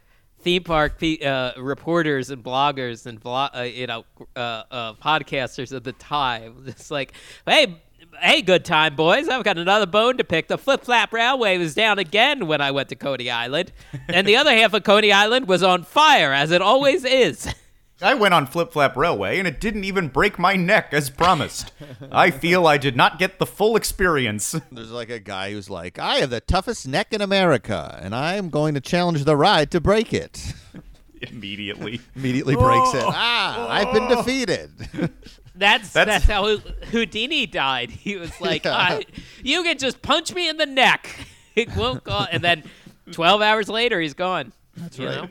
theme 0.47 0.63
park 0.63 1.03
uh, 1.25 1.51
reporters 1.57 2.31
and 2.31 2.41
bloggers 2.41 3.05
and 3.05 3.19
blo- 3.19 3.49
uh, 3.53 3.63
you 3.63 3.89
know 3.89 4.05
uh, 4.37 4.63
uh, 4.71 4.95
podcasters 4.95 5.75
at 5.75 5.83
the 5.83 5.93
time. 5.93 6.65
It's 6.67 6.91
like, 6.91 7.13
hey. 7.45 7.83
Hey, 8.21 8.41
good 8.41 8.65
time, 8.65 8.97
boys. 8.97 9.29
I've 9.29 9.45
got 9.45 9.59
another 9.59 9.85
bone 9.85 10.17
to 10.17 10.25
pick. 10.25 10.49
The 10.49 10.57
Flip 10.57 10.83
Flap 10.83 11.13
Railway 11.13 11.59
was 11.59 11.75
down 11.75 11.99
again 11.99 12.47
when 12.47 12.63
I 12.63 12.71
went 12.71 12.89
to 12.89 12.95
Coney 12.95 13.29
Island, 13.29 13.73
and 14.09 14.27
the 14.27 14.37
other 14.37 14.57
half 14.57 14.73
of 14.73 14.85
Coney 14.85 15.13
Island 15.13 15.47
was 15.47 15.63
on 15.63 15.83
fire, 15.83 16.33
as 16.33 16.51
it 16.51 16.63
always 16.63 17.05
is. 17.05 17.53
I 18.03 18.15
went 18.15 18.35
on 18.35 18.47
Flip 18.47 18.73
Flap 18.73 18.97
Railway 18.97 19.39
and 19.39 19.49
it 19.49 19.59
didn't 19.61 19.85
even 19.85 20.09
break 20.09 20.39
my 20.39 20.55
neck 20.55 20.89
as 20.93 21.09
promised. 21.11 21.73
I 22.13 22.31
feel 22.31 22.67
I 22.67 22.77
did 22.77 22.95
not 22.97 23.19
get 23.19 23.39
the 23.39 23.47
full 23.47 23.75
experience. 23.77 24.55
There's 24.73 24.91
like 24.91 25.09
a 25.11 25.19
guy 25.19 25.53
who's 25.53 25.71
like, 25.71 25.99
I 25.99 26.17
have 26.17 26.31
the 26.31 26.41
toughest 26.41 26.87
neck 26.87 27.13
in 27.13 27.21
America, 27.23 27.99
and 28.03 28.15
I 28.15 28.35
am 28.35 28.51
going 28.51 28.75
to 28.75 28.81
challenge 28.81 29.25
the 29.25 29.37
ride 29.37 29.71
to 29.71 29.81
break 29.81 30.13
it. 30.13 30.53
Immediately. 31.23 32.01
Immediately 32.15 32.57
breaks 32.57 32.93
it. 32.95 33.03
Ah, 33.07 33.69
I've 33.71 33.93
been 33.95 34.09
defeated. 34.09 34.71
That's, 35.59 35.91
That's- 35.95 36.21
that's 36.21 36.25
how 36.27 36.59
Houdini 36.91 37.47
died. 37.47 37.91
He 37.91 38.17
was 38.17 38.39
like, 38.43 38.67
Yeah. 38.67 38.77
"I- 38.77 39.07
"You 39.43 39.63
can 39.63 39.79
just 39.79 40.03
punch 40.03 40.35
me 40.35 40.51
in 40.51 40.59
the 40.59 40.67
neck. 40.67 41.09
It 41.55 41.75
won't 41.75 42.05
go." 42.05 42.27
And 42.31 42.45
then, 42.45 42.63
twelve 43.11 43.41
hours 43.41 43.71
later, 43.71 43.99
he's 43.99 44.13
gone. 44.13 44.53
That's 44.77 44.99
right. 44.99 45.31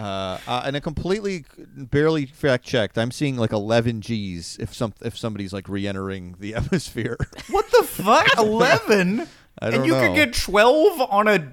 Uh, 0.00 0.38
uh, 0.46 0.62
and 0.64 0.76
a 0.76 0.80
completely 0.80 1.44
barely 1.76 2.24
fact 2.24 2.64
checked. 2.64 2.96
I'm 2.96 3.10
seeing 3.10 3.36
like 3.36 3.52
11 3.52 4.00
G's 4.00 4.56
if 4.58 4.74
some 4.74 4.94
if 5.02 5.18
somebody's 5.18 5.52
like 5.52 5.68
re-entering 5.68 6.36
the 6.40 6.54
atmosphere. 6.56 7.18
What 7.50 7.70
the 7.70 7.82
fuck? 7.82 8.26
11? 8.38 9.28
I 9.62 9.68
and 9.68 9.84
you 9.84 9.92
know. 9.92 10.00
could 10.00 10.14
get 10.14 10.32
12 10.32 11.00
on 11.10 11.28
a 11.28 11.52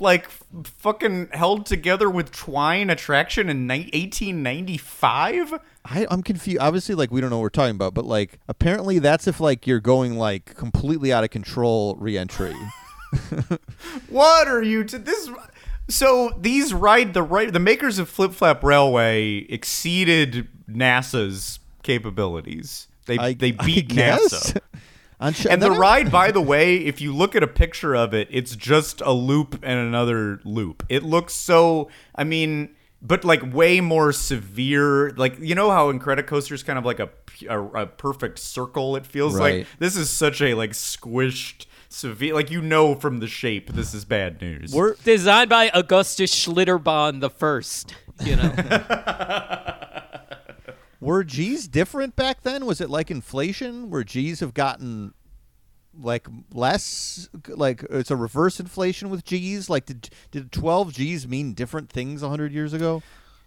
like 0.00 0.28
fucking 0.28 1.28
held 1.32 1.66
together 1.66 2.10
with 2.10 2.32
twine 2.32 2.90
attraction 2.90 3.48
in 3.48 3.68
ni- 3.68 3.90
1895? 3.92 5.60
I, 5.84 6.06
I'm 6.10 6.22
confused. 6.22 6.58
Obviously, 6.60 6.96
like 6.96 7.12
we 7.12 7.20
don't 7.20 7.30
know 7.30 7.36
what 7.36 7.42
we're 7.42 7.50
talking 7.50 7.76
about, 7.76 7.94
but 7.94 8.06
like 8.06 8.40
apparently 8.48 8.98
that's 8.98 9.28
if 9.28 9.38
like 9.38 9.68
you're 9.68 9.78
going 9.78 10.16
like 10.16 10.56
completely 10.56 11.12
out 11.12 11.22
of 11.22 11.30
control 11.30 11.94
re-entry. 12.00 12.56
What 14.08 14.48
are 14.48 14.62
you 14.62 14.84
to 14.84 14.98
this 14.98 15.30
so 15.88 16.30
these 16.38 16.72
ride 16.74 17.14
the 17.14 17.22
right 17.22 17.52
the 17.52 17.60
makers 17.60 17.98
of 17.98 18.08
Flip 18.08 18.32
Flap 18.32 18.62
Railway 18.64 19.38
exceeded 19.48 20.48
NASA's 20.70 21.58
capabilities. 21.82 22.88
They 23.06 23.18
I- 23.18 23.34
they 23.34 23.52
beat. 23.52 23.88
NASA. 23.90 24.60
Sh- 25.32 25.46
And 25.48 25.62
the 25.62 25.70
ride, 25.70 26.10
by 26.12 26.30
the 26.32 26.40
way, 26.52 26.76
if 26.76 27.00
you 27.00 27.14
look 27.14 27.34
at 27.34 27.42
a 27.42 27.46
picture 27.46 27.94
of 27.94 28.12
it, 28.12 28.28
it's 28.30 28.54
just 28.56 29.00
a 29.00 29.12
loop 29.12 29.54
and 29.62 29.78
another 29.78 30.40
loop. 30.44 30.84
It 30.90 31.02
looks 31.02 31.32
so, 31.32 31.88
I 32.14 32.24
mean, 32.24 32.74
but 33.00 33.24
like 33.24 33.54
way 33.54 33.80
more 33.80 34.12
severe. 34.12 35.10
Like, 35.12 35.38
you 35.38 35.54
know 35.54 35.70
how 35.70 35.88
in 35.88 35.98
Incredicoaster 36.00 36.52
is 36.52 36.62
kind 36.62 36.78
of 36.78 36.84
like 36.84 36.98
a, 37.00 37.08
a, 37.48 37.62
a 37.62 37.86
perfect 37.86 38.38
circle, 38.38 38.96
it 38.96 39.06
feels 39.06 39.34
Right. 39.38 39.58
like? 39.60 39.66
This 39.78 39.96
is 39.96 40.10
such 40.10 40.42
a 40.42 40.52
like 40.54 40.72
squished, 40.72 41.66
severe, 41.94 42.34
like 42.34 42.50
you 42.50 42.60
know 42.60 42.94
from 42.94 43.20
the 43.20 43.26
shape, 43.26 43.72
this 43.72 43.94
is 43.94 44.04
bad 44.04 44.40
news. 44.40 44.72
We're 44.72 44.94
Designed 45.04 45.50
by 45.50 45.70
Augustus 45.72 46.34
Schlitterbahn 46.34 47.20
the 47.20 47.30
first. 47.30 47.94
You 48.24 48.36
know, 48.36 48.52
were 51.00 51.24
G's 51.24 51.66
different 51.68 52.16
back 52.16 52.42
then? 52.42 52.66
Was 52.66 52.80
it 52.80 52.90
like 52.90 53.10
inflation 53.10 53.90
where 53.90 54.04
G's 54.04 54.40
have 54.40 54.54
gotten 54.54 55.14
like 56.00 56.26
less 56.52 57.28
like 57.48 57.84
it's 57.90 58.10
a 58.10 58.16
reverse 58.16 58.60
inflation 58.60 59.10
with 59.10 59.24
G's? 59.24 59.70
Like 59.70 59.86
did 59.86 60.10
did 60.30 60.52
12 60.52 60.92
G's 60.92 61.28
mean 61.28 61.54
different 61.54 61.90
things 61.90 62.22
100 62.22 62.52
years 62.52 62.72
ago? 62.72 63.02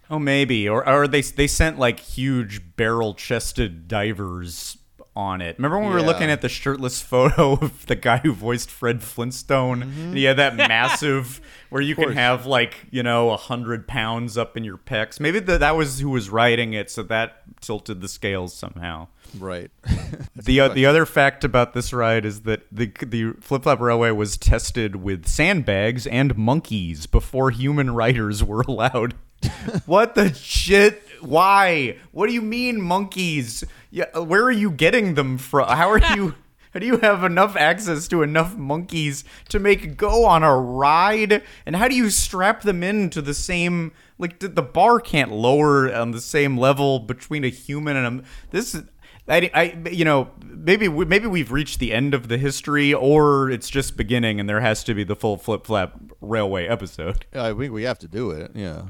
Oh, 0.09 0.19
maybe, 0.19 0.69
or 0.69 0.87
or 0.87 1.07
they 1.07 1.21
they 1.21 1.47
sent 1.47 1.77
like 1.79 1.99
huge 1.99 2.75
barrel 2.77 3.13
chested 3.13 3.87
divers 3.87 4.77
on 5.17 5.41
it. 5.41 5.57
Remember 5.57 5.79
when 5.79 5.87
we 5.89 5.95
were 5.95 6.03
looking 6.03 6.29
at 6.29 6.41
the 6.41 6.47
shirtless 6.47 7.01
photo 7.01 7.53
of 7.61 7.87
the 7.87 7.95
guy 7.95 8.19
who 8.19 8.31
voiced 8.31 8.69
Fred 8.69 9.01
Flintstone? 9.01 9.81
And 9.81 10.15
he 10.15 10.25
had 10.25 10.37
that 10.37 10.55
massive 10.55 11.41
where 11.69 11.81
you 11.81 11.95
can 11.95 12.11
have 12.11 12.45
like 12.45 12.85
you 12.91 13.01
know 13.01 13.31
a 13.31 13.37
hundred 13.37 13.87
pounds 13.87 14.37
up 14.37 14.55
in 14.55 14.63
your 14.63 14.77
pecs. 14.77 15.19
Maybe 15.19 15.39
the, 15.39 15.57
that 15.57 15.75
was 15.75 15.99
who 15.99 16.11
was 16.11 16.29
riding 16.29 16.73
it, 16.73 16.91
so 16.91 17.01
that 17.03 17.41
tilted 17.61 17.99
the 17.99 18.07
scales 18.07 18.53
somehow. 18.53 19.07
Right. 19.37 19.71
The 20.35 20.61
uh, 20.61 20.67
the 20.69 20.85
other 20.85 21.05
fact 21.05 21.43
about 21.43 21.73
this 21.73 21.91
ride 21.91 22.23
is 22.23 22.41
that 22.41 22.61
the 22.71 22.85
the 23.05 23.33
Flip 23.41 23.63
Flop 23.63 23.81
Railway 23.81 24.11
was 24.11 24.37
tested 24.37 24.95
with 24.97 25.27
sandbags 25.27 26.07
and 26.07 26.37
monkeys 26.37 27.05
before 27.05 27.51
human 27.51 27.93
riders 27.93 28.43
were 28.43 28.61
allowed. 28.67 29.15
what 29.85 30.15
the 30.15 30.33
shit? 30.33 31.03
Why? 31.21 31.97
What 32.11 32.27
do 32.27 32.33
you 32.33 32.41
mean 32.41 32.81
monkeys? 32.81 33.63
Yeah, 33.89 34.05
uh, 34.15 34.23
where 34.23 34.43
are 34.43 34.51
you 34.51 34.71
getting 34.71 35.15
them 35.15 35.37
from? 35.37 35.67
How 35.67 35.89
are 35.89 36.15
you? 36.15 36.35
How 36.73 36.79
do 36.79 36.85
you 36.85 36.97
have 36.97 37.23
enough 37.23 37.55
access 37.55 38.07
to 38.09 38.21
enough 38.21 38.55
monkeys 38.55 39.23
to 39.49 39.57
make 39.57 39.97
go 39.97 40.25
on 40.25 40.43
a 40.43 40.55
ride? 40.55 41.41
And 41.65 41.75
how 41.75 41.87
do 41.87 41.95
you 41.95 42.11
strap 42.11 42.61
them 42.61 42.83
into 42.83 43.19
the 43.21 43.33
same? 43.33 43.93
Like 44.19 44.39
the, 44.39 44.47
the 44.47 44.61
bar 44.61 44.99
can't 44.99 45.31
lower 45.31 45.91
on 45.91 46.11
the 46.11 46.21
same 46.21 46.55
level 46.55 46.99
between 46.99 47.43
a 47.43 47.49
human 47.49 47.97
and 47.97 48.19
a. 48.19 48.23
This 48.51 48.75
is. 48.75 48.83
I, 49.29 49.49
I, 49.53 49.89
you 49.89 50.05
know, 50.05 50.29
maybe 50.45 50.87
we, 50.87 51.03
maybe 51.03 51.27
we've 51.27 51.51
reached 51.51 51.79
the 51.79 51.91
end 51.91 52.13
of 52.13 52.29
the 52.29 52.37
history, 52.37 52.93
or 52.93 53.49
it's 53.49 53.69
just 53.69 53.97
beginning, 53.97 54.39
and 54.39 54.47
there 54.47 54.61
has 54.61 54.85
to 54.85 54.93
be 54.93 55.03
the 55.03 55.17
full 55.17 55.37
flip 55.37 55.65
flap 55.65 55.99
railway 56.21 56.65
episode. 56.65 57.25
I 57.33 57.53
think 57.53 57.73
we 57.73 57.83
have 57.83 57.99
to 57.99 58.07
do 58.07 58.31
it. 58.31 58.51
Yeah. 58.53 58.83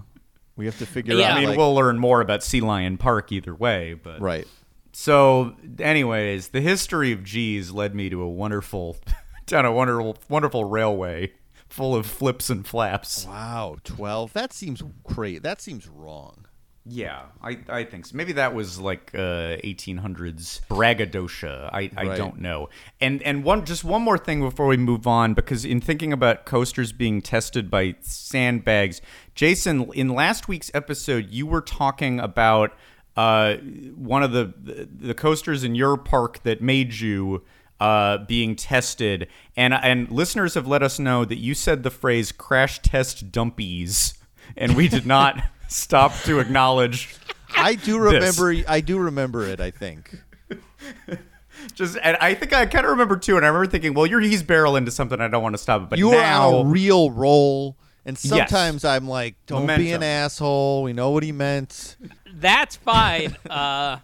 We 0.58 0.66
have 0.66 0.78
to 0.80 0.86
figure 0.86 1.14
Yeah. 1.16 1.28
out 1.32 1.38
I 1.38 1.39
mean, 1.39 1.49
like- 1.49 1.58
we'll 1.58 1.74
learn 1.76 1.97
more 1.99 2.20
about 2.20 2.43
Sea 2.43 2.60
Lion 2.62 2.97
Park 2.97 3.32
either 3.32 3.55
way, 3.55 3.93
but 3.93 4.20
right. 4.20 4.47
So, 4.91 5.55
anyways, 5.80 6.49
the 6.49 6.62
history 6.62 7.12
of 7.12 7.24
G's 7.24 7.70
led 7.72 7.93
me 7.93 8.10
to 8.10 8.22
a 8.22 8.28
wonderful, 8.30 8.97
down 9.45 9.64
a 9.66 9.72
wonderful, 9.72 10.18
wonderful 10.28 10.66
railway 10.66 11.34
full 11.70 11.95
of 11.95 12.05
flips 12.08 12.49
and 12.49 12.66
flaps. 12.66 13.26
Wow, 13.28 13.78
12. 13.84 14.34
That 14.34 14.53
seems 14.53 14.82
great. 15.03 15.43
That 15.43 15.62
seems 15.62 15.88
wrong. 15.88 16.47
Yeah, 16.90 17.24
I, 17.42 17.58
I 17.68 17.84
think 17.84 18.06
so. 18.06 18.16
Maybe 18.16 18.32
that 18.34 18.54
was 18.56 18.80
like 18.80 19.12
uh, 19.14 19.58
1800s 19.64 20.62
braggadocio. 20.70 21.70
I, 21.74 21.92
I 21.98 22.06
Right. 22.08 22.18
don't 22.18 22.40
know. 22.40 22.70
And 23.02 23.22
and 23.24 23.44
one 23.44 23.66
just 23.66 23.84
one 23.84 24.02
more 24.02 24.18
thing 24.18 24.40
before 24.42 24.68
we 24.68 24.78
move 24.78 25.06
on, 25.08 25.34
because 25.34 25.66
in 25.66 25.82
thinking 25.82 26.14
about 26.14 26.46
coasters 26.46 26.92
being 26.94 27.22
tested 27.22 27.70
by 27.70 27.96
sandbags, 28.02 29.02
Jason, 29.36 29.92
in 29.94 30.10
last 30.10 30.48
week's 30.48 30.72
episode, 30.74 31.30
you 31.30 31.46
were 31.46 31.62
talking 31.62 32.20
about 32.20 32.74
uh, 33.18 33.56
one 33.96 34.24
of 34.24 34.32
the, 34.32 34.54
the 34.62 34.88
the 35.08 35.14
coasters 35.14 35.64
in 35.64 35.76
your 35.76 35.98
park 35.98 36.44
that 36.44 36.62
made 36.62 36.94
you 36.94 37.44
uh, 37.80 38.20
being 38.20 38.56
tested, 38.56 39.28
and 39.56 39.74
and 39.74 40.10
listeners 40.12 40.54
have 40.54 40.68
let 40.68 40.82
us 40.84 41.00
know 41.00 41.26
that 41.26 41.38
you 41.38 41.54
said 41.54 41.84
the 41.84 41.92
phrase 41.92 42.32
"crash 42.32 42.80
test 42.80 43.32
dumpies," 43.32 44.18
and 44.56 44.76
we 44.76 44.88
did 44.88 45.06
not 45.06 45.42
stop 45.68 46.13
to 46.24 46.39
acknowledge. 46.39 47.15
I 47.55 47.76
do 47.76 48.01
This. 48.09 48.38
remember 48.39 48.70
I 48.70 48.82
do 48.82 48.97
remember 48.99 49.45
it, 49.47 49.59
I 49.59 49.72
think. 49.72 50.15
Just, 51.74 51.97
and 52.01 52.15
I 52.18 52.34
think 52.34 52.53
I 52.53 52.65
kind 52.68 52.86
of 52.86 52.91
remember 52.91 53.18
too, 53.18 53.36
and 53.36 53.43
I 53.45 53.49
remember 53.49 53.70
thinking, 53.70 53.93
well, 53.93 54.05
you're 54.05 54.20
he's 54.22 54.43
barrel 54.43 54.76
into 54.76 54.91
something. 54.91 55.20
I 55.20 55.28
don't 55.28 55.41
want 55.43 55.53
to 55.53 55.57
stop 55.61 55.84
it, 55.84 55.89
but 55.89 55.99
you 55.99 56.11
now 56.11 56.49
are 56.49 56.55
on 56.59 56.65
a 56.68 56.70
real 56.70 57.11
roll. 57.11 57.78
And 58.05 58.15
Yes. 58.24 58.30
sometimes 58.49 58.86
I'm 58.86 59.07
like, 59.07 59.36
don't 59.47 59.68
be 59.68 59.91
an 59.91 60.01
asshole. 60.01 60.84
We 60.84 60.93
know 60.93 61.09
what 61.11 61.24
he 61.24 61.32
meant. 61.32 61.97
that's 62.34 62.76
fine. 62.76 63.36
Uh, 63.49 63.97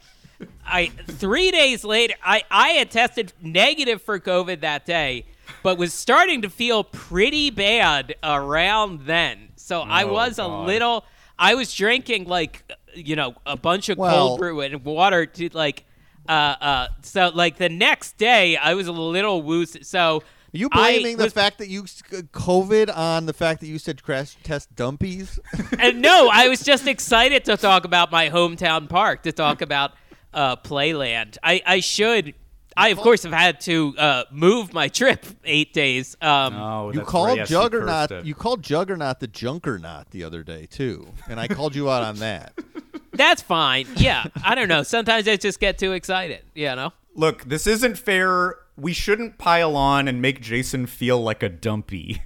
I 0.66 0.88
three 1.08 1.52
days 1.52 1.86
later, 1.86 2.16
I 2.24 2.44
I 2.52 2.70
had 2.70 2.92
tested 2.92 3.32
negative 3.42 4.02
for 4.02 4.20
COVID 4.20 4.60
that 4.62 4.86
day, 4.86 5.26
but 5.62 5.78
was 5.78 5.94
starting 5.94 6.42
to 6.42 6.50
feel 6.50 6.84
pretty 6.84 7.50
bad 7.50 8.16
around 8.24 9.06
then. 9.06 9.50
So 9.56 9.82
I 9.82 10.04
Oh, 10.04 10.12
was 10.12 10.40
a 10.40 10.48
little. 10.48 11.06
I 11.40 11.56
was 11.56 11.74
drinking 11.74 12.26
like 12.26 12.64
you 12.96 13.16
know 13.16 13.36
a 13.46 13.58
bunch 13.58 13.90
of 13.90 13.98
Well- 13.98 14.28
cold 14.28 14.40
brew 14.40 14.62
and 14.62 14.84
water 14.86 15.26
to 15.26 15.50
like. 15.54 15.86
Uh, 16.30 16.32
uh, 16.62 16.88
so 17.02 17.32
like 17.36 17.58
the 17.58 17.68
next 17.68 18.16
day, 18.18 18.56
I 18.56 18.76
was 18.76 18.88
a 18.88 18.94
little 18.94 19.42
woozy. 19.42 19.84
So 19.84 20.20
Are 20.20 20.22
you 20.54 20.70
I 20.72 20.94
blaming 20.94 21.18
the 21.18 21.26
was- 21.26 21.34
fact 21.34 21.58
that 21.58 21.68
you 21.68 21.84
COVID 21.84 22.96
on 22.96 23.26
the 23.26 23.34
fact 23.34 23.60
that 23.60 23.68
you 23.68 23.78
said 23.78 24.02
crash 24.04 24.38
test 24.42 24.74
dumpies? 24.74 25.38
and 25.80 26.02
no, 26.02 26.30
I 26.32 26.48
was 26.48 26.64
just 26.64 26.88
excited 26.88 27.44
to 27.44 27.58
talk 27.58 27.84
about 27.84 28.10
my 28.10 28.30
hometown 28.30 28.88
park, 28.88 29.24
to 29.24 29.34
talk 29.34 29.62
about 29.62 29.92
uh, 30.34 30.56
Playland. 30.56 31.38
I, 31.44 31.62
I 31.66 31.80
should. 31.82 32.36
I 32.76 32.90
of 32.90 32.98
course 32.98 33.24
have 33.24 33.34
had 33.34 33.62
to 33.62 33.96
uh, 33.98 34.24
move 34.32 34.74
my 34.74 34.88
trip 34.88 35.26
eight 35.46 35.74
days. 35.74 36.16
Um, 36.22 36.54
Oh, 36.56 36.92
you 36.92 37.02
called 37.02 37.30
right. 37.30 37.38
Yes, 37.38 37.50
you 37.50 37.58
Juggernaut. 37.58 38.10
cursed. 38.10 38.26
You 38.26 38.36
called 38.36 38.64
Juggernaut 38.64 39.20
the 39.20 39.28
Junkernaut 39.28 40.10
the 40.12 40.24
other 40.24 40.44
day 40.44 40.66
too, 40.66 41.08
and 41.30 41.40
I 41.40 41.48
called 41.48 41.76
you 41.76 41.90
out 41.90 42.04
on 42.04 42.18
that. 42.18 42.54
That's 43.14 43.42
fine. 43.42 43.88
Yeah, 43.96 44.26
I 44.44 44.56
don't 44.56 44.68
know. 44.68 44.84
Sometimes 44.84 45.28
I 45.28 45.36
just 45.38 45.60
get 45.60 45.78
too 45.78 45.92
excited. 45.94 46.42
You 46.56 46.76
know. 46.76 46.94
Look, 47.16 47.44
this 47.44 47.68
isn't 47.68 47.98
fair. 47.98 48.56
We 48.76 48.92
shouldn't 48.94 49.38
pile 49.38 49.76
on 49.76 50.08
and 50.08 50.20
make 50.22 50.42
Jason 50.42 50.88
feel 50.88 51.22
like 51.22 51.44
a 51.44 51.50
dumpy. 51.50 52.24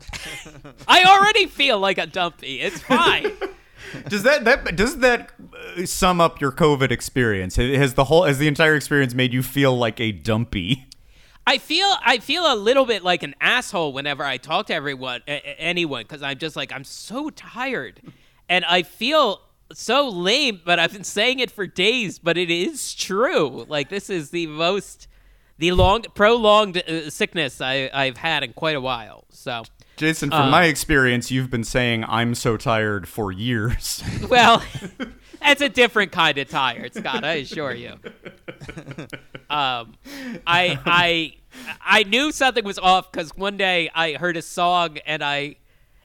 I 0.88 1.02
already 1.04 1.46
feel 1.46 1.80
like 1.80 1.98
a 1.98 2.06
dumpy. 2.06 2.60
It's 2.60 2.80
fine. 2.80 3.32
Does 4.08 4.22
that 4.22 4.44
that 4.44 4.76
does 4.76 4.98
that 4.98 5.32
uh, 5.76 5.86
sum 5.86 6.20
up 6.20 6.40
your 6.40 6.52
COVID 6.52 6.90
experience? 6.90 7.56
Has 7.56 7.94
the 7.94 8.04
whole 8.04 8.24
has 8.24 8.38
the 8.38 8.48
entire 8.48 8.74
experience 8.74 9.14
made 9.14 9.32
you 9.32 9.42
feel 9.42 9.76
like 9.76 10.00
a 10.00 10.12
dumpy? 10.12 10.86
I 11.46 11.58
feel 11.58 11.90
I 12.04 12.18
feel 12.18 12.52
a 12.52 12.56
little 12.56 12.84
bit 12.84 13.02
like 13.02 13.22
an 13.22 13.34
asshole 13.40 13.92
whenever 13.92 14.22
I 14.22 14.36
talk 14.36 14.66
to 14.66 14.74
everyone, 14.74 15.22
a- 15.26 15.58
anyone, 15.60 16.02
because 16.02 16.22
I'm 16.22 16.38
just 16.38 16.56
like 16.56 16.72
I'm 16.72 16.84
so 16.84 17.30
tired, 17.30 18.02
and 18.48 18.64
I 18.66 18.82
feel 18.82 19.40
so 19.72 20.08
lame, 20.08 20.60
but 20.64 20.78
I've 20.78 20.92
been 20.92 21.04
saying 21.04 21.40
it 21.40 21.50
for 21.50 21.66
days, 21.66 22.18
but 22.18 22.36
it 22.36 22.50
is 22.50 22.94
true. 22.94 23.64
Like 23.68 23.88
this 23.88 24.10
is 24.10 24.30
the 24.30 24.46
most 24.46 25.08
the 25.58 25.72
long 25.72 26.02
prolonged 26.14 26.76
uh, 26.78 27.10
sickness 27.10 27.60
I 27.60 27.90
I've 27.92 28.18
had 28.18 28.44
in 28.44 28.52
quite 28.52 28.76
a 28.76 28.80
while. 28.80 29.24
So 29.30 29.62
Jason, 29.98 30.30
from 30.30 30.42
Uh, 30.42 30.50
my 30.50 30.64
experience, 30.64 31.30
you've 31.30 31.50
been 31.50 31.64
saying 31.64 32.04
I'm 32.08 32.34
so 32.34 32.56
tired 32.56 33.08
for 33.08 33.32
years. 33.32 34.02
well, 34.28 34.62
that's 35.40 35.60
a 35.60 35.68
different 35.68 36.12
kind 36.12 36.38
of 36.38 36.48
tired, 36.48 36.94
Scott. 36.94 37.24
I 37.24 37.34
assure 37.34 37.74
you. 37.74 37.94
Um, 39.50 39.94
I 40.46 40.78
I 40.84 41.34
I 41.80 42.02
knew 42.02 42.32
something 42.32 42.64
was 42.66 42.78
off 42.78 43.10
because 43.10 43.34
one 43.34 43.56
day 43.56 43.88
I 43.94 44.12
heard 44.12 44.36
a 44.36 44.42
song 44.42 44.98
and 45.06 45.24
I, 45.24 45.56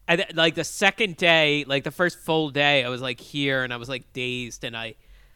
and 0.08 0.26
like 0.34 0.56
the 0.56 0.64
second 0.64 1.18
day, 1.18 1.66
like 1.68 1.84
the 1.84 1.92
first 1.92 2.20
full 2.20 2.52
day, 2.52 2.86
I 2.86 2.90
was 2.90 3.02
like 3.02 3.20
here 3.20 3.64
and 3.66 3.74
I 3.74 3.76
was 3.78 3.90
like 3.90 4.14
dazed 4.14 4.64
and 4.64 4.78
I, 4.78 4.96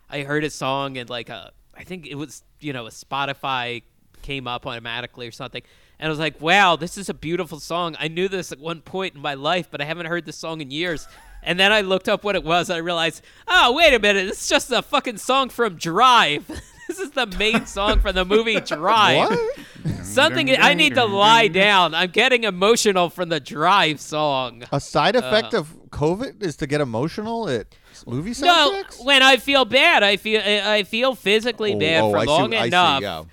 I 0.10 0.22
heard 0.22 0.46
a 0.46 0.50
song 0.50 0.98
and 0.98 1.10
like 1.10 1.28
a 1.28 1.52
I 1.76 1.84
think 1.84 2.08
it 2.08 2.16
was 2.16 2.44
you 2.62 2.72
know 2.72 2.88
a 2.88 2.92
Spotify 2.92 3.84
came 4.22 4.48
up 4.48 4.66
automatically 4.66 5.28
or 5.28 5.32
something. 5.32 5.64
And 6.00 6.08
I 6.08 6.10
was 6.10 6.20
like, 6.20 6.40
wow, 6.40 6.76
this 6.76 6.98
is 6.98 7.10
a 7.10 7.14
beautiful 7.14 7.60
song. 7.60 7.96
I 8.00 8.08
knew 8.08 8.28
this 8.28 8.52
at 8.52 8.60
one 8.60 8.82
point 8.82 9.16
in 9.16 9.22
my 9.22 9.34
life, 9.34 9.68
but 9.72 9.82
I 9.82 9.86
haven't 9.86 10.06
heard 10.06 10.26
this 10.26 10.38
song 10.38 10.62
in 10.62 10.70
years. 10.70 11.08
And 11.42 11.60
then 11.60 11.72
I 11.72 11.82
looked 11.82 12.08
up 12.10 12.24
what 12.24 12.36
it 12.36 12.44
was. 12.44 12.70
And 12.70 12.78
I 12.78 12.80
realized, 12.80 13.24
oh, 13.48 13.74
wait 13.74 13.94
a 13.94 14.00
minute. 14.00 14.28
It's 14.28 14.48
just 14.48 14.72
a 14.72 14.82
fucking 14.82 15.18
song 15.18 15.50
from 15.50 15.76
Drive. 15.76 16.46
this 16.88 17.00
is 17.00 17.12
the 17.12 17.26
main 17.26 17.66
song 17.66 18.00
from 18.00 18.16
the 18.16 18.26
movie 18.26 18.60
Drive. 18.66 19.30
What? 19.30 20.06
Something 20.06 20.56
I 20.58 20.74
need 20.74 20.96
to 20.96 21.06
lie 21.06 21.48
down. 21.48 21.94
I'm 21.96 22.12
getting 22.12 22.44
emotional 22.44 23.10
from 23.10 23.30
the 23.30 23.40
Drive 23.40 24.00
song. 24.00 24.64
A 24.72 24.80
side 24.80 25.16
uh, 25.16 25.20
effect 25.20 25.54
of 25.54 25.74
COVID 25.90 26.44
is 26.44 26.56
to 26.58 26.68
get 26.68 26.82
emotional 26.82 27.50
at 27.50 27.68
movie 28.06 28.32
soundtracks. 28.32 29.00
No, 29.00 29.06
when 29.06 29.24
I 29.24 29.38
feel 29.38 29.66
bad, 29.66 30.04
I 30.04 30.18
feel 30.18 30.42
I 30.44 30.84
feel 30.84 31.16
physically 31.16 31.74
Oh, 31.74 31.80
bad 31.80 32.04
oh, 32.04 32.12
for 32.12 32.18
I 32.18 32.24
long 32.24 32.52
see, 32.52 32.58
enough. 32.58 33.28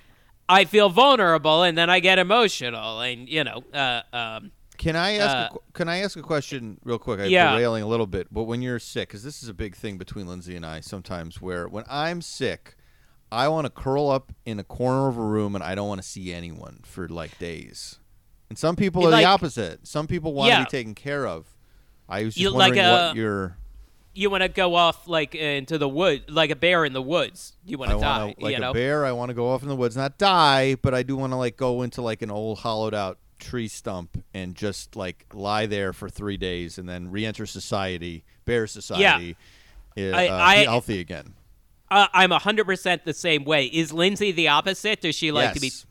Yeah. 0.49 0.55
I 0.55 0.65
feel 0.65 0.89
vulnerable, 0.89 1.63
and 1.63 1.77
then 1.77 1.89
I 1.89 1.99
get 1.99 2.19
emotional, 2.19 2.99
and 3.01 3.27
you 3.29 3.43
know, 3.43 3.63
uh, 3.73 4.01
um, 4.13 4.51
Can 4.77 4.95
I 4.95 5.13
ask? 5.17 5.53
Uh, 5.53 5.57
a, 5.57 5.71
can 5.73 5.87
I 5.89 5.97
ask 5.99 6.17
a 6.17 6.21
question 6.21 6.79
real 6.83 6.99
quick? 6.99 7.19
I'm 7.19 7.29
Yeah. 7.29 7.51
derailing 7.55 7.83
a 7.83 7.87
little 7.87 8.07
bit, 8.07 8.27
but 8.31 8.43
when 8.43 8.61
you're 8.61 8.79
sick, 8.79 9.07
because 9.09 9.23
this 9.23 9.41
is 9.41 9.49
a 9.49 9.53
big 9.53 9.75
thing 9.75 9.97
between 9.97 10.27
Lindsay 10.27 10.55
and 10.55 10.65
I 10.65 10.81
sometimes, 10.81 11.41
where 11.41 11.67
when 11.67 11.85
I'm 11.89 12.21
sick, 12.21 12.75
I 13.31 13.47
want 13.47 13.65
to 13.65 13.69
curl 13.71 14.09
up 14.09 14.31
in 14.45 14.59
a 14.59 14.63
corner 14.63 15.07
of 15.07 15.17
a 15.17 15.23
room 15.23 15.55
and 15.55 15.63
I 15.63 15.75
don't 15.75 15.87
want 15.87 16.01
to 16.01 16.07
see 16.07 16.31
anyone 16.33 16.81
for 16.83 17.07
like 17.09 17.37
days. 17.39 17.99
And 18.49 18.57
some 18.57 18.75
people 18.75 19.05
are 19.07 19.09
Like- 19.11 19.23
the 19.23 19.27
opposite. 19.29 19.87
Some 19.87 20.07
people 20.07 20.33
want 20.33 20.51
to 20.53 20.59
be 20.59 20.65
taken 20.65 20.93
care 20.93 21.25
of. 21.25 21.47
I 22.07 22.23
was 22.23 22.35
just 22.35 22.41
You 22.41 22.49
like 22.51 22.75
wondering 22.75 22.85
a- 22.85 22.91
what 22.91 23.15
your 23.15 23.57
you 24.15 24.29
want 24.29 24.41
to 24.43 24.49
go 24.49 24.75
off 24.75 25.07
like 25.07 25.35
into 25.35 25.77
the 25.77 25.87
wood, 25.89 26.23
like 26.29 26.49
a 26.49 26.55
bear 26.55 26.85
in 26.85 26.93
the 26.93 27.01
woods. 27.01 27.53
You 27.65 27.77
want 27.77 27.91
to 27.91 27.99
die, 27.99 28.25
want 28.25 28.37
to 28.39 28.43
like 28.43 28.57
you 28.57 28.63
a 28.63 28.73
bear. 28.73 29.05
I 29.05 29.11
want 29.11 29.29
to 29.29 29.33
go 29.35 29.49
off 29.49 29.61
in 29.61 29.67
the 29.69 29.75
woods, 29.75 29.95
not 29.95 30.17
die, 30.17 30.75
but 30.81 30.93
I 30.93 31.03
do 31.03 31.15
want 31.17 31.33
to 31.33 31.37
like 31.37 31.57
go 31.57 31.81
into 31.81 32.01
like 32.01 32.21
an 32.21 32.31
old 32.31 32.59
hollowed 32.59 32.93
out 32.93 33.17
tree 33.39 33.67
stump 33.67 34.17
and 34.33 34.55
just 34.55 34.95
like 34.95 35.25
lie 35.33 35.65
there 35.65 35.91
for 35.93 36.09
three 36.09 36.37
days 36.37 36.77
and 36.77 36.87
then 36.87 37.11
re-enter 37.11 37.45
society, 37.45 38.23
bear 38.45 38.65
society, 38.65 39.35
uh, 39.97 40.01
I- 40.01 40.27
uh, 40.29 40.37
I- 40.37 40.59
be 40.61 40.63
healthy 40.65 40.99
again. 40.99 41.33
Uh, 41.91 42.07
I'm 42.13 42.31
hundred 42.31 42.65
percent 42.65 43.05
the 43.05 43.13
same 43.13 43.43
way. 43.45 43.65
Is 43.65 43.93
Lindsay 43.93 44.31
the 44.31 44.47
opposite? 44.47 45.01
Does 45.01 45.13
she 45.15 45.31
like 45.31 45.53
to 45.53 45.59
be 45.59 45.67
Yes. 45.67 45.85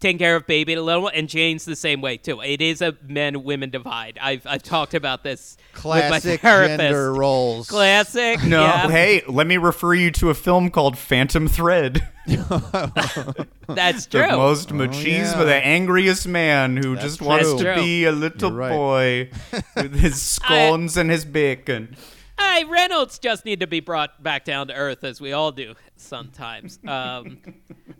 Taking 0.00 0.18
care 0.18 0.36
of 0.36 0.46
baby 0.46 0.74
a 0.74 0.82
little? 0.82 1.08
And 1.08 1.28
Jane's 1.28 1.64
the 1.64 1.76
same 1.76 2.00
way 2.00 2.16
too. 2.16 2.40
It 2.40 2.60
is 2.60 2.82
a 2.82 2.96
men 3.06 3.44
women 3.44 3.70
divide. 3.70 4.18
I've 4.20 4.46
I've 4.46 4.62
talked 4.62 4.94
about 4.94 5.22
this 5.22 5.56
with 5.72 5.82
Classic 5.82 6.42
my 6.42 6.66
gender 6.66 7.12
roles. 7.12 7.68
Classic. 7.68 8.42
No, 8.44 8.62
yeah, 8.62 8.88
hey, 8.88 9.22
let 9.28 9.46
me 9.46 9.56
refer 9.56 9.94
you 9.94 10.10
to 10.12 10.30
a 10.30 10.34
film 10.34 10.70
called 10.70 10.98
Phantom 10.98 11.48
Thread. 11.48 12.08
that's 12.26 14.06
true. 14.06 14.22
The 14.22 14.34
most 14.36 14.72
oh, 14.72 14.74
machismo, 14.74 15.36
yeah. 15.36 15.44
the 15.44 15.54
angriest 15.54 16.26
man 16.26 16.76
who 16.76 16.94
That's 16.94 17.06
just 17.06 17.22
wants 17.22 17.50
true. 17.52 17.74
to 17.74 17.74
be 17.76 18.04
a 18.04 18.10
little 18.10 18.50
right. 18.50 18.72
boy 18.72 19.30
with 19.76 19.94
his 19.94 20.20
scones 20.20 20.96
and 20.96 21.08
his 21.08 21.24
bacon. 21.24 21.96
Hey, 22.38 22.64
Reynolds 22.64 23.18
just 23.18 23.44
need 23.44 23.60
to 23.60 23.66
be 23.66 23.80
brought 23.80 24.22
back 24.22 24.44
down 24.44 24.68
to 24.68 24.74
earth, 24.74 25.04
as 25.04 25.20
we 25.20 25.32
all 25.32 25.52
do 25.52 25.74
sometimes. 25.96 26.78
Um, 26.88 27.38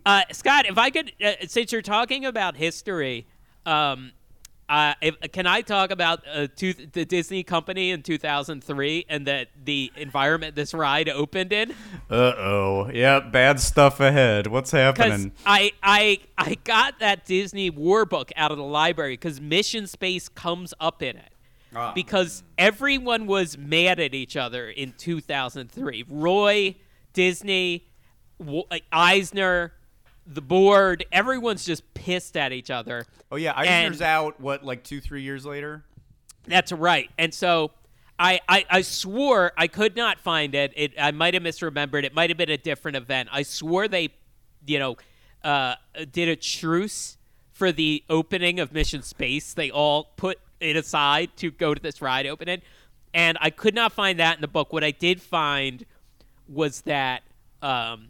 uh, 0.05 0.21
Scott, 0.31 0.65
if 0.65 0.77
I 0.77 0.89
could, 0.89 1.11
uh, 1.23 1.33
since 1.47 1.71
you're 1.71 1.81
talking 1.81 2.25
about 2.25 2.55
history, 2.55 3.27
um, 3.65 4.13
uh, 4.69 4.93
if, 5.01 5.15
can 5.31 5.45
I 5.45 5.61
talk 5.61 5.91
about 5.91 6.23
uh, 6.31 6.47
two, 6.53 6.73
the 6.73 7.05
Disney 7.05 7.43
company 7.43 7.91
in 7.91 8.03
2003 8.03 9.05
and 9.09 9.27
that 9.27 9.49
the 9.63 9.91
environment 9.95 10.55
this 10.55 10.73
ride 10.73 11.09
opened 11.09 11.53
in? 11.53 11.71
Uh 12.09 12.33
oh. 12.37 12.89
Yeah, 12.93 13.19
bad 13.19 13.59
stuff 13.59 13.99
ahead. 13.99 14.47
What's 14.47 14.71
Because 14.71 14.97
happening? 14.97 15.31
I, 15.45 15.71
I, 15.83 16.19
I 16.37 16.55
got 16.63 16.99
that 16.99 17.25
Disney 17.25 17.69
War 17.69 18.05
book 18.05 18.31
out 18.35 18.51
of 18.51 18.57
the 18.57 18.63
library 18.63 19.13
because 19.13 19.39
Mission 19.39 19.87
Space 19.87 20.27
comes 20.29 20.73
up 20.79 21.01
in 21.01 21.17
it. 21.17 21.31
Because 21.93 22.43
everyone 22.57 23.27
was 23.27 23.57
mad 23.57 23.99
at 23.99 24.13
each 24.13 24.35
other 24.35 24.69
in 24.69 24.93
2003. 24.97 26.05
Roy, 26.09 26.75
Disney, 27.13 27.87
W- 28.39 28.63
Eisner, 28.91 29.73
the 30.25 30.41
board, 30.41 31.05
everyone's 31.11 31.65
just 31.65 31.93
pissed 31.93 32.35
at 32.37 32.51
each 32.51 32.69
other. 32.69 33.05
Oh 33.31 33.35
yeah, 33.35 33.53
and- 33.57 33.67
Eisner's 33.69 34.01
out. 34.01 34.39
What, 34.39 34.63
like 34.63 34.83
two, 34.83 34.99
three 35.01 35.21
years 35.21 35.45
later? 35.45 35.83
That's 36.45 36.71
right. 36.71 37.09
And 37.17 37.33
so 37.33 37.71
I, 38.19 38.39
I, 38.47 38.65
I 38.69 38.81
swore 38.81 39.51
I 39.57 39.67
could 39.67 39.95
not 39.95 40.19
find 40.19 40.55
it. 40.55 40.73
it. 40.75 40.93
I 40.99 41.11
might 41.11 41.33
have 41.33 41.43
misremembered. 41.43 42.03
It 42.03 42.13
might 42.13 42.29
have 42.29 42.37
been 42.37 42.49
a 42.49 42.57
different 42.57 42.97
event. 42.97 43.29
I 43.31 43.43
swore 43.43 43.87
they, 43.87 44.09
you 44.65 44.79
know, 44.79 44.95
uh, 45.43 45.75
did 46.11 46.29
a 46.29 46.35
truce 46.35 47.17
for 47.51 47.71
the 47.71 48.03
opening 48.09 48.59
of 48.59 48.71
Mission 48.73 49.01
Space. 49.01 49.53
They 49.53 49.69
all 49.71 50.05
put 50.15 50.39
it 50.59 50.75
aside 50.75 51.35
to 51.37 51.51
go 51.51 51.73
to 51.73 51.81
this 51.81 52.01
ride 52.01 52.25
opening. 52.25 52.61
And 53.13 53.37
I 53.41 53.49
could 53.49 53.73
not 53.73 53.93
find 53.93 54.19
that 54.19 54.35
in 54.37 54.41
the 54.41 54.47
book. 54.47 54.73
What 54.73 54.83
I 54.83 54.91
did 54.91 55.21
find 55.21 55.85
was 56.47 56.81
that 56.81 57.23
um, 57.61 58.09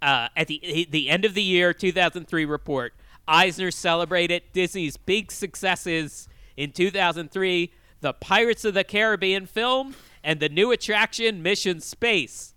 uh, 0.00 0.28
at 0.36 0.48
the 0.48 0.86
the 0.90 1.08
end 1.08 1.24
of 1.24 1.34
the 1.34 1.42
year 1.42 1.72
2003 1.72 2.44
report, 2.44 2.94
Eisner 3.26 3.70
celebrated 3.70 4.42
Disney's 4.52 4.96
big 4.96 5.32
successes 5.32 6.28
in 6.56 6.72
2003: 6.72 7.72
the 8.00 8.12
Pirates 8.12 8.64
of 8.64 8.74
the 8.74 8.84
Caribbean 8.84 9.46
film 9.46 9.94
and 10.22 10.40
the 10.40 10.48
new 10.48 10.70
attraction 10.70 11.42
Mission 11.42 11.80
Space. 11.80 12.54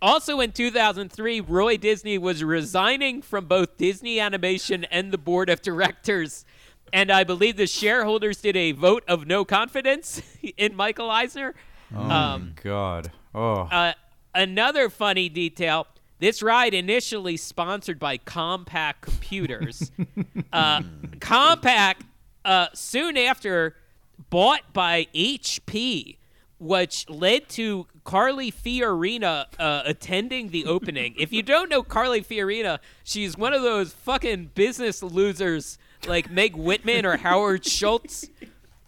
Also 0.00 0.40
in 0.40 0.52
2003, 0.52 1.40
Roy 1.40 1.78
Disney 1.78 2.18
was 2.18 2.44
resigning 2.44 3.22
from 3.22 3.46
both 3.46 3.78
Disney 3.78 4.20
Animation 4.20 4.84
and 4.84 5.10
the 5.10 5.18
board 5.18 5.48
of 5.48 5.62
directors. 5.62 6.44
And 6.94 7.10
I 7.10 7.24
believe 7.24 7.56
the 7.56 7.66
shareholders 7.66 8.40
did 8.40 8.56
a 8.56 8.70
vote 8.70 9.02
of 9.08 9.26
no 9.26 9.44
confidence 9.44 10.22
in 10.56 10.76
Michael 10.76 11.10
Eisner. 11.10 11.56
Um, 11.92 12.54
God. 12.62 13.10
Oh. 13.34 13.62
uh, 13.62 13.94
another 14.32 14.88
funny 14.88 15.28
detail 15.28 15.88
this 16.20 16.40
ride 16.40 16.72
initially 16.72 17.36
sponsored 17.36 17.98
by 17.98 18.18
Compaq 18.18 19.00
Computers. 19.00 19.90
uh, 20.52 20.82
Compaq, 21.18 21.96
uh, 22.44 22.68
soon 22.72 23.16
after, 23.16 23.74
bought 24.30 24.72
by 24.72 25.08
HP, 25.12 26.18
which 26.60 27.10
led 27.10 27.48
to 27.50 27.88
Carly 28.04 28.52
Fiorina 28.52 29.46
uh, 29.58 29.82
attending 29.84 30.50
the 30.50 30.64
opening. 30.66 31.16
if 31.18 31.32
you 31.32 31.42
don't 31.42 31.68
know 31.68 31.82
Carly 31.82 32.22
Fiorina, 32.22 32.78
she's 33.02 33.36
one 33.36 33.52
of 33.52 33.62
those 33.62 33.92
fucking 33.92 34.52
business 34.54 35.02
losers 35.02 35.76
like 36.06 36.30
Meg 36.30 36.56
Whitman 36.56 37.06
or 37.06 37.16
Howard 37.16 37.64
Schultz 37.64 38.28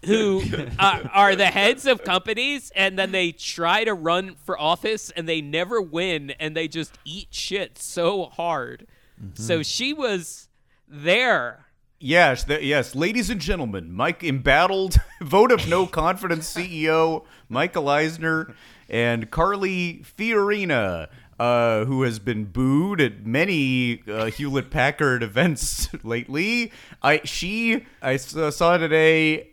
who 0.05 0.43
uh, 0.79 1.01
are 1.12 1.35
the 1.35 1.47
heads 1.47 1.87
of 1.87 2.05
companies 2.05 2.71
and 2.77 2.99
then 2.99 3.12
they 3.12 3.33
try 3.33 3.83
to 3.85 3.93
run 3.93 4.37
for 4.45 4.59
office 4.59 5.11
and 5.11 5.29
they 5.29 5.41
never 5.41 5.81
win 5.81 6.31
and 6.39 6.57
they 6.57 6.69
just 6.69 6.97
eat 7.05 7.29
shit 7.31 7.79
so 7.79 8.27
hard. 8.27 8.87
So 9.35 9.62
she 9.62 9.93
was 9.95 10.49
there. 10.87 11.67
Yes, 11.99 12.45
th- 12.45 12.62
yes, 12.62 12.95
ladies 12.95 13.31
and 13.31 13.41
gentlemen, 13.41 13.91
Mike 13.91 14.23
embattled 14.23 14.97
vote 15.23 15.51
of 15.51 15.67
no 15.69 15.87
confidence 15.87 16.53
CEO 16.55 17.25
Michael 17.49 17.89
Eisner 17.89 18.55
and 18.89 19.31
Carly 19.31 20.05
Fiorina, 20.19 21.09
uh, 21.39 21.84
who 21.84 22.03
has 22.03 22.18
been 22.18 22.45
booed 22.45 23.01
at 23.01 23.26
many 23.26 24.03
uh, 24.09 24.26
Hewlett 24.26 24.70
Packard 24.70 25.22
events 25.22 25.89
lately. 26.03 26.72
I 27.03 27.20
she 27.24 27.87
I 28.03 28.14
uh, 28.14 28.51
saw 28.51 28.76
today 28.76 29.51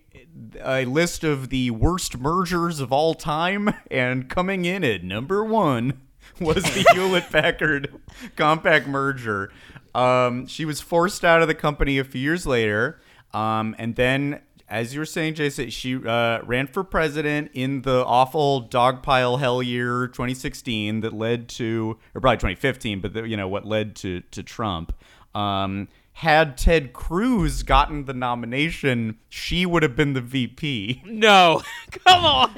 a 0.64 0.86
list 0.86 1.24
of 1.24 1.50
the 1.50 1.72
worst 1.72 2.18
mergers 2.18 2.80
of 2.80 2.92
all 2.92 3.14
time, 3.14 3.74
and 3.92 4.30
coming 4.30 4.66
in 4.66 4.84
at 4.84 5.04
number 5.04 5.44
one 5.44 6.02
was 6.40 6.64
the 6.64 6.86
Hewlett 6.94 7.30
Packard 7.30 7.94
Compaq 8.36 8.88
merger. 8.88 9.52
Um, 9.94 10.48
she 10.48 10.66
was 10.66 10.82
forced 10.82 11.24
out 11.24 11.42
of 11.42 11.48
the 11.48 11.56
company 11.56 12.00
a 12.00 12.04
few 12.04 12.22
years 12.22 12.48
later, 12.48 13.00
um, 13.34 13.76
and 13.78 13.96
then 13.96 14.42
as 14.74 14.92
you 14.92 15.00
were 15.00 15.06
saying, 15.06 15.36
Jason, 15.36 15.70
she 15.70 15.96
uh, 15.96 16.42
ran 16.42 16.66
for 16.66 16.84
president 16.84 17.52
in 17.54 17.84
the 17.84 18.04
awful 18.06 18.68
dogpile 18.68 19.40
hell 19.40 19.62
year 19.62 20.08
2016 20.08 21.02
that 21.02 21.14
led 21.14 21.48
to, 21.48 22.00
or 22.16 22.22
probably 22.22 22.38
2015, 22.38 23.00
but 23.00 23.14
the, 23.14 23.28
you 23.28 23.38
know 23.38 23.48
what 23.48 23.66
led 23.66 23.96
to 23.98 24.22
to 24.32 24.42
Trump. 24.42 24.92
Um, 25.36 25.90
had 26.14 26.58
Ted 26.58 26.92
Cruz 26.92 27.62
gotten 27.62 28.06
the 28.06 28.14
nomination, 28.16 29.20
she 29.30 29.66
would 29.66 29.84
have 29.84 29.96
been 29.96 30.14
the 30.14 30.22
VP. 30.22 31.04
No, 31.06 31.62
come 31.92 32.26
on. 32.26 32.56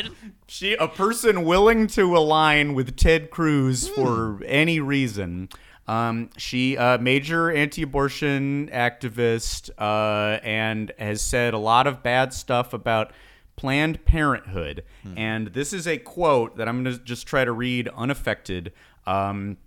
She, 0.47 0.74
a 0.76 0.88
person 0.88 1.43
willing 1.43 1.88
to 1.88 2.16
align 2.16 2.76
with 2.76 2.95
Ted 2.95 3.30
Cruz 3.30 3.89
for 3.89 4.41
any 4.45 4.80
reason. 4.80 5.49
Um, 5.88 6.30
she, 6.38 6.78
uh, 6.78 6.98
major 6.98 7.52
anti-abortion 7.52 8.70
activist, 8.74 9.70
uh, 9.78 10.40
and 10.44 10.92
has 10.98 11.22
said 11.22 11.54
a 11.54 11.60
lot 11.60 11.86
of 11.86 12.02
bad 12.02 12.34
stuff 12.34 12.74
about 12.74 13.12
Planned 13.56 14.04
Parenthood. 14.06 14.84
And 15.16 15.48
this 15.48 15.72
is 15.74 15.88
a 15.88 15.98
quote 15.98 16.58
that 16.58 16.68
I'm 16.68 16.84
going 16.84 16.98
to 16.98 17.04
just 17.04 17.28
try 17.28 17.46
to 17.46 17.52
read 17.52 17.88
unaffected. 17.90 18.74
Um, 19.06 19.58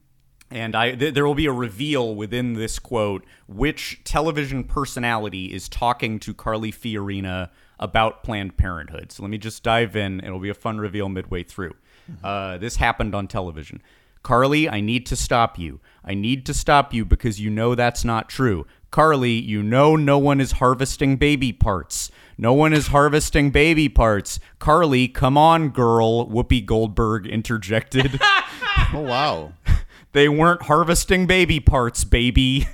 and 0.51 0.75
I 0.75 0.95
th- 0.95 1.15
there 1.15 1.27
will 1.27 1.35
be 1.35 1.47
a 1.47 1.53
reveal 1.53 2.15
within 2.15 2.55
this 2.55 2.79
quote 2.79 3.25
which 3.47 4.01
television 4.05 4.65
personality 4.65 5.55
is 5.55 5.69
talking 5.69 6.19
to 6.21 6.35
Carly 6.35 6.73
Fiorina 6.73 7.51
about 7.79 8.25
Planned 8.25 8.57
Parenthood. 8.57 9.13
So 9.13 9.23
let 9.23 9.31
me 9.31 9.39
just 9.39 9.63
dive 9.63 9.95
in. 9.95 10.21
It'll 10.25 10.41
be 10.41 10.49
a 10.49 10.55
fun 10.55 10.79
reveal 10.79 11.09
midway 11.09 11.43
through. 11.45 11.75
Uh, 12.25 12.57
this 12.57 12.77
happened 12.77 13.15
on 13.15 13.29
television. 13.29 13.83
Carly, 14.29 14.69
I 14.69 14.83
need 14.83 15.07
to 15.07 15.17
stop 15.17 15.59
you. 15.59 15.81
I 16.05 16.13
need 16.13 16.45
to 16.45 16.53
stop 16.53 16.93
you 16.93 17.07
because 17.07 17.41
you 17.41 17.49
know 17.49 17.75
that's 17.75 18.05
not 18.05 18.29
true. 18.29 18.67
Carly, 18.91 19.31
you 19.33 19.63
know 19.63 19.97
no 19.97 20.19
one 20.19 20.39
is 20.39 20.53
harvesting 20.53 21.17
baby 21.17 21.51
parts. 21.51 22.11
No 22.37 22.53
one 22.53 22.75
is 22.75 22.89
harvesting 22.89 23.51
baby 23.51 23.89
parts. 23.89 24.39
Carly, 24.59 25.09
come 25.09 25.39
on, 25.39 25.71
girl, 25.71 26.27
Whoopi 26.27 26.63
Goldberg 26.67 27.27
interjected. 27.27 28.21
Oh 28.93 29.01
wow, 29.01 29.53
They 30.13 30.29
weren't 30.29 30.63
harvesting 30.63 31.27
baby 31.27 31.59
parts, 31.59 32.05
baby. 32.05 32.69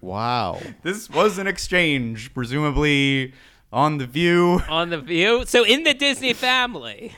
wow. 0.00 0.60
This 0.84 1.10
was 1.10 1.38
an 1.38 1.48
exchange, 1.48 2.32
presumably 2.34 3.34
on 3.72 3.98
The 3.98 4.06
View. 4.06 4.62
On 4.68 4.90
the 4.90 4.98
view. 5.00 5.44
So 5.46 5.64
in 5.64 5.82
the 5.82 5.94
Disney 5.94 6.32
family. 6.34 7.16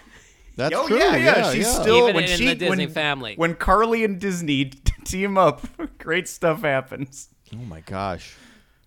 That's 0.57 0.74
oh 0.74 0.88
true. 0.88 0.98
yeah, 0.98 1.16
yeah, 1.16 1.52
She's 1.52 1.66
yeah. 1.66 1.82
still 1.82 1.96
Even 2.04 2.14
when 2.14 2.24
in 2.24 2.38
she 2.38 2.46
the 2.46 2.54
Disney 2.54 2.86
when, 2.86 2.94
family. 2.94 3.34
when 3.36 3.54
Carly 3.54 4.04
and 4.04 4.18
Disney 4.18 4.64
team 5.04 5.36
up, 5.36 5.66
great 5.98 6.28
stuff 6.28 6.62
happens. 6.62 7.28
Oh 7.52 7.57
my 7.59 7.80
gosh. 7.80 8.34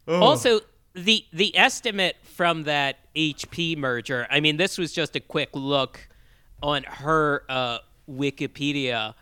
Also, 0.07 0.61
the 0.95 1.23
the 1.31 1.55
estimate 1.55 2.15
from 2.23 2.63
that 2.63 2.97
HP 3.15 3.77
merger. 3.77 4.25
I 4.31 4.39
mean, 4.39 4.57
this 4.57 4.79
was 4.79 4.91
just 4.91 5.15
a 5.15 5.19
quick 5.19 5.49
look 5.53 6.09
on 6.63 6.83
her 6.83 7.43
uh, 7.47 7.77
Wikipedia. 8.09 9.13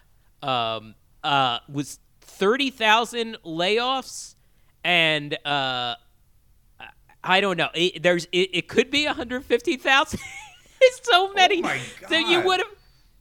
Um, 0.41 0.95
uh, 1.25 1.59
was 1.67 1.99
thirty 2.21 2.69
thousand 2.69 3.37
layoffs, 3.45 4.35
and 4.85 5.37
uh, 5.45 5.95
I 7.21 7.41
don't 7.41 7.57
know. 7.57 7.69
It, 7.73 8.01
there's 8.01 8.25
it, 8.31 8.49
it 8.53 8.67
could 8.69 8.89
be 8.89 9.05
one 9.05 9.15
hundred 9.15 9.43
fifty 9.43 9.75
thousand. 9.75 10.21
so 11.03 11.33
many. 11.33 11.61
my 11.61 11.79
So 12.09 12.15
you 12.17 12.41
would 12.41 12.59
have. 12.59 12.69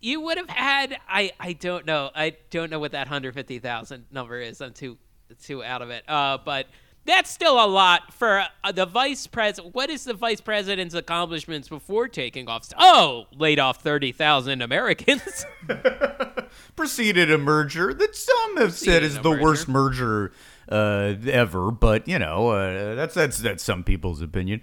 You 0.01 0.21
would 0.21 0.37
have 0.37 0.51
had 0.51 0.99
I, 1.09 1.33
I 1.41 1.55
don't 1.55 1.87
know 1.87 2.11
I 2.15 2.37
don't 2.51 2.71
know 2.71 2.79
what 2.79 2.93
that 2.93 3.09
hundred 3.09 3.35
fifty 3.35 3.59
thousand 3.59 4.05
number 4.13 4.39
is 4.39 4.61
I'm 4.61 4.73
too 4.75 4.99
too 5.43 5.65
out 5.65 5.81
of 5.83 5.91
it 5.91 6.05
uh 6.09 6.39
but 6.45 6.67
that's 7.07 7.31
still 7.31 7.55
a 7.55 7.67
lot 7.67 8.13
for 8.13 8.45
uh, 8.63 8.73
the 8.73 8.85
vice 8.87 9.27
president 9.27 9.75
what 9.75 9.89
is 9.91 10.05
the 10.05 10.13
vice 10.15 10.41
president's 10.41 10.95
accomplishments 10.95 11.69
before 11.69 12.09
taking 12.09 12.47
office 12.47 12.73
oh 12.79 13.25
laid 13.33 13.59
off 13.59 13.83
thirty 13.83 14.13
thousand 14.13 14.61
Americans 14.63 15.45
Preceded 16.77 17.31
a 17.31 17.39
merger 17.39 17.93
that 17.95 18.15
some 18.15 18.59
have 18.59 18.75
said 18.75 19.01
Preceded 19.01 19.05
is 19.05 19.15
the 19.21 19.31
merger. 19.31 19.43
worst 19.43 19.69
merger 19.69 20.33
uh, 20.69 21.15
ever, 21.27 21.71
but 21.71 22.07
you 22.07 22.19
know 22.19 22.51
uh, 22.51 22.95
that's 22.95 23.15
that's 23.15 23.39
that's 23.39 23.65
some 23.65 23.83
people's 23.83 24.21
opinion. 24.21 24.61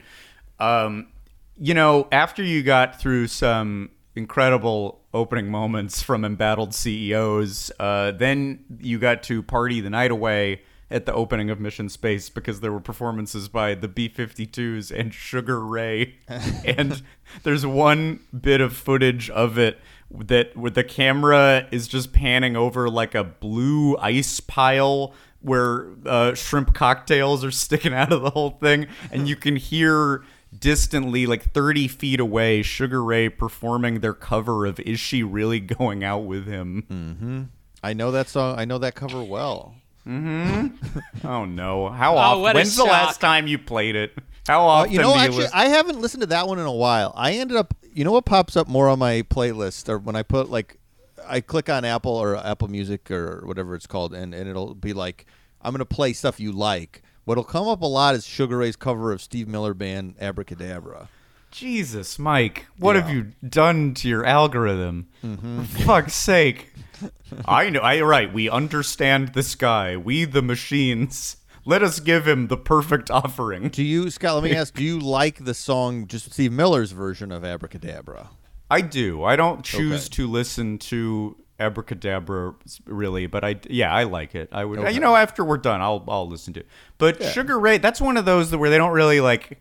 Um, 0.59 1.07
you 1.57 1.73
know, 1.73 2.07
after 2.11 2.43
you 2.43 2.63
got 2.63 2.99
through 2.99 3.27
some 3.27 3.91
incredible 4.15 5.01
opening 5.13 5.49
moments 5.49 6.01
from 6.01 6.25
embattled 6.25 6.73
CEOs, 6.73 7.71
uh, 7.79 8.11
then 8.11 8.63
you 8.79 8.99
got 8.99 9.23
to 9.23 9.43
party 9.43 9.81
the 9.81 9.89
night 9.89 10.11
away 10.11 10.61
at 10.89 11.05
the 11.07 11.13
opening 11.13 11.49
of 11.49 11.59
Mission 11.59 11.89
Space 11.89 12.29
because 12.29 12.59
there 12.59 12.71
were 12.71 12.79
performances 12.79 13.49
by 13.49 13.73
the 13.73 13.87
B 13.87 14.07
52s 14.07 14.91
and 14.91 15.13
Sugar 15.13 15.65
Ray. 15.65 16.15
and 16.65 17.01
there's 17.43 17.65
one 17.65 18.19
bit 18.39 18.61
of 18.61 18.73
footage 18.75 19.29
of 19.31 19.57
it 19.57 19.79
that 20.11 20.55
where 20.55 20.69
the 20.69 20.83
camera 20.83 21.67
is 21.71 21.87
just 21.87 22.13
panning 22.13 22.55
over 22.55 22.89
like 22.89 23.15
a 23.15 23.23
blue 23.23 23.97
ice 23.97 24.39
pile 24.39 25.13
where 25.41 25.87
uh, 26.05 26.33
shrimp 26.35 26.73
cocktails 26.73 27.43
are 27.43 27.51
sticking 27.51 27.93
out 27.93 28.13
of 28.13 28.21
the 28.21 28.29
whole 28.29 28.51
thing, 28.51 28.87
and 29.11 29.27
you 29.27 29.35
can 29.35 29.55
hear 29.55 30.23
distantly, 30.59 31.25
like 31.25 31.51
30 31.51 31.87
feet 31.87 32.19
away, 32.19 32.61
Sugar 32.61 33.03
Ray 33.03 33.29
performing 33.29 33.99
their 34.01 34.13
cover 34.13 34.65
of 34.65 34.79
"Is 34.79 34.99
She 34.99 35.23
Really 35.23 35.59
Going 35.59 36.03
Out 36.03 36.25
with 36.25 36.45
Him?" 36.47 37.49
I 37.83 37.93
know 37.93 38.11
that 38.11 38.29
song. 38.29 38.57
I 38.59 38.65
know 38.65 38.77
that 38.77 38.95
cover 38.95 39.21
well. 39.23 39.75
Oh 40.05 41.45
no! 41.45 41.89
How 41.89 42.15
Oh, 42.15 42.17
often? 42.17 42.41
what 42.41 42.55
a 42.55 42.59
When's 42.59 42.75
the 42.75 42.83
last 42.83 43.21
time 43.21 43.47
you 43.47 43.57
played 43.57 43.95
it? 43.95 44.17
How 44.47 44.61
Uh, 44.61 44.63
often? 44.65 44.91
you 44.91 44.99
know, 44.99 45.13
do 45.13 45.19
you 45.19 45.25
actually, 45.25 45.37
listen? 45.43 45.51
I 45.57 45.65
haven't 45.69 46.01
listened 46.01 46.21
to 46.21 46.27
that 46.27 46.47
one 46.47 46.59
in 46.59 46.65
a 46.65 46.71
while. 46.73 47.13
I 47.15 47.33
ended 47.33 47.55
up, 47.57 47.73
you 47.93 48.03
know, 48.03 48.11
what 48.11 48.25
pops 48.25 48.57
up 48.57 48.67
more 48.67 48.89
on 48.89 48.99
my 48.99 49.21
playlist, 49.21 49.87
or 49.87 49.97
when 49.97 50.15
I 50.17 50.23
put 50.23 50.49
like, 50.49 50.77
I 51.25 51.39
click 51.39 51.69
on 51.69 51.85
Apple 51.85 52.11
or 52.11 52.35
Apple 52.35 52.67
Music 52.67 53.09
or 53.09 53.43
whatever 53.45 53.75
it's 53.75 53.87
called, 53.87 54.13
and, 54.13 54.33
and 54.33 54.49
it'll 54.49 54.75
be 54.75 54.91
like, 54.91 55.25
I'm 55.61 55.71
gonna 55.73 55.85
play 55.85 56.11
stuff 56.11 56.39
you 56.41 56.51
like. 56.51 57.01
What'll 57.25 57.43
come 57.43 57.67
up 57.67 57.81
a 57.81 57.85
lot 57.85 58.15
is 58.15 58.25
Sugar 58.25 58.57
Ray's 58.57 58.75
cover 58.75 59.11
of 59.11 59.21
Steve 59.21 59.47
Miller 59.47 59.73
Band 59.73 60.15
"Abracadabra." 60.19 61.09
Jesus, 61.51 62.17
Mike, 62.17 62.65
what 62.77 62.95
have 62.95 63.09
you 63.11 63.31
done 63.47 63.93
to 63.95 64.09
your 64.09 64.25
algorithm? 64.25 65.07
Mm-hmm. 65.23 65.63
For 65.63 65.83
fuck's 65.83 66.15
sake! 66.15 66.73
I 67.45 67.69
know. 67.69 67.79
I 67.79 68.01
right. 68.01 68.31
We 68.33 68.49
understand 68.49 69.29
this 69.29 69.53
guy. 69.55 69.95
We 69.95 70.25
the 70.25 70.41
machines. 70.41 71.37
Let 71.65 71.81
us 71.81 71.99
give 72.01 72.27
him 72.27 72.47
the 72.47 72.57
perfect 72.57 73.09
offering. 73.11 73.69
Do 73.69 73.83
you, 73.83 74.09
Scott? 74.09 74.35
Let 74.35 74.43
me 74.51 74.55
ask: 74.57 74.73
Do 74.73 74.83
you 74.83 74.99
like 74.99 75.45
the 75.45 75.53
song, 75.53 76.07
just 76.07 76.31
Steve 76.33 76.51
Miller's 76.51 76.91
version 76.91 77.31
of 77.31 77.45
"Abracadabra"? 77.45 78.31
I 78.71 78.81
do. 78.81 79.23
I 79.23 79.35
don't 79.35 79.63
choose 79.63 80.07
Okay. 80.07 80.15
to 80.15 80.27
listen 80.27 80.77
to 80.79 81.37
Abracadabra 81.59 82.55
really, 82.85 83.27
but 83.27 83.43
I 83.43 83.59
yeah, 83.69 83.93
I 83.93 84.03
like 84.03 84.35
it. 84.35 84.49
I 84.51 84.65
would 84.65 84.79
Okay. 84.79 84.91
you 84.91 84.99
know 84.99 85.15
after 85.15 85.43
we're 85.43 85.57
done, 85.57 85.81
I'll 85.81 86.03
I'll 86.07 86.27
listen 86.27 86.53
to 86.53 86.61
it. 86.61 86.67
But 86.97 87.23
Sugar 87.23 87.59
Ray, 87.59 87.77
that's 87.77 88.01
one 88.01 88.17
of 88.17 88.25
those 88.25 88.55
where 88.55 88.69
they 88.69 88.77
don't 88.77 88.91
really 88.93 89.21
like 89.21 89.59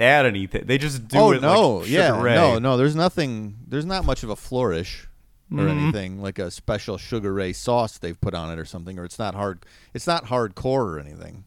add 0.00 0.26
anything. 0.26 0.64
They 0.66 0.78
just 0.78 1.08
do 1.08 1.18
oh 1.18 1.32
it 1.32 1.42
no, 1.42 1.76
like 1.78 1.88
yeah, 1.90 2.20
Ray. 2.20 2.34
no, 2.34 2.58
no. 2.58 2.76
There's 2.76 2.96
nothing. 2.96 3.56
There's 3.66 3.86
not 3.86 4.04
much 4.04 4.22
of 4.22 4.30
a 4.30 4.36
flourish 4.36 5.04
or 5.04 5.56
Mm-hmm. 5.60 5.68
anything 5.70 6.20
like 6.22 6.38
a 6.38 6.50
special 6.50 6.98
Sugar 6.98 7.32
Ray 7.32 7.54
sauce 7.54 7.96
they've 7.96 8.20
put 8.20 8.34
on 8.34 8.50
it 8.52 8.58
or 8.58 8.66
something, 8.66 8.98
or 8.98 9.04
it's 9.04 9.18
not 9.18 9.34
hard. 9.34 9.64
It's 9.94 10.06
not 10.06 10.26
hardcore 10.26 10.94
or 10.94 10.98
anything. 11.00 11.44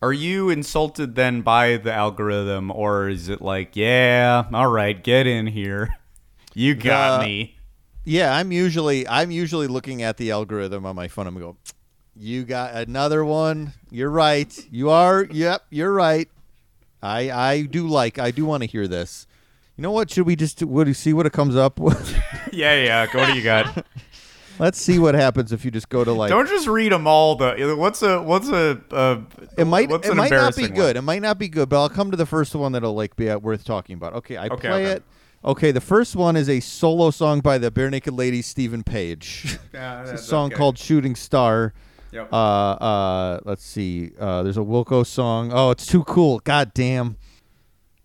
Are 0.00 0.12
you 0.12 0.48
insulted 0.50 1.14
then 1.16 1.42
by 1.42 1.76
the 1.76 1.92
algorithm, 1.92 2.70
or 2.70 3.08
is 3.08 3.28
it 3.28 3.42
like, 3.42 3.74
yeah, 3.76 4.44
all 4.52 4.68
right, 4.70 5.02
get 5.02 5.26
in 5.26 5.48
here, 5.48 5.96
you 6.54 6.74
got 6.76 7.20
me? 7.22 7.56
Yeah, 8.04 8.34
I'm 8.34 8.50
usually 8.52 9.06
I'm 9.06 9.30
usually 9.30 9.66
looking 9.66 10.02
at 10.02 10.16
the 10.16 10.30
algorithm 10.30 10.86
on 10.86 10.96
my 10.96 11.08
phone. 11.08 11.26
I'm 11.26 11.38
go, 11.38 11.56
you 12.16 12.44
got 12.44 12.74
another 12.74 13.24
one. 13.24 13.74
You're 13.90 14.10
right. 14.10 14.52
You 14.70 14.90
are. 14.90 15.24
Yep, 15.30 15.62
you're 15.70 15.92
right. 15.92 16.28
I 17.02 17.30
I 17.30 17.62
do 17.62 17.86
like. 17.86 18.18
I 18.18 18.30
do 18.30 18.44
want 18.44 18.62
to 18.62 18.66
hear 18.68 18.88
this. 18.88 19.26
You 19.76 19.82
know 19.82 19.92
what? 19.92 20.10
Should 20.10 20.26
we 20.26 20.36
just 20.36 20.62
what 20.62 20.84
do 20.84 20.90
you 20.90 20.94
see 20.94 21.12
what 21.12 21.26
it 21.26 21.32
comes 21.32 21.56
up 21.56 21.78
with? 21.78 22.16
Yeah, 22.52 22.74
yeah. 22.82 23.06
Go 23.06 23.24
do 23.26 23.32
you 23.34 23.44
got? 23.44 23.86
Let's 24.58 24.80
see 24.80 24.98
what 24.98 25.14
happens 25.14 25.52
if 25.52 25.64
you 25.64 25.70
just 25.70 25.88
go 25.88 26.02
to 26.02 26.12
like. 26.12 26.30
Don't 26.30 26.48
just 26.48 26.66
read 26.66 26.90
them 26.90 27.06
all. 27.06 27.36
The 27.36 27.76
what's 27.78 28.02
a 28.02 28.20
what's 28.20 28.48
a 28.48 28.80
uh, 28.90 29.20
it 29.56 29.66
might 29.66 29.88
what's 29.88 30.08
it 30.08 30.16
might 30.16 30.32
not 30.32 30.56
be 30.56 30.66
good. 30.66 30.96
one? 30.96 30.96
It 30.96 31.02
might 31.02 31.22
not 31.22 31.38
be 31.38 31.48
good, 31.48 31.68
but 31.68 31.80
I'll 31.80 31.88
come 31.88 32.10
to 32.10 32.16
the 32.16 32.26
first 32.26 32.52
one 32.56 32.72
that'll 32.72 32.94
like 32.94 33.14
be 33.14 33.32
worth 33.36 33.64
talking 33.64 33.94
about. 33.94 34.14
Okay, 34.14 34.36
I 34.36 34.48
Okay, 34.48 34.68
play 34.68 34.82
okay. 34.84 34.92
it. 34.96 35.02
Okay, 35.42 35.70
the 35.70 35.80
first 35.80 36.14
one 36.16 36.36
is 36.36 36.50
a 36.50 36.60
solo 36.60 37.10
song 37.10 37.40
by 37.40 37.56
the 37.56 37.70
Barenaked 37.70 38.14
Ladies, 38.14 38.46
Steven 38.46 38.82
Page. 38.82 39.58
Yeah, 39.72 40.02
it's 40.10 40.12
a 40.12 40.18
song 40.18 40.48
okay. 40.48 40.56
called 40.56 40.78
"Shooting 40.78 41.14
Star." 41.14 41.72
Yep. 42.12 42.30
Uh, 42.30 42.36
uh, 42.36 43.40
let's 43.44 43.64
see. 43.64 44.12
Uh, 44.18 44.42
there's 44.42 44.58
a 44.58 44.60
Wilco 44.60 45.06
song. 45.06 45.50
Oh, 45.52 45.70
it's 45.70 45.86
too 45.86 46.04
cool. 46.04 46.40
God 46.40 46.74
damn. 46.74 47.16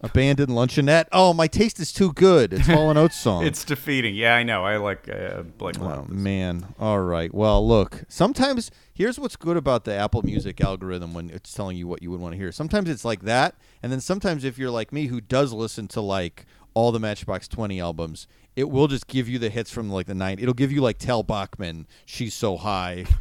Abandoned 0.01 0.51
luncheonette. 0.51 1.05
Oh, 1.11 1.33
my 1.33 1.47
taste 1.47 1.79
is 1.79 1.91
too 1.91 2.13
good. 2.13 2.53
It's 2.53 2.67
Hall 2.67 2.89
and 2.89 2.99
Oates 2.99 3.15
song. 3.15 3.45
It's 3.45 3.63
defeating. 3.63 4.13
Yeah, 4.13 4.35
I 4.35 4.43
know. 4.43 4.63
I 4.63 4.77
like 4.77 5.09
uh, 5.09 5.41
Blake. 5.41 5.79
Oh 5.81 6.05
man. 6.07 6.73
All 6.79 6.99
right. 6.99 7.33
Well, 7.33 7.67
look. 7.67 8.03
Sometimes 8.07 8.71
here's 8.93 9.19
what's 9.19 9.35
good 9.35 9.57
about 9.57 9.83
the 9.83 9.93
Apple 9.93 10.21
Music 10.21 10.61
algorithm 10.61 11.13
when 11.13 11.29
it's 11.31 11.51
telling 11.53 11.75
you 11.75 11.87
what 11.87 12.01
you 12.03 12.11
would 12.11 12.21
want 12.21 12.33
to 12.33 12.37
hear. 12.37 12.51
Sometimes 12.51 12.89
it's 12.89 13.03
like 13.03 13.23
that, 13.23 13.55
and 13.83 13.91
then 13.91 13.99
sometimes 13.99 14.45
if 14.45 14.57
you're 14.57 14.69
like 14.69 14.93
me 14.93 15.07
who 15.07 15.19
does 15.19 15.51
listen 15.51 15.87
to 15.89 16.01
like 16.01 16.45
all 16.75 16.91
the 16.91 16.99
Matchbox 16.99 17.47
20 17.47 17.79
albums, 17.79 18.27
it 18.55 18.69
will 18.69 18.87
just 18.87 19.07
give 19.07 19.27
you 19.27 19.39
the 19.39 19.49
hits 19.49 19.71
from 19.71 19.89
like 19.89 20.05
the 20.05 20.13
90s. 20.13 20.43
It'll 20.43 20.53
give 20.53 20.71
you 20.71 20.81
like 20.81 20.99
Tal 20.99 21.23
Bachman, 21.23 21.87
She's 22.05 22.35
So 22.35 22.57
High. 22.57 23.05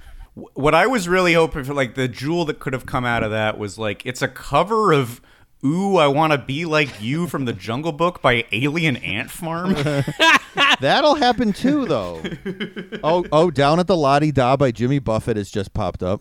What 0.55 0.75
I 0.75 0.89
was 0.89 1.09
really 1.09 1.35
hoping 1.35 1.63
for, 1.63 1.75
like 1.75 1.95
the 1.95 2.09
jewel 2.09 2.45
that 2.47 2.59
could 2.59 2.73
have 2.73 2.87
come 2.87 3.05
out 3.05 3.23
of 3.23 3.31
that 3.31 3.57
was 3.57 3.79
like 3.79 4.05
it's 4.05 4.21
a 4.21 4.27
cover 4.27 4.93
of 4.93 5.21
"Ooh, 5.65 5.97
I 5.97 6.09
Want 6.09 6.33
to 6.33 6.39
Be 6.39 6.65
Like 6.65 7.01
You" 7.01 7.29
from 7.29 7.45
the 7.45 7.53
Jungle 7.53 7.93
Book 7.93 8.21
by 8.21 8.45
Alien 8.51 8.97
Ant 8.97 9.31
Farm. 9.31 9.75
That'll 10.81 11.15
happen 11.15 11.53
too, 11.53 11.87
though. 11.87 12.21
oh, 13.05 13.25
oh, 13.31 13.53
down 13.53 13.79
at 13.79 13.87
the 13.87 13.97
Lottie 13.97 14.33
Da 14.33 14.57
by 14.57 14.73
Jimmy 14.73 14.99
Buffett 14.99 15.37
has 15.37 15.53
just 15.53 15.73
popped 15.73 16.03
up. 16.03 16.21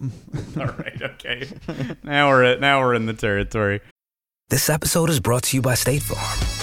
All 0.57 0.65
right, 0.65 1.01
okay. 1.01 1.47
Now 2.03 2.29
we're 2.29 2.43
at, 2.43 2.61
now 2.61 2.81
we're 2.81 2.93
in 2.93 3.07
the 3.07 3.13
territory. 3.13 3.81
This 4.49 4.69
episode 4.69 5.09
is 5.09 5.19
brought 5.19 5.41
to 5.43 5.57
you 5.57 5.61
by 5.63 5.73
State 5.73 6.03
Farm. 6.03 6.62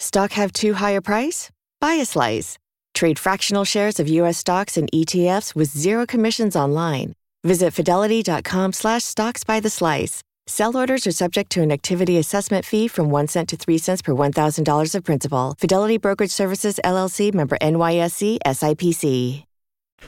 Stock 0.00 0.32
have 0.32 0.50
too 0.52 0.72
high 0.72 0.92
a 0.92 1.02
price? 1.02 1.50
Buy 1.78 1.96
a 1.96 2.06
slice. 2.06 2.56
Trade 2.94 3.18
fractional 3.18 3.66
shares 3.66 4.00
of 4.00 4.08
U.S. 4.08 4.38
stocks 4.38 4.78
and 4.78 4.88
ETFs 4.94 5.54
with 5.54 5.68
zero 5.68 6.06
commissions 6.06 6.56
online. 6.56 7.12
Visit 7.44 7.74
fidelity.com 7.74 8.72
slash 8.72 9.04
stocks 9.04 9.44
by 9.44 9.60
the 9.60 9.68
slice. 9.68 10.22
Sell 10.46 10.74
orders 10.74 11.06
are 11.06 11.12
subject 11.12 11.52
to 11.52 11.60
an 11.60 11.70
activity 11.70 12.16
assessment 12.16 12.64
fee 12.64 12.88
from 12.88 13.10
1 13.10 13.28
cent 13.28 13.50
to 13.50 13.58
3 13.58 13.76
cents 13.76 14.00
per 14.00 14.12
$1,000 14.12 14.94
of 14.94 15.04
principal. 15.04 15.54
Fidelity 15.58 15.98
Brokerage 15.98 16.30
Services, 16.30 16.80
LLC, 16.82 17.34
member 17.34 17.58
NYSE, 17.58 18.38
SIPC. 18.46 19.44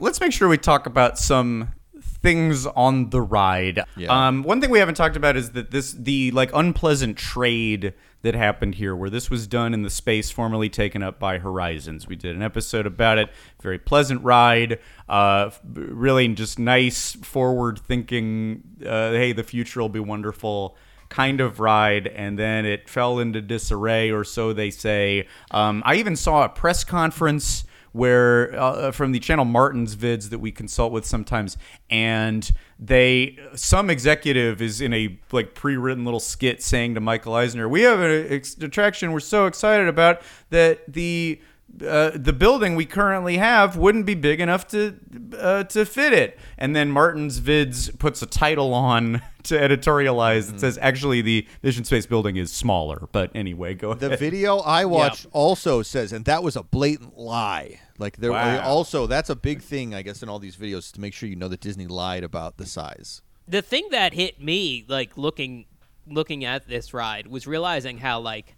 Let's 0.01 0.20
make 0.20 0.32
sure 0.32 0.49
we 0.49 0.57
talk 0.57 0.86
about 0.86 1.18
some 1.18 1.68
things 2.03 2.66
on 2.66 3.11
the 3.11 3.20
ride. 3.20 3.84
Yeah. 3.97 4.28
Um, 4.28 4.43
one 4.43 4.62
thing 4.62 4.70
we 4.70 4.78
haven't 4.78 4.95
talked 4.95 5.16
about 5.16 5.36
is 5.36 5.51
that 5.51 5.70
this 5.70 5.93
the 5.93 6.30
like 6.30 6.51
unpleasant 6.55 7.18
trade 7.18 7.93
that 8.22 8.34
happened 8.34 8.76
here, 8.76 8.94
where 8.94 9.10
this 9.10 9.30
was 9.30 9.46
done 9.46 9.74
in 9.74 9.82
the 9.82 9.90
space 9.90 10.30
formerly 10.30 10.68
taken 10.68 11.02
up 11.02 11.18
by 11.18 11.38
Horizons. 11.38 12.06
We 12.06 12.16
did 12.16 12.34
an 12.34 12.42
episode 12.42 12.86
about 12.86 13.18
it. 13.18 13.30
Very 13.60 13.78
pleasant 13.78 14.22
ride. 14.22 14.78
Uh, 15.08 15.50
really 15.64 16.26
just 16.28 16.58
nice, 16.58 17.12
forward 17.12 17.78
thinking. 17.78 18.62
Uh, 18.80 19.10
hey, 19.10 19.32
the 19.32 19.42
future 19.42 19.80
will 19.80 19.88
be 19.88 20.00
wonderful 20.00 20.76
kind 21.08 21.40
of 21.40 21.60
ride, 21.60 22.06
and 22.06 22.38
then 22.38 22.64
it 22.64 22.88
fell 22.88 23.18
into 23.18 23.40
disarray, 23.42 24.10
or 24.10 24.24
so 24.24 24.52
they 24.52 24.70
say. 24.70 25.28
Um, 25.50 25.82
I 25.84 25.96
even 25.96 26.16
saw 26.16 26.44
a 26.44 26.48
press 26.48 26.84
conference 26.84 27.64
where 27.93 28.59
uh, 28.59 28.90
from 28.90 29.12
the 29.12 29.20
channel 29.20 29.45
Martin's 29.45 29.95
vids 29.97 30.30
that 30.30 30.38
we 30.38 30.51
consult 30.51 30.93
with 30.93 31.05
sometimes, 31.05 31.57
and 31.90 32.53
they 32.78 33.38
some 33.55 33.90
executive 33.90 34.61
is 34.61 34.80
in 34.80 34.93
a 34.93 35.18
like 35.30 35.55
pre-written 35.55 36.05
little 36.05 36.20
skit 36.20 36.62
saying 36.62 36.95
to 36.95 37.01
Michael 37.01 37.34
Eisner, 37.34 37.68
"We 37.68 37.82
have 37.82 38.01
an 38.01 38.26
ex- 38.30 38.57
attraction 38.59 39.12
we're 39.12 39.20
so 39.20 39.47
excited 39.47 39.88
about 39.88 40.22
that 40.51 40.93
the." 40.93 41.40
Uh, 41.80 42.10
the 42.14 42.34
building 42.34 42.76
we 42.76 42.84
currently 42.84 43.38
have 43.38 43.76
wouldn't 43.78 44.04
be 44.04 44.14
big 44.14 44.40
enough 44.40 44.66
to 44.68 44.94
uh, 45.38 45.64
to 45.64 45.86
fit 45.86 46.12
it. 46.12 46.38
And 46.58 46.76
then 46.76 46.90
Martin's 46.90 47.40
Vids 47.40 47.98
puts 47.98 48.20
a 48.20 48.26
title 48.26 48.74
on 48.74 49.22
to 49.44 49.54
editorialize. 49.58 50.52
It 50.52 50.60
says 50.60 50.78
actually 50.82 51.22
the 51.22 51.46
Mission 51.62 51.84
Space 51.84 52.04
building 52.04 52.36
is 52.36 52.52
smaller. 52.52 53.08
But 53.10 53.30
anyway, 53.34 53.72
go 53.74 53.94
The 53.94 54.06
ahead. 54.08 54.18
video 54.18 54.58
I 54.58 54.84
watched 54.84 55.26
also 55.32 55.80
says, 55.82 56.12
and 56.12 56.26
that 56.26 56.42
was 56.42 56.56
a 56.56 56.62
blatant 56.62 57.16
lie. 57.16 57.80
Like 57.98 58.18
there 58.18 58.32
Wow. 58.32 58.60
also 58.62 59.06
that's 59.06 59.30
a 59.30 59.36
big 59.36 59.62
thing, 59.62 59.94
I 59.94 60.02
guess, 60.02 60.22
in 60.22 60.28
all 60.28 60.38
these 60.38 60.56
videos 60.56 60.92
to 60.92 61.00
make 61.00 61.14
sure 61.14 61.28
you 61.28 61.36
know 61.36 61.48
that 61.48 61.60
Disney 61.60 61.86
lied 61.86 62.22
about 62.22 62.58
the 62.58 62.66
size. 62.66 63.22
the 63.48 63.62
thing 63.62 63.88
that 63.92 64.12
hit 64.12 64.40
me 64.42 64.84
like 64.88 65.16
looking 65.16 65.64
looking 66.06 66.44
at 66.44 66.68
this 66.68 66.92
ride 66.92 67.26
was 67.28 67.46
realizing 67.46 67.96
how 67.98 68.20
like 68.20 68.56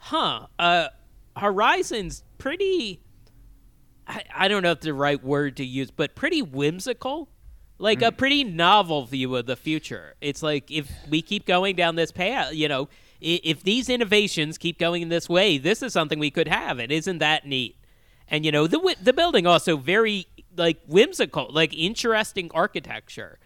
huh 0.00 0.46
uh 0.58 0.88
horizon's 1.36 2.22
pretty 2.42 3.00
I, 4.06 4.24
I 4.34 4.48
don't 4.48 4.64
know 4.64 4.72
if 4.72 4.80
the 4.80 4.92
right 4.92 5.22
word 5.22 5.56
to 5.58 5.64
use 5.64 5.92
but 5.92 6.16
pretty 6.16 6.42
whimsical. 6.42 7.28
Like 7.78 8.02
a 8.02 8.12
mm. 8.12 8.16
pretty 8.16 8.44
novel 8.44 9.06
view 9.06 9.34
of 9.34 9.46
the 9.46 9.56
future. 9.56 10.14
It's 10.20 10.42
like 10.42 10.70
if 10.70 10.90
we 11.08 11.20
keep 11.22 11.46
going 11.46 11.76
down 11.76 11.94
this 11.94 12.10
path 12.10 12.52
you 12.52 12.68
know 12.68 12.88
if 13.20 13.62
these 13.62 13.88
innovations 13.88 14.58
keep 14.58 14.78
going 14.78 15.02
in 15.02 15.08
this 15.08 15.28
way 15.28 15.56
this 15.56 15.80
is 15.80 15.92
something 15.92 16.18
we 16.18 16.32
could 16.32 16.48
have 16.48 16.80
and 16.80 16.90
isn't 16.90 17.18
that 17.18 17.46
neat? 17.46 17.76
And 18.26 18.44
you 18.44 18.50
know 18.50 18.66
the 18.66 18.96
the 19.00 19.12
building 19.12 19.46
also 19.46 19.76
very 19.76 20.26
like 20.56 20.78
whimsical 20.88 21.48
like 21.50 21.72
interesting 21.72 22.50
architecture. 22.52 23.38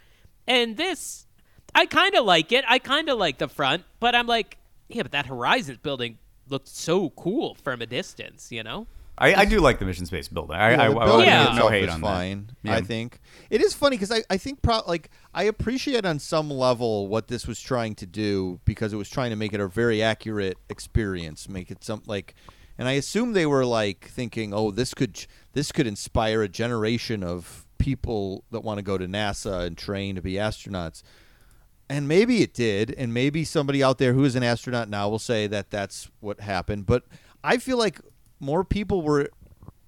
And 0.46 0.76
this, 0.76 1.26
I 1.74 1.84
kind 1.84 2.14
of 2.14 2.24
like 2.24 2.52
it. 2.52 2.64
I 2.66 2.78
kind 2.78 3.08
of 3.08 3.18
like 3.18 3.38
the 3.38 3.48
front, 3.48 3.84
but 4.00 4.14
I'm 4.14 4.26
like, 4.26 4.58
yeah, 4.88 5.02
but 5.02 5.12
that 5.12 5.26
Horizons 5.26 5.78
building 5.78 6.18
looked 6.48 6.68
so 6.68 7.10
cool 7.10 7.54
from 7.54 7.82
a 7.82 7.86
distance, 7.86 8.50
you 8.52 8.62
know? 8.62 8.86
I, 9.18 9.34
I 9.34 9.44
do 9.46 9.60
like 9.60 9.78
the 9.78 9.86
Mission 9.86 10.04
Space 10.04 10.28
building. 10.28 10.56
I, 10.56 10.72
Yeah, 10.72 10.82
I, 10.82 10.88
the 10.88 10.98
I, 10.98 11.04
building 11.06 11.26
Yeah. 11.26 11.44
no 11.44 11.50
itself 11.52 11.70
hate 11.72 11.84
is 11.84 11.94
on 11.94 12.00
fine. 12.02 12.50
that. 12.64 12.72
I 12.72 12.80
think 12.82 13.18
it 13.48 13.62
is 13.62 13.72
funny 13.72 13.96
because 13.96 14.12
I, 14.12 14.22
I 14.28 14.36
think 14.36 14.60
pro- 14.60 14.82
like 14.86 15.08
I 15.32 15.44
appreciate 15.44 16.04
on 16.04 16.18
some 16.18 16.50
level 16.50 17.08
what 17.08 17.28
this 17.28 17.46
was 17.46 17.58
trying 17.58 17.94
to 17.96 18.06
do 18.06 18.60
because 18.66 18.92
it 18.92 18.96
was 18.96 19.08
trying 19.08 19.30
to 19.30 19.36
make 19.36 19.54
it 19.54 19.60
a 19.60 19.68
very 19.68 20.02
accurate 20.02 20.58
experience, 20.68 21.48
make 21.48 21.70
it 21.70 21.82
some 21.82 22.02
like, 22.06 22.34
and 22.76 22.86
I 22.88 22.92
assume 22.92 23.32
they 23.32 23.46
were 23.46 23.64
like 23.64 24.04
thinking, 24.04 24.52
oh, 24.52 24.70
this 24.70 24.92
could 24.92 25.24
this 25.54 25.72
could 25.72 25.86
inspire 25.86 26.42
a 26.42 26.48
generation 26.48 27.24
of 27.24 27.64
people 27.78 28.44
that 28.50 28.60
want 28.60 28.76
to 28.78 28.82
go 28.82 28.98
to 28.98 29.06
NASA 29.06 29.64
and 29.66 29.78
train 29.78 30.14
to 30.16 30.20
be 30.22 30.34
astronauts. 30.34 31.02
And 31.88 32.08
maybe 32.08 32.42
it 32.42 32.52
did, 32.52 32.92
and 32.98 33.14
maybe 33.14 33.44
somebody 33.44 33.82
out 33.82 33.98
there 33.98 34.12
who 34.12 34.24
is 34.24 34.34
an 34.34 34.42
astronaut 34.42 34.88
now 34.88 35.08
will 35.08 35.20
say 35.20 35.46
that 35.46 35.70
that's 35.70 36.10
what 36.20 36.40
happened. 36.40 36.86
But 36.86 37.04
I 37.44 37.58
feel 37.58 37.78
like 37.78 38.00
more 38.40 38.64
people 38.64 39.02
were 39.02 39.30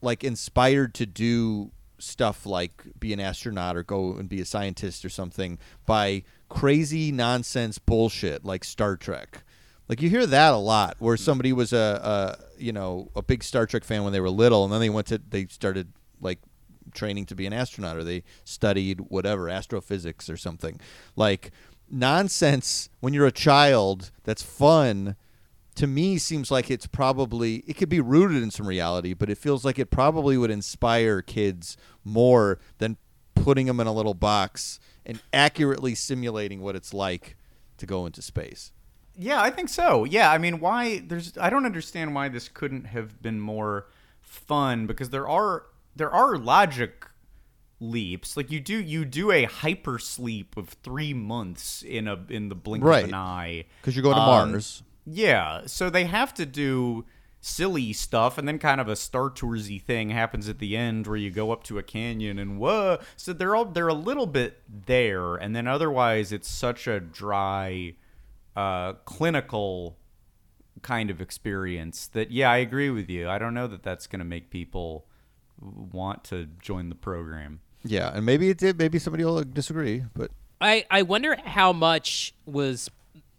like 0.00 0.22
inspired 0.22 0.94
to 0.94 1.06
do 1.06 1.72
stuff 1.98 2.46
like 2.46 2.84
be 3.00 3.12
an 3.12 3.18
astronaut 3.18 3.76
or 3.76 3.82
go 3.82 4.12
and 4.12 4.28
be 4.28 4.40
a 4.40 4.44
scientist 4.44 5.04
or 5.04 5.08
something 5.08 5.58
by 5.86 6.22
crazy 6.48 7.10
nonsense 7.10 7.78
bullshit 7.78 8.44
like 8.44 8.64
Star 8.64 8.96
Trek. 8.96 9.42
Like 9.88 10.02
you 10.02 10.10
hear 10.10 10.26
that 10.26 10.52
a 10.52 10.58
lot, 10.58 10.96
where 10.98 11.16
mm. 11.16 11.20
somebody 11.20 11.52
was 11.52 11.72
a, 11.72 12.36
a 12.38 12.62
you 12.62 12.72
know 12.72 13.10
a 13.16 13.22
big 13.22 13.42
Star 13.42 13.66
Trek 13.66 13.84
fan 13.84 14.04
when 14.04 14.12
they 14.12 14.20
were 14.20 14.30
little, 14.30 14.64
and 14.64 14.72
then 14.72 14.80
they 14.80 14.90
went 14.90 15.08
to 15.08 15.20
they 15.30 15.46
started 15.46 15.92
like 16.20 16.38
training 16.94 17.26
to 17.26 17.34
be 17.34 17.46
an 17.46 17.52
astronaut 17.52 17.96
or 17.96 18.04
they 18.04 18.22
studied 18.44 19.00
whatever 19.08 19.48
astrophysics 19.48 20.30
or 20.30 20.38
something 20.38 20.80
like 21.16 21.50
nonsense 21.90 22.88
when 23.00 23.12
you're 23.12 23.26
a 23.26 23.32
child 23.32 24.10
that's 24.24 24.42
fun 24.42 25.16
to 25.74 25.86
me 25.86 26.18
seems 26.18 26.50
like 26.50 26.70
it's 26.70 26.86
probably 26.86 27.56
it 27.66 27.76
could 27.76 27.88
be 27.88 28.00
rooted 28.00 28.42
in 28.42 28.50
some 28.50 28.66
reality 28.66 29.14
but 29.14 29.30
it 29.30 29.38
feels 29.38 29.64
like 29.64 29.78
it 29.78 29.90
probably 29.90 30.36
would 30.36 30.50
inspire 30.50 31.22
kids 31.22 31.76
more 32.04 32.58
than 32.78 32.96
putting 33.34 33.66
them 33.66 33.80
in 33.80 33.86
a 33.86 33.92
little 33.92 34.14
box 34.14 34.80
and 35.06 35.20
accurately 35.32 35.94
simulating 35.94 36.60
what 36.60 36.76
it's 36.76 36.92
like 36.92 37.36
to 37.76 37.86
go 37.86 38.06
into 38.06 38.20
space 38.22 38.72
Yeah, 39.20 39.42
I 39.42 39.50
think 39.50 39.68
so. 39.68 40.04
Yeah, 40.04 40.30
I 40.30 40.38
mean, 40.38 40.60
why? 40.60 41.00
There's 41.00 41.36
I 41.38 41.50
don't 41.50 41.66
understand 41.66 42.14
why 42.14 42.28
this 42.28 42.48
couldn't 42.48 42.84
have 42.86 43.20
been 43.20 43.40
more 43.40 43.88
fun 44.20 44.86
because 44.86 45.10
there 45.10 45.26
are 45.26 45.64
there 45.96 46.10
are 46.10 46.36
logic 46.38 47.04
leaps. 47.80 48.36
Like 48.36 48.50
you 48.50 48.60
do 48.60 48.76
you 48.76 49.04
do 49.04 49.30
a 49.30 49.44
hyper 49.44 49.98
sleep 49.98 50.56
of 50.56 50.68
three 50.68 51.14
months 51.14 51.82
in 51.82 52.08
a 52.08 52.18
in 52.28 52.48
the 52.48 52.54
blink 52.54 52.84
Right. 52.84 53.04
of 53.04 53.08
an 53.10 53.14
eye 53.14 53.64
because 53.80 53.94
you're 53.96 54.02
going 54.02 54.16
to 54.16 54.22
Um, 54.22 54.50
Mars. 54.52 54.82
Yeah, 55.06 55.62
so 55.66 55.88
they 55.88 56.04
have 56.04 56.34
to 56.34 56.44
do 56.44 57.06
silly 57.40 57.92
stuff 57.92 58.36
and 58.36 58.48
then 58.48 58.58
kind 58.58 58.80
of 58.80 58.88
a 58.88 58.96
Star 58.96 59.30
Toursy 59.30 59.80
thing 59.80 60.10
happens 60.10 60.48
at 60.48 60.58
the 60.58 60.76
end 60.76 61.06
where 61.06 61.16
you 61.16 61.30
go 61.30 61.52
up 61.52 61.62
to 61.64 61.78
a 61.78 61.82
canyon 61.84 62.38
and 62.38 62.58
whoa. 62.58 62.98
So 63.16 63.32
they're 63.32 63.54
all 63.54 63.64
they're 63.64 63.88
a 63.88 63.94
little 63.94 64.26
bit 64.26 64.60
there, 64.68 65.36
and 65.36 65.54
then 65.54 65.66
otherwise 65.68 66.32
it's 66.32 66.48
such 66.48 66.86
a 66.88 66.98
dry, 67.00 67.94
uh, 68.56 68.94
clinical 69.04 69.96
kind 70.82 71.10
of 71.10 71.20
experience 71.20 72.06
that 72.08 72.30
yeah, 72.32 72.50
I 72.50 72.58
agree 72.58 72.90
with 72.90 73.08
you. 73.08 73.28
I 73.28 73.38
don't 73.38 73.54
know 73.54 73.66
that 73.68 73.82
that's 73.84 74.06
going 74.08 74.18
to 74.20 74.24
make 74.24 74.50
people 74.50 75.06
want 75.60 76.24
to 76.24 76.46
join 76.60 76.88
the 76.88 76.94
program. 76.94 77.60
Yeah, 77.84 78.10
and 78.14 78.26
maybe 78.26 78.50
it 78.50 78.58
did. 78.58 78.78
Maybe 78.78 78.98
somebody 78.98 79.24
will 79.24 79.42
disagree, 79.42 80.04
but 80.14 80.30
I 80.60 80.84
I 80.90 81.02
wonder 81.02 81.36
how 81.36 81.72
much 81.72 82.34
was 82.46 82.90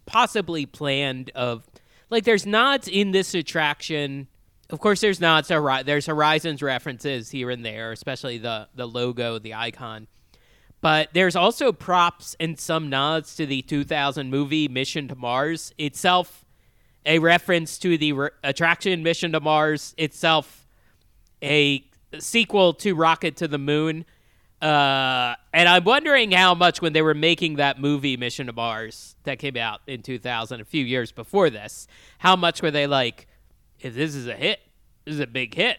possibly 0.06 0.66
planned 0.66 1.30
of 1.34 1.66
like 2.10 2.24
there's 2.24 2.46
nods 2.46 2.88
in 2.88 3.12
this 3.12 3.34
attraction. 3.34 4.28
Of 4.70 4.80
course, 4.80 5.00
there's 5.00 5.20
nods. 5.20 5.48
There's 5.48 6.06
Horizons 6.06 6.62
references 6.62 7.30
here 7.30 7.50
and 7.50 7.64
there, 7.64 7.92
especially 7.92 8.38
the 8.38 8.68
the 8.74 8.86
logo, 8.86 9.38
the 9.38 9.54
icon. 9.54 10.06
But 10.80 11.10
there's 11.12 11.36
also 11.36 11.72
props 11.72 12.34
and 12.40 12.58
some 12.58 12.88
nods 12.88 13.36
to 13.36 13.44
the 13.44 13.62
2000 13.62 14.30
movie 14.30 14.66
Mission 14.66 15.08
to 15.08 15.14
Mars 15.14 15.74
itself, 15.76 16.46
a 17.04 17.18
reference 17.18 17.78
to 17.80 17.98
the 17.98 18.12
re- 18.12 18.30
attraction 18.42 19.02
Mission 19.02 19.32
to 19.32 19.40
Mars 19.40 19.94
itself, 19.98 20.66
a 21.42 21.84
sequel 22.18 22.72
to 22.74 22.94
Rocket 22.94 23.36
to 23.36 23.48
the 23.48 23.58
Moon. 23.58 24.06
Uh, 24.60 25.36
and 25.54 25.68
I'm 25.68 25.84
wondering 25.84 26.32
how 26.32 26.54
much 26.54 26.82
when 26.82 26.92
they 26.92 27.02
were 27.02 27.14
making 27.14 27.56
that 27.56 27.80
movie 27.80 28.16
Mission 28.16 28.46
to 28.46 28.52
Mars 28.52 29.16
that 29.24 29.38
came 29.38 29.56
out 29.56 29.80
in 29.86 30.02
2000, 30.02 30.60
a 30.60 30.64
few 30.64 30.84
years 30.84 31.12
before 31.12 31.48
this, 31.48 31.86
how 32.18 32.36
much 32.36 32.60
were 32.60 32.70
they 32.70 32.86
like, 32.86 33.26
if 33.80 33.94
this 33.94 34.14
is 34.14 34.26
a 34.26 34.34
hit, 34.34 34.60
this 35.04 35.14
is 35.14 35.20
a 35.20 35.26
big 35.26 35.54
hit, 35.54 35.78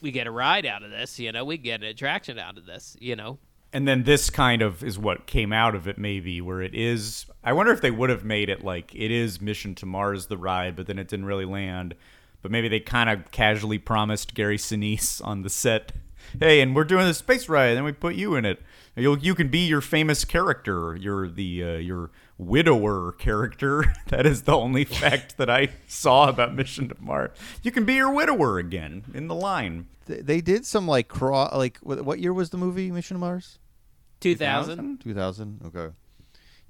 we 0.00 0.10
get 0.10 0.26
a 0.26 0.30
ride 0.30 0.66
out 0.66 0.82
of 0.82 0.90
this, 0.90 1.18
you 1.18 1.30
know, 1.30 1.44
we 1.44 1.58
get 1.58 1.80
an 1.80 1.86
attraction 1.86 2.38
out 2.38 2.58
of 2.58 2.66
this, 2.66 2.96
you 3.00 3.14
know. 3.14 3.38
And 3.72 3.86
then 3.86 4.04
this 4.04 4.30
kind 4.30 4.62
of 4.62 4.82
is 4.82 4.98
what 4.98 5.26
came 5.26 5.52
out 5.52 5.74
of 5.74 5.86
it, 5.86 5.98
maybe, 5.98 6.40
where 6.40 6.62
it 6.62 6.74
is. 6.74 7.26
I 7.44 7.52
wonder 7.52 7.70
if 7.70 7.82
they 7.82 7.90
would 7.90 8.08
have 8.08 8.24
made 8.24 8.48
it 8.48 8.64
like 8.64 8.94
it 8.94 9.10
is 9.10 9.40
Mission 9.40 9.74
to 9.76 9.86
Mars, 9.86 10.26
the 10.26 10.38
ride, 10.38 10.74
but 10.74 10.86
then 10.86 10.98
it 10.98 11.06
didn't 11.06 11.26
really 11.26 11.44
land. 11.44 11.94
But 12.40 12.50
maybe 12.50 12.68
they 12.68 12.80
kind 12.80 13.10
of 13.10 13.30
casually 13.30 13.78
promised 13.78 14.34
Gary 14.34 14.56
Sinise 14.56 15.24
on 15.24 15.42
the 15.42 15.50
set, 15.50 15.92
"Hey, 16.38 16.60
and 16.60 16.74
we're 16.74 16.84
doing 16.84 17.06
the 17.06 17.14
space 17.14 17.48
ride, 17.48 17.68
and 17.68 17.78
then 17.78 17.84
we 17.84 17.92
put 17.92 18.14
you 18.14 18.34
in 18.34 18.44
it. 18.44 18.60
You 18.96 19.16
you 19.16 19.34
can 19.34 19.48
be 19.48 19.66
your 19.66 19.80
famous 19.80 20.24
character. 20.24 20.96
You're 20.96 21.28
the 21.28 21.64
uh, 21.64 21.76
your 21.76 22.10
widower 22.36 23.12
character. 23.12 23.84
that 24.08 24.26
is 24.26 24.42
the 24.42 24.56
only 24.56 24.84
fact 25.02 25.36
that 25.36 25.50
I 25.50 25.70
saw 25.86 26.28
about 26.28 26.54
Mission 26.54 26.88
to 26.88 26.96
Mars. 27.00 27.30
You 27.62 27.70
can 27.70 27.84
be 27.84 27.94
your 27.94 28.12
widower 28.12 28.58
again 28.58 29.04
in 29.14 29.28
the 29.28 29.34
line. 29.34 29.86
they, 30.06 30.20
they 30.20 30.40
did 30.40 30.66
some 30.66 30.86
like 30.86 31.08
craw. 31.08 31.56
Like 31.56 31.78
what, 31.78 32.04
what 32.04 32.18
year 32.18 32.32
was 32.32 32.50
the 32.50 32.58
movie 32.58 32.90
Mission 32.90 33.16
to 33.16 33.20
Mars? 33.20 33.58
2000? 34.20 35.00
2000. 35.00 35.60
Okay. 35.66 35.94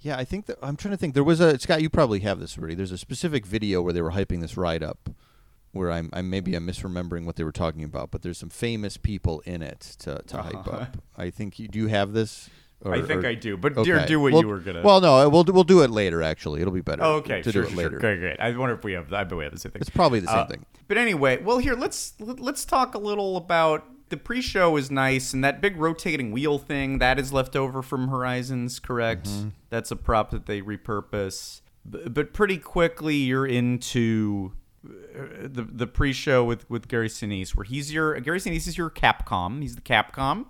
Yeah, 0.00 0.16
I 0.16 0.24
think 0.24 0.46
that 0.46 0.59
I'm 0.62 0.76
trying 0.76 0.92
to 0.92 0.98
think. 0.98 1.14
There 1.14 1.24
was 1.24 1.40
a 1.40 1.59
Scott. 1.59 1.82
You 1.82 1.90
probably 1.90 2.20
have 2.20 2.38
this 2.38 2.56
already. 2.56 2.74
There's 2.74 2.92
a 2.92 2.98
specific 2.98 3.44
video 3.44 3.82
where 3.82 3.92
they 3.92 4.02
were 4.02 4.12
hyping 4.12 4.40
this 4.40 4.56
ride 4.56 4.82
up, 4.82 5.11
where 5.72 5.90
I'm, 5.92 6.10
I'm 6.12 6.30
maybe 6.30 6.54
I'm 6.54 6.66
misremembering 6.66 7.24
what 7.24 7.36
they 7.36 7.44
were 7.44 7.52
talking 7.52 7.84
about, 7.84 8.10
but 8.10 8.22
there's 8.22 8.38
some 8.38 8.48
famous 8.50 8.96
people 8.96 9.40
in 9.46 9.62
it 9.62 9.80
to, 10.00 10.22
to 10.26 10.42
hype 10.42 10.54
Uh-huh. 10.66 10.70
up. 10.78 10.96
I 11.16 11.30
think 11.30 11.58
you 11.58 11.68
do 11.68 11.78
you 11.80 11.86
have 11.88 12.12
this. 12.12 12.48
I 12.86 13.02
think 13.02 13.24
I 13.24 13.34
do, 13.34 13.56
but 13.56 13.74
dear, 13.82 14.06
do 14.06 14.20
what 14.20 14.32
Well- 14.32 14.42
you 14.42 14.48
were 14.48 14.60
gonna- 14.60 14.82
Well, 14.82 15.00
no, 15.00 15.28
we'll 15.28 15.42
do- 15.42 15.52
we'll 15.52 15.64
do 15.64 15.82
it 15.82 15.90
later. 15.90 16.22
Actually, 16.22 16.60
it'll 16.60 16.72
be 16.72 16.80
better. 16.80 17.02
Oh, 17.02 17.14
okay, 17.16 17.42
to 17.42 17.50
sure, 17.50 17.62
do 17.62 17.68
it 17.68 17.72
sure, 17.72 17.76
later. 17.84 17.98
Great, 17.98 18.20
great. 18.20 18.38
I 18.40 18.56
wonder 18.56 18.74
if 18.76 18.84
we 18.84 18.92
have. 18.92 19.12
I 19.12 19.24
bet 19.24 19.36
we 19.36 19.42
have 19.44 19.52
the 19.52 19.58
same 19.58 19.72
thing. 19.72 19.80
It's 19.80 19.90
probably 19.90 20.20
the 20.20 20.28
same 20.28 20.38
Uh, 20.38 20.46
thing. 20.46 20.64
But 20.86 20.96
anyway, 20.96 21.42
well, 21.42 21.58
here 21.58 21.74
let's 21.74 22.14
let- 22.20 22.38
let's 22.38 22.64
talk 22.64 22.94
a 22.94 22.98
little 22.98 23.36
about 23.36 23.84
the 24.10 24.16
pre-show 24.16 24.76
is 24.76 24.90
nice, 24.92 25.34
and 25.34 25.42
that 25.44 25.60
big 25.60 25.76
rotating 25.76 26.30
wheel 26.30 26.56
thing 26.58 26.98
that 26.98 27.18
is 27.18 27.32
left 27.32 27.56
over 27.56 27.82
from 27.82 28.08
Horizons, 28.08 28.78
correct? 28.78 29.26
Mm-hmm. 29.28 29.48
That's 29.70 29.90
a 29.90 29.96
prop 29.96 30.30
that 30.30 30.46
they 30.46 30.62
repurpose. 30.62 31.60
But 31.84 32.32
pretty 32.32 32.58
quickly, 32.58 33.16
you're 33.16 33.46
into 33.46 34.52
uh, 34.52 34.57
the 34.85 35.66
the 35.70 35.87
pre-show 35.87 36.45
with 36.45 36.68
with 36.70 36.89
Gary 36.89 37.09
Sinise, 37.09 37.51
where 37.57 37.64
he's 37.64 37.93
your 37.93 38.18
Gary 38.20 38.39
Sinise 38.41 38.66
is 38.68 38.79
your 38.79 38.91
Capcom. 38.91 39.61
He's 39.62 39.74
the 39.74 39.81
Capcom, 39.81 40.47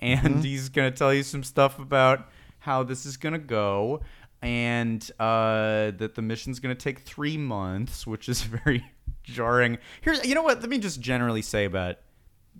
and 0.00 0.36
Mhm. 0.36 0.44
he's 0.44 0.68
gonna 0.68 0.90
tell 0.90 1.12
you 1.12 1.22
some 1.22 1.42
stuff 1.42 1.78
about 1.78 2.28
how 2.60 2.82
this 2.84 3.04
is 3.06 3.16
gonna 3.16 3.38
go, 3.38 4.00
and 4.40 5.02
uh, 5.18 5.90
that 5.92 6.12
the 6.14 6.22
mission's 6.22 6.60
gonna 6.60 6.74
take 6.74 7.00
three 7.00 7.36
months, 7.36 8.06
which 8.06 8.28
is 8.28 8.42
very 8.64 8.84
jarring. 9.24 9.78
Here, 10.00 10.14
you 10.24 10.34
know 10.34 10.42
what? 10.42 10.60
Let 10.60 10.70
me 10.70 10.78
just 10.78 11.00
generally 11.00 11.42
say 11.42 11.64
about 11.64 11.96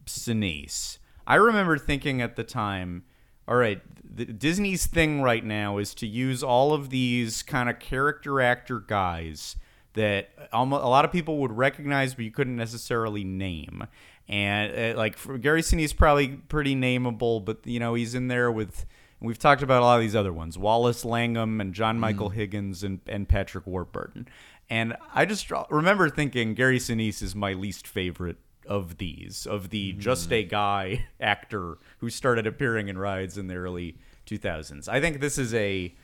Sinise. 0.06 0.98
I 1.26 1.36
remember 1.36 1.78
thinking 1.78 2.20
at 2.20 2.34
the 2.36 2.44
time, 2.44 3.04
all 3.46 3.54
right, 3.56 3.80
the, 4.04 4.24
Disney's 4.26 4.86
thing 4.86 5.22
right 5.22 5.44
now 5.44 5.78
is 5.78 5.94
to 5.96 6.06
use 6.06 6.42
all 6.42 6.72
of 6.72 6.90
these 6.90 7.42
kind 7.42 7.68
of 7.70 7.78
character 7.78 8.40
actor 8.40 8.80
guys 8.80 9.56
that 9.94 10.30
almost, 10.52 10.82
a 10.82 10.88
lot 10.88 11.04
of 11.04 11.12
people 11.12 11.38
would 11.38 11.52
recognize, 11.52 12.14
but 12.14 12.24
you 12.24 12.30
couldn't 12.30 12.56
necessarily 12.56 13.24
name. 13.24 13.86
And 14.28 14.94
uh, 14.94 14.98
like 14.98 15.16
for 15.16 15.38
Gary 15.38 15.62
Sinise, 15.62 15.84
is 15.84 15.92
probably 15.92 16.28
pretty 16.28 16.74
nameable, 16.74 17.44
but 17.44 17.58
you 17.64 17.80
know 17.80 17.94
he's 17.94 18.14
in 18.14 18.28
there 18.28 18.50
with. 18.50 18.86
We've 19.20 19.38
talked 19.38 19.62
about 19.62 19.82
a 19.82 19.84
lot 19.84 19.96
of 19.96 20.00
these 20.00 20.16
other 20.16 20.32
ones: 20.32 20.58
Wallace 20.58 21.04
Langham 21.04 21.60
and 21.60 21.74
John 21.74 22.00
Michael 22.00 22.30
Higgins 22.30 22.82
and, 22.82 23.00
and 23.06 23.28
Patrick 23.28 23.66
Warburton. 23.66 24.26
And 24.68 24.96
I 25.14 25.26
just 25.26 25.50
remember 25.70 26.08
thinking 26.08 26.54
Gary 26.54 26.78
Sinise 26.78 27.22
is 27.22 27.34
my 27.34 27.52
least 27.52 27.86
favorite 27.86 28.38
of 28.66 28.98
these, 28.98 29.46
of 29.46 29.70
the 29.70 29.92
just 29.92 30.32
a 30.32 30.44
guy 30.44 31.06
actor 31.20 31.78
who 31.98 32.10
started 32.10 32.46
appearing 32.46 32.88
in 32.88 32.96
rides 32.96 33.36
in 33.36 33.48
the 33.48 33.54
early 33.54 33.96
2000s. 34.26 34.88
I 34.88 35.00
think 35.00 35.20
this 35.20 35.38
is 35.38 35.52
a 35.54 35.94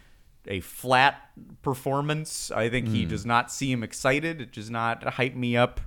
a 0.48 0.60
flat 0.60 1.20
performance. 1.62 2.50
I 2.50 2.68
think 2.68 2.88
he 2.88 3.04
Mm. 3.04 3.08
does 3.10 3.26
not 3.26 3.52
seem 3.52 3.82
excited. 3.82 4.40
It 4.40 4.52
does 4.52 4.70
not 4.70 5.04
hype 5.04 5.34
me 5.34 5.56
up 5.56 5.80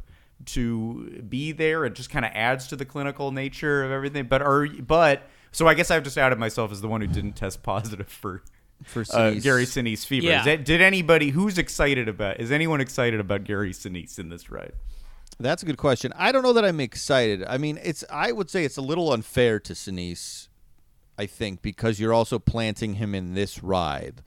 to 0.48 1.22
be 1.28 1.52
there. 1.52 1.86
It 1.86 1.94
just 1.96 2.10
kind 2.10 2.26
of 2.26 2.32
adds 2.34 2.68
to 2.68 2.76
the 2.76 2.86
clinical 2.86 3.32
nature 3.32 3.84
of 3.84 3.92
everything. 3.92 4.26
But 4.26 4.42
are 4.42 4.68
but 4.68 5.28
so 5.52 5.68
I 5.68 5.74
guess 5.74 5.92
I've 5.92 6.04
just 6.04 6.18
outed 6.18 6.40
myself 6.40 6.72
as 6.72 6.82
the 6.82 6.88
one 6.88 7.02
who 7.02 7.08
didn't 7.08 7.34
test 7.34 7.62
positive 7.64 8.08
for 8.08 8.42
For 8.84 9.04
uh, 9.14 9.32
Gary 9.32 9.66
Sinise 9.66 10.06
fever. 10.06 10.26
Yeah. 10.28 10.40
Is 10.40 10.46
that- 10.46 10.66
did 10.66 10.82
anybody 10.82 11.30
who's 11.30 11.58
excited 11.60 12.08
about? 12.08 12.40
Is 12.40 12.52
anyone 12.52 12.82
excited 12.82 13.20
about 13.20 13.44
Gary 13.44 13.72
Sinise 13.74 14.18
in 14.18 14.30
this 14.30 14.50
ride? 14.50 14.74
That's 15.40 15.62
a 15.64 15.66
good 15.66 15.78
question. 15.78 16.12
I 16.16 16.32
don't 16.32 16.44
know 16.44 16.54
that 16.54 16.66
I'm 16.66 16.80
excited. 16.80 17.44
I 17.48 17.58
mean, 17.58 17.80
it's 17.84 18.04
I 18.12 18.32
would 18.32 18.50
say 18.50 18.64
it's 18.66 18.78
a 18.78 18.82
little 18.82 19.12
unfair 19.14 19.60
to 19.60 19.74
Sinise, 19.74 20.48
I 21.18 21.26
think, 21.28 21.62
because 21.62 22.00
you're 22.00 22.14
also 22.14 22.40
planting 22.40 22.96
him 22.96 23.14
in 23.14 23.34
this 23.36 23.62
ride. 23.64 24.22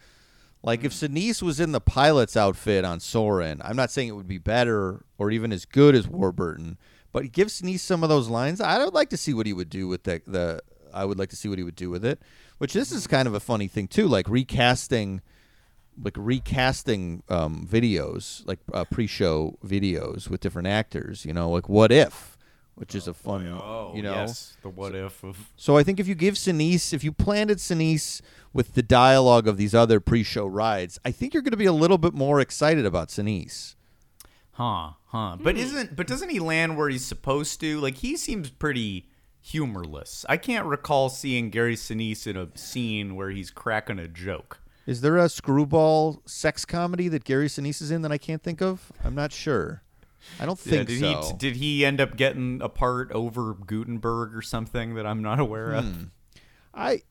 Like 0.65 0.83
if 0.83 0.93
Sinise 0.93 1.43
was 1.43 1.61
in 1.61 1.73
the 1.73 1.81
pilot's 1.81 2.37
outfit 2.37 2.87
on 2.87 2.99
Soarin', 2.99 3.61
I'm 3.63 3.77
not 3.77 3.91
saying 3.91 4.09
it 4.09 4.13
would 4.13 4.27
be 4.27 4.39
better 4.39 5.05
or 5.19 5.31
even 5.31 5.53
as 5.53 5.67
good 5.67 5.95
as 5.95 6.09
Warburton, 6.09 6.79
but 7.13 7.33
give 7.33 7.49
Sinise 7.49 7.81
some 7.81 8.03
of 8.03 8.09
those 8.09 8.29
lines. 8.29 8.63
I 8.63 8.83
would 8.83 8.95
like 8.95 9.11
to 9.11 9.19
see 9.19 9.35
what 9.35 9.47
he 9.47 9.53
would 9.53 9.69
do 9.69 9.89
with 9.89 10.05
the 10.05 10.23
the. 10.27 10.61
I 10.93 11.05
would 11.05 11.19
like 11.19 11.31
to 11.31 11.37
see 11.37 11.49
what 11.49 11.59
he 11.59 11.65
would 11.65 11.77
do 11.77 11.91
with 11.91 12.05
it. 12.05 12.21
Which 12.59 12.73
this 12.73 12.93
is 12.93 13.07
kind 13.07 13.29
of 13.29 13.35
a 13.35 13.41
funny 13.41 13.69
thing 13.69 13.89
too, 13.89 14.07
like 14.09 14.29
recasting 14.29 15.21
like 16.03 16.17
recasting 16.17 17.23
um, 17.29 17.69
videos, 17.71 18.47
like 18.47 18.59
uh, 18.73 18.85
pre-show 18.85 19.59
videos 19.65 20.29
with 20.29 20.41
different 20.41 20.69
actors. 20.69 21.25
You 21.25 21.33
know, 21.33 21.51
like 21.51 21.69
What 21.69 21.93
If, 21.93 22.34
which 22.75 22.95
is 22.95 23.07
a 23.07 23.11
oh, 23.11 23.15
fun, 23.15 23.47
oh, 23.47 23.93
you 23.95 24.03
know. 24.03 24.13
Oh, 24.13 24.21
yes, 24.21 24.57
the 24.63 24.69
what 24.69 24.95
if 24.95 25.23
of 25.23 25.53
So 25.57 25.77
I 25.77 25.83
think 25.83 26.01
if 26.01 26.09
you 26.09 26.15
give 26.15 26.35
Sinise, 26.35 26.93
if 26.93 27.05
you 27.05 27.13
planted 27.13 27.59
Sinise 27.59 28.21
with 28.53 28.75
the 28.75 28.83
dialogue 28.83 29.47
of 29.47 29.57
these 29.57 29.75
other 29.75 30.01
pre-show 30.01 30.47
rides, 30.47 30.99
I 31.05 31.11
think 31.11 31.35
you're 31.35 31.43
going 31.43 31.53
to 31.53 31.57
be 31.57 31.67
a 31.67 31.73
little 31.73 31.99
bit 31.99 32.15
more 32.15 32.41
excited 32.41 32.85
about 32.87 33.09
Sinise. 33.09 33.75
Huh, 34.53 34.93
huh. 35.07 35.37
But 35.41 35.57
hmm. 35.57 35.63
isn't 35.63 35.97
but 35.97 36.07
doesn't 36.07 36.31
he 36.31 36.39
land 36.39 36.77
where 36.77 36.89
he's 36.89 37.05
supposed 37.05 37.61
to? 37.61 37.81
Like 37.81 37.97
he 37.97 38.17
seems 38.17 38.51
pretty 38.51 39.09
humorless. 39.41 40.25
I 40.29 40.37
can't 40.37 40.67
recall 40.67 41.09
seeing 41.09 41.51
Gary 41.51 41.77
Sinise 41.77 42.27
in 42.27 42.37
a 42.37 42.49
scene 42.57 43.15
where 43.15 43.31
he's 43.31 43.51
cracking 43.51 43.99
a 43.99 44.09
joke. 44.09 44.61
Is 44.87 45.01
there 45.01 45.17
a 45.17 45.29
screwball 45.29 46.23
sex 46.27 46.65
comedy 46.65 47.09
that 47.09 47.25
Gary 47.25 47.49
Sinise 47.49 47.83
is 47.83 47.91
in 47.91 48.03
that 48.03 48.13
I 48.13 48.19
can't 48.19 48.43
think 48.43 48.61
of? 48.61 48.93
I'm 49.03 49.15
not 49.15 49.33
sure. 49.33 49.83
I 50.41 50.47
don't 50.47 50.59
Yeah, 50.65 50.71
think 50.71 50.89
did 50.89 51.01
so. 51.01 51.23
he 51.31 51.33
did 51.39 51.57
he 51.57 51.85
end 51.85 52.01
up 52.01 52.17
getting 52.17 52.61
a 52.63 52.69
part 52.69 53.11
over 53.13 53.55
Guttenberg 53.55 54.35
or 54.35 54.43
something 54.43 54.95
that 54.95 55.07
I'm 55.07 55.23
not 55.23 55.39
aware 55.41 55.73
of? 55.73 55.85
Hmm. 55.85 56.03
I 56.75 57.03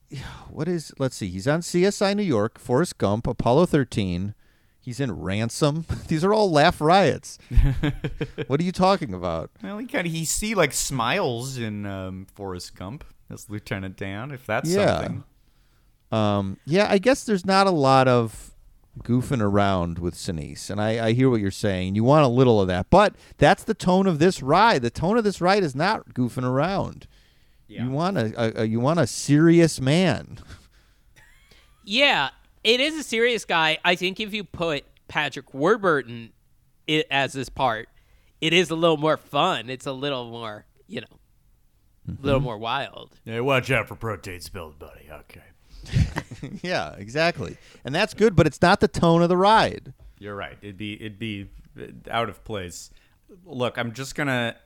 what 0.50 0.68
is 0.68 0.92
let's 0.98 1.16
see. 1.16 1.28
He's 1.28 1.48
on 1.48 1.60
CSI 1.60 2.14
New 2.16 2.22
York, 2.22 2.58
Forrest 2.58 2.98
Gump, 2.98 3.26
Apollo 3.26 3.66
13. 3.66 4.34
He's 4.80 5.00
in 5.00 5.12
Ransom. 5.12 5.86
These 6.08 6.22
are 6.24 6.34
all 6.34 6.50
laugh 6.50 6.80
riots. 6.80 7.38
what 8.46 8.60
are 8.60 8.64
you 8.64 8.72
talking 8.72 9.14
about? 9.14 9.50
Well, 9.62 9.78
he 9.78 9.86
kind 9.86 10.06
of 10.06 10.12
he 10.12 10.26
see 10.26 10.54
like 10.54 10.72
smiles 10.74 11.56
in 11.56 11.86
um, 11.86 12.26
Forrest 12.34 12.76
Gump 12.76 13.04
as 13.30 13.48
Lieutenant 13.48 13.96
Dan, 13.96 14.30
if 14.30 14.44
that's 14.44 14.68
yeah. 14.70 14.98
something. 14.98 15.24
Um, 16.12 16.58
yeah, 16.66 16.86
I 16.90 16.98
guess 16.98 17.24
there's 17.24 17.46
not 17.46 17.66
a 17.66 17.70
lot 17.70 18.06
of 18.06 18.53
goofing 19.02 19.40
around 19.40 19.98
with 19.98 20.14
Sinise, 20.14 20.70
and 20.70 20.80
I, 20.80 21.08
I 21.08 21.12
hear 21.12 21.28
what 21.28 21.40
you're 21.40 21.50
saying. 21.50 21.94
You 21.94 22.04
want 22.04 22.24
a 22.24 22.28
little 22.28 22.60
of 22.60 22.68
that, 22.68 22.90
but 22.90 23.14
that's 23.38 23.64
the 23.64 23.74
tone 23.74 24.06
of 24.06 24.18
this 24.18 24.42
ride. 24.42 24.82
The 24.82 24.90
tone 24.90 25.18
of 25.18 25.24
this 25.24 25.40
ride 25.40 25.62
is 25.62 25.74
not 25.74 26.14
goofing 26.14 26.44
around. 26.44 27.06
You 27.66 27.90
want 27.90 28.16
a, 28.16 28.60
a, 28.60 28.62
a 28.62 28.64
you 28.66 28.78
want 28.78 29.00
a 29.00 29.06
serious 29.06 29.80
man. 29.80 30.38
Yeah, 31.82 32.30
it 32.62 32.80
is 32.80 32.94
a 32.94 33.02
serious 33.02 33.44
guy. 33.44 33.78
I 33.84 33.94
think 33.96 34.20
if 34.20 34.32
you 34.32 34.44
put 34.44 34.84
Patrick 35.08 35.52
Warburton 35.52 36.32
it 36.86 37.06
as 37.10 37.32
this 37.32 37.48
part, 37.48 37.88
it 38.40 38.52
is 38.52 38.70
a 38.70 38.74
little 38.74 38.96
more 38.96 39.16
fun. 39.16 39.70
It's 39.70 39.86
a 39.86 39.92
little 39.92 40.30
more, 40.30 40.66
you 40.86 41.00
know, 41.00 41.18
a 42.08 42.22
little 42.22 42.38
mm-hmm. 42.38 42.44
more 42.44 42.58
wild. 42.58 43.18
Hey, 43.24 43.40
watch 43.40 43.70
out 43.70 43.88
for 43.88 43.96
protein 43.96 44.40
spills, 44.40 44.74
buddy. 44.74 45.08
Okay. 45.10 45.42
yeah, 46.62 46.94
exactly. 46.96 47.56
And 47.84 47.94
that's 47.94 48.14
good, 48.14 48.34
but 48.36 48.46
it's 48.46 48.60
not 48.62 48.80
the 48.80 48.88
tone 48.88 49.22
of 49.22 49.28
the 49.28 49.36
ride. 49.36 49.92
You're 50.18 50.34
right. 50.36 50.56
It'd 50.62 50.76
be 50.76 50.94
it'd 50.94 51.18
be 51.18 51.48
out 52.10 52.28
of 52.28 52.44
place. 52.44 52.90
Look, 53.44 53.78
I'm 53.78 53.92
just 53.92 54.14
gonna. 54.14 54.56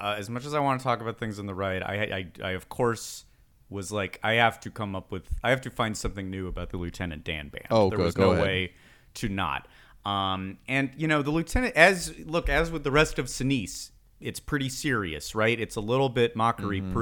Uh, 0.00 0.16
as 0.18 0.28
much 0.28 0.44
as 0.44 0.54
I 0.54 0.58
want 0.60 0.80
to 0.80 0.84
talk 0.84 1.00
about 1.00 1.18
things 1.18 1.38
on 1.38 1.46
the 1.46 1.54
ride, 1.54 1.82
I, 1.82 2.26
I 2.42 2.48
I 2.48 2.50
of 2.52 2.68
course 2.68 3.24
was 3.70 3.90
like 3.92 4.18
I 4.22 4.34
have 4.34 4.60
to 4.60 4.70
come 4.70 4.94
up 4.96 5.10
with 5.12 5.28
I 5.42 5.50
have 5.50 5.60
to 5.62 5.70
find 5.70 5.96
something 5.96 6.30
new 6.30 6.46
about 6.48 6.70
the 6.70 6.76
Lieutenant 6.76 7.24
Dan 7.24 7.48
band. 7.48 7.66
Oh, 7.70 7.88
there 7.90 7.98
go- 7.98 8.04
was 8.04 8.14
go 8.14 8.24
no 8.26 8.32
ahead. 8.32 8.44
way 8.44 8.72
to 9.14 9.28
not. 9.28 9.68
Um, 10.04 10.58
and 10.68 10.90
you 10.96 11.08
know 11.08 11.22
the 11.22 11.30
lieutenant, 11.30 11.74
as 11.76 12.12
look 12.26 12.48
as 12.50 12.70
with 12.70 12.84
the 12.84 12.90
rest 12.90 13.18
of 13.18 13.26
Sinise, 13.26 13.90
it's 14.20 14.38
pretty 14.40 14.68
serious, 14.68 15.34
right? 15.34 15.58
It's 15.58 15.76
a 15.76 15.80
little 15.80 16.08
bit 16.10 16.36
mockery 16.36 16.80
Mm-hmm. 16.80 16.92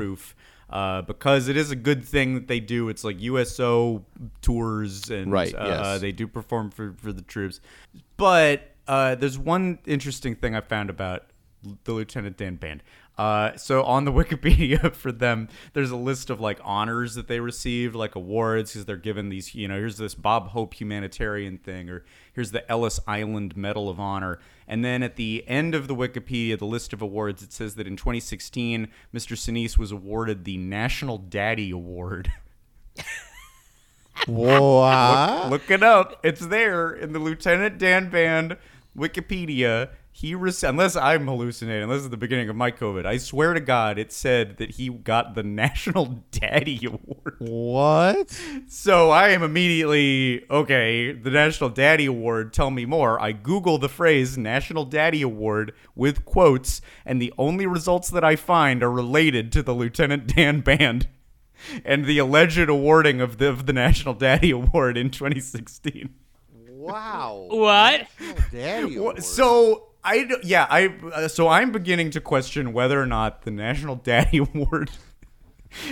Uh, 0.73 1.03
because 1.03 1.49
it 1.49 1.57
is 1.57 1.71
a 1.71 1.77
good 1.77 2.03
thing 2.03 2.35
that 2.35 2.49
they 2.49 2.59
do. 2.61 2.89
It's 2.89 3.05
like 3.05 3.21
USO 3.21 4.05
tours, 4.41 5.11
and 5.11 5.31
Right, 5.31 5.55
uh, 5.55 5.67
yes. 5.67 6.01
they 6.01 6.13
do 6.13 6.27
perform 6.27 6.71
for, 6.71 6.95
for 6.97 7.13
the 7.13 7.23
troops. 7.23 7.61
But 8.17 8.71
uh, 8.89 9.15
there's 9.17 9.39
one 9.39 9.79
interesting 9.85 10.35
thing 10.35 10.55
I 10.57 10.61
found 10.63 10.89
about 10.91 11.27
the 11.85 11.93
Lieutenant 11.93 12.37
Dan 12.37 12.57
Band. 12.57 12.83
Uh, 13.19 13.57
so 13.57 13.83
on 13.83 14.05
the 14.05 14.13
Wikipedia 14.13 14.93
for 14.95 15.13
them, 15.13 15.49
there's 15.75 15.91
a 15.91 15.97
list 15.97 16.31
of 16.31 16.41
like 16.41 16.59
honors 16.65 17.15
that 17.15 17.29
they 17.29 17.41
received, 17.41 17.95
like 17.95 18.15
awards, 18.15 18.73
because 18.73 18.87
they're 18.87 18.97
given 18.97 19.29
these. 19.29 19.55
You 19.55 19.69
know, 19.69 19.77
here's 19.77 19.99
this 19.99 20.15
Bob 20.15 20.49
Hope 20.49 20.75
humanitarian 20.75 21.59
thing, 21.59 21.89
or 21.89 22.05
here's 22.33 22.51
the 22.51 22.69
Ellis 22.71 23.01
Island 23.07 23.57
Medal 23.57 23.89
of 23.89 24.01
Honor. 24.01 24.39
And 24.67 24.85
then 24.85 25.03
at 25.03 25.17
the 25.17 25.45
end 25.47 25.75
of 25.75 25.89
the 25.89 25.95
Wikipedia, 25.95 26.59
the 26.59 26.65
list 26.65 26.93
of 26.93 27.03
awards, 27.03 27.43
it 27.43 27.53
says 27.53 27.75
that 27.75 27.87
in 27.87 27.97
2016, 27.97 28.89
Mr. 29.15 29.37
Sinise 29.37 29.77
was 29.77 29.93
awarded 29.93 30.45
the 30.45 30.57
National 30.57 31.19
Daddy 31.19 31.71
Award. 31.71 32.33
What? 34.27 35.51
Look, 35.51 35.51
look 35.51 35.71
it 35.71 35.83
up. 35.83 36.21
It's 36.23 36.47
there 36.47 36.93
in 36.93 37.13
the 37.13 37.19
Lieutenant 37.19 37.79
Dan 37.79 38.09
Band 38.09 38.57
Wikipedia. 38.97 39.91
He 40.15 40.35
rec- 40.35 40.63
unless 40.63 40.95
I'm 40.95 41.27
hallucinating, 41.27 41.85
unless 41.85 42.01
it's 42.01 42.09
the 42.11 42.17
beginning 42.19 42.49
of 42.51 42.55
my 42.55 42.71
COVID. 42.71 43.07
I 43.07 43.17
swear 43.17 43.55
to 43.55 43.61
God, 43.61 43.99
it 43.99 44.13
said 44.13 44.59
that 44.59 44.73
he 44.73 44.89
got 44.91 45.35
the 45.35 45.43
National 45.43 46.23
Daddy 46.31 46.85
Award. 46.85 47.37
What? 47.39 48.39
So 48.69 49.11
I 49.11 49.31
am 49.31 49.43
immediately 49.43 50.45
okay. 50.51 51.13
The 51.13 51.31
National 51.31 51.71
Daddy 51.71 52.05
Award. 52.07 52.53
Tell 52.53 52.71
me 52.71 52.85
more. 52.85 53.21
I 53.21 53.33
Google 53.33 53.79
the 53.79 53.89
phrase 53.89 54.37
National 54.37 54.85
Daddy 54.85 55.23
Award 55.23 55.73
with 55.97 56.25
quotes, 56.27 56.83
and 57.07 57.21
the 57.21 57.33
only 57.39 57.67
results 57.67 58.11
that 58.11 58.23
I 58.23 58.37
find 58.37 58.83
are 58.83 58.93
related 58.93 59.51
to 59.53 59.63
the 59.63 59.73
Lieutenant 59.75 60.27
Dan 60.37 60.61
Band 60.61 61.09
and 61.85 62.05
the 62.05 62.19
alleged 62.19 62.69
awarding 62.69 63.21
of 63.23 63.39
the, 63.39 63.49
of 63.49 63.65
the 63.67 63.73
National 63.73 64.13
Daddy 64.15 64.51
Award 64.51 64.97
in 64.99 65.11
2016. 65.11 66.15
Wow. 66.69 67.47
What? 67.51 68.09
Daddy 68.53 68.99
Wha- 68.99 69.17
So 69.21 69.89
I 70.05 70.29
yeah 70.43 70.67
I 70.69 70.89
uh, 71.15 71.29
so 71.29 71.49
I'm 71.49 71.71
beginning 71.73 72.11
to 72.11 72.21
question 72.21 72.73
whether 72.73 73.01
or 73.01 73.07
not 73.07 73.43
the 73.43 73.51
National 73.51 73.97
Daddy 73.97 74.39
Award 74.55 74.91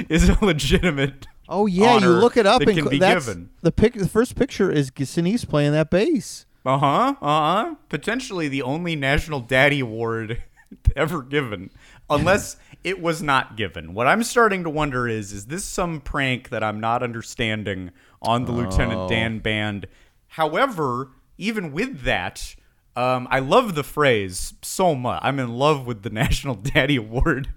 is 0.08 0.28
a 0.28 0.44
legitimate. 0.44 1.26
Oh 1.48 1.66
yeah, 1.66 1.98
you 1.98 2.08
look 2.08 2.36
it 2.36 2.46
up 2.46 2.61
that 2.61 2.68
and 2.68 2.76
can 2.76 2.84
cl- 2.84 2.90
be 2.90 2.98
that's 2.98 3.26
given. 3.26 3.50
the 3.62 3.72
pic. 3.72 3.94
The 3.94 4.08
first 4.08 4.36
picture 4.36 4.70
is 4.70 4.90
Sinise 4.90 5.48
playing 5.48 5.72
that 5.72 5.90
bass. 5.90 6.46
Uh 6.64 6.78
huh. 6.78 7.14
Uh 7.20 7.64
huh. 7.64 7.74
Potentially 7.88 8.48
the 8.48 8.62
only 8.62 8.94
National 8.96 9.40
Daddy 9.40 9.80
Award 9.80 10.42
ever 10.96 11.22
given, 11.22 11.70
unless 12.08 12.56
it 12.84 13.00
was 13.00 13.22
not 13.22 13.56
given. 13.56 13.94
What 13.94 14.06
I'm 14.06 14.22
starting 14.22 14.62
to 14.64 14.70
wonder 14.70 15.08
is: 15.08 15.32
is 15.32 15.46
this 15.46 15.64
some 15.64 16.00
prank 16.00 16.50
that 16.50 16.62
I'm 16.62 16.78
not 16.80 17.02
understanding 17.02 17.90
on 18.22 18.44
the 18.44 18.52
Oh. 18.52 18.56
Lieutenant 18.56 19.08
Dan 19.08 19.38
band? 19.38 19.86
However, 20.28 21.11
even 21.38 21.72
with 21.72 22.02
that. 22.02 22.54
Um, 23.01 23.28
I 23.30 23.38
love 23.38 23.74
the 23.74 23.82
phrase 23.82 24.53
so 24.61 24.94
much. 24.94 25.20
I'm 25.22 25.38
in 25.38 25.55
love 25.55 25.86
with 25.86 26.03
the 26.03 26.11
National 26.22 26.55
Daddy 26.55 26.96
Award. 26.96 27.48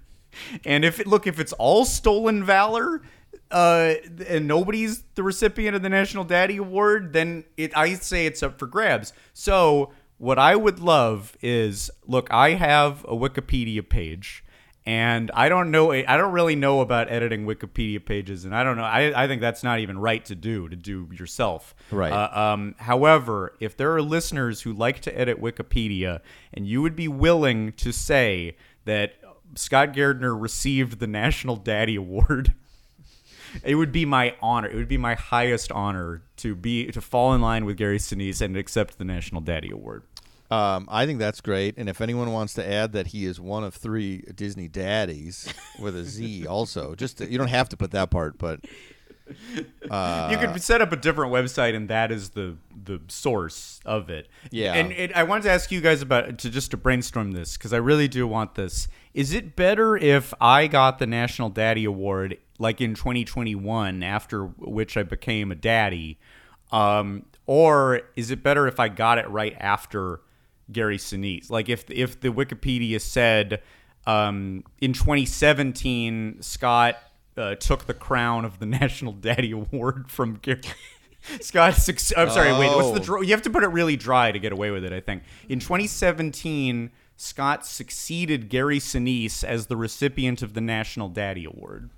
And 0.64 0.86
if 0.86 1.00
it 1.00 1.06
look, 1.06 1.26
if 1.26 1.38
it's 1.38 1.52
all 1.52 1.84
stolen 1.84 2.42
valor, 2.42 3.02
uh, 3.50 3.94
and 4.26 4.48
nobody's 4.48 5.04
the 5.16 5.22
recipient 5.22 5.76
of 5.76 5.82
the 5.82 5.90
National 5.90 6.24
Daddy 6.24 6.56
Award, 6.56 7.12
then 7.12 7.44
it 7.58 7.76
I 7.76 7.92
say 7.94 8.24
it's 8.24 8.42
up 8.42 8.58
for 8.58 8.66
grabs. 8.66 9.12
So 9.34 9.92
what 10.16 10.38
I 10.38 10.56
would 10.56 10.80
love 10.80 11.36
is 11.42 11.90
look, 12.06 12.32
I 12.32 12.50
have 12.52 13.04
a 13.04 13.14
Wikipedia 13.14 13.86
page. 13.86 14.43
And 14.86 15.30
I 15.32 15.48
don't 15.48 15.70
know. 15.70 15.92
I 15.92 16.16
don't 16.18 16.32
really 16.32 16.56
know 16.56 16.80
about 16.80 17.10
editing 17.10 17.46
Wikipedia 17.46 18.04
pages, 18.04 18.44
and 18.44 18.54
I 18.54 18.62
don't 18.64 18.76
know. 18.76 18.84
I, 18.84 19.24
I 19.24 19.26
think 19.26 19.40
that's 19.40 19.62
not 19.62 19.78
even 19.78 19.98
right 19.98 20.22
to 20.26 20.34
do 20.34 20.68
to 20.68 20.76
do 20.76 21.08
yourself. 21.10 21.74
Right. 21.90 22.12
Uh, 22.12 22.52
um, 22.52 22.74
however, 22.78 23.54
if 23.60 23.78
there 23.78 23.94
are 23.94 24.02
listeners 24.02 24.60
who 24.60 24.74
like 24.74 25.00
to 25.00 25.18
edit 25.18 25.40
Wikipedia, 25.40 26.20
and 26.52 26.66
you 26.66 26.82
would 26.82 26.94
be 26.94 27.08
willing 27.08 27.72
to 27.72 27.92
say 27.92 28.56
that 28.84 29.14
Scott 29.54 29.94
Gairdner 29.94 30.38
received 30.38 30.98
the 30.98 31.06
National 31.06 31.56
Daddy 31.56 31.96
Award, 31.96 32.52
it 33.64 33.76
would 33.76 33.90
be 33.92 34.04
my 34.04 34.34
honor. 34.42 34.68
It 34.68 34.76
would 34.76 34.88
be 34.88 34.98
my 34.98 35.14
highest 35.14 35.72
honor 35.72 36.22
to 36.36 36.54
be 36.54 36.90
to 36.92 37.00
fall 37.00 37.32
in 37.32 37.40
line 37.40 37.64
with 37.64 37.78
Gary 37.78 37.98
Sinise 37.98 38.42
and 38.42 38.54
accept 38.54 38.98
the 38.98 39.04
National 39.04 39.40
Daddy 39.40 39.70
Award. 39.70 40.02
Um, 40.50 40.88
I 40.90 41.06
think 41.06 41.18
that's 41.18 41.40
great. 41.40 41.76
And 41.78 41.88
if 41.88 42.00
anyone 42.00 42.32
wants 42.32 42.54
to 42.54 42.68
add 42.68 42.92
that 42.92 43.08
he 43.08 43.24
is 43.24 43.40
one 43.40 43.64
of 43.64 43.74
three 43.74 44.18
Disney 44.34 44.68
daddies 44.68 45.52
with 45.80 45.96
a 45.96 46.04
Z, 46.04 46.46
also, 46.48 46.94
just 46.94 47.20
you 47.20 47.38
don't 47.38 47.48
have 47.48 47.68
to 47.70 47.76
put 47.76 47.90
that 47.92 48.10
part, 48.10 48.38
but 48.38 48.60
uh, 49.90 50.28
you 50.32 50.38
could 50.38 50.62
set 50.62 50.80
up 50.80 50.92
a 50.92 50.96
different 50.96 51.32
website, 51.32 51.74
and 51.74 51.88
that 51.88 52.12
is 52.12 52.30
the 52.30 52.56
the 52.84 53.00
source 53.08 53.80
of 53.84 54.10
it. 54.10 54.28
Yeah. 54.50 54.74
And 54.74 54.92
it, 54.92 55.16
I 55.16 55.22
wanted 55.22 55.44
to 55.44 55.50
ask 55.50 55.70
you 55.72 55.80
guys 55.80 56.02
about 56.02 56.38
to 56.38 56.50
just 56.50 56.70
to 56.72 56.76
brainstorm 56.76 57.32
this 57.32 57.56
because 57.56 57.72
I 57.72 57.78
really 57.78 58.08
do 58.08 58.26
want 58.26 58.54
this. 58.54 58.88
Is 59.14 59.32
it 59.32 59.56
better 59.56 59.96
if 59.96 60.34
I 60.40 60.66
got 60.66 60.98
the 60.98 61.06
National 61.06 61.48
Daddy 61.48 61.84
Award 61.84 62.38
like 62.58 62.80
in 62.80 62.94
2021, 62.94 64.02
after 64.02 64.44
which 64.44 64.96
I 64.96 65.02
became 65.02 65.50
a 65.50 65.54
daddy, 65.54 66.18
um, 66.70 67.24
or 67.46 68.02
is 68.16 68.30
it 68.30 68.42
better 68.42 68.66
if 68.66 68.78
I 68.78 68.88
got 68.88 69.18
it 69.18 69.28
right 69.28 69.56
after 69.58 70.20
Gary 70.72 70.98
Sinise? 70.98 71.50
Like 71.50 71.68
if 71.68 71.90
if 71.90 72.20
the 72.20 72.28
Wikipedia 72.28 73.00
said 73.00 73.62
um, 74.06 74.64
in 74.80 74.92
2017 74.92 76.42
Scott 76.42 76.96
uh, 77.36 77.54
took 77.56 77.86
the 77.86 77.94
crown 77.94 78.44
of 78.44 78.58
the 78.58 78.66
National 78.80 79.12
Daddy 79.12 79.52
Award 79.52 80.10
from 80.10 80.36
Gary. 80.36 80.60
Scott, 81.40 81.74
suc- 81.74 82.18
I'm 82.18 82.28
sorry. 82.28 82.52
Wait, 82.52 82.74
what's 82.74 83.06
the? 83.06 83.14
Oh. 83.14 83.22
You 83.22 83.30
have 83.30 83.42
to 83.42 83.50
put 83.50 83.64
it 83.64 83.68
really 83.68 83.96
dry 83.96 84.30
to 84.30 84.38
get 84.38 84.52
away 84.52 84.70
with 84.70 84.84
it. 84.84 84.92
I 84.92 85.00
think 85.00 85.22
in 85.48 85.58
2017, 85.58 86.90
Scott 87.16 87.64
succeeded 87.64 88.48
Gary 88.48 88.78
Sinise 88.78 89.42
as 89.42 89.66
the 89.66 89.76
recipient 89.76 90.42
of 90.42 90.54
the 90.54 90.60
National 90.60 91.08
Daddy 91.08 91.44
Award. 91.44 91.90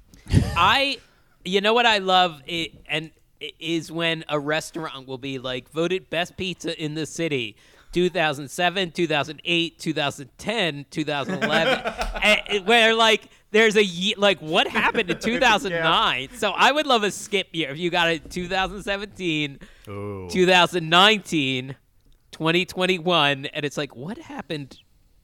I, 0.57 0.99
you 1.45 1.61
know 1.61 1.75
what 1.75 1.87
I 1.87 1.99
love 1.99 2.43
it, 2.47 2.73
and 2.89 3.11
it 3.41 3.55
is 3.59 3.91
when 3.91 4.25
a 4.29 4.39
restaurant 4.39 5.09
will 5.09 5.19
be 5.19 5.39
like 5.39 5.71
voted 5.71 6.11
best 6.11 6.37
pizza 6.37 6.81
in 6.83 6.95
the 6.95 7.07
city. 7.07 7.57
2007, 7.97 8.91
2008, 8.91 9.79
2010, 9.79 10.87
2011, 10.91 11.93
and 12.23 12.67
where 12.67 12.95
like 12.95 13.31
there's 13.53 13.75
a 13.75 13.83
ye- 13.83 14.15
like 14.19 14.39
what 14.41 14.69
happened 14.69 15.09
in 15.11 15.19
2009. 15.21 16.29
So 16.35 16.51
I 16.51 16.73
would 16.73 16.87
love 16.87 17.05
a 17.05 17.11
skip 17.11 17.49
year 17.53 17.71
if 17.71 17.79
you 17.79 17.89
got 17.89 18.11
it 18.11 18.31
2017, 18.31 19.61
2019, 19.87 21.77
2021, 22.33 23.47
and 23.47 23.65
it's 23.65 23.79
like 23.79 23.97
what 23.97 24.19
happened 24.19 24.79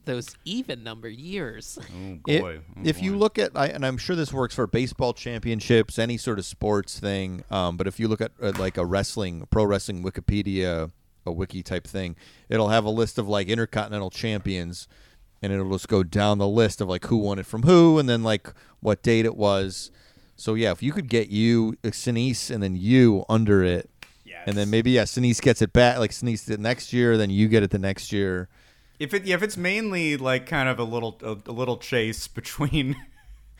those 0.05 0.35
even 0.43 0.83
number 0.83 1.07
years. 1.07 1.77
Oh 1.79 2.17
If, 2.27 2.41
boy! 2.41 2.59
Oh, 2.75 2.81
if 2.83 3.03
you 3.03 3.15
look 3.15 3.37
at, 3.37 3.51
I, 3.53 3.67
and 3.67 3.85
I'm 3.85 3.97
sure 3.97 4.15
this 4.15 4.33
works 4.33 4.55
for 4.55 4.65
baseball 4.65 5.13
championships, 5.13 5.99
any 5.99 6.17
sort 6.17 6.39
of 6.39 6.45
sports 6.45 6.99
thing. 6.99 7.43
Um, 7.51 7.77
but 7.77 7.85
if 7.85 7.99
you 7.99 8.07
look 8.07 8.19
at 8.19 8.31
uh, 8.41 8.53
like 8.57 8.77
a 8.77 8.85
wrestling, 8.85 9.47
pro 9.51 9.63
wrestling 9.63 10.03
Wikipedia, 10.03 10.91
a 11.25 11.31
wiki 11.31 11.63
type 11.63 11.85
thing, 11.87 12.15
it'll 12.49 12.69
have 12.69 12.85
a 12.85 12.89
list 12.89 13.17
of 13.17 13.27
like 13.27 13.47
intercontinental 13.47 14.09
champions, 14.09 14.87
and 15.41 15.51
it'll 15.53 15.71
just 15.71 15.87
go 15.87 16.03
down 16.03 16.37
the 16.37 16.47
list 16.47 16.81
of 16.81 16.87
like 16.89 17.05
who 17.05 17.17
won 17.17 17.39
it 17.39 17.45
from 17.45 17.63
who, 17.63 17.99
and 17.99 18.07
then 18.09 18.23
like 18.23 18.53
what 18.79 19.01
date 19.03 19.25
it 19.25 19.35
was. 19.35 19.91
So 20.35 20.53
yeah, 20.55 20.71
if 20.71 20.81
you 20.83 20.91
could 20.91 21.07
get 21.09 21.29
you 21.29 21.77
uh, 21.83 21.89
Sinise 21.89 22.49
and 22.49 22.61
then 22.63 22.75
you 22.75 23.25
under 23.29 23.63
it, 23.63 23.89
and 24.45 24.57
then 24.57 24.69
maybe 24.69 24.91
yeah, 24.91 25.03
Sinise 25.03 25.39
gets 25.41 25.61
it 25.61 25.71
back, 25.71 25.99
like 25.99 26.11
Sinise 26.11 26.45
did 26.45 26.59
next 26.59 26.91
year, 26.91 27.15
then 27.17 27.29
you 27.29 27.47
get 27.47 27.63
it 27.63 27.69
the 27.71 27.79
next 27.79 28.11
year. 28.11 28.49
if 28.99 29.13
it 29.13 29.23
yeah, 29.25 29.35
if 29.35 29.43
it's 29.43 29.55
mainly 29.55 30.17
like 30.17 30.45
kind 30.45 30.67
of 30.67 30.79
a 30.79 30.83
little 30.83 31.17
a, 31.23 31.49
a 31.49 31.53
little 31.53 31.77
chase 31.77 32.27
between 32.27 32.95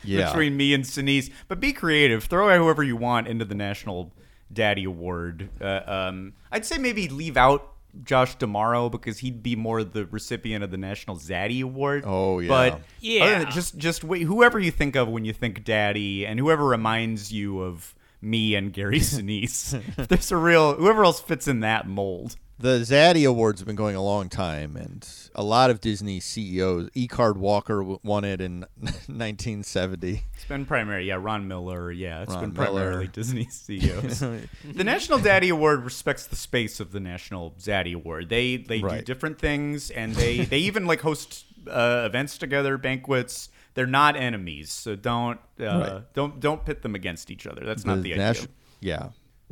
Yeah. 0.06 0.26
between 0.26 0.54
me 0.58 0.74
and 0.74 0.84
Sinise, 0.84 1.30
but 1.48 1.60
be 1.60 1.72
creative. 1.72 2.24
Throw 2.24 2.54
whoever 2.58 2.82
you 2.82 2.94
want 2.96 3.26
into 3.26 3.46
the 3.46 3.54
National 3.54 4.12
Daddy 4.54 4.84
Award. 4.84 5.48
Uh, 5.60 5.80
um, 5.86 6.32
I'd 6.52 6.64
say 6.64 6.78
maybe 6.78 7.08
leave 7.08 7.36
out 7.36 7.72
Josh 8.04 8.34
D'Amaro 8.36 8.90
because 8.90 9.18
he'd 9.18 9.42
be 9.42 9.54
more 9.56 9.84
the 9.84 10.06
recipient 10.06 10.64
of 10.64 10.70
the 10.70 10.76
National 10.76 11.16
Zaddy 11.16 11.62
Award. 11.62 12.04
Oh, 12.06 12.38
yeah. 12.40 12.48
But 12.48 12.80
Yeah. 13.00 13.24
other 13.24 13.38
than- 13.44 13.50
just 13.52 13.76
just 13.78 14.02
wait, 14.04 14.22
whoever 14.22 14.58
you 14.58 14.70
think 14.70 14.96
of 14.96 15.08
when 15.08 15.24
you 15.24 15.32
think 15.32 15.64
Daddy, 15.64 16.26
and 16.26 16.38
whoever 16.40 16.64
reminds 16.64 17.32
you 17.32 17.60
of 17.60 17.94
me 18.20 18.54
and 18.54 18.72
Gary 18.72 18.98
Sinise. 19.00 19.80
there's 20.08 20.32
a 20.32 20.36
real 20.36 20.74
whoever 20.74 21.04
else 21.04 21.20
fits 21.20 21.46
in 21.46 21.60
that 21.60 21.86
mold. 21.86 22.36
The 22.56 22.78
Zaddy 22.80 23.28
Awards 23.28 23.60
have 23.60 23.66
been 23.66 23.74
going 23.76 23.96
a 23.96 24.02
long 24.02 24.28
time, 24.28 24.76
and 24.76 25.06
a 25.34 25.42
lot 25.42 25.70
of 25.70 25.80
Disney 25.80 26.20
CEOs. 26.20 26.88
E. 26.94 27.08
Card 27.08 27.36
Walker 27.36 27.82
won 27.82 28.24
it 28.24 28.40
in 28.40 28.60
1970. 28.78 30.22
It's 30.34 30.44
been 30.44 30.64
primary, 30.64 31.08
yeah. 31.08 31.16
Ron 31.20 31.48
Miller, 31.48 31.90
yeah. 31.90 32.22
It's 32.22 32.30
Ron 32.32 32.40
been 32.40 32.52
primarily 32.52 33.08
Disney 33.08 33.44
CEOs. 33.50 34.20
the 34.64 34.84
National 34.84 35.18
Daddy 35.18 35.48
Award 35.48 35.84
respects 35.84 36.26
the 36.26 36.36
space 36.36 36.78
of 36.80 36.92
the 36.92 37.00
National 37.00 37.52
Zaddy 37.58 37.94
Award. 37.94 38.28
They 38.28 38.56
they 38.56 38.80
do 38.80 39.02
different 39.02 39.38
things, 39.38 39.90
and 39.90 40.14
they 40.14 40.44
they 40.44 40.58
even 40.58 40.86
like 40.86 41.00
host 41.00 41.44
uh, 41.68 42.04
events 42.06 42.38
together, 42.38 42.78
banquets. 42.78 43.48
They're 43.74 43.86
not 43.86 44.14
enemies, 44.16 44.70
so 44.72 44.94
don't 44.94 45.40
uh, 45.58 45.64
Right. 45.64 46.02
don't 46.14 46.38
don't 46.38 46.64
pit 46.64 46.82
them 46.82 46.94
against 46.94 47.30
each 47.32 47.46
other. 47.48 47.64
That's 47.64 47.84
not 47.84 48.02
the 48.02 48.12
idea. 48.12 48.26
nation- 48.28 48.48
Yeah. 48.80 49.08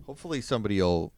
Hopefully 0.07 0.41
somebody 0.41 0.81
will 0.81 1.13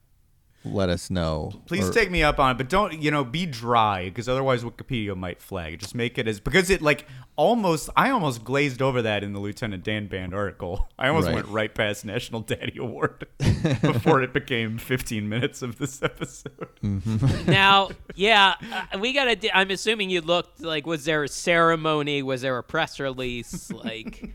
let 0.64 0.88
us 0.88 1.10
know. 1.10 1.52
Please 1.66 1.88
Or- 1.88 1.92
take 1.92 2.10
me 2.10 2.22
up 2.22 2.38
on 2.38 2.52
it, 2.52 2.58
but 2.58 2.68
don't 2.68 3.00
you 3.00 3.10
know 3.10 3.24
be 3.24 3.46
dry 3.46 4.04
because 4.04 4.28
otherwise 4.28 4.62
Wikipedia 4.64 5.16
might 5.16 5.40
flag. 5.40 5.78
Just 5.80 5.94
make 5.94 6.16
it 6.18 6.26
as 6.26 6.40
because 6.40 6.70
it 6.70 6.80
like 6.82 7.06
almost 7.36 7.90
I 7.96 8.10
almost 8.10 8.44
glazed 8.44 8.80
over 8.80 9.02
that 9.02 9.22
in 9.24 9.32
the 9.32 9.40
Lieutenant 9.40 9.84
Dan 9.84 10.06
Band 10.06 10.34
article. 10.34 10.88
I 10.98 11.08
almost 11.08 11.26
Right. 11.26 11.34
went 11.36 11.48
right 11.48 11.74
past 11.74 12.04
National 12.04 12.40
Daddy 12.40 12.78
Award 12.78 13.26
before 13.82 14.22
it 14.22 14.32
became 14.32 14.78
15 14.78 15.28
minutes 15.28 15.62
of 15.62 15.78
this 15.78 16.02
episode. 16.02 16.68
now, 17.46 17.90
yeah, 18.14 18.54
uh, 18.92 18.98
we 18.98 19.12
gotta. 19.12 19.36
d- 19.36 19.50
I'm 19.52 19.70
assuming 19.70 20.10
you 20.10 20.20
looked 20.20 20.60
like. 20.62 20.86
Was 20.86 21.04
there 21.04 21.24
a 21.24 21.28
ceremony? 21.28 22.22
Was 22.22 22.42
there 22.42 22.56
a 22.58 22.62
press 22.62 22.98
release? 23.00 23.70
Like, 23.70 24.30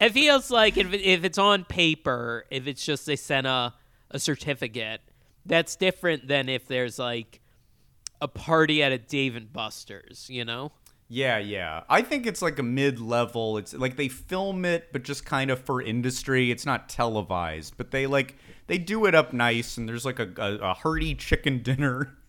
it 0.00 0.10
feels 0.10 0.50
like 0.50 0.76
if, 0.76 0.92
if 0.92 1.24
it's 1.24 1.38
on 1.38 1.64
paper, 1.64 2.44
if 2.50 2.66
it's 2.66 2.84
just 2.84 3.06
they 3.06 3.16
sent 3.16 3.46
a 3.46 3.74
a 4.10 4.18
certificate, 4.18 5.00
that's 5.46 5.76
different 5.76 6.28
than 6.28 6.48
if 6.48 6.66
there's 6.68 6.98
like 6.98 7.40
a 8.20 8.28
party 8.28 8.82
at 8.82 8.92
a 8.92 8.98
Dave 8.98 9.36
and 9.36 9.52
Buster's. 9.52 10.26
You 10.30 10.44
know? 10.44 10.72
Yeah, 11.08 11.36
yeah. 11.38 11.82
I 11.90 12.00
think 12.00 12.26
it's 12.26 12.40
like 12.40 12.58
a 12.58 12.62
mid-level. 12.62 13.58
It's 13.58 13.74
like 13.74 13.96
they 13.96 14.08
film 14.08 14.64
it, 14.64 14.88
but 14.92 15.02
just 15.02 15.26
kind 15.26 15.50
of 15.50 15.60
for 15.60 15.82
industry. 15.82 16.50
It's 16.50 16.64
not 16.64 16.88
televised, 16.88 17.74
but 17.76 17.90
they 17.90 18.06
like 18.06 18.36
they 18.66 18.78
do 18.78 19.04
it 19.06 19.14
up 19.14 19.32
nice, 19.32 19.76
and 19.76 19.88
there's 19.88 20.04
like 20.06 20.18
a, 20.18 20.30
a, 20.38 20.70
a 20.70 20.74
hearty 20.74 21.14
chicken 21.14 21.62
dinner. 21.62 22.16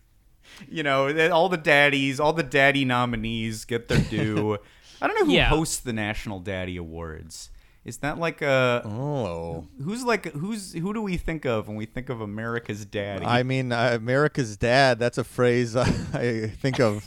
You 0.68 0.82
know, 0.84 1.30
all 1.30 1.48
the 1.48 1.56
daddies, 1.56 2.20
all 2.20 2.32
the 2.34 2.42
daddy 2.44 2.84
nominees 2.84 3.64
get 3.64 3.88
their 3.88 3.98
due. 3.98 4.58
I 5.02 5.08
don't 5.08 5.18
know 5.18 5.24
who 5.24 5.32
Yeah. 5.32 5.48
hosts 5.48 5.78
the 5.80 5.92
National 5.94 6.38
Daddy 6.38 6.76
Awards. 6.76 7.50
Is 7.84 7.98
that 7.98 8.18
like 8.18 8.40
a 8.40 8.82
Oh. 8.86 9.66
who's 9.82 10.02
like 10.04 10.32
who's 10.32 10.72
who 10.72 10.94
do 10.94 11.02
we 11.02 11.18
think 11.18 11.44
of 11.44 11.68
when 11.68 11.76
we 11.76 11.84
think 11.84 12.08
of 12.08 12.20
America's 12.22 12.84
daddy? 12.86 13.26
I 13.26 13.42
mean, 13.42 13.72
uh, 13.72 13.90
America's 13.94 14.56
dad. 14.56 14.98
That's 14.98 15.18
a 15.18 15.24
phrase 15.24 15.76
I, 15.76 15.82
I 16.14 16.46
think 16.48 16.80
of, 16.80 17.04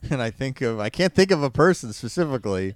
and 0.10 0.20
I 0.20 0.30
think 0.30 0.60
of. 0.62 0.80
I 0.80 0.90
can't 0.90 1.14
think 1.14 1.30
of 1.30 1.42
a 1.44 1.50
person 1.50 1.92
specifically. 1.92 2.74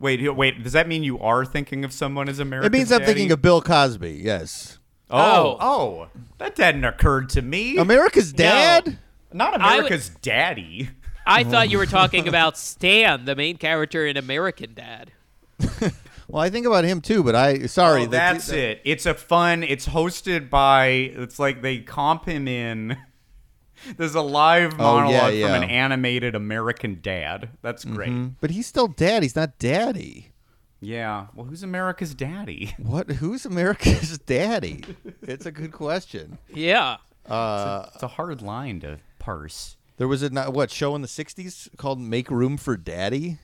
wait, 0.00 0.28
wait. 0.34 0.62
Does 0.64 0.72
that 0.72 0.88
mean 0.88 1.04
you 1.04 1.20
are 1.20 1.44
thinking 1.44 1.84
of 1.84 1.92
someone 1.92 2.28
as 2.28 2.40
America's? 2.40 2.66
it 2.66 2.72
means 2.72 2.90
I'm 2.90 3.04
thinking 3.04 3.30
of 3.30 3.40
Bill 3.40 3.62
Cosby. 3.62 4.20
Yes, 4.22 4.78
Oh, 5.08 5.56
oh, 5.60 6.08
that 6.38 6.56
hadn't 6.58 6.84
occurred 6.84 7.28
to 7.30 7.42
me. 7.42 7.76
America's 7.76 8.32
dad. 8.32 8.98
Not 9.32 9.60
I 9.60 9.76
would- 9.76 9.84
America's 9.86 10.08
daddy. 10.20 10.90
I 11.24 11.44
thought 11.44 11.70
you 11.70 11.78
were 11.78 11.86
talking 11.86 12.26
about 12.26 12.58
Stan, 12.58 13.24
the 13.26 13.36
main 13.36 13.56
character 13.56 14.04
in 14.04 14.16
American 14.16 14.74
Dad. 14.74 15.12
Well, 16.32 16.42
I 16.42 16.48
think 16.48 16.64
about 16.66 16.84
him 16.84 17.02
too, 17.02 17.22
but 17.22 17.34
I 17.34 17.66
sorry. 17.66 18.04
Oh, 18.04 18.06
that's 18.06 18.48
it. 18.48 18.80
It's 18.84 19.04
a 19.04 19.12
fun. 19.12 19.62
It's 19.62 19.86
hosted 19.86 20.48
by. 20.48 20.86
It's 20.86 21.38
like 21.38 21.60
they 21.60 21.78
comp 21.80 22.24
him 22.24 22.48
in. 22.48 22.96
There's 23.98 24.14
a 24.14 24.22
live 24.22 24.74
Oh, 24.78 24.96
yeah, 24.98 25.02
monologue 25.02 25.34
yeah. 25.34 25.46
from 25.54 25.62
an 25.62 25.68
animated 25.68 26.34
American 26.34 27.00
Dad. 27.02 27.50
That's 27.60 27.84
great. 27.84 28.10
Mhm. 28.10 28.34
But 28.40 28.50
he's 28.52 28.66
still 28.66 28.88
dad. 28.88 29.22
He's 29.22 29.36
not 29.36 29.58
daddy. 29.58 30.32
Yeah. 30.80 31.26
Well, 31.34 31.46
who's 31.46 31.62
America's 31.62 32.14
daddy? 32.14 32.74
What? 32.78 33.10
Who's 33.10 33.44
America's 33.44 34.18
daddy? 34.26 34.84
It's 35.22 35.44
a 35.46 35.52
good 35.52 35.72
question. 35.72 36.38
Yeah. 36.52 36.96
Uh, 37.28 37.86
It's 37.92 38.02
a 38.02 38.08
hard 38.08 38.40
line 38.40 38.80
to 38.80 39.00
parse. 39.18 39.76
there 39.98 40.08
was 40.08 40.22
a 40.22 40.30
not- 40.30 40.54
what 40.54 40.70
show 40.70 40.94
in 40.94 41.02
the 41.02 41.08
'60s 41.08 41.68
called 41.76 42.00
"Make 42.00 42.30
Room 42.30 42.56
for 42.56 42.76
Daddy." 42.78 43.38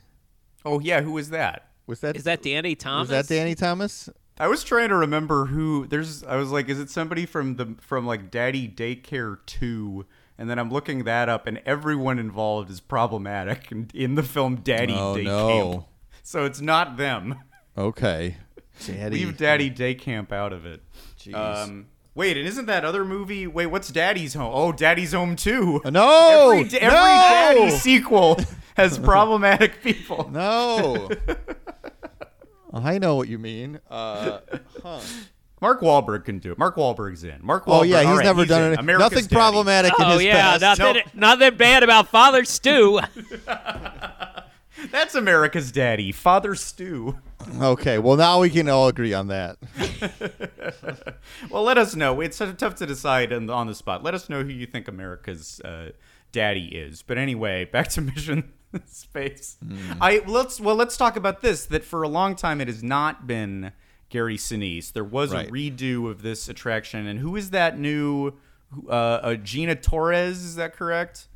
Oh 0.65 0.81
yeah, 0.81 1.02
who 1.02 1.12
was 1.12 1.31
that? 1.31 1.68
Was 1.89 2.01
that 2.01 2.16
Is 2.16 2.24
that 2.24 2.43
Danny 2.43 2.74
Thomas? 2.77 3.09
was 3.09 3.27
that 3.28 3.35
Danny 3.35 3.55
Thomas? 3.56 4.09
I 4.39 4.47
was 4.47 4.62
trying 4.62 4.90
to 4.90 4.94
remember 4.94 5.47
who. 5.47 5.86
There's. 5.89 6.23
I 6.23 6.36
was 6.36 6.51
like, 6.52 6.69
is 6.69 6.78
it 6.78 6.90
somebody 6.90 7.27
from 7.27 7.56
the 7.56 7.74
from 7.81 8.06
like 8.06 8.31
Daddy 8.31 8.69
Daycare 8.69 9.39
Two? 9.47 10.06
And 10.40 10.48
then 10.48 10.60
I'm 10.60 10.70
looking 10.70 11.02
that 11.05 11.28
up, 11.28 11.48
and 11.48 11.60
everyone 11.66 12.20
involved 12.20 12.70
is 12.70 12.78
problematic 12.78 13.73
in, 13.73 13.90
in 13.93 14.15
the 14.15 14.23
film 14.23 14.56
Daddy 14.56 14.94
Oh, 14.97 15.16
Day 15.16 15.24
no. 15.24 15.48
Camp. 15.73 15.85
So 16.23 16.44
it's 16.44 16.60
not 16.60 16.98
them. 16.98 17.36
Okay, 17.77 18.36
Daddy. 18.86 19.16
Leave 19.24 19.39
Daddy 19.39 19.70
Day 19.70 19.94
Camp 19.94 20.31
out 20.31 20.52
of 20.52 20.66
it. 20.66 20.82
Jeez. 21.19 21.35
Um, 21.35 21.86
wait, 22.15 22.36
and 22.36 22.47
isn't 22.47 22.66
that 22.66 22.85
other 22.85 23.02
movie? 23.02 23.47
Wait, 23.47 23.66
what's 23.66 23.89
Daddy's 23.90 24.35
Home? 24.35 24.52
Oh, 24.55 24.70
Daddy's 24.73 25.12
Home 25.15 25.36
Two. 25.36 25.81
no, 25.86 26.51
Every, 26.51 26.78
every 26.78 26.86
no! 26.86 26.90
Daddy 26.94 27.70
sequel 27.70 28.39
has 28.77 28.98
problematic 28.98 29.82
people. 29.82 30.28
No. 30.31 31.09
I 32.73 32.99
know 32.99 33.16
what 33.16 33.28
you 33.28 33.39
mean. 33.39 33.81
Uh, 33.90 34.40
huh. 34.82 35.01
Mark 35.61 35.81
Wahlberg 35.81 36.24
can 36.24 36.39
do 36.39 36.53
it. 36.53 36.59
Mark 36.59 36.77
Wahlberg's 36.77 37.24
in. 37.24 37.39
Mark 37.43 37.66
Wahlberg. 37.66 37.78
Oh 37.78 37.82
yeah, 37.82 37.99
he's 38.01 38.07
all 38.09 38.16
right, 38.16 38.24
never 38.24 38.40
he's 38.43 38.49
done 38.49 38.73
in. 38.74 38.78
it. 38.78 38.99
Nothing 38.99 39.24
Daddy. 39.24 39.35
problematic 39.35 39.93
in 39.99 40.05
Oh 40.05 40.12
his 40.12 40.23
yeah, 40.24 40.59
past. 40.59 40.78
nothing, 40.78 41.03
nothing 41.15 41.57
bad 41.57 41.82
about 41.82 42.09
Father 42.09 42.45
Stu. 42.45 43.01
That's 44.93 45.16
America's 45.16 45.73
Daddy, 45.73 46.12
Father 46.12 46.55
Stu. 46.55 47.19
Okay, 47.61 47.99
well 47.99 48.16
now 48.16 48.40
we 48.40 48.51
can 48.51 48.69
all 48.69 48.86
agree 48.89 49.12
on 49.15 49.27
that. 49.28 49.57
Well, 51.51 51.62
let 51.62 51.78
us 51.78 51.97
know. 51.97 52.20
It's 52.20 52.36
sort 52.36 52.51
of 52.51 52.57
tough 52.59 52.74
to 52.77 52.86
decide 52.86 53.32
on 53.32 53.47
the, 53.47 53.53
on 53.53 53.66
the 53.66 53.74
spot. 53.74 54.03
Let 54.05 54.12
us 54.15 54.28
know 54.28 54.43
who 54.43 54.51
you 54.51 54.66
think 54.66 54.86
America's 54.89 55.61
uh, 55.61 55.90
daddy 56.32 56.66
is. 56.66 57.03
But 57.03 57.16
anyway, 57.19 57.65
back 57.65 57.89
to 57.89 58.01
Mission 58.03 58.53
Space. 58.86 59.57
I 60.01 60.23
let's 60.27 60.61
well 60.61 60.74
let's 60.77 60.97
talk 60.97 61.16
about 61.16 61.40
this. 61.43 61.66
That 61.66 61.85
for 61.85 62.03
a 62.03 62.09
long 62.09 62.35
time 62.36 62.61
it 62.61 62.69
has 62.69 62.82
not 62.82 63.27
been 63.27 63.73
Gary 64.11 64.36
Sinise. 64.36 64.93
There 64.93 65.05
was 65.05 65.32
Right. 65.32 65.49
a 65.49 65.51
redo 65.53 66.11
of 66.11 66.23
this 66.23 66.49
attraction, 66.49 67.07
and 67.07 67.20
who 67.20 67.36
is 67.36 67.51
that 67.51 67.78
new? 67.78 68.35
Uh, 68.86 68.90
uh, 68.93 69.35
Gina 69.36 69.74
Torres, 69.74 70.45
is 70.45 70.57
that 70.57 70.74
correct? 70.77 71.28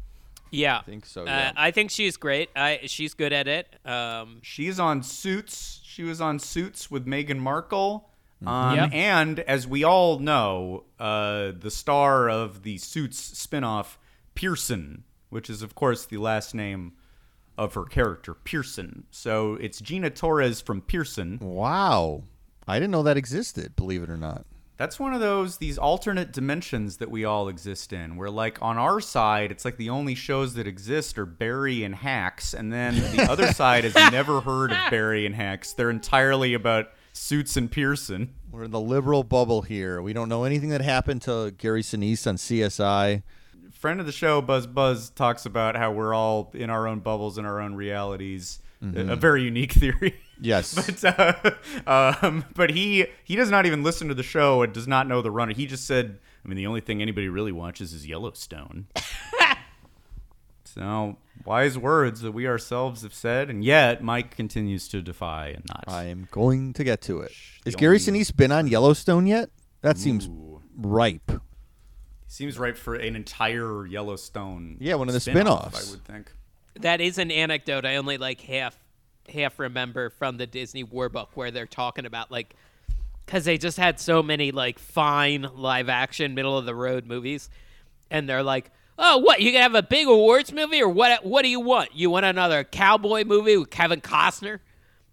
Yeah, 0.51 0.81
I 0.81 0.83
think 0.83 1.07
so, 1.07 1.25
Uh. 1.27 1.53
I 1.57 1.71
think 1.71 1.91
she's 1.91 2.19
great. 2.19 2.51
I 2.55 2.81
she's 2.85 3.15
good 3.15 3.33
at 3.33 3.49
it. 3.49 3.75
Um, 3.87 4.41
She's 4.43 4.79
on 4.79 5.03
Suits. 5.03 5.81
She 5.83 6.03
was 6.03 6.21
on 6.21 6.39
Suits 6.39 6.91
with 6.91 7.07
Meghan 7.07 7.39
Markle. 7.39 8.11
Um, 8.45 8.75
Yep. 8.77 8.91
And 8.93 9.41
as 9.41 9.67
we 9.67 9.83
all 9.83 10.19
know, 10.19 10.85
uh, 11.01 11.53
the 11.59 11.71
star 11.71 12.29
of 12.29 12.65
the 12.65 12.77
Suits 12.77 13.33
spinoff, 13.47 13.97
Pearson, 14.35 15.05
which 15.31 15.49
is, 15.49 15.63
of 15.63 15.75
course, 15.75 16.05
the 16.05 16.19
last 16.19 16.55
name 16.55 16.93
of 17.59 17.75
her 17.75 17.85
character, 17.85 18.35
Pearson. 18.35 19.05
So 19.11 19.55
it's 19.55 19.81
Gina 19.81 20.11
Torres 20.11 20.61
from 20.61 20.81
Pearson. 20.81 21.39
Wow, 21.41 22.25
I 22.67 22.79
didn't 22.79 22.93
know 22.93 23.03
that 23.03 23.17
existed. 23.17 23.77
Believe 23.77 24.03
it 24.03 24.11
or 24.11 24.17
not. 24.17 24.47
That's 24.79 24.99
one 24.99 25.15
of 25.15 25.21
those 25.21 25.59
these 25.59 25.79
alternate 25.79 26.33
dimensions 26.33 26.97
that 26.97 27.11
we 27.11 27.25
all 27.25 27.49
exist 27.49 27.93
in. 27.93 28.17
Where 28.17 28.31
like 28.31 28.61
on 28.61 28.79
our 28.79 29.01
side, 29.01 29.53
it's 29.53 29.65
like 29.65 29.77
the 29.77 29.91
only 29.91 30.15
shows 30.15 30.55
that 30.55 30.67
exist 30.67 31.19
are 31.19 31.27
Barry 31.27 31.85
and 31.85 31.95
Hacks, 31.95 32.53
and 32.55 32.73
then 32.73 32.97
the 33.15 33.23
other 33.31 33.53
side 33.53 33.85
has 33.85 33.95
never 34.11 34.41
heard 34.41 34.73
of 34.73 34.79
Barry 34.91 35.27
and 35.27 35.35
Hacks. 35.35 35.73
They're 35.73 35.91
entirely 35.91 36.55
about 36.55 36.89
Suits 37.13 37.57
and 37.57 37.71
Pearson. 37.71 38.35
We're 38.51 38.65
in 38.65 38.71
the 38.71 38.81
liberal 38.81 39.23
bubble 39.23 39.63
here. 39.63 40.03
We 40.03 40.13
don't 40.13 40.29
know 40.29 40.45
anything 40.45 40.71
that 40.71 40.81
happened 40.81 41.23
to 41.23 41.53
Gary 41.53 41.83
Sinise 41.83 42.27
on 42.27 42.37
CSI. 42.37 43.23
Friend 43.83 43.99
of 43.99 44.07
the 44.07 44.13
show, 44.13 44.41
Buzz 44.41 44.69
Buzz, 44.69 45.11
talks 45.11 45.45
about 45.45 45.75
how 45.75 45.91
we're 45.91 46.15
all 46.15 46.53
in 46.55 46.71
our 46.71 46.87
own 46.87 47.01
bubbles 47.01 47.37
in 47.37 47.45
our 47.45 47.61
own 47.61 47.75
realities. 47.75 48.61
A, 48.81 49.15
a 49.15 49.17
very 49.17 49.43
unique 49.43 49.73
theory. 49.83 50.21
Yes. 50.41 50.73
but 51.03 51.05
uh, 51.85 52.15
um, 52.23 52.45
but 52.55 52.71
he 52.71 53.07
he 53.25 53.35
does 53.35 53.51
not 53.51 53.67
even 53.67 53.83
listen 53.83 54.07
to 54.07 54.15
the 54.15 54.23
show 54.23 54.63
and 54.63 54.73
does 54.73 54.87
not 54.87 55.09
know 55.09 55.21
the 55.21 55.33
runner. 55.33 55.53
He 55.53 55.67
just 55.67 55.85
said, 55.85 56.21
I 56.45 56.49
mean, 56.49 56.57
the 56.57 56.69
only 56.69 56.81
thing 56.81 57.03
anybody 57.03 57.29
really 57.29 57.51
watches 57.51 57.93
is 57.93 58.07
Yellowstone. 58.07 58.87
so 60.65 61.17
wise 61.45 61.77
words 61.77 62.21
that 62.21 62.31
we 62.31 62.47
ourselves 62.47 63.03
have 63.03 63.15
said, 63.15 63.51
and 63.51 63.65
yet 63.65 64.01
Mike 64.01 64.37
continues 64.37 64.87
to 64.91 65.03
defy 65.03 65.49
and 65.49 65.65
not. 65.69 65.87
I 65.89 66.05
am 66.05 66.29
going 66.31 66.73
to 66.75 66.85
get 66.85 67.01
to 67.01 67.19
it. 67.19 67.33
Is 67.65 67.75
Gary 67.75 67.99
Sinise 67.99 68.35
been 68.37 68.53
on 68.53 68.69
Yellowstone 68.69 69.27
yet? 69.27 69.51
That 69.81 69.99
seems 69.99 70.29
Ooh. 70.29 70.63
ripe. 70.77 71.33
Seems 72.33 72.59
right 72.59 72.79
for 72.79 72.95
an 72.95 73.15
entire 73.15 73.85
Yellowstone. 73.87 74.79
Yeah, 74.81 74.95
one 74.95 75.07
of 75.07 75.13
the 75.13 75.21
spin-off, 75.21 75.75
spin-offs. 75.75 75.89
I 75.89 75.91
would 75.91 76.05
think. 76.07 76.33
That 76.81 77.03
is 77.03 77.19
an 77.19 77.31
anecdote 77.31 77.85
I 77.85 77.97
only 77.97 78.17
like 78.17 78.41
half 78.41 78.75
half 79.29 79.59
remember 79.59 80.09
from 80.09 80.39
the 80.39 80.47
Disney 80.47 80.83
War 80.83 81.11
Book 81.11 81.29
where 81.35 81.51
they're 81.51 81.67
talking 81.67 82.07
about 82.07 82.31
like 82.31 82.55
because 83.27 83.45
they 83.45 83.59
just 83.59 83.77
had 83.77 84.01
so 84.01 84.23
many 84.23 84.51
like 84.51 84.79
fine 84.79 85.47
live 85.55 85.91
action 85.91 86.35
middle 86.35 86.57
of 86.57 86.65
the 86.65 86.75
road 86.75 87.05
movies, 87.05 87.51
and 88.11 88.27
they're 88.27 88.43
like, 88.43 88.71
oh, 88.99 89.19
what 89.19 89.43
you 89.43 89.53
gonna 89.53 89.65
have 89.65 89.75
a 89.75 89.83
big 89.83 90.07
awards 90.09 90.55
movie 90.55 90.81
or 90.81 90.89
what? 90.89 91.27
What 91.27 91.43
do 91.43 91.49
you 91.49 91.61
want? 91.61 91.95
You 91.95 92.09
want 92.09 92.25
another 92.25 92.65
cowboy 92.65 93.25
movie 93.25 93.59
with 93.59 93.69
Kevin 93.69 94.01
Costner? 94.01 94.61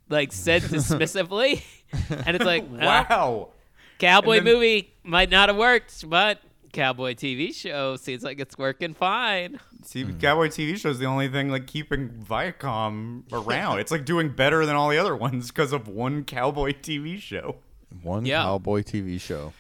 Like 0.07 0.31
said 0.31 0.61
dismissively, 0.63 1.63
and 2.25 2.37
it's 2.37 2.45
like, 2.45 2.63
well, 2.71 2.79
Wow. 3.09 3.49
cowboy 3.99 4.35
then- 4.35 4.45
movie 4.45 4.93
might 5.03 5.29
not 5.29 5.49
have 5.49 5.57
worked, 5.57 6.09
but 6.09 6.39
cowboy 6.71 7.13
TV 7.13 7.53
show 7.53 7.95
seems 7.95 8.23
like 8.23 8.39
it's 8.39 8.57
working 8.57 8.93
fine. 8.93 9.59
See, 9.83 10.03
Cowboy 10.03 10.47
TV 10.47 10.77
show 10.77 10.89
is 10.89 10.99
the 10.99 11.05
only 11.05 11.27
thing 11.27 11.49
like 11.49 11.67
keeping 11.67 12.09
Viacom 12.09 13.23
around. 13.31 13.79
it's 13.79 13.91
like 13.91 14.05
doing 14.05 14.29
better 14.29 14.65
than 14.65 14.75
all 14.75 14.89
the 14.89 14.97
other 14.97 15.15
ones 15.15 15.47
because 15.49 15.71
of 15.73 15.87
one 15.87 16.23
Cowboy 16.23 16.71
TV 16.73 17.19
show. 17.19 17.57
One 18.03 18.25
Yeah. 18.25 18.43
cowboy 18.43 18.81
TV 18.83 19.19
show. 19.19 19.53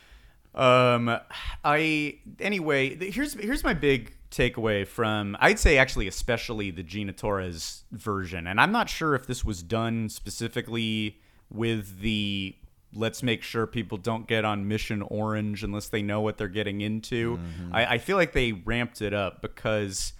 Um, 0.55 1.15
I 1.63 2.17
anyway. 2.39 2.95
th- 2.95 3.13
Here's 3.13 3.33
here's 3.33 3.63
my 3.63 3.73
big 3.73 4.13
takeaway 4.31 4.85
from 4.85 5.35
I'd 5.39 5.57
say 5.59 5.77
actually 5.77 6.07
especially 6.07 6.69
the 6.71 6.83
Gina 6.83 7.13
Torres 7.13 7.83
version, 7.91 8.45
and 8.47 8.59
I'm 8.59 8.71
not 8.71 8.89
sure 8.89 9.15
if 9.15 9.25
this 9.25 9.43
was 9.45 9.63
done 9.63 10.09
specifically 10.09 11.19
with 11.51 12.01
the 12.01 12.55
let's 12.93 13.21
make 13.21 13.43
sure 13.43 13.67
people 13.67 13.97
don't 13.97 14.27
get 14.27 14.45
on 14.45 14.67
Mission 14.67 15.01
Orange 15.03 15.63
unless 15.63 15.89
they 15.89 16.01
know 16.01 16.21
what 16.21 16.37
they're 16.37 16.47
getting 16.47 16.81
into. 16.81 17.37
Mm-hmm. 17.37 17.75
I, 17.75 17.91
I 17.93 17.97
feel 17.99 18.17
like 18.17 18.33
they 18.33 18.51
ramped 18.51 19.01
it 19.01 19.13
up 19.13 19.41
because 19.41 20.13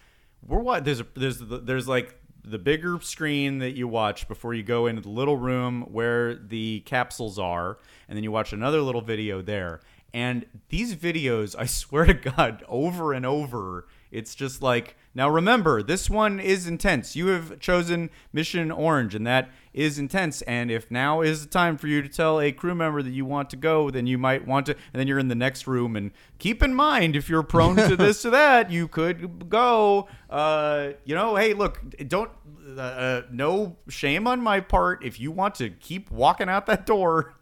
we're 0.47 0.59
what 0.59 0.85
there's 0.85 0.99
a 1.01 1.07
there's 1.15 1.39
the- 1.39 1.59
there's 1.59 1.87
like 1.87 2.15
the 2.43 2.57
bigger 2.59 2.99
screen 3.01 3.59
that 3.59 3.71
you 3.71 3.87
watch 3.87 4.27
before 4.27 4.53
you 4.53 4.63
go 4.63 4.87
into 4.87 5.01
the 5.01 5.09
little 5.09 5.35
room 5.37 5.81
where 5.91 6.35
the 6.35 6.79
capsules 6.85 7.37
are 7.37 7.77
and 8.07 8.15
then 8.15 8.23
you 8.23 8.31
watch 8.31 8.53
another 8.53 8.81
little 8.81 9.01
video 9.01 9.41
there 9.41 9.81
and 10.13 10.45
these 10.69 10.95
videos 10.95 11.53
i 11.59 11.65
swear 11.65 12.05
to 12.05 12.13
god 12.13 12.63
over 12.69 13.11
and 13.13 13.25
over 13.25 13.85
it's 14.09 14.33
just 14.33 14.61
like 14.61 14.95
now 15.15 15.29
remember 15.29 15.81
this 15.81 16.09
one 16.09 16.39
is 16.39 16.67
intense. 16.67 17.15
You 17.15 17.27
have 17.27 17.59
chosen 17.59 18.09
mission 18.31 18.71
orange 18.71 19.15
and 19.15 19.25
that 19.25 19.49
is 19.73 19.97
intense. 19.97 20.41
And 20.43 20.69
if 20.69 20.89
now 20.91 21.21
is 21.21 21.43
the 21.43 21.49
time 21.49 21.77
for 21.77 21.87
you 21.87 22.01
to 22.01 22.09
tell 22.09 22.39
a 22.39 22.51
crew 22.51 22.75
member 22.75 23.01
that 23.01 23.11
you 23.11 23.25
want 23.25 23.49
to 23.51 23.55
go 23.55 23.89
then 23.89 24.05
you 24.05 24.17
might 24.17 24.47
want 24.47 24.67
to 24.67 24.73
and 24.93 24.99
then 24.99 25.07
you're 25.07 25.19
in 25.19 25.27
the 25.27 25.35
next 25.35 25.67
room. 25.67 25.95
And 25.95 26.11
keep 26.37 26.61
in 26.61 26.73
mind 26.73 27.15
if 27.15 27.29
you're 27.29 27.43
prone 27.43 27.75
to 27.75 27.95
this 27.97 28.25
or 28.25 28.29
that 28.31 28.71
you 28.71 28.87
could 28.87 29.49
go 29.49 30.07
uh 30.29 30.89
you 31.05 31.15
know 31.15 31.35
hey 31.35 31.53
look 31.53 31.81
don't 32.07 32.31
uh, 32.77 32.81
uh, 32.81 33.21
no 33.31 33.77
shame 33.87 34.27
on 34.27 34.41
my 34.41 34.59
part. 34.59 35.03
If 35.03 35.19
you 35.19 35.31
want 35.31 35.55
to 35.55 35.69
keep 35.69 36.11
walking 36.11 36.49
out 36.49 36.65
that 36.67 36.85
door 36.85 37.33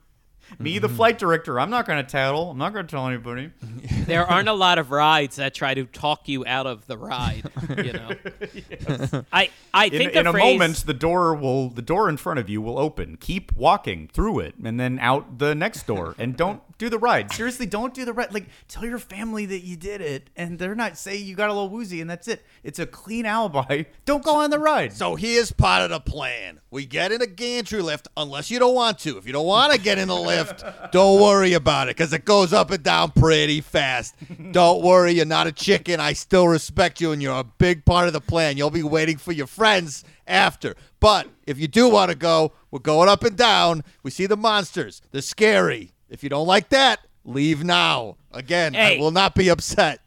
me 0.60 0.80
the 0.80 0.88
mm-hmm. 0.88 0.95
flight 0.95 1.18
director. 1.18 1.60
I'm 1.60 1.69
not 1.69 1.86
going 1.86 2.03
to 2.03 2.10
tattle. 2.10 2.52
I'm 2.52 2.57
not 2.57 2.74
going 2.74 2.86
to 2.86 2.91
tell 2.91 3.07
anybody. 3.07 3.52
There 4.07 4.26
aren't 4.26 4.48
a 4.48 4.53
lot 4.53 4.80
of 4.80 4.91
rides 4.91 5.36
that 5.36 5.53
try 5.53 5.74
to 5.74 5.84
talk 5.84 6.30
you 6.30 6.45
out 6.45 6.65
of 6.65 6.88
the 6.88 6.98
ride. 6.98 7.44
You 7.76 7.91
know, 7.91 9.26
I 9.34 9.49
I 9.74 9.86
in, 9.86 9.91
think 9.91 10.14
in 10.14 10.24
the 10.24 10.30
a 10.30 10.32
phrase, 10.32 10.44
moment 10.57 10.86
the 10.86 10.94
door 10.94 11.36
will 11.36 11.69
the 11.69 11.82
door 11.82 12.07
in 12.07 12.15
front 12.15 12.40
of 12.40 12.48
you 12.48 12.61
will 12.61 12.80
open. 12.80 13.18
Keep 13.18 13.52
walking 13.52 14.07
through 14.07 14.40
it 14.40 14.56
and 14.64 14.80
then 14.80 14.98
out 14.99 15.40
the 15.40 15.53
next 15.56 15.88
door. 15.88 16.15
And 16.18 16.38
don't 16.38 16.61
do 16.78 16.90
the 16.90 16.98
ride 16.99 17.32
seriously 17.32 17.66
don't 17.66 17.94
do 17.94 18.06
the 18.06 18.14
ride 18.14 18.34
like 18.34 18.48
tell 18.68 18.86
your 18.86 18.99
family 18.99 19.45
that 19.45 19.60
you 19.60 19.76
did 19.76 20.02
it 20.02 20.30
and 20.36 20.60
they're 20.60 20.76
not 20.76 20.98
say 20.98 21.16
you 21.16 21.36
got 21.36 21.49
a 21.49 21.54
little 21.54 21.70
woozy 21.70 22.02
and 22.02 22.10
that's 22.10 22.28
it 22.28 22.45
it's 22.64 22.80
a 22.80 22.86
clean 22.86 23.26
alibi 23.26 23.84
don't 24.06 24.24
go 24.24 24.36
on 24.36 24.49
the 24.49 24.60
ride 24.60 24.94
So 24.94 25.16
here's 25.16 25.52
part 25.52 25.82
of 25.84 25.90
the 25.90 25.99
plan. 25.99 26.60
We 26.70 26.86
get 26.86 27.12
in 27.12 27.22
a 27.22 27.28
gantry 27.28 27.82
lift 27.82 28.08
unless 28.18 28.52
you 28.52 28.60
don't 28.60 28.76
want 28.76 28.99
to. 28.99 29.18
If 29.18 29.26
you 29.26 29.34
don't 29.34 29.45
want 29.45 29.74
to 29.74 29.80
get 29.80 29.98
in 29.98 30.08
the 30.10 30.16
lift, 30.16 30.64
don't 30.91 31.22
worry 31.22 31.54
about 31.54 31.88
it 31.88 31.95
because 31.95 32.14
it 32.14 32.26
goes 32.26 32.52
up 32.54 32.72
and 32.72 32.84
down 32.84 33.12
pretty 33.12 33.62
fast. 33.62 34.16
Don't 34.52 34.84
worry, 34.84 35.14
you're 35.14 35.26
not 35.26 35.48
a 35.48 35.52
chicken. 35.52 35.99
I 35.99 36.14
still 36.14 36.48
respect 36.48 36.99
you 36.99 37.12
and 37.12 37.22
you're 37.22 37.40
a 37.40 37.44
big 37.44 37.86
part 37.86 38.08
of 38.08 38.14
the 38.14 38.22
plan. 38.22 38.58
You'll 38.58 38.70
be 38.70 38.84
waiting 38.84 39.18
for 39.18 39.32
your 39.32 39.48
friends 39.48 40.04
after. 40.28 40.76
But 40.99 41.28
if 41.45 41.58
you 41.58 41.68
do 41.68 41.90
want 41.90 42.12
to 42.12 42.18
go, 42.18 42.52
we're 42.70 42.80
going 42.80 43.10
up 43.10 43.24
and 43.24 43.38
down. 43.38 43.84
We 44.04 44.12
see 44.12 44.26
the 44.26 44.38
monsters. 44.38 45.02
They're 45.12 45.22
scary. 45.22 45.94
If 46.10 46.24
you 46.24 46.30
don't 46.30 46.48
like 46.48 46.70
that, 46.70 47.00
leave 47.26 47.64
now. 47.64 48.18
Again, 48.32 48.74
Hey. 48.74 48.98
I 48.98 49.00
will 49.00 49.12
not 49.12 49.36
be 49.36 49.50
upset. 49.50 50.00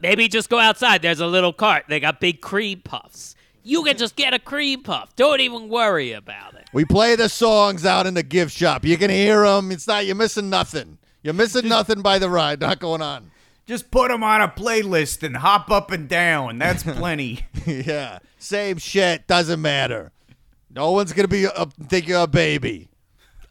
maybe 0.00 0.28
just 0.28 0.48
go 0.50 0.58
outside. 0.58 1.02
There's 1.02 1.20
a 1.20 1.26
little 1.26 1.52
cart. 1.52 1.84
They 1.88 2.00
got 2.00 2.20
big 2.20 2.40
cream 2.40 2.80
puffs. 2.82 3.34
You 3.62 3.82
can 3.84 3.96
just 3.98 4.16
get 4.16 4.32
a 4.32 4.38
cream 4.38 4.82
puff. 4.82 5.14
Don't 5.16 5.40
even 5.40 5.68
worry 5.68 6.12
about 6.12 6.54
it. 6.54 6.68
We 6.72 6.84
play 6.86 7.14
the 7.16 7.28
songs 7.28 7.84
out 7.84 8.06
in 8.06 8.14
the 8.14 8.22
gift 8.22 8.56
shop. 8.56 8.84
You 8.84 8.96
can 8.96 9.10
hear 9.10 9.42
them. 9.42 9.70
It's 9.70 9.86
not 9.86 10.06
you're 10.06 10.14
missing 10.16 10.48
nothing. 10.48 10.98
You're 11.22 11.34
missing 11.34 11.68
nothing 11.68 12.00
by 12.00 12.18
the 12.18 12.30
ride. 12.30 12.60
Not 12.60 12.78
going 12.80 13.02
on. 13.02 13.30
just 13.66 13.90
put 13.90 14.08
them 14.08 14.24
on 14.24 14.40
a 14.40 14.48
playlist 14.48 15.22
and 15.22 15.36
hop 15.36 15.70
up 15.70 15.90
and 15.90 16.08
down 16.08 16.58
that's 16.58 16.82
plenty 16.98 17.44
yeah, 17.66 18.18
same 18.38 18.78
shit. 18.78 19.26
Doesn't 19.26 19.60
matter. 19.60 20.10
No 20.70 20.92
one's 20.92 21.12
gonna 21.12 21.28
be 21.28 21.46
uh, 21.46 21.66
think 21.88 22.08
you're 22.08 22.22
a 22.22 22.26
baby. 22.26 22.88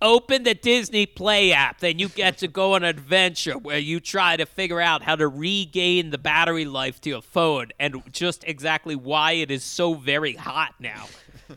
Open 0.02 0.44
the 0.44 0.54
Disney 0.56 1.06
Play 1.06 1.52
app, 1.52 1.80
then 1.82 2.00
you 2.00 2.08
get 2.08 2.38
to 2.38 2.48
go 2.48 2.74
on 2.76 2.84
an 2.84 2.90
adventure 2.90 3.58
where 3.58 3.78
you 3.78 4.00
try 4.00 4.38
to 4.38 4.46
figure 4.46 4.80
out 4.80 5.02
how 5.04 5.16
to 5.18 5.28
regain 5.28 6.12
the 6.12 6.18
battery 6.18 6.64
life 6.64 7.02
to 7.02 7.10
your 7.10 7.22
phone 7.22 7.68
and 7.80 8.02
just 8.14 8.46
exactly 8.46 8.96
why 8.96 9.34
it 9.34 9.52
is 9.52 9.62
so 9.64 9.94
very 9.96 10.34
hot 10.34 10.74
now. 10.80 11.06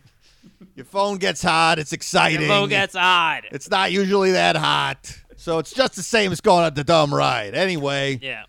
Your 0.74 0.86
phone 0.86 1.19
gets 1.19 1.43
hot. 1.43 1.78
It's 1.78 1.93
exciting. 1.93 2.40
Your 2.40 2.48
phone 2.48 2.69
gets 2.70 2.94
hot. 2.97 3.43
It's 3.52 3.69
not 3.70 3.93
usually 3.93 4.32
that 4.32 4.56
hot. 4.56 5.16
So 5.36 5.59
it's 5.59 5.73
just 5.73 5.97
the 5.97 6.02
same 6.02 6.32
as 6.32 6.40
going 6.40 6.64
on 6.64 6.73
the 6.74 6.82
dumb 6.85 7.12
ride. 7.14 7.55
Anyway, 7.55 8.19
Yeah. 8.23 8.44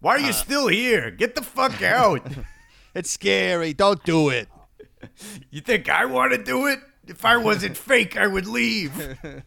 why 0.00 0.12
are 0.16 0.20
you 0.20 0.30
uh, 0.30 0.32
still 0.32 0.66
here 0.68 1.10
get 1.10 1.34
the 1.34 1.42
fuck 1.42 1.82
out 1.82 2.26
it's 2.94 3.10
scary. 3.10 3.72
Don't 3.74 4.02
do 4.04 4.30
it. 4.30 4.48
you 5.50 5.60
think 5.60 5.88
i 5.88 6.04
want 6.06 6.32
to 6.32 6.42
do 6.42 6.66
it 6.66 6.78
if 7.10 7.24
i 7.24 7.36
wasn't 7.36 7.76
fake 7.88 8.16
i 8.16 8.26
would 8.26 8.46
leave 8.46 8.92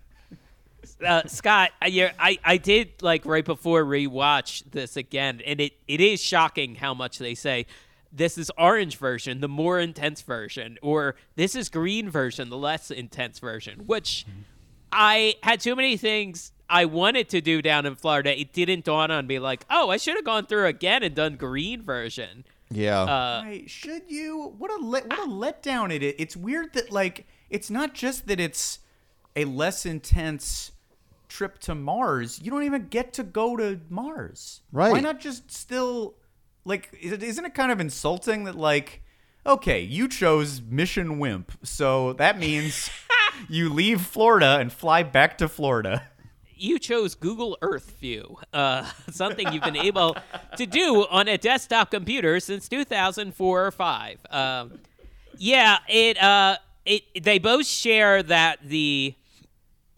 uh, 1.05 1.23
Scott, 1.27 1.71
I, 1.81 1.87
you're- 1.87 2.11
I 2.19 2.37
I 2.43 2.57
did 2.57 3.01
like 3.01 3.25
right 3.25 3.43
before 3.43 3.83
rewatch 3.83 4.63
this 4.71 4.95
again, 4.95 5.41
and 5.45 5.59
it, 5.59 5.73
it 5.87 5.99
is 5.99 6.21
shocking 6.21 6.75
how 6.75 6.93
much 6.93 7.17
they 7.19 7.35
say 7.35 7.65
this 8.11 8.37
is 8.37 8.51
orange 8.57 8.97
version, 8.97 9.41
the 9.41 9.47
more 9.47 9.79
intense 9.79 10.21
version, 10.21 10.77
or 10.81 11.15
this 11.35 11.55
is 11.55 11.69
green 11.69 12.09
version, 12.09 12.49
the 12.49 12.57
less 12.57 12.91
intense 12.91 13.39
version. 13.39 13.81
Which 13.85 14.25
I 14.91 15.35
had 15.43 15.59
too 15.59 15.75
many 15.75 15.97
things 15.97 16.51
I 16.69 16.85
wanted 16.85 17.27
to 17.29 17.41
do 17.41 17.61
down 17.61 17.85
in 17.85 17.95
Florida. 17.95 18.39
It 18.39 18.53
didn't 18.53 18.85
dawn 18.85 19.09
on 19.11 19.25
me 19.27 19.39
like, 19.39 19.65
oh, 19.69 19.89
I 19.89 19.97
should 19.97 20.15
have 20.15 20.25
gone 20.25 20.45
through 20.45 20.67
again 20.67 21.01
and 21.03 21.15
done 21.15 21.35
green 21.37 21.81
version. 21.81 22.45
Yeah. 22.69 23.01
Uh, 23.01 23.41
Why 23.43 23.63
should 23.67 24.03
you? 24.09 24.53
What 24.57 24.71
a 24.71 24.77
let, 24.85 25.07
what 25.07 25.19
a 25.19 25.31
letdown 25.31 25.91
it 25.93 26.03
is. 26.03 26.13
It's 26.17 26.37
weird 26.37 26.73
that 26.73 26.91
like 26.91 27.25
it's 27.53 27.69
not 27.69 27.93
just 27.93 28.27
that 28.27 28.39
it's 28.39 28.79
a 29.35 29.45
less 29.45 29.85
intense 29.85 30.71
trip 31.29 31.59
to 31.59 31.73
Mars. 31.75 32.39
You 32.43 32.51
don't 32.51 32.63
even 32.63 32.87
get 32.87 33.13
to 33.13 33.23
go 33.23 33.55
to 33.57 33.79
Mars. 33.89 34.61
Right. 34.71 34.91
Why 34.91 34.99
not 34.99 35.19
just 35.19 35.49
still 35.51 36.15
like? 36.65 36.89
is 37.01 37.11
it- 37.11 37.23
Isn't 37.23 37.45
it 37.45 37.53
kind 37.53 37.71
of 37.71 37.79
insulting 37.79 38.43
that 38.43 38.55
like? 38.55 39.01
Okay, 39.45 39.81
you 39.81 40.07
chose 40.07 40.61
Mission 40.61 41.19
Wimp, 41.19 41.51
so 41.63 42.13
that 42.13 42.39
means 42.39 42.89
you 43.49 43.69
leave 43.69 43.99
Florida 44.01 44.57
and 44.59 44.71
fly 44.71 45.03
back 45.03 45.37
to 45.39 45.49
Florida. 45.49 46.07
you 46.55 46.79
chose 46.79 47.13
Google 47.13 47.57
Earth 47.61 47.91
View, 47.99 48.37
uh, 48.53 48.89
something 49.11 49.51
you've 49.51 49.63
been 49.63 49.75
able 49.75 50.15
to 50.55 50.65
do 50.65 51.05
on 51.09 51.27
a 51.27 51.37
desktop 51.37 51.91
computer 51.91 52.39
since 52.39 52.69
2004 52.69 53.65
or 53.65 53.71
five. 53.71 54.19
Um, 54.29 54.79
yeah, 55.37 55.79
it 55.89 56.21
uh, 56.23 56.55
it 56.85 57.23
they 57.23 57.39
both 57.39 57.65
share 57.65 58.23
that 58.23 58.59
the 58.63 59.15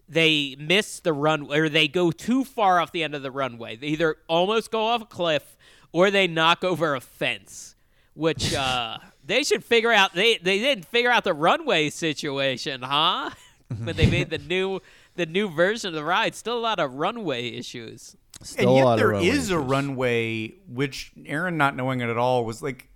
they 0.08 0.56
miss 0.58 1.00
the 1.00 1.12
runway 1.12 1.58
or 1.58 1.68
they 1.68 1.88
go 1.88 2.10
too 2.10 2.44
far 2.44 2.80
off 2.80 2.92
the 2.92 3.02
end 3.02 3.14
of 3.14 3.22
the 3.22 3.30
runway. 3.30 3.76
They 3.76 3.88
either 3.88 4.16
almost 4.28 4.70
go 4.70 4.86
off 4.86 5.02
a 5.02 5.06
cliff 5.06 5.56
or 5.92 6.10
they 6.10 6.26
knock 6.26 6.62
over 6.62 6.94
a 6.94 7.00
fence, 7.00 7.74
which 8.14 8.54
uh, 8.54 8.98
they 9.24 9.42
should 9.42 9.64
figure 9.64 9.92
out. 9.92 10.14
They 10.14 10.38
they 10.38 10.58
didn't 10.58 10.86
figure 10.86 11.10
out 11.10 11.24
the 11.24 11.34
runway 11.34 11.90
situation, 11.90 12.82
huh? 12.82 13.30
when 13.82 13.96
they 13.96 14.06
made 14.06 14.30
the 14.30 14.38
new 14.48 14.80
the 15.16 15.26
new 15.26 15.48
version 15.48 15.88
of 15.88 15.94
the 15.94 16.04
ride, 16.04 16.34
still 16.34 16.58
a 16.58 16.60
lot 16.60 16.78
of 16.78 16.94
runway 16.94 17.48
issues. 17.48 18.16
Still 18.42 18.68
and 18.68 18.70
a 18.70 18.74
yet 18.74 18.84
lot 18.84 18.92
of 18.92 18.98
there 18.98 19.08
runway 19.08 19.28
is 19.28 19.50
a 19.50 19.58
runway 19.58 20.54
which 20.68 21.12
Aaron 21.24 21.56
not 21.56 21.74
knowing 21.74 22.00
it 22.00 22.10
at 22.10 22.18
all 22.18 22.44
was 22.44 22.62
like 22.62 22.88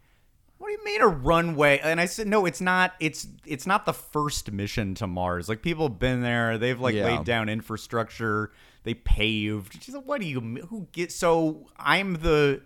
what 0.61 0.69
do 0.69 0.73
you 0.73 0.85
mean 0.85 1.01
a 1.01 1.09
runway? 1.09 1.79
And 1.83 2.01
i 2.01 2.05
said 2.05 2.27
no 2.29 2.45
it's 2.47 2.61
not 2.61 2.93
it's 3.01 3.27
it's 3.47 3.67
not 3.67 3.87
the 3.87 3.93
first 3.95 4.53
mission 4.53 4.95
to 4.97 5.07
mars. 5.07 5.49
Like 5.49 5.63
people 5.63 5.89
have 5.89 5.99
been 5.99 6.21
there. 6.21 6.59
They've 6.59 6.79
like 6.79 6.95
Yeah. 6.95 7.07
laid 7.07 7.25
down 7.25 7.49
infrastructure. 7.49 8.53
They 8.85 8.95
paved. 8.95 9.83
She's 9.83 9.95
like, 9.95 10.05
what 10.07 10.21
do 10.21 10.27
you 10.27 10.41
who 10.69 10.87
get 10.93 11.11
so 11.13 11.67
i'm 11.79 12.15
the 12.15 12.61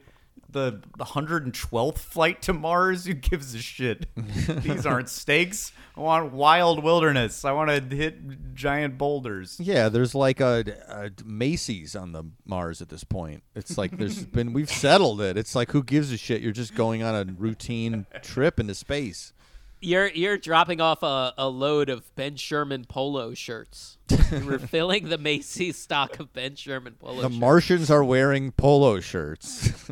the 0.54 0.80
112th 0.98 1.98
flight 1.98 2.40
to 2.40 2.52
mars 2.54 3.04
who 3.04 3.12
gives 3.12 3.54
a 3.54 3.58
shit 3.58 4.06
these 4.62 4.86
aren't 4.86 5.08
stakes 5.10 5.72
i 5.96 6.00
want 6.00 6.32
wild 6.32 6.82
wilderness 6.82 7.44
i 7.44 7.52
want 7.52 7.68
to 7.90 7.94
hit 7.96 8.54
giant 8.54 8.96
boulders 8.96 9.58
Yeah, 9.60 9.88
there's 9.88 10.14
like 10.14 10.40
a, 10.40 10.64
a 10.88 11.10
Macy's 11.24 11.94
on 11.96 12.12
the 12.12 12.24
Mars 12.46 12.80
at 12.80 12.88
this 12.88 13.02
point. 13.04 13.42
It's 13.54 13.76
like 13.76 13.96
there's 13.98 14.24
been 14.36 14.52
we've 14.52 14.70
settled 14.70 15.20
it. 15.20 15.36
It's 15.36 15.54
like 15.54 15.72
who 15.72 15.82
gives 15.82 16.12
a 16.12 16.16
shit? 16.16 16.40
You're 16.40 16.52
just 16.52 16.74
going 16.74 17.02
on 17.02 17.14
a 17.14 17.32
routine 17.36 18.06
trip 18.22 18.60
into 18.60 18.74
space. 18.74 19.32
You're 19.80 20.08
you're 20.08 20.38
dropping 20.38 20.80
off 20.80 21.02
a, 21.02 21.34
a 21.36 21.48
load 21.48 21.88
of 21.90 22.14
Ben 22.14 22.36
Sherman 22.36 22.84
polo 22.84 23.34
shirts. 23.34 23.98
We're 24.30 24.58
filling 24.74 25.08
the 25.08 25.18
Macy's 25.18 25.76
stock 25.76 26.18
of 26.20 26.32
Ben 26.32 26.54
Sherman 26.56 26.94
polo 26.98 27.22
The 27.22 27.28
shirts. 27.28 27.40
Martians 27.40 27.90
are 27.90 28.04
wearing 28.04 28.52
polo 28.52 29.00
shirts. 29.00 29.90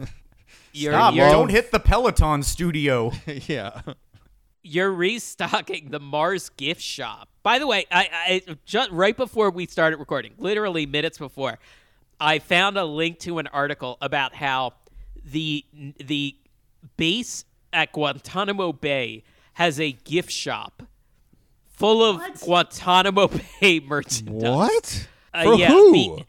You're, 0.72 0.92
Stop, 0.92 1.14
you're, 1.14 1.30
don't 1.30 1.50
hit 1.50 1.70
the 1.70 1.80
peloton 1.80 2.42
studio 2.42 3.12
yeah. 3.26 3.82
you're 4.62 4.92
restocking 4.92 5.90
the 5.90 6.00
Mars 6.00 6.48
gift 6.50 6.80
shop. 6.80 7.28
By 7.42 7.58
the 7.58 7.66
way, 7.66 7.86
I, 7.90 8.42
I 8.48 8.56
just 8.64 8.90
right 8.90 9.16
before 9.16 9.50
we 9.50 9.66
started 9.66 9.98
recording, 9.98 10.32
literally 10.38 10.86
minutes 10.86 11.18
before, 11.18 11.58
I 12.20 12.38
found 12.38 12.78
a 12.78 12.84
link 12.84 13.18
to 13.20 13.38
an 13.38 13.48
article 13.48 13.98
about 14.00 14.34
how 14.34 14.74
the 15.24 15.64
the 15.98 16.36
base 16.96 17.44
at 17.72 17.92
Guantanamo 17.92 18.72
Bay 18.72 19.24
has 19.54 19.80
a 19.80 19.92
gift 19.92 20.30
shop 20.30 20.82
full 21.68 22.02
of 22.04 22.40
Guantanamo 22.40 23.28
Bay 23.60 23.80
merchandise. 23.80 24.42
What? 24.42 25.08
Uh, 25.34 25.42
For 25.44 25.54
yeah, 25.56 25.68
who? 25.68 25.92
be- 25.92 26.26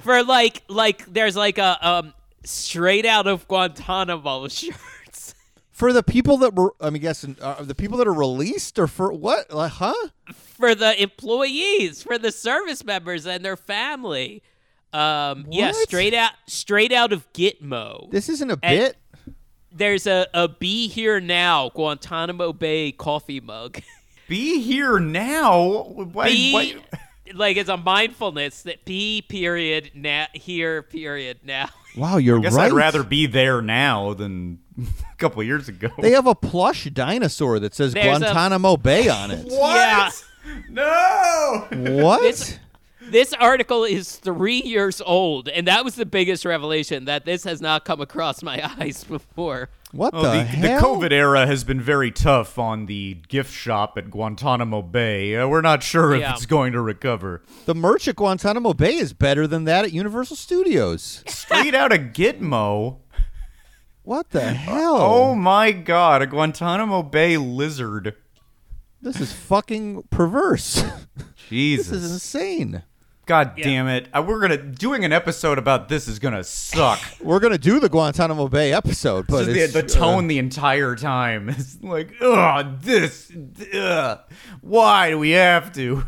for 0.00 0.22
like 0.24 0.62
like 0.68 1.04
there's 1.12 1.36
like 1.36 1.58
a 1.58 1.86
um 1.86 2.14
straight 2.44 3.06
out 3.06 3.26
of 3.26 3.46
Guantanamo 3.48 4.48
shirts. 4.48 5.34
For 5.70 5.92
the 5.92 6.02
people 6.04 6.36
that 6.38 6.54
were, 6.54 6.74
I 6.80 6.90
mean, 6.90 7.02
guessing 7.02 7.36
uh, 7.40 7.62
the 7.62 7.74
people 7.74 7.98
that 7.98 8.06
are 8.06 8.14
released, 8.14 8.78
or 8.78 8.86
for 8.86 9.12
what? 9.12 9.52
Like, 9.52 9.72
huh? 9.72 10.08
for 10.32 10.74
the 10.74 11.00
employees, 11.02 12.02
for 12.02 12.16
the 12.16 12.30
service 12.30 12.84
members 12.84 13.26
and 13.26 13.44
their 13.44 13.56
family. 13.56 14.42
Um, 14.92 15.46
yeah, 15.50 15.72
straight 15.72 16.14
out, 16.14 16.30
straight 16.46 16.92
out 16.92 17.12
of 17.12 17.30
Gitmo. 17.32 18.08
This 18.12 18.28
isn't 18.28 18.48
a 18.50 18.58
And 18.62 18.78
bit. 18.78 18.96
There's 19.72 20.06
a, 20.06 20.28
a 20.32 20.46
"Be 20.46 20.86
Here 20.86 21.18
Now" 21.18 21.70
Guantanamo 21.70 22.52
Bay 22.52 22.92
coffee 22.92 23.40
mug. 23.40 23.80
be 24.28 24.60
here 24.60 25.00
now 25.00 25.82
why, 26.12 26.28
Be 26.28 26.52
why- 26.52 26.74
like 27.34 27.56
it's 27.56 27.68
a 27.68 27.76
mindfulness 27.76 28.62
that 28.62 28.84
be 28.84 29.22
period 29.28 29.90
now 29.94 30.26
here 30.32 30.82
period 30.82 31.40
now. 31.42 31.68
Wow, 31.96 32.16
you're 32.16 32.38
I 32.38 32.42
guess 32.42 32.54
right. 32.54 32.66
I'd 32.66 32.72
rather 32.72 33.02
be 33.02 33.26
there 33.26 33.62
now 33.62 34.14
than 34.14 34.58
a 34.78 35.16
couple 35.16 35.40
of 35.40 35.46
years 35.46 35.68
ago. 35.68 35.90
They 36.00 36.10
have 36.12 36.26
a 36.26 36.34
plush 36.34 36.84
dinosaur 36.86 37.58
that 37.60 37.74
says 37.74 37.92
There's 37.94 38.16
a- 38.16 38.20
Guantanamo 38.20 38.76
Bay 38.76 39.08
on 39.08 39.30
it. 39.30 39.46
Yeah. 39.50 40.10
No. 40.68 41.66
What? 41.70 42.20
This, 42.22 42.58
this 43.00 43.32
article 43.34 43.84
is 43.84 44.16
three 44.16 44.60
years 44.62 45.00
old, 45.00 45.48
and 45.48 45.66
that 45.68 45.84
was 45.84 45.94
the 45.94 46.04
biggest 46.06 46.44
revelation 46.44 47.06
that 47.06 47.24
this 47.24 47.44
has 47.44 47.60
not 47.60 47.84
come 47.84 48.00
across 48.00 48.42
my 48.42 48.62
eyes 48.78 49.04
before. 49.04 49.68
What 49.94 50.12
Oh, 50.12 50.22
the, 50.22 50.42
the, 50.56 50.60
the? 50.60 50.68
COVID 50.80 51.12
era 51.12 51.46
has 51.46 51.62
been 51.62 51.80
very 51.80 52.10
tough 52.10 52.58
on 52.58 52.86
the 52.86 53.22
gift 53.28 53.52
shop 53.52 53.96
at 53.96 54.10
Guantanamo 54.10 54.82
Bay. 54.82 55.36
Uh, 55.36 55.46
we're 55.46 55.60
not 55.60 55.84
sure 55.84 56.14
if 56.14 56.28
it's 56.30 56.46
going 56.46 56.72
to 56.72 56.80
recover. 56.80 57.42
The 57.66 57.76
merch 57.76 58.08
at 58.08 58.16
Guantanamo 58.16 58.74
Bay 58.74 58.96
is 58.96 59.12
better 59.12 59.46
than 59.46 59.64
that 59.64 59.84
at 59.84 59.92
Universal 59.92 60.34
Studios. 60.36 61.22
Straight 61.28 61.74
out 61.76 61.92
of 61.92 62.00
Gitmo. 62.12 62.98
What 64.02 64.30
the 64.30 64.52
hell? 64.52 64.96
Oh 64.98 65.34
my 65.36 65.70
god, 65.70 66.22
a 66.22 66.26
Guantanamo 66.26 67.02
Bay 67.04 67.36
lizard. 67.36 68.16
This 69.00 69.20
is 69.20 69.32
fucking 69.32 70.04
perverse. 70.10 70.82
Jesus. 71.48 71.88
this 71.90 72.02
is 72.02 72.12
insane. 72.12 72.82
God 73.26 73.52
damn 73.56 73.88
it. 73.88 74.08
Uh, 74.12 74.22
we're 74.26 74.40
gonna 74.40 74.58
doing 74.58 75.04
an 75.04 75.12
episode 75.12 75.56
about 75.56 75.88
this 75.88 76.08
is 76.08 76.18
gonna 76.18 76.44
suck. 76.44 77.00
We're 77.22 77.40
gonna 77.40 77.56
do 77.56 77.80
the 77.80 77.88
Guantanamo 77.88 78.48
Bay 78.48 78.72
episode, 78.72 79.26
but 79.26 79.44
Just 79.44 79.52
the, 79.52 79.60
it's, 79.60 79.72
the 79.72 79.84
uh, 79.84 79.88
tone 79.88 80.26
the 80.26 80.38
entire 80.38 80.94
time 80.94 81.48
is 81.50 81.82
like, 81.82 82.12
ugh, 82.20 82.80
this, 82.80 83.32
ugh. 83.72 84.20
Why 84.60 85.10
do 85.10 85.18
we 85.18 85.30
have 85.30 85.72
to? 85.74 86.04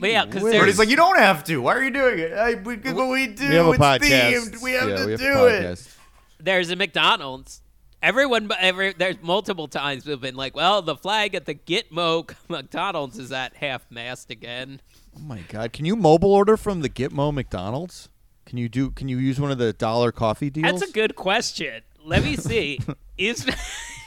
But 0.00 0.10
yeah, 0.10 0.24
because 0.24 0.42
whiz. 0.42 0.52
But 0.52 0.58
there's 0.58 0.66
he's 0.66 0.78
like, 0.78 0.88
you 0.88 0.96
don't 0.96 1.18
have 1.18 1.44
to. 1.44 1.62
Why 1.62 1.76
are 1.76 1.84
you 1.84 1.90
doing 1.90 2.18
it? 2.18 2.32
I, 2.32 2.54
we, 2.54 2.76
what 2.76 3.08
we 3.10 3.28
do, 3.28 3.48
we 3.48 3.54
have 3.54 3.66
a 3.66 3.70
it's 3.70 3.78
podcast. 3.78 4.32
themed. 4.32 4.62
We 4.62 4.72
have 4.72 4.88
yeah, 4.88 4.96
to 4.96 5.06
we 5.06 5.10
have 5.12 5.20
do 5.20 5.46
it. 5.46 5.96
there's 6.40 6.70
a 6.70 6.76
McDonald's. 6.76 7.62
Everyone, 8.02 8.50
every 8.58 8.92
there's 8.92 9.16
multiple 9.22 9.68
times 9.68 10.06
we've 10.06 10.20
been 10.20 10.36
like, 10.36 10.54
well, 10.54 10.82
the 10.82 10.96
flag 10.96 11.34
at 11.34 11.46
the 11.46 11.54
Gitmo 11.54 12.34
McDonald's 12.48 13.18
is 13.18 13.32
at 13.32 13.54
half 13.54 13.90
mast 13.90 14.30
again. 14.30 14.80
Oh 15.16 15.22
my 15.22 15.40
god! 15.48 15.72
Can 15.72 15.84
you 15.84 15.96
mobile 15.96 16.32
order 16.32 16.56
from 16.56 16.80
the 16.80 16.88
Gitmo 16.88 17.32
McDonald's? 17.32 18.08
Can 18.44 18.58
you 18.58 18.68
do? 18.68 18.90
Can 18.90 19.08
you 19.08 19.18
use 19.18 19.40
one 19.40 19.50
of 19.50 19.58
the 19.58 19.72
dollar 19.72 20.12
coffee 20.12 20.50
deals? 20.50 20.80
That's 20.80 20.90
a 20.90 20.92
good 20.92 21.16
question. 21.16 21.82
Let 22.04 22.22
me 22.22 22.36
see. 22.36 22.80
is 23.18 23.46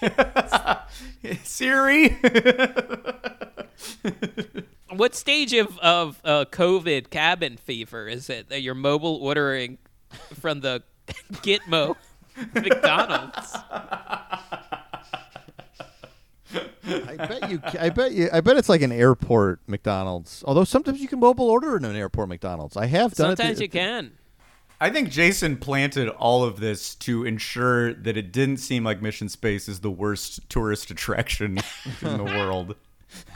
Siri. 1.44 2.10
what 4.90 5.16
stage 5.16 5.54
of 5.54 5.78
of 5.80 6.22
uh, 6.24 6.46
COVID 6.46 7.10
cabin 7.10 7.58
fever 7.58 8.08
is 8.08 8.30
it 8.30 8.50
that 8.50 8.62
you're 8.62 8.76
mobile 8.76 9.16
ordering 9.16 9.78
from 10.34 10.62
the 10.62 10.84
Gitmo 11.08 11.96
McDonald's? 12.54 13.56
I 16.54 17.16
bet 17.16 17.50
you. 17.50 17.62
I 17.80 17.90
bet 17.90 18.12
you. 18.12 18.30
I 18.32 18.42
bet 18.42 18.58
it's 18.58 18.70
like 18.70 18.82
an 18.82 18.92
airport 18.92 19.60
McDonald's. 19.68 20.44
Although 20.48 20.64
sometimes 20.64 21.00
you 21.00 21.08
can 21.08 21.20
mobile 21.20 21.50
order 21.50 21.78
in 21.78 21.86
an 21.86 21.96
airport 21.96 22.30
McDonald's. 22.30 22.76
I 22.76 22.88
have 22.88 23.14
done 23.14 23.38
Sometimes 23.38 23.40
it. 23.40 23.44
Sometimes 23.44 23.62
you 23.62 23.70
can. 23.70 24.12
I 24.82 24.90
think 24.90 25.10
Jason 25.10 25.58
planted 25.58 26.08
all 26.08 26.44
of 26.44 26.62
this 26.62 26.96
to 26.96 27.26
ensure 27.26 27.94
that 27.94 28.16
it 28.16 28.32
didn't 28.32 28.58
seem 28.58 28.86
like 28.86 29.02
Mission 29.02 29.28
Space 29.28 29.68
is 29.68 29.82
the 29.82 29.92
worst 29.92 30.50
tourist 30.50 30.90
attraction 30.90 31.60
in 32.02 32.18
the 32.18 32.24
world. 32.24 32.76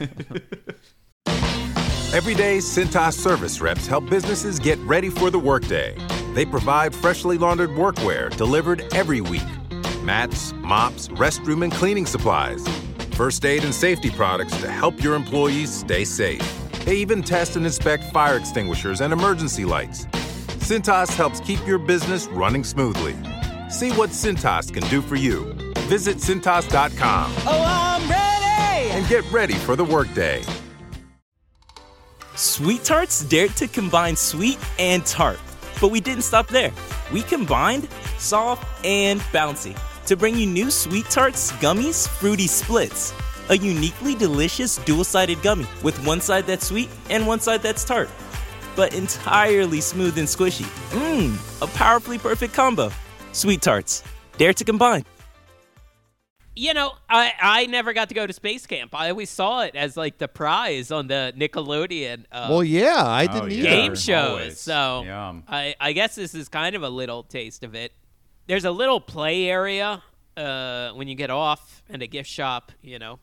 Every 2.14 2.34
day, 2.34 2.58
Cintas 2.58 3.14
service 3.14 3.60
reps 3.60 3.86
help 3.86 4.08
businesses 4.08 4.60
get 4.60 4.78
ready 4.78 5.10
for 5.10 5.30
the 5.30 5.38
workday. 5.38 5.96
They 6.32 6.46
provide 6.46 6.94
freshly 6.94 7.36
laundered 7.38 7.70
workwear 7.70 8.34
delivered 8.36 8.84
every 8.94 9.20
week 9.20 9.42
mats, 10.04 10.52
mops, 10.54 11.08
restroom 11.08 11.64
and 11.64 11.72
cleaning 11.72 12.06
supplies, 12.06 12.64
first 13.14 13.44
aid 13.44 13.64
and 13.64 13.74
safety 13.74 14.10
products 14.10 14.56
to 14.60 14.70
help 14.70 15.02
your 15.02 15.14
employees 15.14 15.72
stay 15.72 16.04
safe. 16.04 16.42
They 16.84 16.96
even 16.96 17.22
test 17.22 17.56
and 17.56 17.64
inspect 17.64 18.12
fire 18.12 18.36
extinguishers 18.36 19.00
and 19.00 19.12
emergency 19.12 19.64
lights. 19.64 20.06
Cintas 20.60 21.14
helps 21.14 21.40
keep 21.40 21.64
your 21.66 21.78
business 21.78 22.26
running 22.28 22.64
smoothly. 22.64 23.14
See 23.70 23.90
what 23.92 24.10
Cintas 24.10 24.72
can 24.72 24.82
do 24.90 25.00
for 25.00 25.16
you. 25.16 25.54
Visit 25.88 26.18
Cintas.com. 26.18 27.32
Oh, 27.46 27.64
I'm 27.66 28.08
ready! 28.10 28.90
And 28.90 29.08
get 29.08 29.30
ready 29.30 29.54
for 29.54 29.76
the 29.76 29.84
workday. 29.84 30.42
Sweet 32.34 32.82
Tarts 32.82 33.24
dared 33.24 33.54
to 33.56 33.68
combine 33.68 34.16
sweet 34.16 34.58
and 34.78 35.06
tart. 35.06 35.38
But 35.80 35.90
we 35.90 36.00
didn't 36.00 36.22
stop 36.22 36.48
there. 36.48 36.72
We 37.12 37.22
combined 37.22 37.88
soft 38.18 38.84
and 38.84 39.20
bouncy 39.20 39.76
to 40.06 40.16
bring 40.16 40.36
you 40.36 40.46
new 40.46 40.70
Sweet 40.70 41.06
Tarts 41.06 41.52
Gummies 41.52 42.08
Fruity 42.08 42.46
Splits. 42.46 43.12
A 43.50 43.56
uniquely 43.56 44.14
delicious 44.14 44.76
dual 44.78 45.04
sided 45.04 45.40
gummy 45.42 45.66
with 45.82 45.98
one 46.06 46.20
side 46.20 46.46
that's 46.46 46.66
sweet 46.66 46.88
and 47.10 47.26
one 47.26 47.40
side 47.40 47.62
that's 47.62 47.84
tart. 47.84 48.08
But 48.76 48.94
entirely 48.94 49.80
smooth 49.80 50.16
and 50.18 50.26
squishy. 50.26 50.64
Mmm, 50.90 51.62
a 51.62 51.66
powerfully 51.76 52.18
perfect 52.18 52.54
combo. 52.54 52.90
Sweet 53.32 53.60
Tarts. 53.62 54.02
Dare 54.38 54.54
to 54.54 54.64
combine. 54.64 55.04
You 56.56 56.72
know, 56.72 56.92
I, 57.10 57.32
I 57.40 57.66
never 57.66 57.92
got 57.92 58.08
to 58.10 58.14
go 58.14 58.26
to 58.28 58.32
space 58.32 58.64
camp. 58.66 58.94
I 58.94 59.10
always 59.10 59.28
saw 59.28 59.62
it 59.62 59.74
as 59.74 59.96
like 59.96 60.18
the 60.18 60.28
prize 60.28 60.92
on 60.92 61.08
the 61.08 61.32
Nickelodeon. 61.36 62.24
Uh, 62.30 62.46
Well, 62.48 62.62
yeah, 62.62 63.02
I 63.04 63.26
didn't 63.26 63.42
Oh, 63.42 63.46
either. 63.46 63.54
yeah. 63.56 63.70
game 63.70 63.94
shows. 63.96 64.30
Always. 64.30 64.60
So 64.60 65.02
Yeah. 65.04 65.34
I, 65.48 65.74
I 65.80 65.92
guess 65.92 66.14
this 66.14 66.32
is 66.34 66.48
kind 66.48 66.76
of 66.76 66.82
a 66.84 66.88
little 66.88 67.24
taste 67.24 67.64
of 67.64 67.74
it. 67.74 67.92
There's 68.46 68.64
a 68.64 68.70
little 68.70 69.00
play 69.00 69.48
area 69.48 70.02
uh, 70.36 70.90
when 70.90 71.08
you 71.08 71.14
get 71.14 71.30
off 71.30 71.82
and 71.88 72.02
a 72.02 72.06
gift 72.06 72.28
shop. 72.28 72.72
You 72.82 72.98
know, 72.98 73.18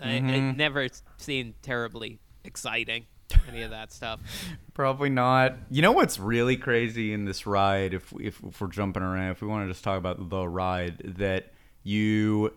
I, 0.00 0.12
it 0.12 0.56
never 0.56 0.88
seemed 1.16 1.54
terribly 1.62 2.18
exciting. 2.44 3.06
Any 3.48 3.62
of 3.62 3.70
that 3.70 3.92
stuff. 3.92 4.20
Probably 4.74 5.10
not. 5.10 5.56
You 5.70 5.82
know 5.82 5.92
what's 5.92 6.18
really 6.18 6.56
crazy 6.56 7.12
in 7.12 7.24
this 7.24 7.46
ride? 7.46 7.94
If 7.94 8.12
if, 8.20 8.40
if 8.42 8.60
we're 8.60 8.68
jumping 8.68 9.02
around, 9.02 9.30
if 9.30 9.42
we 9.42 9.48
want 9.48 9.66
to 9.66 9.72
just 9.72 9.84
talk 9.84 9.98
about 9.98 10.28
the 10.28 10.48
ride, 10.48 11.16
that 11.18 11.52
you 11.82 12.52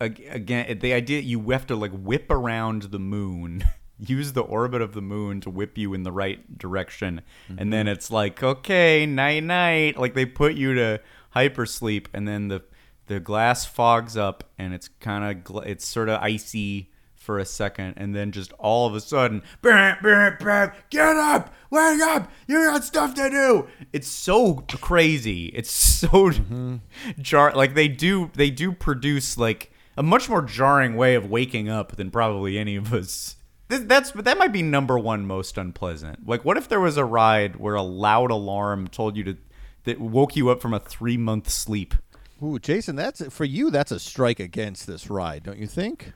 again, 0.00 0.78
the 0.78 0.92
idea 0.92 1.20
you 1.20 1.50
have 1.50 1.66
to 1.68 1.76
like 1.76 1.92
whip 1.92 2.30
around 2.30 2.84
the 2.84 2.98
moon, 2.98 3.64
use 3.98 4.32
the 4.32 4.42
orbit 4.42 4.82
of 4.82 4.94
the 4.94 5.02
moon 5.02 5.40
to 5.42 5.50
whip 5.50 5.76
you 5.76 5.94
in 5.94 6.02
the 6.02 6.12
right 6.12 6.58
direction, 6.58 7.22
and 7.56 7.72
then 7.72 7.86
it's 7.86 8.10
like 8.10 8.42
okay, 8.42 9.06
night 9.06 9.44
night. 9.44 9.98
Like 9.98 10.14
they 10.14 10.26
put 10.26 10.54
you 10.54 10.74
to 10.74 11.00
hypersleep, 11.34 12.06
and 12.12 12.26
then 12.26 12.48
the 12.48 12.62
the 13.06 13.20
glass 13.20 13.66
fogs 13.66 14.16
up, 14.16 14.44
and 14.58 14.72
it's 14.72 14.88
kind 14.88 15.24
of 15.46 15.66
it's 15.66 15.84
sort 15.84 16.08
of 16.08 16.20
icy 16.22 16.90
for 17.16 17.38
a 17.38 17.44
second, 17.44 17.94
and 17.96 18.14
then 18.14 18.32
just 18.32 18.52
all 18.54 18.86
of 18.86 18.94
a 18.94 19.00
sudden, 19.00 19.42
"Brr, 19.60 19.98
brr, 20.00 20.36
brr, 20.40 20.74
get 20.90 21.16
up, 21.16 21.52
wake 21.70 22.00
up, 22.00 22.30
you 22.46 22.64
got 22.64 22.84
stuff 22.84 23.14
to 23.14 23.28
do. 23.28 23.68
It's 23.92 24.08
so 24.08 24.64
crazy. 24.80 25.46
It's 25.46 25.70
so 25.70 26.08
mm-hmm. 26.08 26.76
jar. 27.20 27.52
Like 27.54 27.74
they 27.74 27.88
do, 27.88 28.30
they 28.34 28.50
do 28.50 28.72
produce 28.72 29.36
like 29.36 29.72
a 29.96 30.02
much 30.02 30.28
more 30.28 30.42
jarring 30.42 30.96
way 30.96 31.14
of 31.14 31.28
waking 31.28 31.68
up 31.68 31.96
than 31.96 32.10
probably 32.10 32.58
any 32.58 32.76
of 32.76 32.92
us. 32.94 33.36
Th- 33.68 33.82
That's 33.82 34.12
that 34.12 34.38
might 34.38 34.52
be 34.52 34.62
number 34.62 34.98
one 34.98 35.26
most 35.26 35.58
unpleasant. 35.58 36.26
Like, 36.26 36.44
what 36.44 36.56
if 36.56 36.68
there 36.68 36.80
was 36.80 36.96
a 36.96 37.04
ride 37.04 37.56
where 37.56 37.74
a 37.74 37.82
loud 37.82 38.30
alarm 38.30 38.88
told 38.88 39.16
you 39.16 39.24
to 39.24 39.36
that 39.84 40.00
woke 40.00 40.36
you 40.36 40.50
up 40.50 40.60
from 40.60 40.74
a 40.74 40.80
three 40.80 41.16
month 41.16 41.48
sleep? 41.50 41.94
Ooh, 42.42 42.58
Jason, 42.58 42.96
that's 42.96 43.22
for 43.32 43.44
you. 43.44 43.70
That's 43.70 43.90
a 43.92 44.00
strike 44.00 44.40
against 44.40 44.86
this 44.86 45.10
ride, 45.10 45.42
don't 45.42 45.58
you 45.58 45.66
think? 45.66 46.12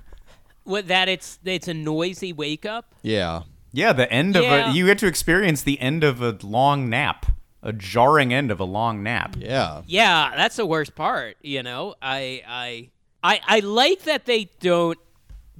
What 0.64 0.88
that 0.88 1.08
it's 1.08 1.38
it's 1.44 1.68
a 1.68 1.74
noisy 1.74 2.32
wake 2.32 2.64
up. 2.64 2.94
Yeah. 3.02 3.42
Yeah, 3.72 3.92
the 3.92 4.10
end 4.10 4.36
of 4.36 4.44
Yeah. 4.44 4.70
a 4.70 4.72
you 4.72 4.86
get 4.86 4.98
to 4.98 5.06
experience 5.06 5.62
the 5.62 5.78
end 5.80 6.02
of 6.04 6.22
a 6.22 6.38
long 6.42 6.88
nap, 6.88 7.26
a 7.62 7.72
jarring 7.72 8.32
end 8.32 8.50
of 8.50 8.60
a 8.60 8.64
long 8.64 9.02
nap. 9.02 9.36
Yeah. 9.38 9.82
Yeah, 9.86 10.32
that's 10.36 10.56
the 10.56 10.64
worst 10.64 10.94
part. 10.94 11.36
You 11.42 11.62
know, 11.62 11.94
I 12.00 12.42
I 12.46 12.90
I 13.22 13.40
I 13.46 13.60
like 13.60 14.04
that 14.04 14.24
they 14.26 14.48
don't 14.60 14.98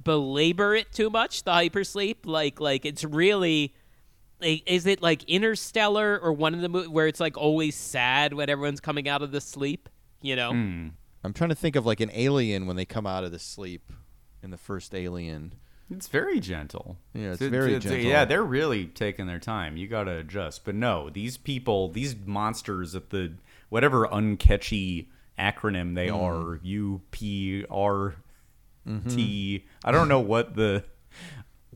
belabor 0.03 0.75
it 0.75 0.91
too 0.91 1.09
much. 1.09 1.43
The 1.43 1.51
hypersleep, 1.51 2.17
like 2.25 2.59
like 2.59 2.85
it's 2.85 3.03
really. 3.03 3.73
Like, 4.41 4.63
is 4.65 4.85
it 4.85 5.01
like 5.01 5.23
Interstellar 5.23 6.19
or 6.19 6.33
one 6.33 6.53
of 6.53 6.61
the 6.61 6.69
movies 6.69 6.89
where 6.89 7.07
it's 7.07 7.19
like 7.19 7.37
always 7.37 7.75
sad 7.75 8.33
when 8.33 8.49
everyone's 8.49 8.79
coming 8.81 9.07
out 9.07 9.21
of 9.21 9.31
the 9.31 9.41
sleep? 9.41 9.89
You 10.21 10.35
know, 10.35 10.51
Hmm. 10.51 10.87
I'm 11.23 11.33
trying 11.33 11.49
to 11.49 11.55
think 11.55 11.75
of 11.75 11.85
like 11.85 11.99
an 12.01 12.11
alien 12.13 12.67
when 12.67 12.75
they 12.75 12.85
come 12.85 13.07
out 13.07 13.23
of 13.23 13.31
the 13.31 13.39
sleep 13.39 13.91
in 14.43 14.51
the 14.51 14.57
first 14.57 14.93
Alien. 14.93 15.53
It's 15.89 16.07
very 16.07 16.39
gentle. 16.39 16.97
Yeah, 17.13 17.29
it's 17.31 17.39
Th- 17.39 17.49
very 17.51 17.71
th- 17.71 17.83
gentle. 17.83 17.99
Yeah, 18.01 18.25
they're 18.25 18.43
really 18.43 18.85
taking 18.87 19.27
their 19.27 19.39
time. 19.39 19.77
You 19.77 19.87
got 19.87 20.05
to 20.05 20.17
adjust. 20.17 20.65
But 20.65 20.73
no, 20.75 21.09
these 21.11 21.37
people, 21.37 21.89
these 21.89 22.15
monsters 22.15 22.95
at 22.95 23.09
the 23.11 23.33
whatever 23.69 24.07
uncatchy 24.07 25.07
acronym 25.39 25.93
they 25.95 26.07
Mm. 26.07 26.21
are, 26.21 26.59
U 26.63 27.01
P 27.11 27.65
R 27.69 28.15
Mm-hmm. 28.87 29.09
T. 29.09 29.65
I 29.83 29.91
don't 29.91 30.07
know 30.07 30.19
what 30.19 30.55
the 30.55 30.83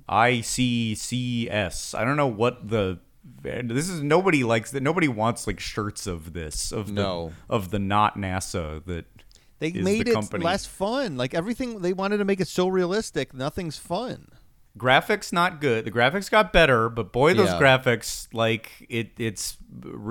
I 0.10 0.42
C 0.42 0.96
C 0.96 1.50
S. 1.50 1.94
I 1.94 2.04
don't 2.04 2.18
know 2.18 2.28
what 2.28 2.68
the 2.68 3.00
this 3.44 3.88
is 3.90 4.02
nobody 4.02 4.44
likes 4.44 4.72
that. 4.72 4.82
Nobody 4.82 5.08
wants 5.08 5.46
like 5.48 5.60
shirts 5.60 6.08
of 6.08 6.34
this 6.34 6.72
of 6.72 6.88
the 6.88 6.94
No. 7.04 7.32
of 7.50 7.70
the 7.70 7.80
not 7.80 8.18
NASA 8.18 8.84
that 8.86 9.06
They 9.60 9.68
is 9.70 9.84
made 9.86 10.08
the 10.08 10.12
it 10.12 10.14
company. 10.16 10.44
less 10.44 10.66
fun. 10.66 11.16
Like 11.16 11.34
everything, 11.36 11.82
they 11.82 11.94
wanted 11.94 12.18
to 12.18 12.26
make 12.26 12.40
it 12.42 12.48
so 12.48 12.68
realistic. 12.68 13.34
Nothing's 13.34 13.78
fun. 13.78 14.30
graphics 14.78 15.34
not 15.34 15.60
good 15.60 15.84
the 15.84 15.92
graphics 15.92 16.30
got 16.30 16.54
better 16.54 16.90
but 16.90 17.12
boy 17.12 17.34
those 17.34 17.50
Yeah. 17.50 17.60
graphics 17.60 18.28
like 18.34 18.72
it 18.88 19.10
it's 19.18 19.58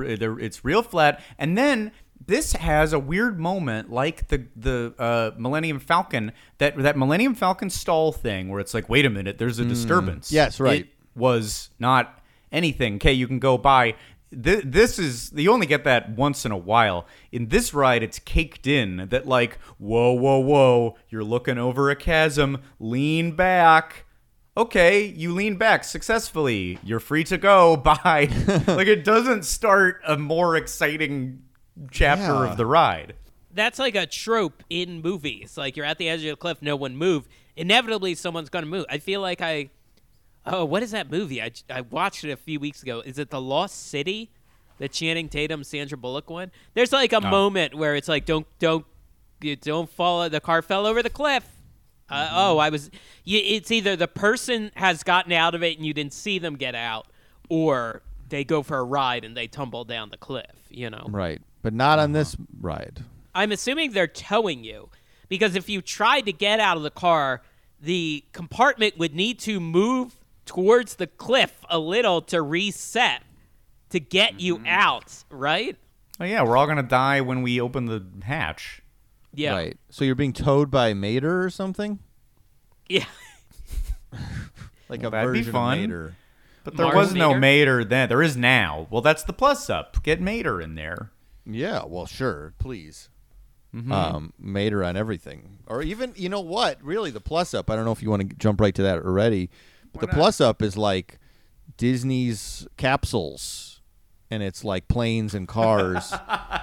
it's 0.02 0.64
real 0.64 0.82
flat 0.82 1.22
and 1.38 1.56
then 1.56 1.92
this 2.26 2.52
has 2.52 2.92
a 2.92 2.98
weird 2.98 3.38
moment 3.38 3.90
like 3.90 4.28
the 4.28 4.46
the 4.56 4.94
uh, 4.98 5.30
Millennium 5.38 5.78
Falcon 5.78 6.32
that 6.58 6.76
that 6.76 6.96
Millennium 6.96 7.34
Falcon 7.34 7.70
stall 7.70 8.12
thing 8.12 8.48
where 8.48 8.60
it's 8.60 8.74
like 8.74 8.88
wait 8.88 9.06
a 9.06 9.10
minute 9.10 9.38
there's 9.38 9.58
a 9.58 9.64
disturbance 9.64 10.28
Mm. 10.30 10.32
Yes, 10.32 10.60
right. 10.60 10.82
it 10.82 10.88
was 11.14 11.70
not 11.78 12.22
anything 12.52 12.96
okay 12.96 13.12
you 13.12 13.26
can 13.26 13.38
go 13.38 13.56
by 13.58 13.94
Th- 14.30 14.62
this 14.64 14.98
is 14.98 15.32
you 15.34 15.50
only 15.50 15.66
get 15.66 15.84
that 15.84 16.10
once 16.10 16.44
in 16.44 16.52
a 16.52 16.56
while 16.56 17.06
in 17.32 17.48
this 17.48 17.72
ride 17.72 18.02
it's 18.02 18.18
caked 18.18 18.66
in 18.66 19.08
that 19.08 19.26
like 19.26 19.58
whoa 19.78 20.12
whoa 20.12 20.38
whoa 20.38 20.96
you're 21.08 21.24
looking 21.24 21.56
over 21.56 21.88
a 21.90 21.96
chasm 21.96 22.58
lean 22.78 23.34
back 23.36 24.04
okay, 24.56 25.04
you 25.04 25.32
lean 25.32 25.56
back 25.56 25.84
successfully. 25.84 26.80
You're 26.82 26.98
free 26.98 27.22
to 27.22 27.38
go. 27.38 27.76
Bye. 27.76 28.28
like 28.66 28.88
it 28.88 29.04
doesn't 29.04 29.44
start 29.44 30.00
a 30.04 30.18
more 30.18 30.56
exciting 30.56 31.44
chapter 31.90 32.22
Yeah. 32.44 32.50
of 32.50 32.56
the 32.56 32.66
ride. 32.66 33.14
that's 33.52 33.78
like 33.78 33.94
a 33.96 34.06
trope 34.06 34.62
in 34.70 35.00
movies. 35.02 35.56
Like 35.56 35.76
you're 35.76 35.86
at 35.86 35.98
the 35.98 36.08
edge 36.08 36.20
of 36.24 36.30
the 36.30 36.36
cliff, 36.36 36.58
no 36.62 36.76
one 36.76 36.96
move. 36.96 37.26
Inevitably, 37.56 38.14
someone's 38.14 38.50
going 38.50 38.64
to 38.64 38.70
move. 38.70 38.84
I 38.88 38.98
feel 38.98 39.20
like 39.20 39.40
I. 39.40 39.70
Oh, 40.46 40.64
what 40.64 40.82
is 40.82 40.92
that 40.92 41.10
movie? 41.10 41.42
I, 41.42 41.50
I 41.68 41.80
watched 41.82 42.24
it 42.24 42.30
a 42.30 42.36
few 42.36 42.58
weeks 42.60 42.82
ago. 42.82 43.02
Is 43.04 43.18
it 43.18 43.30
The 43.30 43.40
Lost 43.40 43.88
City? 43.88 44.30
The 44.78 44.88
Channing 44.88 45.28
Tatum, 45.28 45.64
Sandra 45.64 45.98
Bullock 45.98 46.30
one. 46.30 46.52
There's 46.74 46.92
like 46.92 47.12
a 47.12 47.16
Oh. 47.16 47.28
moment 47.28 47.74
where 47.74 47.96
it's 47.96 48.06
like, 48.08 48.24
don't 48.24 48.46
don't 48.60 48.86
you 49.40 49.56
don't 49.56 49.90
fall. 49.90 50.28
The 50.30 50.40
car 50.40 50.62
fell 50.62 50.86
over 50.86 51.02
the 51.02 51.10
cliff. 51.10 51.44
Uh, 52.08 52.26
Mm-hmm. 52.26 52.34
Oh, 52.38 52.58
I 52.58 52.68
was. 52.70 52.90
You, 53.24 53.40
it's 53.44 53.70
either 53.70 53.96
the 53.96 54.08
person 54.08 54.70
has 54.74 55.02
gotten 55.02 55.32
out 55.32 55.54
of 55.54 55.62
it 55.62 55.76
and 55.76 55.84
you 55.86 55.92
didn't 55.92 56.14
see 56.14 56.38
them 56.38 56.56
get 56.56 56.74
out, 56.76 57.06
or 57.48 58.02
they 58.28 58.44
go 58.44 58.62
for 58.62 58.78
a 58.78 58.84
ride 58.84 59.24
and 59.24 59.36
they 59.36 59.46
tumble 59.46 59.84
down 59.84 60.10
the 60.10 60.16
cliff. 60.16 60.66
You 60.70 60.90
know. 60.90 61.06
Right. 61.08 61.40
But 61.62 61.74
not 61.74 61.98
on 61.98 62.12
this 62.12 62.34
Uh-huh. 62.34 62.44
ride. 62.60 63.04
I'm 63.34 63.52
assuming 63.52 63.92
they're 63.92 64.06
towing 64.06 64.64
you 64.64 64.90
because 65.28 65.54
if 65.54 65.68
you 65.68 65.80
tried 65.82 66.22
to 66.22 66.32
get 66.32 66.60
out 66.60 66.76
of 66.76 66.82
the 66.82 66.90
car, 66.90 67.42
the 67.80 68.24
compartment 68.32 68.98
would 68.98 69.14
need 69.14 69.38
to 69.40 69.60
move 69.60 70.16
towards 70.46 70.96
the 70.96 71.06
cliff 71.06 71.58
a 71.68 71.78
little 71.78 72.20
to 72.22 72.40
reset 72.42 73.22
to 73.90 74.00
get 74.00 74.40
you 74.40 74.60
out, 74.66 75.24
right? 75.30 75.76
Oh 76.20 76.24
yeah, 76.24 76.42
we're 76.42 76.56
all 76.56 76.66
gonna 76.66 76.82
die 76.82 77.20
when 77.20 77.42
we 77.42 77.60
open 77.60 77.86
the 77.86 78.04
hatch. 78.24 78.82
Yeah. 79.34 79.52
Right. 79.52 79.76
So 79.90 80.04
you're 80.04 80.14
being 80.14 80.32
towed 80.32 80.70
by 80.70 80.94
Mater 80.94 81.42
or 81.44 81.50
something? 81.50 81.98
Yeah. 82.88 83.04
Like 84.88 85.00
Well, 85.02 85.08
a 85.08 85.10
that'd 85.12 85.32
be 85.34 85.40
version 85.40 85.52
fun. 85.52 85.74
of 85.78 85.80
Mater. 85.82 86.14
But 86.64 86.76
there 86.76 86.86
Mars 86.86 86.96
was 86.96 87.14
no 87.14 87.28
Mater? 87.34 87.40
Mater 87.40 87.84
then. 87.84 88.08
There 88.08 88.22
is 88.22 88.36
now. 88.36 88.86
Well, 88.90 89.02
that's 89.02 89.22
the 89.24 89.32
plus 89.32 89.68
up. 89.70 90.02
Get 90.02 90.20
Mater 90.20 90.60
in 90.60 90.74
there. 90.74 91.10
Yeah, 91.46 91.82
well, 91.86 92.06
sure, 92.06 92.52
please. 92.58 93.08
Mhm. 93.74 93.92
Um, 93.92 94.32
Mater 94.38 94.82
on 94.84 94.96
everything, 94.96 95.58
or 95.66 95.82
even 95.82 96.12
you 96.16 96.28
know 96.28 96.40
what? 96.40 96.82
Really, 96.82 97.10
the 97.10 97.20
plus 97.20 97.52
up. 97.54 97.70
I 97.70 97.76
don't 97.76 97.84
know 97.84 97.92
if 97.92 98.02
you 98.02 98.08
want 98.10 98.28
to 98.28 98.36
jump 98.36 98.60
right 98.60 98.74
to 98.74 98.82
that 98.82 98.98
already, 98.98 99.50
but 99.92 100.00
the 100.00 100.08
plus 100.08 100.40
up 100.40 100.62
is 100.62 100.76
like 100.76 101.18
Disney's 101.76 102.66
capsules, 102.76 103.80
and 104.30 104.42
it's 104.42 104.64
like 104.64 104.88
planes 104.88 105.34
and 105.34 105.46
cars, 105.46 106.12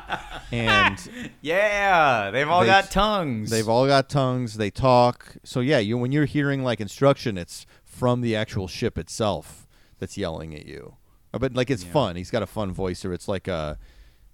and 0.51 0.97
Yeah, 1.41 2.31
they've 2.31 2.47
all 2.49 2.61
they- 2.61 2.67
got 2.67 2.91
tongues. 2.91 3.49
They've 3.49 3.69
all 3.69 3.87
got 3.87 4.09
tongues. 4.09 4.55
They 4.57 4.69
talk. 4.71 5.37
So 5.43 5.59
yeah, 5.59 5.79
you 5.79 5.97
when 5.97 6.11
you're 6.11 6.25
hearing 6.25 6.63
like 6.63 6.81
instruction, 6.81 7.37
it's 7.37 7.65
from 7.83 8.21
the 8.21 8.35
actual 8.35 8.67
ship 8.67 8.97
itself 8.97 9.64
that's 9.99 10.17
yelling 10.17 10.53
at 10.55 10.65
you. 10.65 10.95
Uh, 11.33 11.39
But 11.39 11.53
like 11.53 11.69
it's 11.69 11.83
fun. 11.83 12.15
He's 12.15 12.31
got 12.31 12.43
a 12.43 12.47
fun 12.47 12.71
voice, 12.71 13.03
or 13.05 13.13
it's 13.13 13.27
like 13.27 13.47
a, 13.47 13.77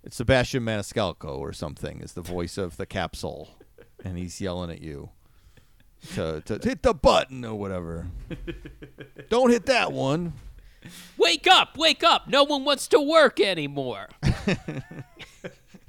it's 0.04 0.16
Sebastian 0.18 0.64
Maniscalco 0.64 1.38
or 1.38 1.54
something 1.54 2.02
is 2.02 2.14
the 2.14 2.22
voice 2.22 2.58
of 2.58 2.78
the 2.78 2.86
capsule, 2.86 3.50
and 4.04 4.18
he's 4.18 4.40
yelling 4.42 4.72
at 4.72 4.82
you 4.82 5.10
to 6.16 6.42
to 6.46 6.60
hit 6.64 6.82
the 6.84 6.94
button 6.94 7.46
or 7.46 7.56
whatever. 7.56 8.08
Don't 9.30 9.52
hit 9.52 9.66
that 9.68 9.92
one. 9.92 10.34
Wake 11.18 11.46
up, 11.46 11.78
wake 11.78 12.04
up. 12.04 12.28
No 12.28 12.44
one 12.44 12.64
wants 12.66 12.88
to 12.88 13.00
work 13.00 13.40
anymore. 13.40 14.10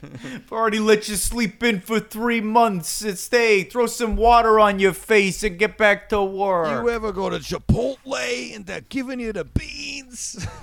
I've 0.24 0.50
already 0.52 0.78
let 0.80 1.08
you 1.08 1.16
sleep 1.16 1.62
in 1.62 1.80
for 1.80 2.00
three 2.00 2.40
months. 2.40 3.02
And 3.02 3.18
stay, 3.18 3.64
throw 3.64 3.86
some 3.86 4.16
water 4.16 4.58
on 4.58 4.78
your 4.78 4.92
face 4.92 5.42
and 5.42 5.58
get 5.58 5.78
back 5.78 6.08
to 6.10 6.22
work. 6.22 6.82
You 6.82 6.90
ever 6.90 7.12
go 7.12 7.30
to 7.30 7.38
Chipotle 7.38 8.54
and 8.56 8.66
they're 8.66 8.80
giving 8.80 9.20
you 9.20 9.32
the 9.32 9.44
beans? 9.44 10.46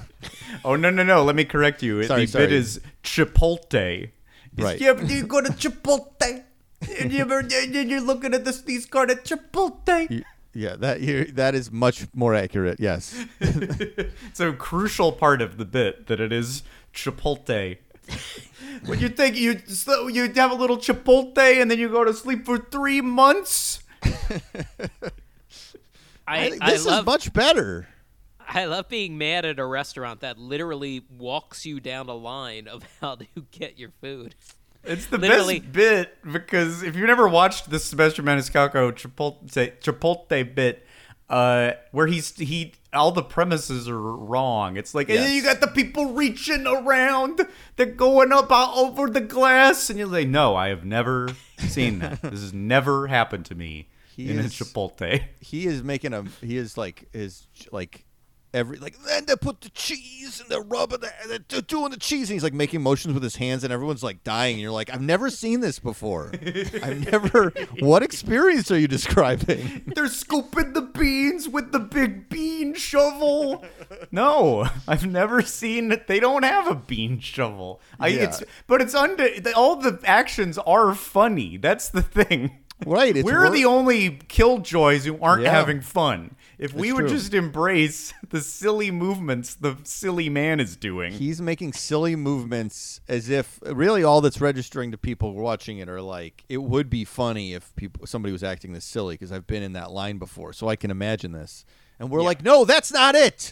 Oh 0.65 0.75
no 0.75 0.89
no 0.89 1.03
no! 1.03 1.23
Let 1.23 1.35
me 1.37 1.45
correct 1.45 1.81
you. 1.81 2.03
Sorry, 2.03 2.25
the 2.25 2.31
sorry. 2.31 2.47
bit 2.47 2.53
is 2.53 2.81
Chipotle. 3.03 4.03
It's, 4.03 4.11
Right. 4.57 4.81
You, 4.81 4.89
ever- 4.89 5.05
you 5.05 5.23
go 5.25 5.39
to 5.41 5.51
Chipotle. 5.51 6.43
and 6.99 7.11
you 7.13 7.19
ever, 7.19 7.41
you're 7.41 8.01
looking 8.01 8.33
at 8.33 8.43
this 8.43 8.61
these 8.61 8.85
card 8.85 9.11
at 9.11 9.23
Chipotle. 9.23 10.23
Yeah, 10.53 10.75
that 10.77 10.99
you 11.01 11.25
that 11.33 11.55
is 11.55 11.71
much 11.71 12.07
more 12.13 12.33
accurate. 12.35 12.79
Yes. 12.79 13.15
It's 13.39 14.39
a 14.39 14.51
crucial 14.53 15.11
part 15.13 15.41
of 15.41 15.57
the 15.57 15.65
bit 15.65 16.07
that 16.07 16.19
it 16.19 16.33
is 16.33 16.63
Chipotle. 16.93 17.77
when 18.85 18.99
you 18.99 19.09
think 19.09 19.35
you 19.35 19.59
so 19.67 20.07
you 20.07 20.31
have 20.33 20.51
a 20.51 20.55
little 20.55 20.77
Chipotle 20.77 21.61
and 21.61 21.69
then 21.69 21.79
you 21.79 21.89
go 21.89 22.03
to 22.03 22.13
sleep 22.13 22.45
for 22.45 22.57
three 22.57 23.01
months. 23.01 23.83
I, 26.27 26.57
I 26.61 26.71
this 26.71 26.85
love 26.85 26.99
is 27.01 27.05
much 27.05 27.33
better. 27.33 27.87
I 28.51 28.65
love 28.65 28.89
being 28.89 29.17
mad 29.17 29.45
at 29.45 29.59
a 29.59 29.65
restaurant 29.65 30.21
that 30.21 30.39
literally 30.39 31.03
walks 31.17 31.65
you 31.65 31.79
down 31.79 32.09
a 32.09 32.15
line 32.15 32.67
of 32.67 32.83
how 33.01 33.15
to 33.15 33.25
get 33.51 33.77
your 33.77 33.91
food. 34.01 34.35
It's 34.83 35.07
the 35.07 35.17
Literally. 35.17 35.59
best 35.59 35.71
bit 35.73 36.17
because 36.31 36.83
if 36.83 36.95
you've 36.95 37.07
never 37.07 37.27
watched 37.27 37.69
the 37.69 37.79
Sebastian 37.79 38.25
Maniscalco 38.25 38.91
Chipotle, 38.93 39.45
Chipotle 39.81 40.55
bit, 40.55 40.85
uh, 41.29 41.71
where 41.91 42.07
he's 42.07 42.35
he 42.37 42.73
all 42.91 43.11
the 43.11 43.21
premises 43.23 43.87
are 43.87 43.99
wrong. 44.01 44.77
It's 44.77 44.95
like 44.95 45.09
Yes. 45.09 45.27
"Eh, 45.29 45.33
you 45.33 45.43
got 45.43 45.61
the 45.61 45.67
people 45.67 46.13
reaching 46.13 46.65
around, 46.65 47.41
they're 47.75 47.85
going 47.85 48.31
up 48.31 48.51
all 48.51 48.87
over 48.87 49.09
the 49.09 49.21
glass, 49.21 49.89
and 49.89 49.99
you're 49.99 50.07
like, 50.07 50.27
no, 50.27 50.55
I 50.55 50.69
have 50.69 50.85
never 50.85 51.29
seen 51.59 51.99
that. 51.99 52.21
this 52.23 52.41
has 52.41 52.53
never 52.53 53.07
happened 53.07 53.45
to 53.45 53.55
me 53.55 53.89
He 54.15 54.29
in 54.31 54.39
is- 54.39 54.59
a 54.59 54.63
Chipotle. 54.63 55.23
He 55.39 55.67
is 55.67 55.83
making 55.83 56.13
a. 56.13 56.23
He 56.41 56.57
is 56.57 56.77
like 56.77 57.07
is 57.13 57.45
like 57.71 58.05
every 58.53 58.77
like 58.77 58.95
then 59.05 59.25
they 59.25 59.35
put 59.35 59.61
the 59.61 59.69
cheese 59.69 60.39
and 60.41 60.49
the 60.49 60.59
rub 60.61 60.91
of 60.93 61.01
the 61.01 61.11
and 61.21 61.43
they're 61.49 61.61
doing 61.61 61.91
the 61.91 61.97
cheese 61.97 62.29
and 62.29 62.33
he's 62.35 62.43
like 62.43 62.53
making 62.53 62.81
motions 62.81 63.13
with 63.13 63.21
his 63.21 63.35
hands 63.35 63.63
and 63.63 63.71
everyone's 63.71 64.01
like 64.03 64.23
dying 64.23 64.53
and 64.55 64.61
you're 64.61 64.71
like 64.71 64.91
I've 64.91 65.01
never 65.01 65.29
seen 65.29 65.59
this 65.59 65.79
before. 65.79 66.31
I've 66.83 67.05
never. 67.11 67.51
What 67.79 68.01
experience 68.03 68.71
are 68.71 68.79
you 68.79 68.87
describing? 68.87 69.83
They're 69.95 70.07
scooping 70.07 70.73
the 70.73 70.81
beans 70.81 71.47
with 71.47 71.71
the 71.71 71.79
big 71.79 72.29
bean 72.29 72.73
shovel. 72.73 73.63
No, 74.11 74.67
I've 74.87 75.05
never 75.05 75.41
seen 75.41 75.91
it. 75.91 76.07
They 76.07 76.19
don't 76.19 76.43
have 76.43 76.67
a 76.67 76.75
bean 76.75 77.19
shovel. 77.19 77.81
I, 77.99 78.07
Yeah. 78.07 78.23
it's, 78.23 78.43
but 78.67 78.81
it's 78.81 78.95
under 78.95 79.27
all 79.55 79.75
the 79.75 79.99
actions 80.05 80.57
are 80.59 80.93
funny. 80.95 81.57
That's 81.57 81.89
the 81.89 82.01
thing. 82.01 82.59
Right. 82.85 83.15
It's 83.15 83.25
We're 83.25 83.49
the 83.49 83.65
only 83.65 84.19
killjoys 84.29 85.03
who 85.05 85.19
aren't 85.21 85.43
Yeah. 85.43 85.51
having 85.51 85.81
fun. 85.81 86.35
If 86.57 86.73
we 86.73 86.89
It's 86.89 86.95
would 86.95 87.07
true. 87.07 87.17
just 87.17 87.33
embrace 87.33 88.13
the 88.29 88.41
silly 88.41 88.89
movements 88.91 89.53
the 89.55 89.77
silly 89.83 90.29
man 90.29 90.59
is 90.59 90.75
doing. 90.75 91.13
He's 91.13 91.41
making 91.41 91.73
silly 91.73 92.15
movements 92.15 93.01
as 93.07 93.29
if 93.29 93.59
really 93.63 94.03
all 94.03 94.21
that's 94.21 94.39
registering 94.41 94.91
to 94.91 94.97
people 94.97 95.33
watching 95.33 95.77
it 95.79 95.89
are 95.89 96.01
like 96.01 96.43
it 96.49 96.57
would 96.63 96.89
be 96.89 97.05
funny 97.05 97.53
if 97.53 97.75
people 97.75 98.05
somebody 98.07 98.31
was 98.31 98.43
acting 98.43 98.73
this 98.73 98.85
silly 98.85 99.15
because 99.15 99.31
I've 99.31 99.47
been 99.47 99.63
in 99.63 99.73
that 99.73 99.91
line 99.91 100.17
before, 100.17 100.53
so 100.53 100.67
I 100.67 100.75
can 100.75 100.91
imagine 100.91 101.31
this. 101.33 101.65
And 101.99 102.09
we're 102.09 102.21
like, 102.23 102.43
no, 102.43 102.63
that's 102.65 102.91
not 102.93 103.13
it. 103.15 103.51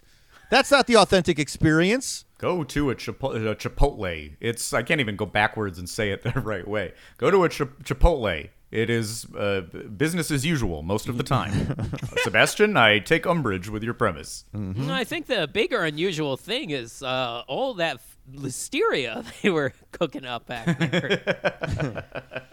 That's 0.50 0.72
not 0.72 0.88
the 0.88 0.96
authentic 0.96 1.38
experience. 1.40 2.24
Go 2.38 2.64
to 2.64 2.90
a, 2.92 2.96
Chipo- 2.96 3.36
a 3.36 3.56
Chipotle. 3.56 4.36
It's 4.40 4.72
I 4.72 4.84
can't 4.84 5.02
even 5.02 5.16
go 5.18 5.26
backwards 5.26 5.78
and 5.80 5.90
say 5.90 6.12
it 6.12 6.22
the 6.24 6.32
right 6.40 6.66
way. 6.68 6.94
Go 7.18 7.30
to 7.32 7.44
a 7.44 7.50
Chip- 7.50 7.84
Chipotle. 7.84 8.50
It 8.70 8.90
is 8.90 9.26
uh, 9.34 9.62
business 9.96 10.30
as 10.30 10.46
usual 10.46 10.82
most 10.82 11.08
of 11.08 11.18
the 11.18 11.24
time. 11.24 11.74
Sebastian, 12.24 12.76
I 12.76 13.00
take 13.00 13.26
umbrage 13.26 13.70
with 13.70 13.82
your 13.82 13.94
premise. 13.94 14.44
Mm-hmm. 14.54 14.92
I 14.92 15.06
think 15.06 15.28
the 15.28 15.48
bigger 15.48 15.86
unusual 15.86 16.36
thing 16.36 16.72
is 16.72 17.02
uh, 17.02 17.44
all 17.48 17.76
that 17.76 17.96
f- 17.96 18.18
listeria 18.34 19.26
they 19.42 19.50
were 19.50 19.72
cooking 19.94 20.26
up 20.26 20.48
back 20.48 20.78
there. 20.80 22.04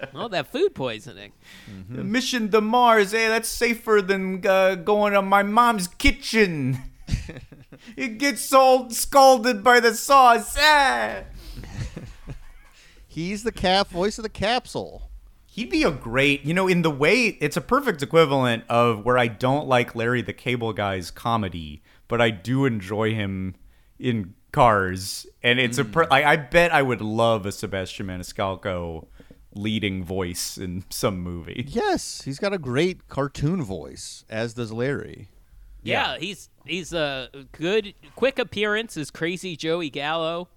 all 0.14 0.28
that 0.28 0.46
food 0.46 0.72
poisoning. 0.76 1.32
Mission 1.88 2.48
to 2.52 2.60
Mars, 2.60 3.12
eh? 3.12 3.28
That's 3.28 3.48
safer 3.48 4.00
than 4.00 4.46
uh, 4.46 4.76
going 4.76 5.14
to 5.14 5.22
my 5.22 5.42
mom's 5.42 5.88
kitchen. 5.88 6.78
it 7.96 8.18
gets 8.18 8.52
all 8.52 8.88
scalded 8.90 9.64
by 9.64 9.80
the 9.80 9.94
sauce. 9.94 10.56
Ah! 10.60 11.22
He's 13.08 13.42
the 13.42 13.52
calf 13.52 13.90
voice 13.90 14.16
of 14.16 14.22
the 14.22 14.28
capsule. 14.28 15.10
He'd 15.54 15.70
be 15.70 15.84
a 15.84 15.92
great, 15.92 16.44
you 16.44 16.52
know, 16.52 16.66
in 16.66 16.82
the 16.82 16.90
way 16.90 17.26
it's 17.40 17.56
a 17.56 17.60
perfect 17.60 18.02
equivalent 18.02 18.64
of 18.68 19.04
where 19.04 19.16
I 19.16 19.28
don't 19.28 19.68
like 19.68 19.94
Larry 19.94 20.20
the 20.20 20.32
Cable 20.32 20.72
Guy's 20.72 21.12
comedy, 21.12 21.80
but 22.08 22.20
I 22.20 22.30
do 22.30 22.64
enjoy 22.64 23.14
him 23.14 23.54
in 23.96 24.34
Cars, 24.50 25.28
and 25.44 25.60
it's 25.60 25.78
a. 25.78 25.84
Per- 25.84 26.08
I, 26.10 26.24
I 26.24 26.36
bet 26.36 26.72
I 26.72 26.82
would 26.82 27.00
love 27.00 27.46
a 27.46 27.52
Sebastian 27.52 28.08
Maniscalco 28.08 29.06
leading 29.54 30.02
voice 30.02 30.58
in 30.58 30.82
some 30.90 31.20
movie. 31.20 31.66
Yes, 31.68 32.22
he's 32.24 32.40
got 32.40 32.52
a 32.52 32.58
great 32.58 33.06
cartoon 33.06 33.62
voice, 33.62 34.24
as 34.28 34.54
does 34.54 34.72
Larry. 34.72 35.28
Yeah, 35.84 36.18
he's 36.18 36.50
he's 36.64 36.92
a 36.92 37.28
good 37.52 37.94
quick 38.16 38.40
appearance 38.40 38.96
is 38.96 39.12
Crazy 39.12 39.54
Joey 39.54 39.90
Gallo 39.90 40.48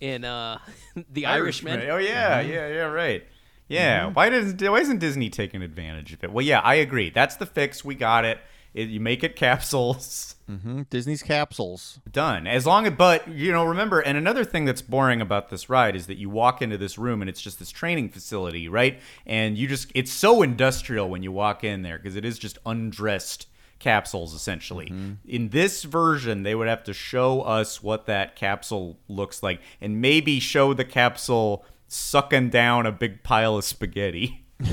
in 0.00 0.24
uh, 0.24 0.60
The 1.10 1.26
Irishman. 1.26 1.90
Oh 1.90 1.98
yeah, 1.98 2.40
yeah, 2.40 2.68
yeah, 2.68 2.84
right. 2.84 3.22
Yeah, 3.68 4.06
why 4.06 4.28
doesn't 4.30 4.62
why 4.62 4.80
isn't 4.80 4.98
Disney 4.98 5.30
taking 5.30 5.62
advantage 5.62 6.12
of 6.12 6.22
it? 6.22 6.32
Well, 6.32 6.44
yeah, 6.44 6.60
I 6.60 6.74
agree. 6.76 7.10
That's 7.10 7.36
the 7.36 7.46
fix. 7.46 7.84
We 7.84 7.94
got 7.94 8.24
it. 8.24 8.38
it 8.74 8.88
you 8.88 9.00
make 9.00 9.24
it 9.24 9.34
capsules. 9.36 10.36
hmm 10.46 10.82
Disney's 10.90 11.22
capsules. 11.22 11.98
Done. 12.10 12.46
As 12.46 12.66
long 12.66 12.86
as, 12.86 12.92
but 12.92 13.26
you 13.26 13.50
know, 13.50 13.64
remember, 13.64 14.00
and 14.00 14.16
another 14.16 14.44
thing 14.44 14.64
that's 14.64 14.82
boring 14.82 15.20
about 15.20 15.48
this 15.50 15.68
ride 15.68 15.96
is 15.96 16.06
that 16.06 16.18
you 16.18 16.30
walk 16.30 16.62
into 16.62 16.78
this 16.78 16.96
room 16.96 17.20
and 17.20 17.28
it's 17.28 17.40
just 17.42 17.58
this 17.58 17.70
training 17.70 18.10
facility, 18.10 18.68
right? 18.68 19.00
And 19.26 19.58
you 19.58 19.66
just, 19.66 19.90
it's 19.94 20.12
so 20.12 20.42
industrial 20.42 21.08
when 21.08 21.22
you 21.24 21.32
walk 21.32 21.64
in 21.64 21.82
there 21.82 21.98
because 21.98 22.14
it 22.14 22.24
is 22.24 22.38
just 22.38 22.58
undressed 22.64 23.48
capsules 23.78 24.32
essentially. 24.32 24.90
In 25.28 25.48
this 25.50 25.82
version, 25.82 26.44
they 26.44 26.54
would 26.54 26.68
have 26.68 26.84
to 26.84 26.94
show 26.94 27.42
us 27.42 27.82
what 27.82 28.06
that 28.06 28.34
capsule 28.36 28.98
looks 29.08 29.42
like 29.42 29.60
and 29.82 30.00
maybe 30.00 30.40
show 30.40 30.72
the 30.72 30.84
capsule 30.84 31.64
sucking 31.88 32.50
down 32.50 32.86
a 32.86 32.92
big 32.92 33.22
pile 33.22 33.56
of 33.56 33.64
spaghetti. 33.64 34.44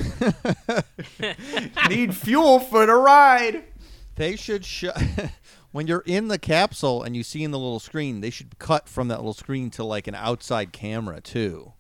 Need 1.90 2.16
fuel 2.16 2.60
for 2.60 2.86
the 2.86 2.96
ride. 2.96 3.64
They 4.16 4.36
should 4.36 4.64
show 4.66 4.92
when 5.72 5.88
you're 5.88 6.04
in 6.06 6.28
the 6.28 6.38
capsule 6.38 7.04
and 7.04 7.16
you 7.16 7.24
see 7.24 7.44
in 7.44 7.52
the 7.52 7.60
little 7.60 7.80
screen. 7.80 8.22
They 8.22 8.30
should 8.30 8.60
cut 8.60 8.88
from 8.88 9.08
that 9.10 9.18
little 9.18 9.34
screen 9.34 9.70
to 9.72 9.84
like 9.84 10.08
an 10.08 10.16
outside 10.16 10.72
camera 10.72 11.20
too. 11.22 11.74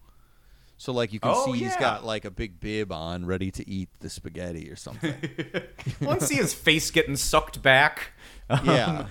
So 0.77 0.91
like 0.91 1.13
you 1.13 1.19
can 1.19 1.31
Oh, 1.33 1.45
see 1.53 1.59
he's 1.59 1.75
got 1.77 2.03
like 2.03 2.25
a 2.25 2.31
big 2.31 2.59
bib 2.59 2.91
on, 2.91 3.25
ready 3.25 3.51
to 3.51 3.69
eat 3.69 3.89
the 3.99 4.09
spaghetti 4.09 4.69
or 4.69 4.75
something. 4.75 5.13
Want 6.01 6.19
to 6.21 6.25
see 6.25 6.35
his 6.35 6.53
face 6.53 6.91
getting 6.91 7.15
sucked 7.15 7.61
back. 7.61 8.11
Um, 8.49 8.65
Yeah. 8.65 9.05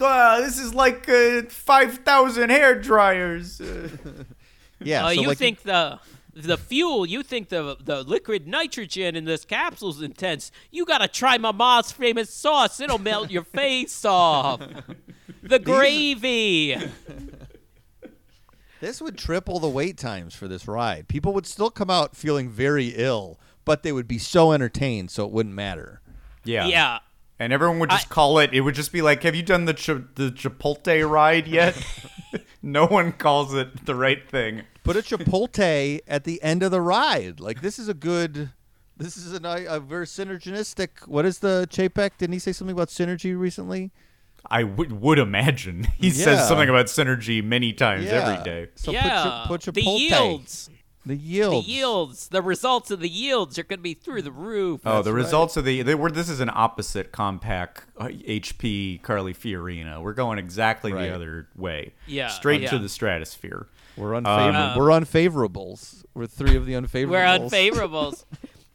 "Uh, 0.00 0.40
this 0.40 0.58
is 0.58 0.72
like 0.74 1.08
uh, 1.08 1.42
5,000 1.48 2.50
hair 2.50 2.80
dryers. 2.80 3.60
Uh, 3.60 3.88
yeah. 4.80 5.04
Uh, 5.04 5.14
so 5.14 5.20
you 5.20 5.28
like 5.28 5.38
think 5.38 5.62
the 5.62 5.98
the 6.34 6.56
fuel? 6.56 7.06
You 7.06 7.22
think 7.22 7.48
the 7.48 7.76
the 7.80 8.02
liquid 8.02 8.46
nitrogen 8.46 9.16
in 9.16 9.24
this 9.24 9.44
capsule's 9.44 10.02
intense? 10.02 10.50
You 10.70 10.84
gotta 10.84 11.08
try 11.08 11.38
my 11.38 11.52
mom's 11.52 11.92
famous 11.92 12.30
sauce. 12.30 12.80
It'll 12.80 12.98
melt 12.98 13.30
your 13.30 13.44
face 13.44 14.04
off. 14.04 14.60
The 15.42 15.58
gravy. 15.58 16.76
this 18.80 19.00
would 19.00 19.18
triple 19.18 19.58
the 19.58 19.68
wait 19.68 19.98
times 19.98 20.34
for 20.34 20.48
this 20.48 20.68
ride. 20.68 21.08
People 21.08 21.32
would 21.34 21.46
still 21.46 21.70
come 21.70 21.90
out 21.90 22.16
feeling 22.16 22.48
very 22.48 22.88
ill, 22.96 23.38
but 23.64 23.82
they 23.82 23.92
would 23.92 24.08
be 24.08 24.18
so 24.18 24.52
entertained, 24.52 25.10
so 25.10 25.24
it 25.24 25.32
wouldn't 25.32 25.54
matter. 25.54 26.00
yeah. 26.44 26.66
Yeah. 26.66 26.98
And 27.40 27.52
everyone 27.52 27.78
would 27.78 27.90
just 27.90 28.08
call 28.08 28.38
it, 28.40 28.52
it 28.52 28.62
would 28.62 28.74
just 28.74 28.90
be 28.92 29.00
like, 29.00 29.22
have 29.22 29.34
you 29.36 29.42
done 29.44 29.64
the, 29.64 29.74
Ch- 29.74 29.86
the 30.16 30.32
Chipotle 30.34 31.08
ride 31.08 31.46
yet? 31.46 31.76
no 32.62 32.86
one 32.86 33.12
calls 33.12 33.54
it 33.54 33.86
the 33.86 33.94
right 33.94 34.28
thing. 34.28 34.62
Put 34.84 34.96
a 34.96 35.00
Chipotle 35.02 36.00
at 36.08 36.24
the 36.24 36.42
end 36.42 36.62
of 36.62 36.70
the 36.70 36.80
ride. 36.80 37.40
Like 37.40 37.60
this 37.60 37.78
is 37.78 37.88
a 37.88 37.94
good. 37.94 38.50
This 38.96 39.16
is 39.16 39.32
a, 39.32 39.38
ni- 39.38 39.66
a 39.66 39.78
very 39.78 40.06
synergistic. 40.06 41.06
What 41.06 41.24
is 41.24 41.38
the 41.38 41.68
Chapek? 41.70 42.12
Didn't 42.18 42.32
he 42.32 42.38
say 42.40 42.50
something 42.52 42.74
about 42.74 42.88
synergy 42.88 43.38
recently? 43.38 43.92
I 44.50 44.64
would 44.64 44.90
would 45.00 45.18
imagine. 45.20 45.84
He 45.98 46.08
Yeah. 46.08 46.24
says 46.24 46.48
something 46.48 46.68
about 46.68 46.86
synergy 46.86 47.42
many 47.44 47.72
times 47.72 48.06
Yeah. 48.06 48.12
every 48.28 48.42
day. 48.44 48.68
So 48.74 48.90
yeah. 48.90 49.02
put, 49.02 49.10
Chi- 49.30 49.44
put 49.46 49.74
the 49.74 49.82
Chipotle. 49.82 49.98
yields. 50.00 50.70
The 51.08 51.16
yields. 51.16 51.66
The 51.66 51.72
yields. 51.72 52.28
The 52.28 52.42
results 52.42 52.90
of 52.90 53.00
the 53.00 53.08
yields 53.08 53.58
are 53.58 53.62
gonna 53.62 53.80
be 53.80 53.94
through 53.94 54.22
the 54.22 54.30
roof. 54.30 54.82
Oh, 54.84 55.00
the 55.02 55.12
results 55.14 55.56
of 55.56 55.64
the 55.64 55.80
they 55.82 55.94
were. 55.94 56.10
This 56.10 56.28
is 56.28 56.40
an 56.40 56.50
opposite 56.52 57.12
Compaq 57.12 57.68
uh, 57.96 58.08
HP 58.08 59.00
Carly 59.02 59.32
Fiorina. 59.32 60.02
We're 60.02 60.12
going 60.12 60.38
exactly 60.38 60.92
Right. 60.92 61.08
the 61.08 61.14
other 61.14 61.48
way. 61.56 61.94
Yeah, 62.06 62.28
straight 62.28 62.68
to 62.68 62.78
the 62.78 62.88
stratosphere. 62.90 63.68
We're 63.96 64.14
Um, 64.14 64.26
unfavorable. 64.26 64.80
We're 64.80 65.00
unfavorables. 65.00 66.04
We're 66.14 66.26
three 66.26 66.56
of 66.56 66.66
the 66.66 66.74
unfavorables. 66.74 67.08
We're 67.08 67.24
unfavorables. 67.38 68.24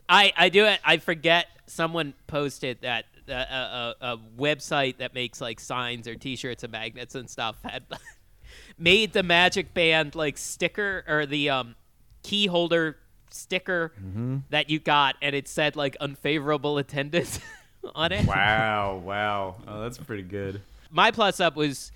I 0.10 0.34
I 0.35 0.49
do 0.49 0.65
it. 0.65 0.80
I 0.84 0.97
forget. 0.97 1.47
Someone 1.68 2.14
posted 2.27 2.80
that 2.81 3.05
uh, 3.30 3.34
a, 3.34 3.35
a, 3.35 4.14
a 4.14 4.18
website 4.38 4.97
that 4.97 5.14
makes 5.14 5.39
like 5.39 5.60
signs 5.60 6.07
or 6.07 6.15
T-shirts 6.15 6.64
and 6.64 6.72
magnets 6.72 7.15
and 7.15 7.30
stuff 7.30 7.55
had 7.64 7.84
made 8.77 9.14
the 9.14 9.23
Magic 9.23 9.73
Band 9.73 10.15
like 10.15 10.38
sticker 10.38 11.03
or 11.07 11.26
the 11.26 11.49
um, 11.51 11.76
key 12.24 12.48
holder 12.48 12.98
sticker 13.30 13.91
Mm-hmm. 14.00 14.38
that 14.50 14.70
you 14.70 14.80
got, 14.80 15.16
and 15.22 15.36
it 15.36 15.48
said 15.48 15.76
like 15.76 15.95
unfavorable 16.00 16.78
attendance 16.78 17.40
on 17.95 18.12
it. 18.12 18.26
Wow, 18.26 18.98
wow. 19.04 19.56
Oh, 19.68 19.82
that's 19.82 19.98
pretty 19.98 20.24
good. 20.24 20.62
My 20.91 21.12
plus 21.12 21.40
up 21.40 21.56
was 21.56 21.91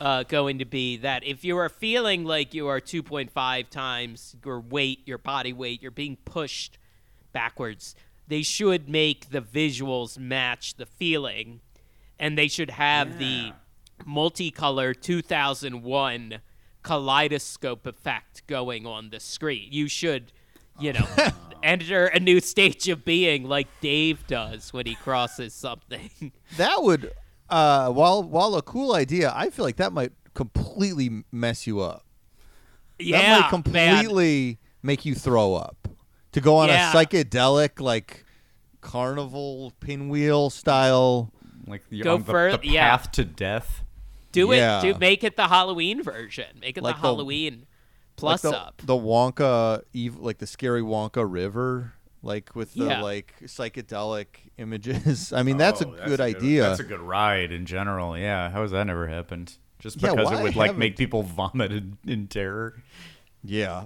uh, 0.00 0.22
going 0.24 0.58
to 0.58 0.64
be 0.64 0.98
that 0.98 1.24
if 1.24 1.44
you 1.44 1.56
are 1.58 1.68
feeling 1.68 2.24
like 2.24 2.54
you 2.54 2.68
are 2.68 2.80
2.5 2.80 3.68
times 3.70 4.36
your 4.44 4.60
weight, 4.60 5.00
your 5.06 5.18
body 5.18 5.52
weight, 5.52 5.82
you're 5.82 5.90
being 5.90 6.16
pushed 6.24 6.78
backwards, 7.32 7.94
they 8.28 8.42
should 8.42 8.88
make 8.88 9.30
the 9.30 9.40
visuals 9.40 10.16
match 10.18 10.74
the 10.76 10.86
feeling. 10.86 11.60
And 12.18 12.38
they 12.38 12.48
should 12.48 12.70
have 12.70 13.18
the 13.18 13.52
multicolor 14.06 14.98
2001 15.00 16.38
kaleidoscope 16.86 17.84
effect 17.86 18.46
going 18.46 18.86
on 18.86 19.10
the 19.10 19.18
screen. 19.18 19.68
You 19.72 19.88
should 19.88 20.32
you 20.78 20.92
know, 20.92 21.06
enter 21.62 22.06
a 22.06 22.20
new 22.20 22.40
stage 22.40 22.88
of 22.88 23.04
being 23.04 23.44
like 23.44 23.66
Dave 23.80 24.26
does 24.26 24.72
when 24.72 24.86
he 24.86 24.94
crosses 24.94 25.52
something. 25.54 26.10
That 26.56 26.82
would, 26.82 27.12
uh, 27.50 27.90
while 27.90 28.22
while 28.22 28.54
a 28.54 28.62
cool 28.62 28.94
idea, 28.94 29.32
I 29.34 29.50
feel 29.50 29.64
like 29.64 29.76
that 29.76 29.92
might 29.92 30.12
completely 30.34 31.24
mess 31.32 31.66
you 31.66 31.80
up. 31.80 32.04
Yeah, 32.98 33.20
that 33.20 33.52
might 33.52 33.72
man. 33.72 33.94
completely 34.04 34.58
make 34.82 35.04
you 35.04 35.14
throw 35.14 35.54
up. 35.54 35.88
To 36.32 36.40
go 36.40 36.56
on 36.56 36.68
Yeah. 36.68 36.92
a 36.92 36.94
psychedelic 36.94 37.80
like 37.80 38.24
carnival 38.80 39.72
pinwheel 39.80 40.50
style, 40.50 41.32
like 41.66 41.88
the, 41.88 42.02
Go 42.02 42.14
on 42.14 42.22
the, 42.22 42.32
fur- 42.32 42.56
the 42.58 42.68
yeah. 42.68 42.96
path 42.96 43.10
to 43.12 43.24
death. 43.24 43.82
Do 44.36 44.52
Yeah. 44.54 44.78
it. 44.80 44.92
Do 44.94 44.98
make 44.98 45.24
it 45.24 45.36
the 45.36 45.48
Halloween 45.48 46.02
version. 46.02 46.58
Make 46.60 46.76
it 46.78 46.82
Like 46.84 46.96
the 46.96 47.02
the- 47.02 47.08
Halloween 47.08 47.66
plus 48.16 48.44
like 48.44 48.52
the, 48.52 48.58
up. 48.58 48.82
the 48.84 48.94
Wonka, 48.94 49.82
ev- 49.94 50.18
like 50.18 50.38
the 50.38 50.46
scary 50.46 50.82
Wonka 50.82 51.24
River, 51.30 51.94
like 52.22 52.54
with 52.54 52.74
the 52.74 52.84
Yeah. 52.86 53.02
like 53.02 53.34
psychedelic 53.42 54.26
images. 54.58 55.32
I 55.32 55.42
mean, 55.42 55.56
that's 55.56 55.80
a 55.80 55.88
Oh, 55.88 55.96
good 56.06 56.20
idea. 56.20 56.62
That's 56.62 56.80
a 56.80 56.84
good 56.84 57.00
ride 57.00 57.52
in 57.52 57.66
general. 57.66 58.16
Yeah, 58.16 58.50
how 58.50 58.62
has 58.62 58.70
that 58.70 58.84
never 58.84 59.06
happened? 59.08 59.56
Just 59.78 60.00
because 60.00 60.16
why 60.16 60.40
it 60.40 60.42
would 60.42 60.56
like 60.56 60.68
haven't- 60.68 60.78
make 60.78 60.96
people 60.96 61.22
vomit 61.22 61.70
in, 61.72 61.98
in 62.06 62.28
terror. 62.28 62.82
Yeah. 63.44 63.84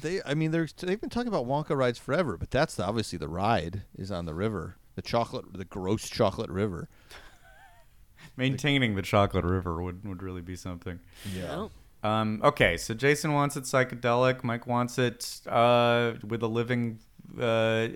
They 0.00 0.20
I 0.24 0.34
mean 0.34 0.50
there's 0.52 0.72
they've 0.72 1.00
been 1.00 1.10
talking 1.10 1.28
about 1.28 1.46
Wonka 1.46 1.76
rides 1.76 1.98
forever, 1.98 2.36
but 2.36 2.50
that's 2.50 2.74
the, 2.76 2.84
obviously 2.84 3.18
the 3.18 3.28
ride 3.28 3.82
is 3.96 4.10
on 4.10 4.26
the 4.26 4.34
river. 4.34 4.76
The 4.96 5.02
chocolate 5.02 5.52
the 5.52 5.64
gross 5.64 6.08
chocolate 6.08 6.50
river. 6.50 6.88
Maintaining 8.38 8.94
the 8.94 9.02
chocolate 9.02 9.44
river 9.44 9.82
would, 9.82 10.06
would 10.06 10.22
really 10.22 10.42
be 10.42 10.56
something. 10.56 11.00
Yeah. 11.34 11.68
Um, 12.02 12.40
okay, 12.44 12.76
so 12.76 12.94
Jason 12.94 13.32
wants 13.32 13.56
it 13.56 13.64
psychedelic. 13.64 14.44
Mike 14.44 14.66
wants 14.66 14.98
it 14.98 15.40
uh, 15.46 16.12
with 16.26 16.42
a 16.42 16.46
living, 16.46 17.00
uh, 17.40 17.88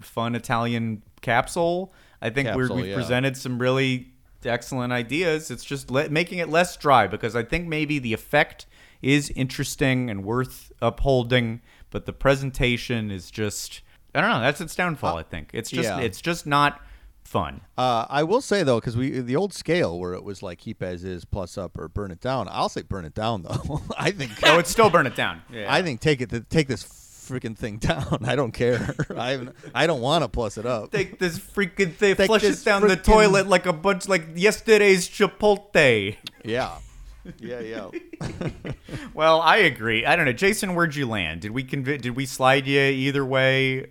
fun 0.00 0.34
Italian 0.34 1.02
capsule. 1.22 1.92
I 2.20 2.30
think 2.30 2.54
we're, 2.54 2.68
Capsule, 2.68 2.76
we've 2.76 2.86
yeah. 2.86 2.94
presented 2.94 3.36
some 3.36 3.58
really 3.58 4.12
excellent 4.44 4.92
ideas. 4.92 5.50
It's 5.50 5.64
just 5.64 5.90
le- 5.90 6.08
making 6.08 6.38
it 6.38 6.48
less 6.48 6.76
dry 6.76 7.06
because 7.06 7.34
I 7.34 7.42
think 7.42 7.66
maybe 7.66 7.98
the 7.98 8.12
effect 8.12 8.66
is 9.02 9.30
interesting 9.30 10.10
and 10.10 10.24
worth 10.24 10.72
upholding, 10.80 11.60
but 11.90 12.06
the 12.06 12.12
presentation 12.12 13.10
is 13.10 13.30
just 13.30 13.82
I 14.14 14.22
don't 14.22 14.30
know. 14.30 14.40
That's 14.40 14.60
its 14.60 14.74
downfall. 14.74 15.18
I 15.18 15.22
think 15.22 15.50
it's 15.52 15.70
just 15.70 15.88
yeah. 15.88 16.00
it's 16.00 16.20
just 16.20 16.46
not 16.46 16.80
fun. 17.26 17.60
Uh, 17.76 18.06
I 18.08 18.22
will 18.22 18.40
say 18.40 18.62
though, 18.62 18.80
because 18.80 18.96
we 18.96 19.20
the 19.20 19.36
old 19.36 19.52
scale 19.52 19.98
where 19.98 20.14
it 20.14 20.24
was 20.24 20.42
like 20.42 20.58
keep 20.58 20.82
as 20.82 21.04
is, 21.04 21.24
plus 21.24 21.58
up, 21.58 21.76
or 21.78 21.88
burn 21.88 22.10
it 22.10 22.20
down. 22.20 22.48
I'll 22.50 22.68
say 22.68 22.82
burn 22.82 23.04
it 23.04 23.14
down 23.14 23.42
though. 23.42 23.82
I 23.98 24.10
think. 24.12 24.32
Oh, 24.44 24.58
it's 24.58 24.70
still 24.70 24.90
burn 24.90 25.06
it 25.06 25.16
down. 25.16 25.42
Yeah. 25.52 25.72
I 25.72 25.82
think 25.82 26.00
take 26.00 26.20
it 26.20 26.50
take 26.50 26.68
this 26.68 26.82
freaking 26.84 27.56
thing 27.56 27.76
down. 27.90 28.18
I 28.24 28.36
don't 28.36 28.52
care. 28.52 28.94
I 29.16 29.48
I 29.74 29.86
don't 29.86 30.00
want 30.00 30.22
to 30.24 30.28
plus 30.28 30.58
it 30.58 30.66
up. 30.66 30.92
Take 30.92 31.18
this 31.18 31.38
freaking 31.38 31.92
thing, 31.94 32.16
Take 32.16 32.26
flush 32.26 32.44
it 32.44 32.64
down 32.64 32.86
the 32.86 32.96
toilet 32.96 33.46
like 33.46 33.66
a 33.66 33.72
bunch 33.72 34.08
like 34.08 34.26
yesterday's 34.34 35.08
Chipotle. 35.08 36.16
Yeah. 36.44 36.78
Yeah, 37.40 37.58
yeah. 37.60 37.90
well, 39.14 39.40
I 39.40 39.56
agree. 39.58 40.06
I 40.06 40.14
don't 40.14 40.26
know, 40.26 40.32
Jason. 40.32 40.74
Where'd 40.76 40.94
you 40.94 41.06
land? 41.08 41.40
Did 41.40 41.50
we 41.50 41.64
conv- 41.64 42.00
Did 42.00 42.14
we 42.16 42.24
slide 42.26 42.66
you 42.66 42.80
either 42.80 43.24
way? 43.24 43.86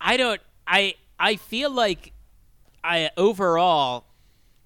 I 0.00 0.16
don't. 0.16 0.40
I 0.66 0.94
I 1.20 1.36
feel 1.36 1.70
like 1.70 2.12
I 2.88 3.10
overall 3.18 4.06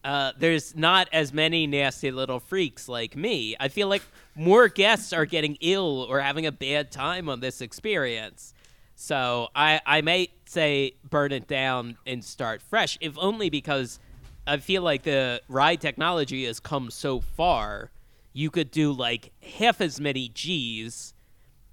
uh, 0.04 0.32
there's 0.38 0.74
not 0.76 1.08
as 1.12 1.32
many 1.32 1.66
nasty 1.66 2.10
little 2.10 2.40
freaks 2.40 2.88
like 2.88 3.16
me. 3.16 3.56
I 3.60 3.68
feel 3.68 3.88
like 3.88 4.02
more 4.34 4.68
guests 4.68 5.12
are 5.12 5.26
getting 5.26 5.56
ill 5.60 6.06
or 6.08 6.20
having 6.20 6.46
a 6.46 6.52
bad 6.52 6.90
time 6.90 7.28
on 7.28 7.40
this 7.40 7.60
experience. 7.60 8.54
So 8.94 9.48
I 9.54 9.80
I 9.84 10.00
may 10.02 10.28
say 10.44 10.94
burn 11.08 11.32
it 11.32 11.48
down 11.48 11.98
and 12.06 12.24
start 12.24 12.62
fresh, 12.62 12.96
if 13.00 13.18
only 13.18 13.50
because 13.50 13.98
I 14.46 14.58
feel 14.58 14.82
like 14.82 15.02
the 15.02 15.40
ride 15.48 15.80
technology 15.80 16.44
has 16.46 16.60
come 16.60 16.90
so 16.90 17.20
far. 17.20 17.90
You 18.32 18.50
could 18.50 18.70
do 18.70 18.92
like 18.92 19.32
half 19.58 19.80
as 19.80 20.00
many 20.00 20.28
G's 20.28 21.14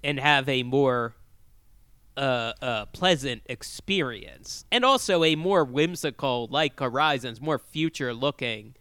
and 0.02 0.18
have 0.18 0.48
a 0.48 0.62
more 0.62 1.14
uh, 2.20 2.52
uh, 2.60 2.86
pleasant 2.86 3.42
experience, 3.46 4.66
and 4.70 4.84
also 4.84 5.24
a 5.24 5.34
more 5.36 5.64
whimsical, 5.64 6.48
like 6.50 6.78
Horizons, 6.78 7.40
more 7.40 7.58
future-looking, 7.58 8.74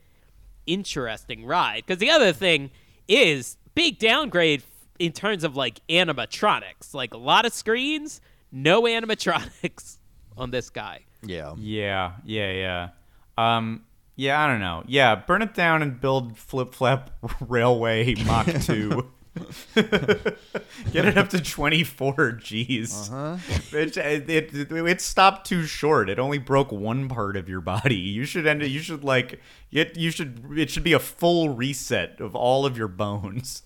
interesting 0.68 1.46
ride. 1.46 1.84
Because 1.88 2.00
the 2.00 2.10
other 2.10 2.34
thing 2.34 2.70
is 3.08 3.58
big 3.76 3.98
downgrade 3.98 4.64
in 5.00 5.14
terms 5.14 5.46
of 5.46 5.56
like 5.56 5.80
animatronics, 5.88 6.94
like 6.94 7.14
a 7.14 7.18
lot 7.18 7.46
of 7.46 7.54
screens, 7.54 8.20
no 8.52 8.82
animatronics 8.96 9.98
on 10.36 10.52
this 10.52 10.70
guy. 10.70 11.06
Yeah. 11.24 11.54
Yeah, 11.58 12.12
yeah, 12.26 12.52
yeah. 12.52 12.90
Um, 13.38 13.86
yeah, 14.18 14.44
I 14.44 14.48
don't 14.48 14.60
know. 14.60 14.84
Yeah, 14.86 15.16
burn 15.16 15.42
it 15.42 15.54
down 15.54 15.82
and 15.82 16.00
build 16.02 16.38
Flip 16.38 16.74
Flap 16.76 17.12
Railway 17.48 18.16
Mach 18.26 18.48
2. 18.48 19.10
Get 19.76 21.06
it 21.06 21.18
up 21.18 21.30
to 21.30 21.42
24 21.42 22.32
G's. 22.34 23.10
Uh-huh. 23.12 23.38
It, 23.72 23.98
it, 23.98 24.30
it, 24.30 24.72
it 24.72 25.02
stopped 25.02 25.48
too 25.48 25.66
short. 25.66 26.10
It 26.10 26.20
only 26.20 26.38
broke 26.38 26.72
one 26.72 27.08
part 27.10 27.36
of 27.36 27.50
your 27.50 27.62
body. 27.62 27.96
You 27.96 28.26
should 28.26 28.48
end. 28.48 28.62
it. 28.64 28.70
You 28.70 28.80
should 28.80 29.04
like. 29.04 29.40
It, 29.72 29.98
you 29.98 30.12
should. 30.12 30.44
It 30.58 30.70
should 30.70 30.84
be 30.84 30.94
a 30.94 31.00
full 31.00 31.50
reset 31.50 32.20
of 32.20 32.36
all 32.36 32.66
of 32.66 32.78
your 32.78 32.88
bones. 32.88 33.64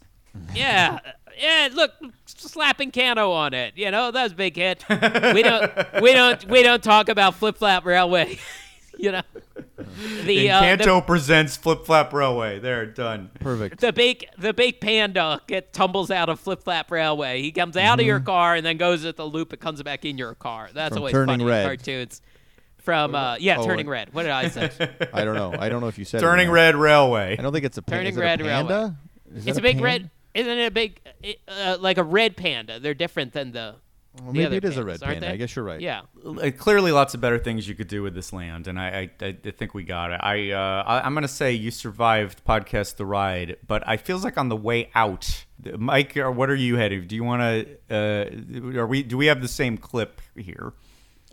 yeah, 0.55 0.99
yeah. 1.39 1.69
Look, 1.73 1.91
slapping 2.25 2.91
Encanto 2.91 3.31
on 3.31 3.53
it. 3.53 3.73
You 3.75 3.91
know 3.91 4.11
that 4.11 4.23
was 4.23 4.31
a 4.31 4.35
big 4.35 4.55
hit. 4.55 4.83
We 4.89 5.43
don't, 5.43 5.71
we 6.01 6.13
don't, 6.13 6.45
we 6.49 6.63
don't 6.63 6.83
talk 6.83 7.09
about 7.09 7.35
Flip 7.35 7.57
Flap 7.57 7.85
Railway. 7.85 8.39
you 8.97 9.11
know, 9.11 9.21
the 10.23 10.49
uh, 10.51 10.75
the- 10.75 11.01
presents 11.01 11.57
Flip 11.57 11.85
Flap 11.85 12.13
Railway. 12.13 12.59
There, 12.59 12.85
done. 12.85 13.29
Perfect. 13.39 13.79
the 13.81 13.91
big 13.93 14.25
the 14.37 14.53
big 14.53 14.79
panda 14.81 15.41
get 15.47 15.73
tumbles 15.73 16.11
out 16.11 16.29
of 16.29 16.39
Flip 16.39 16.63
Flap 16.63 16.91
Railway. 16.91 17.41
He 17.41 17.51
comes 17.51 17.75
out 17.77 17.99
of 17.99 18.05
your 18.05 18.19
car 18.19 18.55
and 18.55 18.65
then 18.65 18.77
goes 18.77 19.05
at 19.05 19.15
the 19.15 19.25
loop. 19.25 19.53
It 19.53 19.59
comes 19.59 19.81
back 19.83 20.05
in 20.05 20.17
your 20.17 20.35
car. 20.35 20.69
That's 20.73 20.93
From 20.93 20.99
always 20.99 21.11
Turning 21.13 21.33
funny 21.39 21.45
Red. 21.45 21.61
in 21.61 21.67
cartoons. 21.67 22.21
From 22.77 23.15
uh, 23.15 23.37
yeah, 23.39 23.59
Oh, 23.59 23.65
turning 23.65 23.87
red. 23.87 24.13
What 24.13 24.23
did 24.23 24.31
I 24.31 24.49
say? 24.49 24.69
I 25.13 25.23
don't 25.23 25.35
know. 25.35 25.55
I 25.57 25.69
don't 25.69 25.79
know 25.79 25.87
if 25.87 25.97
you 25.97 26.03
said 26.03 26.19
Turning 26.19 26.47
not. 26.47 26.53
Red 26.53 26.75
Railway. 26.75 27.37
I 27.39 27.41
don't 27.41 27.53
think 27.53 27.63
it's 27.63 27.77
a 27.77 27.81
pa- 27.81 27.93
Turning 27.93 28.11
is 28.11 28.17
it 28.17 28.19
a 28.19 28.23
Red 28.23 28.39
panda? 28.41 28.73
Railway. 28.73 28.93
Is 29.35 29.47
it's 29.47 29.55
that 29.55 29.59
a 29.59 29.61
big 29.61 29.75
pan- 29.77 29.83
red. 29.83 30.09
Isn't 30.33 30.57
it 30.57 30.65
a 30.65 30.71
big 30.71 30.99
uh, 31.47 31.77
like 31.79 31.97
a 31.97 32.03
red 32.03 32.35
panda? 32.35 32.79
They're 32.81 32.93
different 32.93 33.31
than 33.33 33.51
the. 33.53 33.75
Well, 34.21 34.31
the 34.31 34.37
maybe 34.39 34.45
other 34.45 34.57
it 34.57 34.63
is 34.65 34.77
a 34.77 34.83
red 34.83 35.01
aren't 35.01 35.15
panda. 35.15 35.27
they? 35.27 35.33
I 35.33 35.37
guess 35.37 35.55
you're 35.55 35.65
right. 35.65 35.81
Yeah. 35.81 36.01
Uh, 36.23 36.51
clearly 36.55 36.91
lots 36.91 37.13
of 37.15 37.21
better 37.21 37.39
things 37.39 37.67
you 37.67 37.73
could 37.73 37.87
do 37.87 38.03
with 38.03 38.13
this 38.13 38.31
land 38.31 38.67
and 38.67 38.79
i 38.79 39.09
i, 39.21 39.25
I 39.25 39.51
think 39.51 39.73
we 39.73 39.83
got 39.83 40.11
it 40.11 40.19
i 40.23 40.51
uh 40.51 40.83
I, 40.85 41.01
i'm 41.05 41.13
gonna 41.13 41.27
say 41.27 41.51
you 41.51 41.71
survived 41.71 42.45
podcast 42.45 42.95
the 42.97 43.05
ride 43.05 43.57
but 43.67 43.85
i 43.87 43.97
feels 43.97 44.23
like 44.23 44.37
on 44.37 44.49
the 44.49 44.55
way 44.55 44.89
out 44.95 45.45
mike 45.77 46.15
or 46.15 46.31
what 46.31 46.49
are 46.49 46.55
you 46.55 46.77
heading 46.77 47.07
do 47.07 47.15
you 47.15 47.23
want 47.23 47.41
to 47.41 47.77
uh 47.91 48.79
are 48.79 48.87
we 48.87 49.03
do 49.03 49.17
we 49.17 49.25
have 49.25 49.41
the 49.41 49.47
same 49.47 49.77
clip 49.77 50.21
here 50.37 50.73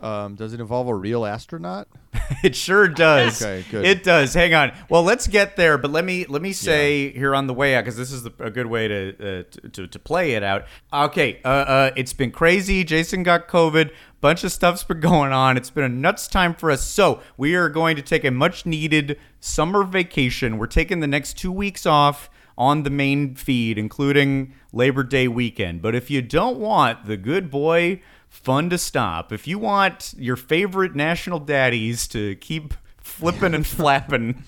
Um, 0.01 0.33
does 0.35 0.53
it 0.53 0.59
involve 0.59 0.87
a 0.87 0.95
real 0.95 1.25
astronaut? 1.25 1.87
it 2.43 2.55
sure 2.55 2.87
does. 2.87 3.41
Okay, 3.41 3.63
good. 3.69 3.85
It 3.85 4.03
does. 4.03 4.33
Hang 4.33 4.53
on. 4.53 4.71
Well, 4.89 5.03
let's 5.03 5.27
get 5.27 5.55
there, 5.55 5.77
but 5.77 5.91
let 5.91 6.03
me 6.03 6.25
let 6.25 6.41
me 6.41 6.53
say 6.53 7.11
here 7.11 7.35
on 7.35 7.45
the 7.45 7.53
way 7.53 7.75
out 7.75 7.81
because 7.81 7.97
this 7.97 8.11
is 8.11 8.23
the, 8.23 8.33
a 8.39 8.49
good 8.49 8.65
way 8.65 8.87
to, 8.87 9.09
uh, 9.09 9.43
to 9.51 9.69
to 9.69 9.87
to 9.87 9.99
play 9.99 10.33
it 10.33 10.43
out. 10.43 10.65
Okay, 10.91 11.39
uh, 11.45 11.47
uh, 11.47 11.91
it's 11.95 12.13
been 12.13 12.31
crazy. 12.31 12.83
Jason 12.83 13.21
got 13.21 13.47
COVID. 13.47 13.91
Bunch 14.21 14.43
of 14.43 14.51
stuff's 14.51 14.83
been 14.83 14.99
going 15.01 15.31
on. 15.31 15.55
It's 15.55 15.69
been 15.69 15.83
a 15.83 15.89
nuts 15.89 16.27
time 16.27 16.55
for 16.55 16.71
us. 16.71 16.81
So 16.81 17.21
we 17.37 17.55
are 17.55 17.69
going 17.69 17.95
to 17.95 18.01
take 18.01 18.23
a 18.23 18.31
much 18.31 18.65
needed 18.65 19.19
summer 19.39 19.83
vacation. 19.83 20.57
We're 20.57 20.67
taking 20.67 20.99
the 20.99 21.07
next 21.07 21.37
two 21.37 21.51
weeks 21.51 21.85
off 21.85 22.29
on 22.57 22.83
the 22.83 22.89
main 22.89 23.35
feed, 23.35 23.77
including 23.77 24.53
Labor 24.73 25.03
Day 25.03 25.27
weekend. 25.27 25.81
But 25.81 25.95
if 25.95 26.09
you 26.09 26.21
don't 26.21 26.59
want 26.59 27.05
the 27.05 27.17
good 27.17 27.49
boy 27.49 28.01
fun 28.31 28.69
to 28.69 28.77
stop, 28.77 29.31
if 29.31 29.45
you 29.45 29.59
want 29.59 30.13
your 30.17 30.37
favorite 30.37 30.95
national 30.95 31.37
daddies 31.37 32.07
to 32.07 32.35
keep 32.37 32.73
flipping 32.97 33.53
and 33.53 33.67
flapping, 33.77 34.43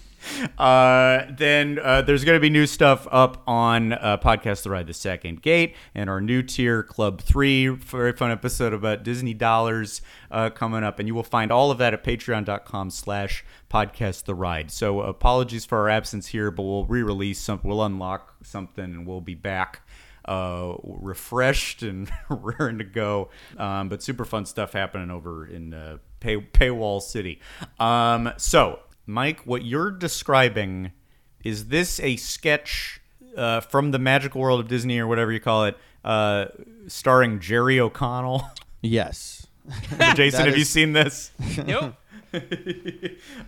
uh, 0.58 1.26
then 1.38 1.78
uh, 1.84 2.02
there's 2.02 2.24
going 2.24 2.38
to 2.38 2.40
be 2.42 2.50
new 2.50 2.66
stuff 2.66 3.06
up 3.12 3.44
on 3.46 3.92
uh, 3.92 4.18
Podcast 4.18 4.64
The 4.64 4.70
Ride 4.70 4.88
the 4.88 4.94
Second 4.94 5.42
Gate 5.42 5.76
and 5.94 6.10
our 6.10 6.22
new 6.22 6.42
tier, 6.42 6.82
Club 6.82 7.22
3. 7.22 7.68
Very 7.68 8.14
fun 8.14 8.32
episode 8.32 8.74
about 8.74 9.04
Disney 9.04 9.34
dollars 9.34 10.02
uh, 10.32 10.50
coming 10.50 10.84
up. 10.84 10.98
And 10.98 11.08
you 11.08 11.14
will 11.14 11.22
find 11.22 11.52
all 11.52 11.70
of 11.70 11.78
that 11.80 11.94
at 11.94 12.06
patreon.com 12.06 12.90
slash 12.90 13.44
podcast 13.70 14.24
the 14.24 14.34
ride. 14.34 14.72
So 14.72 15.02
apologies 15.02 15.66
for 15.66 15.78
our 15.80 15.90
absence 15.90 16.28
here, 16.28 16.52
but 16.52 16.64
we'll 16.64 16.86
re-release 16.86 17.40
some, 17.40 17.60
We'll 17.64 17.84
unlock 17.84 18.36
something 18.44 18.84
and 18.86 19.06
we'll 19.06 19.22
be 19.22 19.36
back 19.36 19.86
uh, 20.26 20.74
refreshed 20.84 21.84
and 21.84 22.10
raring 22.30 22.78
to 22.80 22.84
go. 22.84 23.30
Um, 23.58 23.90
but 23.90 24.02
super 24.04 24.26
fun 24.26 24.46
stuff 24.46 24.74
happening 24.74 25.12
over 25.12 25.46
in 25.46 25.74
uh, 25.74 25.98
Pay- 26.20 26.38
Paywall 26.38 27.02
City. 27.02 27.40
Um, 27.80 28.32
so, 28.38 28.80
Mike, 29.06 29.42
what 29.46 29.66
you're 29.66 29.92
describing 29.92 30.92
is 31.44 31.68
this 31.68 32.00
a 32.00 32.16
sketch 32.16 33.02
uh, 33.36 33.60
from 33.62 33.92
the 33.92 34.00
magical 34.00 34.42
world 34.42 34.60
of 34.60 34.68
Disney 34.68 35.00
or 35.00 35.08
whatever 35.08 35.32
you 35.32 35.40
call 35.40 35.66
it 35.66 35.78
uh, 36.04 36.46
starring 36.88 37.40
Jerry 37.40 37.80
O'Connell. 37.80 38.44
Yes. 38.82 39.48
Jason, 40.16 40.38
That 40.40 40.48
have 40.48 40.58
you 40.58 40.66
seen 40.66 40.94
this? 40.94 41.32
Nope. 41.66 41.96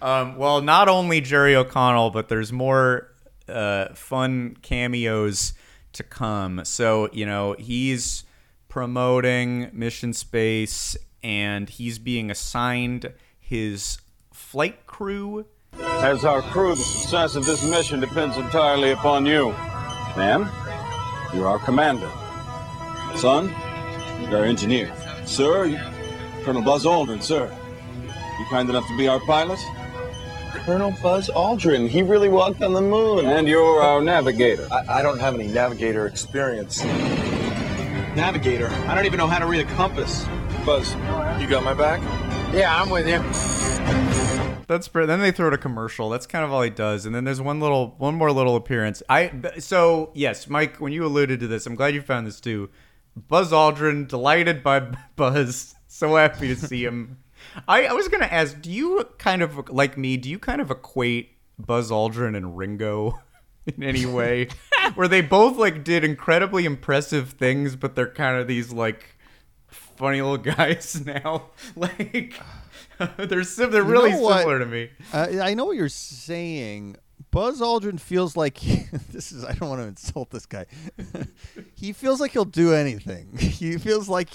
um, 0.02 0.38
well, 0.38 0.62
not 0.62 0.88
only 0.88 1.22
Jerry 1.22 1.56
O'Connell, 1.56 2.12
but 2.12 2.30
there's 2.30 2.54
more 2.54 3.10
uh, 3.50 3.94
fun 3.96 4.58
cameos 4.62 5.54
to 5.96 6.04
come. 6.04 6.64
So, 6.64 7.10
you 7.12 7.26
know, 7.26 7.56
he's 7.58 8.24
promoting 8.68 9.70
Mission 9.74 10.14
Space 10.14 10.96
and 11.24 11.70
he's 11.70 11.98
being 11.98 12.30
assigned 12.30 13.12
his 13.40 13.98
flight 14.32 14.86
crew. 14.86 15.46
As 15.80 16.24
our 16.24 16.42
crew, 16.42 16.76
the 16.76 16.84
success 16.84 17.36
of 17.36 17.46
this 17.46 17.64
mission 17.64 18.00
depends 18.00 18.38
entirely 18.38 18.92
upon 18.92 19.26
you. 19.26 19.50
Ma'am, 20.16 20.50
you're 21.34 21.48
our 21.48 21.60
commander. 21.60 22.10
Son, 23.16 23.50
you're 24.22 24.40
our 24.40 24.46
engineer. 24.46 24.94
Sir, 25.26 25.70
Colonel 26.44 26.62
Buzz 26.62 26.86
Aldrin, 26.86 27.22
sir. 27.22 27.52
You 28.40 28.46
kind 28.50 28.70
enough 28.70 28.88
to 28.88 28.98
be 28.98 29.08
our 29.08 29.20
pilot? 29.22 29.60
Colonel 30.56 30.92
Buzz 31.02 31.30
Aldrin. 31.30 31.88
He 31.88 32.02
really 32.02 32.30
walked 32.30 32.64
on 32.64 32.74
the 32.74 32.82
moon. 32.82 33.26
And 33.26 33.48
you're 33.48 33.82
our 33.82 34.02
navigator. 34.02 34.68
I, 34.72 35.00
I 35.00 35.02
don't 35.02 35.20
have 35.20 35.36
any 35.36 35.48
navigator 35.48 36.08
experience. 36.08 36.84
Navigator? 38.16 38.68
I 38.88 38.96
don't 38.96 39.06
even 39.06 39.18
know 39.18 39.28
how 39.28 39.40
to 39.40 39.46
read 39.46 39.66
a 39.66 39.70
compass. 39.76 40.26
Buzz, 40.66 40.94
you 41.40 41.48
got 41.48 41.64
my 41.64 41.74
back? 41.74 42.02
Yeah, 42.54 42.82
I'm 42.82 42.90
with 42.90 43.08
you. 43.08 43.20
That's 44.68 44.88
pretty, 44.88 45.06
then 45.06 45.20
they 45.20 45.32
throw 45.32 45.50
to 45.50 45.58
commercial. 45.58 46.10
That's 46.10 46.26
kind 46.26 46.44
of 46.44 46.52
all 46.52 46.62
he 46.62 46.70
does. 46.70 47.06
And 47.06 47.14
then 47.14 47.24
there's 47.24 47.42
one 47.42 47.60
little, 47.60 47.96
one 47.98 48.16
more 48.16 48.32
little 48.32 48.56
appearance. 48.56 49.04
I 49.10 49.32
so 49.60 50.12
yes, 50.16 50.48
Mike, 50.48 50.78
when 50.78 50.92
you 50.92 51.06
alluded 51.06 51.40
to 51.42 51.48
this, 51.48 51.68
I'm 51.68 51.76
glad 51.76 51.94
you 51.94 52.02
found 52.02 52.26
this 52.26 52.40
too. 52.40 52.70
Buzz 53.16 53.52
Aldrin, 53.52 54.08
delighted 54.08 54.64
by 54.64 54.80
Buzz, 55.16 55.76
so 55.88 56.16
happy 56.16 56.48
to 56.48 56.56
see 56.56 56.84
him. 56.84 57.18
I, 57.68 57.86
I 57.86 57.94
was 57.94 58.08
gonna 58.08 58.26
ask, 58.26 58.62
do 58.62 58.72
you 58.72 59.08
kind 59.18 59.42
of 59.42 59.70
like 59.70 59.98
me? 59.98 60.18
Do 60.18 60.30
you 60.30 60.40
kind 60.40 60.62
of 60.62 60.72
equate 60.72 61.32
Buzz 61.58 61.92
Aldrin 61.92 62.36
and 62.36 62.58
Ringo 62.58 63.20
in 63.66 63.82
any 63.84 64.06
way, 64.06 64.50
where 64.96 65.08
they 65.08 65.22
both 65.22 65.58
like 65.58 65.84
did 65.84 66.04
incredibly 66.04 66.66
impressive 66.66 67.32
things, 67.32 67.76
but 67.76 67.96
they're 67.96 68.12
kind 68.12 68.38
of 68.40 68.48
these 68.48 68.72
like 68.72 69.16
funny 69.68 70.22
little 70.22 70.38
guys 70.38 71.02
now. 71.06 71.50
Like 71.76 72.34
they're 73.18 73.44
sim- 73.44 73.72
they're 73.72 73.84
You 73.84 73.90
really 73.92 74.12
similar 74.12 74.60
to 74.60 74.66
me. 74.66 74.90
Uh, 75.14 75.28
I 75.42 75.54
know 75.54 75.66
what 75.66 75.76
you're 75.78 75.90
saying. 75.90 76.98
Buzz 77.32 77.60
Aldrin 77.60 78.00
feels 78.00 78.38
like 78.38 78.60
this 79.12 79.32
is. 79.32 79.44
I 79.44 79.54
don't 79.54 79.70
want 79.70 79.82
to 79.82 79.88
insult 79.88 80.30
this 80.32 80.46
guy. 80.46 80.66
he 81.74 81.92
feels 81.92 82.22
like 82.22 82.32
he'll 82.32 82.46
do 82.46 82.74
anything. 82.74 83.38
He 83.38 83.78
feels 83.78 84.08
like 84.08 84.30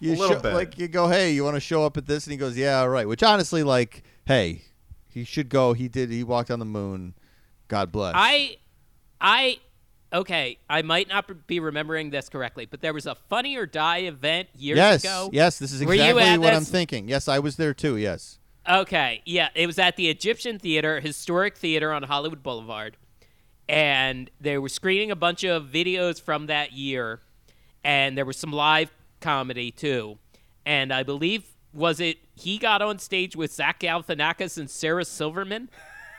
you 0.00 0.12
A 0.12 0.16
little 0.16 0.36
show- 0.36 0.42
bit. 0.42 0.54
like 0.54 0.78
you 0.78 0.88
go, 0.88 1.08
hey, 1.08 1.32
you 1.32 1.44
want 1.44 1.54
to 1.56 1.60
show 1.60 1.84
up 1.84 1.96
at 1.96 2.06
this, 2.06 2.26
and 2.26 2.32
he 2.32 2.36
goes, 2.36 2.56
yeah, 2.56 2.80
all 2.80 2.88
right. 2.88 3.08
Which 3.08 3.22
honestly, 3.22 3.62
like, 3.62 4.02
hey, 4.26 4.62
he 5.08 5.24
should 5.24 5.48
go. 5.48 5.72
He 5.72 5.88
did. 5.88 6.10
He 6.10 6.22
walked 6.24 6.50
on 6.50 6.58
the 6.58 6.64
moon. 6.66 7.14
God 7.68 7.90
bless. 7.90 8.12
I, 8.16 8.58
I, 9.20 9.58
okay, 10.12 10.58
I 10.68 10.82
might 10.82 11.08
not 11.08 11.46
be 11.46 11.58
remembering 11.60 12.10
this 12.10 12.28
correctly, 12.28 12.66
but 12.66 12.80
there 12.80 12.92
was 12.92 13.06
a 13.06 13.14
Funny 13.28 13.56
or 13.56 13.66
Die 13.66 13.98
event 14.00 14.48
years 14.54 14.76
yes, 14.76 15.04
ago. 15.04 15.30
yes, 15.32 15.58
this 15.58 15.72
is 15.72 15.84
Were 15.84 15.94
you 15.94 16.02
exactly 16.02 16.22
at 16.24 16.40
what 16.40 16.54
I'm 16.54 16.64
thinking. 16.64 17.08
Yes, 17.08 17.26
I 17.28 17.38
was 17.38 17.56
there 17.56 17.74
too. 17.74 17.96
Yes. 17.96 18.38
Okay, 18.68 19.22
yeah, 19.24 19.48
it 19.54 19.66
was 19.66 19.78
at 19.78 19.96
the 19.96 20.08
Egyptian 20.08 20.58
Theater, 20.58 20.98
historic 21.00 21.56
theater 21.56 21.92
on 21.92 22.02
Hollywood 22.02 22.42
Boulevard, 22.42 22.96
and 23.68 24.30
they 24.40 24.58
were 24.58 24.68
screening 24.68 25.10
a 25.10 25.16
bunch 25.16 25.44
of 25.44 25.64
videos 25.66 26.20
from 26.20 26.46
that 26.46 26.72
year, 26.72 27.20
and 27.84 28.18
there 28.18 28.24
was 28.24 28.36
some 28.36 28.52
live 28.52 28.90
comedy 29.26 29.72
too, 29.72 30.18
and 30.64 30.92
I 30.92 31.02
believe 31.02 31.42
was 31.74 31.98
it 31.98 32.18
he 32.36 32.58
got 32.58 32.80
on 32.80 33.00
stage 33.00 33.34
with 33.34 33.52
Zach 33.52 33.80
Galifianakis 33.80 34.56
and 34.56 34.70
Sarah 34.70 35.04
Silverman. 35.04 35.68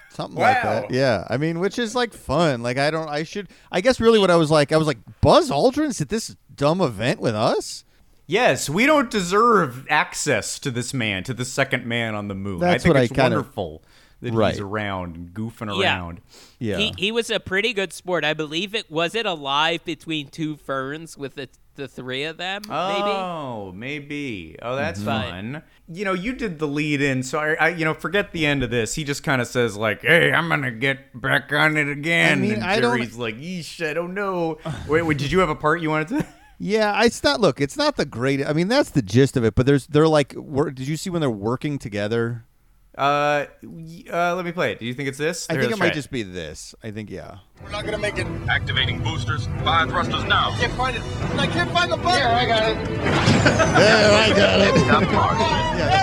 Something 0.10 0.40
like 0.40 0.62
that. 0.62 0.92
Yeah. 0.92 1.26
I 1.30 1.38
mean, 1.38 1.60
which 1.60 1.80
is 1.80 1.96
like 1.96 2.14
fun. 2.14 2.62
Like 2.64 2.78
I 2.78 2.92
don't 2.92 3.08
I 3.10 3.24
should 3.24 3.48
I 3.72 3.80
guess 3.80 4.02
really 4.02 4.20
what 4.20 4.30
I 4.30 4.36
was 4.36 4.52
like, 4.52 4.74
I 4.74 4.78
was 4.78 4.88
like, 4.88 4.98
Buzz 5.22 5.50
Aldrin's 5.50 6.02
at 6.02 6.10
this 6.10 6.36
dumb 6.54 6.82
event 6.82 7.22
with 7.22 7.34
us? 7.36 7.86
Yes, 8.26 8.70
we 8.70 8.86
don't 8.86 9.10
deserve 9.10 9.88
access 9.90 10.60
to 10.60 10.70
this 10.70 10.94
man, 10.94 11.24
to 11.24 11.34
the 11.34 11.46
second 11.46 11.86
man 11.86 12.14
on 12.14 12.28
the 12.28 12.36
moon. 12.36 12.60
That's 12.60 12.84
I 12.84 12.84
think 12.84 12.94
what 12.96 13.00
I 13.00 13.04
it's 13.04 13.14
kinda- 13.14 13.38
wonderful 13.38 13.84
that 14.22 14.34
Right. 14.34 14.52
he's 14.54 14.60
around 14.62 15.16
and 15.16 15.30
goofing 15.34 15.68
around. 15.68 16.22
Yeah. 16.60 16.74
around. 16.78 16.82
He 16.98 17.06
he 17.06 17.12
was 17.12 17.30
a 17.30 17.40
pretty 17.40 17.74
good 17.74 17.94
sport. 17.94 18.24
I 18.26 18.34
believe 18.34 18.74
it 18.76 18.90
was 18.92 19.14
it 19.16 19.26
alive 19.26 19.84
between 19.86 20.28
two 20.30 20.56
ferns 20.58 21.18
with 21.18 21.36
the 21.36 21.50
the 21.76 21.88
three 21.88 22.24
of 22.24 22.38
them. 22.38 22.64
Maybe. 22.68 22.74
Oh, 22.74 23.72
maybe. 23.72 24.56
Oh, 24.64 24.76
that's 24.76 25.00
Mhm. 25.00 25.06
fun. 25.06 25.62
You 25.88 26.06
know, 26.06 26.14
you 26.14 26.34
did 26.34 26.58
the 26.58 26.68
lead 26.68 27.02
in, 27.04 27.22
so 27.22 27.38
I, 27.38 27.54
I, 27.54 27.68
you 27.70 27.86
know, 27.86 27.94
forget 27.94 28.32
the 28.32 28.48
end 28.48 28.64
of 28.64 28.72
this. 28.72 28.96
He 28.96 29.04
just 29.04 29.22
kind 29.24 29.42
of 29.44 29.48
says 29.48 29.78
like, 29.78 30.02
"Hey, 30.02 30.32
I'm 30.34 30.50
gonna 30.50 30.72
get 30.72 31.20
back 31.22 31.54
on 31.54 31.78
it 31.78 31.88
again." 31.88 32.32
I 32.40 32.42
mean, 32.42 32.54
and 32.56 32.64
I 32.64 32.80
don't- 32.80 32.98
Jerry's 32.98 33.16
like, 33.18 33.36
"Yeesh, 33.38 33.88
I 33.88 33.94
don't 33.94 34.16
know." 34.16 34.58
Wait, 34.88 35.04
wait, 35.04 35.20
did 35.20 35.32
you 35.32 35.38
have 35.40 35.50
a 35.50 35.56
part 35.56 35.82
you 35.82 35.90
wanted 35.92 36.08
to? 36.20 36.26
Yeah, 36.60 37.04
it's 37.04 37.24
not. 37.24 37.40
Look, 37.40 37.62
it's 37.62 37.78
not 37.78 37.98
the 37.98 38.06
great. 38.06 38.44
I 38.44 38.52
mean, 38.52 38.68
that's 38.68 38.90
the 38.90 39.04
gist 39.04 39.38
of 39.38 39.44
it. 39.46 39.54
But 39.54 39.68
there's, 39.68 39.86
they're 39.86 40.08
like, 40.08 40.34
wor- 40.36 40.72
did 40.72 40.88
you 40.88 40.98
see 40.98 41.12
when 41.12 41.22
they're 41.22 41.30
working 41.30 41.78
together? 41.78 42.46
Uh, 42.98 43.46
uh, 44.12 44.34
let 44.36 44.44
me 44.44 44.52
play 44.52 44.72
it. 44.72 44.80
Do 44.80 44.86
you 44.86 44.94
think 44.94 45.08
it's 45.08 45.18
this? 45.20 45.48
I 45.50 45.54
Here, 45.54 45.62
think 45.62 45.74
it 45.74 45.78
might 45.80 45.88
try 45.88 45.94
just 45.96 46.10
be 46.10 46.24
this. 46.24 46.74
I 46.84 46.90
think 46.92 47.12
yeah. 47.12 47.38
We're 47.64 47.70
not 47.72 47.86
gonna 47.86 47.98
make 48.00 48.18
it. 48.18 48.26
Activating 48.50 49.04
boosters. 49.04 49.46
Fire 49.64 49.86
thrusters 49.88 50.24
now. 50.24 50.56
Can't 50.60 50.74
find 50.74 50.96
it. 50.98 51.04
I 51.38 51.46
can't 51.48 51.72
find 51.72 51.92
the 51.92 51.98
button. 51.98 52.20
Yeah, 52.20 52.38
I 52.38 52.46
got 52.48 52.72
it. 52.72 52.78
Yeah, 53.78 54.24
I 54.26 54.30
got 54.36 54.60
it. 54.60 54.88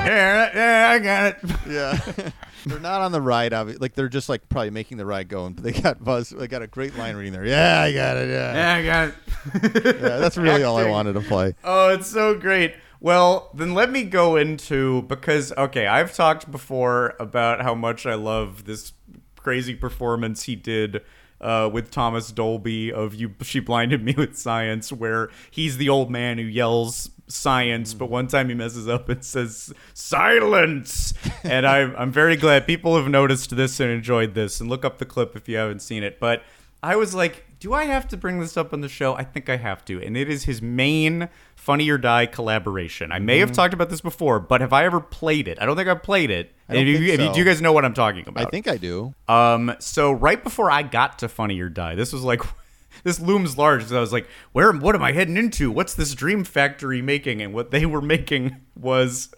Yeah, 0.06 0.50
yeah, 0.54 0.90
I 0.90 0.98
got 0.98 1.26
it. 1.26 1.36
Yeah. 1.68 2.30
they're 2.66 2.78
not 2.80 3.00
on 3.00 3.12
the 3.12 3.20
ride, 3.20 3.52
obviously. 3.52 3.80
Like 3.80 3.94
they're 3.94 4.08
just 4.08 4.28
like 4.28 4.48
probably 4.48 4.70
making 4.70 4.98
the 4.98 5.06
ride 5.06 5.28
going. 5.28 5.54
But 5.54 5.64
they 5.64 5.72
got 5.72 6.02
Buzz. 6.02 6.30
They 6.30 6.46
got 6.48 6.62
a 6.62 6.66
great 6.66 6.96
line 6.96 7.16
reading 7.16 7.32
there. 7.32 7.44
Yeah, 7.44 7.80
I 7.80 7.92
got 7.92 8.16
it. 8.18 8.28
Yeah, 8.28 8.54
Yeah, 8.54 8.74
I 8.74 8.84
got 8.84 9.08
it. 9.08 9.84
yeah. 10.00 10.18
That's 10.18 10.36
really 10.36 10.62
all 10.62 10.76
I 10.76 10.88
wanted 10.88 11.14
to 11.14 11.20
play. 11.22 11.54
Oh, 11.64 11.88
it's 11.88 12.06
so 12.06 12.34
great. 12.38 12.74
Well, 13.04 13.50
then 13.52 13.74
let 13.74 13.90
me 13.90 14.04
go 14.04 14.36
into 14.36 15.02
because 15.02 15.52
okay, 15.58 15.86
I've 15.86 16.14
talked 16.14 16.50
before 16.50 17.16
about 17.20 17.60
how 17.60 17.74
much 17.74 18.06
I 18.06 18.14
love 18.14 18.64
this 18.64 18.94
crazy 19.36 19.74
performance 19.74 20.44
he 20.44 20.56
did 20.56 21.02
uh, 21.38 21.68
with 21.70 21.90
Thomas 21.90 22.32
Dolby 22.32 22.90
of 22.90 23.14
"You." 23.14 23.34
She 23.42 23.60
blinded 23.60 24.02
me 24.02 24.14
with 24.16 24.38
science, 24.38 24.90
where 24.90 25.28
he's 25.50 25.76
the 25.76 25.90
old 25.90 26.10
man 26.10 26.38
who 26.38 26.44
yells 26.44 27.10
science, 27.26 27.92
but 27.92 28.06
one 28.06 28.26
time 28.26 28.48
he 28.48 28.54
messes 28.54 28.88
up 28.88 29.10
and 29.10 29.22
says 29.22 29.70
silence. 29.92 31.12
and 31.44 31.66
I'm 31.66 31.94
I'm 31.98 32.10
very 32.10 32.36
glad 32.36 32.66
people 32.66 32.96
have 32.96 33.10
noticed 33.10 33.54
this 33.54 33.80
and 33.80 33.90
enjoyed 33.90 34.32
this. 34.32 34.62
And 34.62 34.70
look 34.70 34.82
up 34.82 34.96
the 34.96 35.04
clip 35.04 35.36
if 35.36 35.46
you 35.46 35.58
haven't 35.58 35.80
seen 35.80 36.04
it. 36.04 36.18
But 36.18 36.42
I 36.84 36.96
was 36.96 37.14
like, 37.14 37.44
do 37.60 37.72
I 37.72 37.84
have 37.84 38.06
to 38.08 38.16
bring 38.18 38.40
this 38.40 38.56
up 38.58 38.72
on 38.74 38.80
the 38.82 38.88
show? 38.90 39.14
I 39.14 39.24
think 39.24 39.48
I 39.48 39.56
have 39.56 39.84
to. 39.86 40.02
And 40.02 40.16
it 40.16 40.28
is 40.28 40.44
his 40.44 40.60
main 40.60 41.28
Funny 41.56 41.88
or 41.88 41.96
Die 41.96 42.26
collaboration. 42.26 43.10
I 43.10 43.18
may 43.20 43.38
have 43.38 43.50
Mhm. 43.52 43.54
talked 43.54 43.72
about 43.72 43.88
this 43.88 44.02
before, 44.02 44.38
but 44.38 44.60
have 44.60 44.74
I 44.74 44.84
ever 44.84 45.00
played 45.00 45.48
it? 45.48 45.56
I 45.60 45.64
don't 45.64 45.76
think 45.76 45.88
I've 45.88 46.02
played 46.02 46.30
it. 46.30 46.52
If 46.68 46.86
you, 46.86 46.98
think 46.98 47.08
if 47.08 47.20
you- 47.20 47.32
do 47.32 47.38
you 47.38 47.44
guys 47.46 47.62
know 47.62 47.72
what 47.72 47.86
I'm 47.86 47.94
talking 47.94 48.28
about? 48.28 48.46
I 48.46 48.50
think 48.50 48.68
I 48.68 48.76
do. 48.76 49.14
Um, 49.28 49.74
so 49.78 50.12
right 50.12 50.42
before 50.44 50.70
I 50.70 50.82
got 50.82 51.18
to 51.20 51.28
Funny 51.28 51.58
or 51.60 51.70
Die, 51.70 51.94
this 51.94 52.12
was 52.12 52.22
like 52.22 52.42
this 53.02 53.18
looms 53.18 53.56
large 53.56 53.80
because 53.80 53.92
I 53.94 54.00
was 54.00 54.12
like, 54.12 54.28
where 54.52 54.70
what 54.72 54.94
am 54.94 55.02
I 55.02 55.12
heading 55.12 55.38
into? 55.38 55.70
What's 55.70 55.94
this 55.94 56.14
Dream 56.14 56.44
Factory 56.44 57.00
making? 57.00 57.40
And 57.40 57.54
what 57.54 57.70
they 57.70 57.86
were 57.86 58.02
making 58.02 58.56
was 58.76 59.30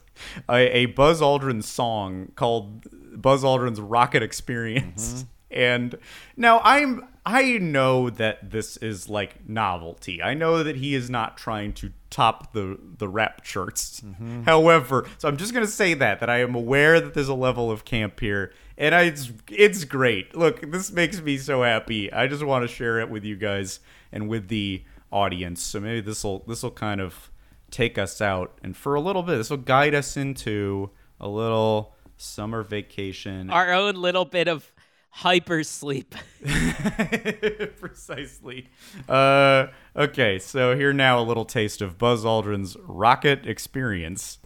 a, 0.49 0.57
a 0.79 0.87
Buzz 0.87 1.21
Aldrin 1.21 1.63
song 1.63 2.33
called 2.35 2.87
Buzz 3.23 3.45
Aldrin's 3.45 3.81
Rocket 3.81 4.23
Experience. 4.25 5.27
And 5.51 5.97
now 6.37 6.61
I'm 6.65 7.07
I 7.27 7.59
know 7.59 8.09
that 8.09 8.53
this 8.53 8.77
is 8.77 9.09
like 9.09 9.49
novelty. 9.49 10.23
I 10.23 10.35
know 10.35 10.63
that 10.63 10.77
he 10.77 10.95
is 10.95 11.11
not 11.11 11.37
trying 11.37 11.73
to 11.75 11.93
top 12.09 12.53
the 12.53 12.79
the 12.99 13.09
rap 13.09 13.43
charts. 13.43 14.01
Mm-hmm. 14.01 14.45
However, 14.45 15.09
so 15.19 15.29
I'm 15.29 15.37
just 15.37 15.53
gonna 15.53 15.67
say 15.67 15.95
that 15.95 16.21
that 16.21 16.31
I 16.31 16.41
am 16.41 16.55
aware 16.55 17.01
that 17.01 17.15
there's 17.15 17.29
a 17.29 17.35
level 17.35 17.69
of 17.69 17.85
camp 17.85 18.21
here, 18.21 18.53
and 18.79 18.95
I, 18.95 19.03
it's 19.03 19.33
it's 19.51 19.85
great. 19.85 20.37
Look, 20.37 20.71
this 20.71 20.93
makes 20.93 21.21
me 21.21 21.37
so 21.37 21.63
happy. 21.63 22.13
I 22.13 22.29
just 22.29 22.45
want 22.45 22.63
to 22.63 22.73
share 22.73 23.01
it 23.01 23.11
with 23.11 23.25
you 23.25 23.35
guys 23.35 23.81
and 24.13 24.29
with 24.29 24.47
the 24.47 24.85
audience. 25.11 25.63
So 25.63 25.81
maybe 25.81 26.01
this 26.01 26.23
will 26.23 26.45
this 26.47 26.63
will 26.63 26.71
kind 26.71 27.01
of 27.01 27.31
take 27.73 27.99
us 27.99 28.21
out, 28.21 28.57
and 28.63 28.77
for 28.77 28.95
a 28.95 29.01
little 29.01 29.25
bit, 29.25 29.37
this 29.37 29.51
will 29.51 29.57
guide 29.57 29.97
us 29.97 30.17
into 30.17 30.91
a 31.19 31.29
little 31.29 31.93
summer 32.17 32.63
vacation. 32.63 33.51
Our 33.51 33.73
own 33.73 33.97
little 33.97 34.25
bit 34.25 34.47
of 34.47 34.73
hyper 35.17 35.65
sleep. 35.65 36.15
Precisely. 37.81 38.69
Uh, 39.09 39.69
okay, 39.97 40.39
so 40.39 40.77
here 40.77 40.93
now 40.93 41.19
a 41.19 41.25
little 41.25 41.47
taste 41.47 41.81
of 41.81 41.97
Buzz 41.97 42.25
Aldrin's 42.25 42.77
rocket 42.83 43.47
experience. 43.47 44.39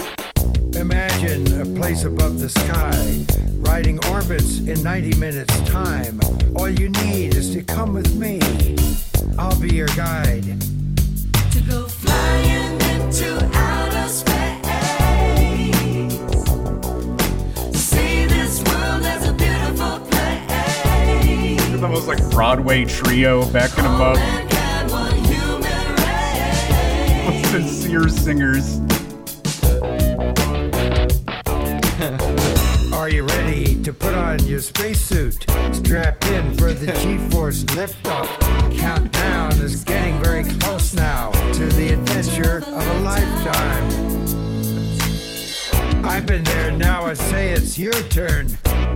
Imagine 0.75 1.61
a 1.61 1.65
place 1.77 2.05
above 2.05 2.39
the 2.39 2.49
sky, 2.49 3.27
riding 3.69 3.99
orbits 4.07 4.61
in 4.61 4.81
90 4.83 5.19
minutes 5.19 5.61
time. 5.69 6.21
All 6.55 6.69
you 6.69 6.89
need 6.89 7.35
is 7.35 7.53
to 7.55 7.63
come 7.63 7.93
with 7.93 8.15
me. 8.15 8.39
I'll 9.39 9.59
be 9.61 9.75
your 9.75 9.89
guide. 9.89 10.45
to 10.45 11.61
go 11.69 11.87
flying 11.89 12.81
into 12.93 13.51
outer 13.55 13.90
It's 21.81 21.87
almost 21.87 22.09
like 22.09 22.31
Broadway 22.31 22.85
trio 22.85 23.51
backing 23.53 23.85
them 23.85 24.03
up. 24.03 24.19
One. 24.91 25.17
Sincere 27.45 28.07
singers. 28.11 28.81
Are 32.93 33.09
you 33.09 33.25
ready 33.25 33.83
to 33.83 33.95
put 33.95 34.13
on 34.13 34.45
your 34.45 34.61
spacesuit? 34.61 35.47
Strapped 35.73 36.27
in 36.27 36.55
for 36.59 36.75
the 36.75 36.93
G-force 37.01 37.65
liftoff. 37.65 38.29
Countdown 38.79 39.53
is 39.53 39.83
getting 39.83 40.23
very 40.23 40.45
close 40.45 40.93
now 40.93 41.31
to 41.55 41.65
the 41.65 41.95
adventure 41.95 42.59
of 42.59 42.87
a 42.87 43.01
lifetime. 43.01 44.30
I've 46.05 46.27
been 46.27 46.45
there 46.45 46.71
now. 46.73 47.05
I 47.05 47.15
say 47.15 47.51
it's 47.51 47.79
your 47.79 47.93
turn. 47.93 48.49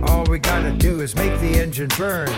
All 0.07 0.23
we 0.25 0.39
gotta 0.39 0.71
do 0.71 1.01
is 1.01 1.15
make 1.15 1.39
the 1.39 1.59
engine 1.61 1.89
burn. 1.97 2.29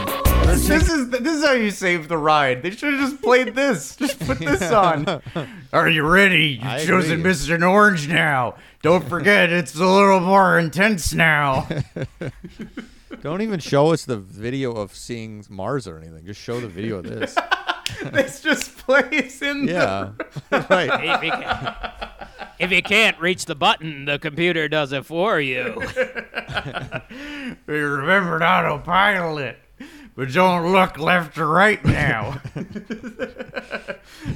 Let's 0.45 0.67
This 0.67 0.89
is 0.89 1.09
this 1.09 1.21
is 1.37 1.45
how 1.45 1.53
you 1.53 1.71
save 1.71 2.07
the 2.07 2.17
ride. 2.17 2.61
They 2.63 2.71
should 2.71 2.93
have 2.93 3.09
just 3.09 3.21
played 3.21 3.55
this. 3.55 3.95
Just 3.95 4.19
put 4.19 4.39
this 4.39 4.61
on. 4.71 5.21
Are 5.73 5.89
you 5.89 6.03
ready? 6.07 6.59
You've 6.61 6.85
chosen 6.85 7.19
agree. 7.19 7.31
Mr. 7.31 7.69
Orange 7.69 8.07
now. 8.07 8.55
Don't 8.81 9.03
forget, 9.07 9.51
it's 9.51 9.75
a 9.75 9.85
little 9.85 10.19
more 10.19 10.57
intense 10.59 11.13
now. 11.13 11.67
Don't 13.21 13.41
even 13.41 13.59
show 13.59 13.91
us 13.91 14.05
the 14.05 14.17
video 14.17 14.71
of 14.73 14.95
seeing 14.95 15.43
Mars 15.49 15.87
or 15.87 15.97
anything. 15.97 16.25
Just 16.25 16.39
show 16.41 16.59
the 16.59 16.67
video 16.67 16.97
of 16.97 17.05
this. 17.05 17.35
this 18.11 18.41
just 18.41 18.77
plays 18.77 19.41
in. 19.41 19.67
Yeah, 19.67 20.11
right. 20.51 20.89
If 21.03 21.23
you, 21.23 21.31
can, 21.31 21.75
if 22.59 22.71
you 22.71 22.81
can't 22.81 23.19
reach 23.19 23.45
the 23.45 23.55
button, 23.55 24.05
the 24.05 24.19
computer 24.19 24.67
does 24.67 24.91
it 24.91 25.05
for 25.05 25.39
you. 25.39 25.81
We 27.65 27.79
remembered 27.79 28.41
autopilot, 28.43 29.57
but 30.15 30.33
don't 30.33 30.71
look 30.71 30.97
left 30.97 31.37
or 31.37 31.47
right 31.47 31.83
now, 31.83 32.41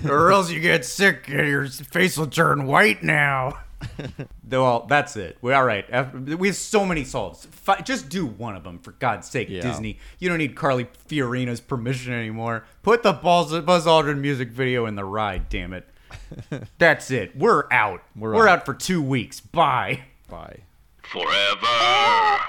or 0.05 0.31
else 0.31 0.49
you 0.49 0.61
get 0.61 0.85
sick 0.85 1.27
and 1.27 1.47
your 1.47 1.67
face 1.67 2.17
will 2.17 2.27
turn 2.27 2.65
white 2.65 3.03
now. 3.03 3.59
well, 4.49 4.85
that's 4.87 5.15
it. 5.17 5.37
We're 5.41 5.53
all 5.55 5.65
right. 5.65 5.85
Af- 5.91 6.13
We 6.13 6.47
have 6.47 6.55
so 6.55 6.85
many 6.85 7.03
solves. 7.03 7.45
Fi- 7.45 7.81
Just 7.81 8.09
do 8.09 8.25
one 8.25 8.55
of 8.55 8.63
them 8.63 8.79
for 8.79 8.91
God's 8.93 9.29
sake, 9.29 9.49
Yeah. 9.49 9.61
Disney. 9.61 9.97
You 10.19 10.29
don't 10.29 10.37
need 10.37 10.55
Carly 10.55 10.85
Fiorina's 11.07 11.59
permission 11.61 12.13
anymore. 12.13 12.65
Put 12.83 13.03
the 13.03 13.13
Buzz 13.13 13.51
Buzz 13.61 13.85
Aldrin 13.85 14.19
music 14.19 14.49
video 14.49 14.85
in 14.85 14.95
the 14.95 15.05
ride. 15.05 15.49
Damn 15.49 15.73
it. 15.73 15.87
That's 16.77 17.11
it. 17.11 17.35
We're 17.37 17.63
out. 17.71 18.03
We're 18.15 18.33
We're 18.33 18.47
out. 18.47 18.59
out 18.59 18.65
for 18.65 18.73
two 18.73 19.01
weeks. 19.01 19.39
Bye. 19.39 20.01
Bye. 20.29 20.59
Forever. 21.03 22.39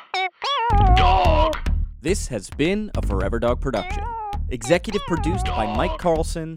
Dog. 0.97 1.57
This 2.01 2.29
has 2.29 2.51
been 2.51 2.91
a 2.97 3.03
Forever 3.07 3.39
Dog 3.39 3.61
production. 3.61 4.03
Executive 4.49 5.03
produced 5.07 5.47
by 5.47 5.73
Mike 5.77 5.99
Carlson, 5.99 6.57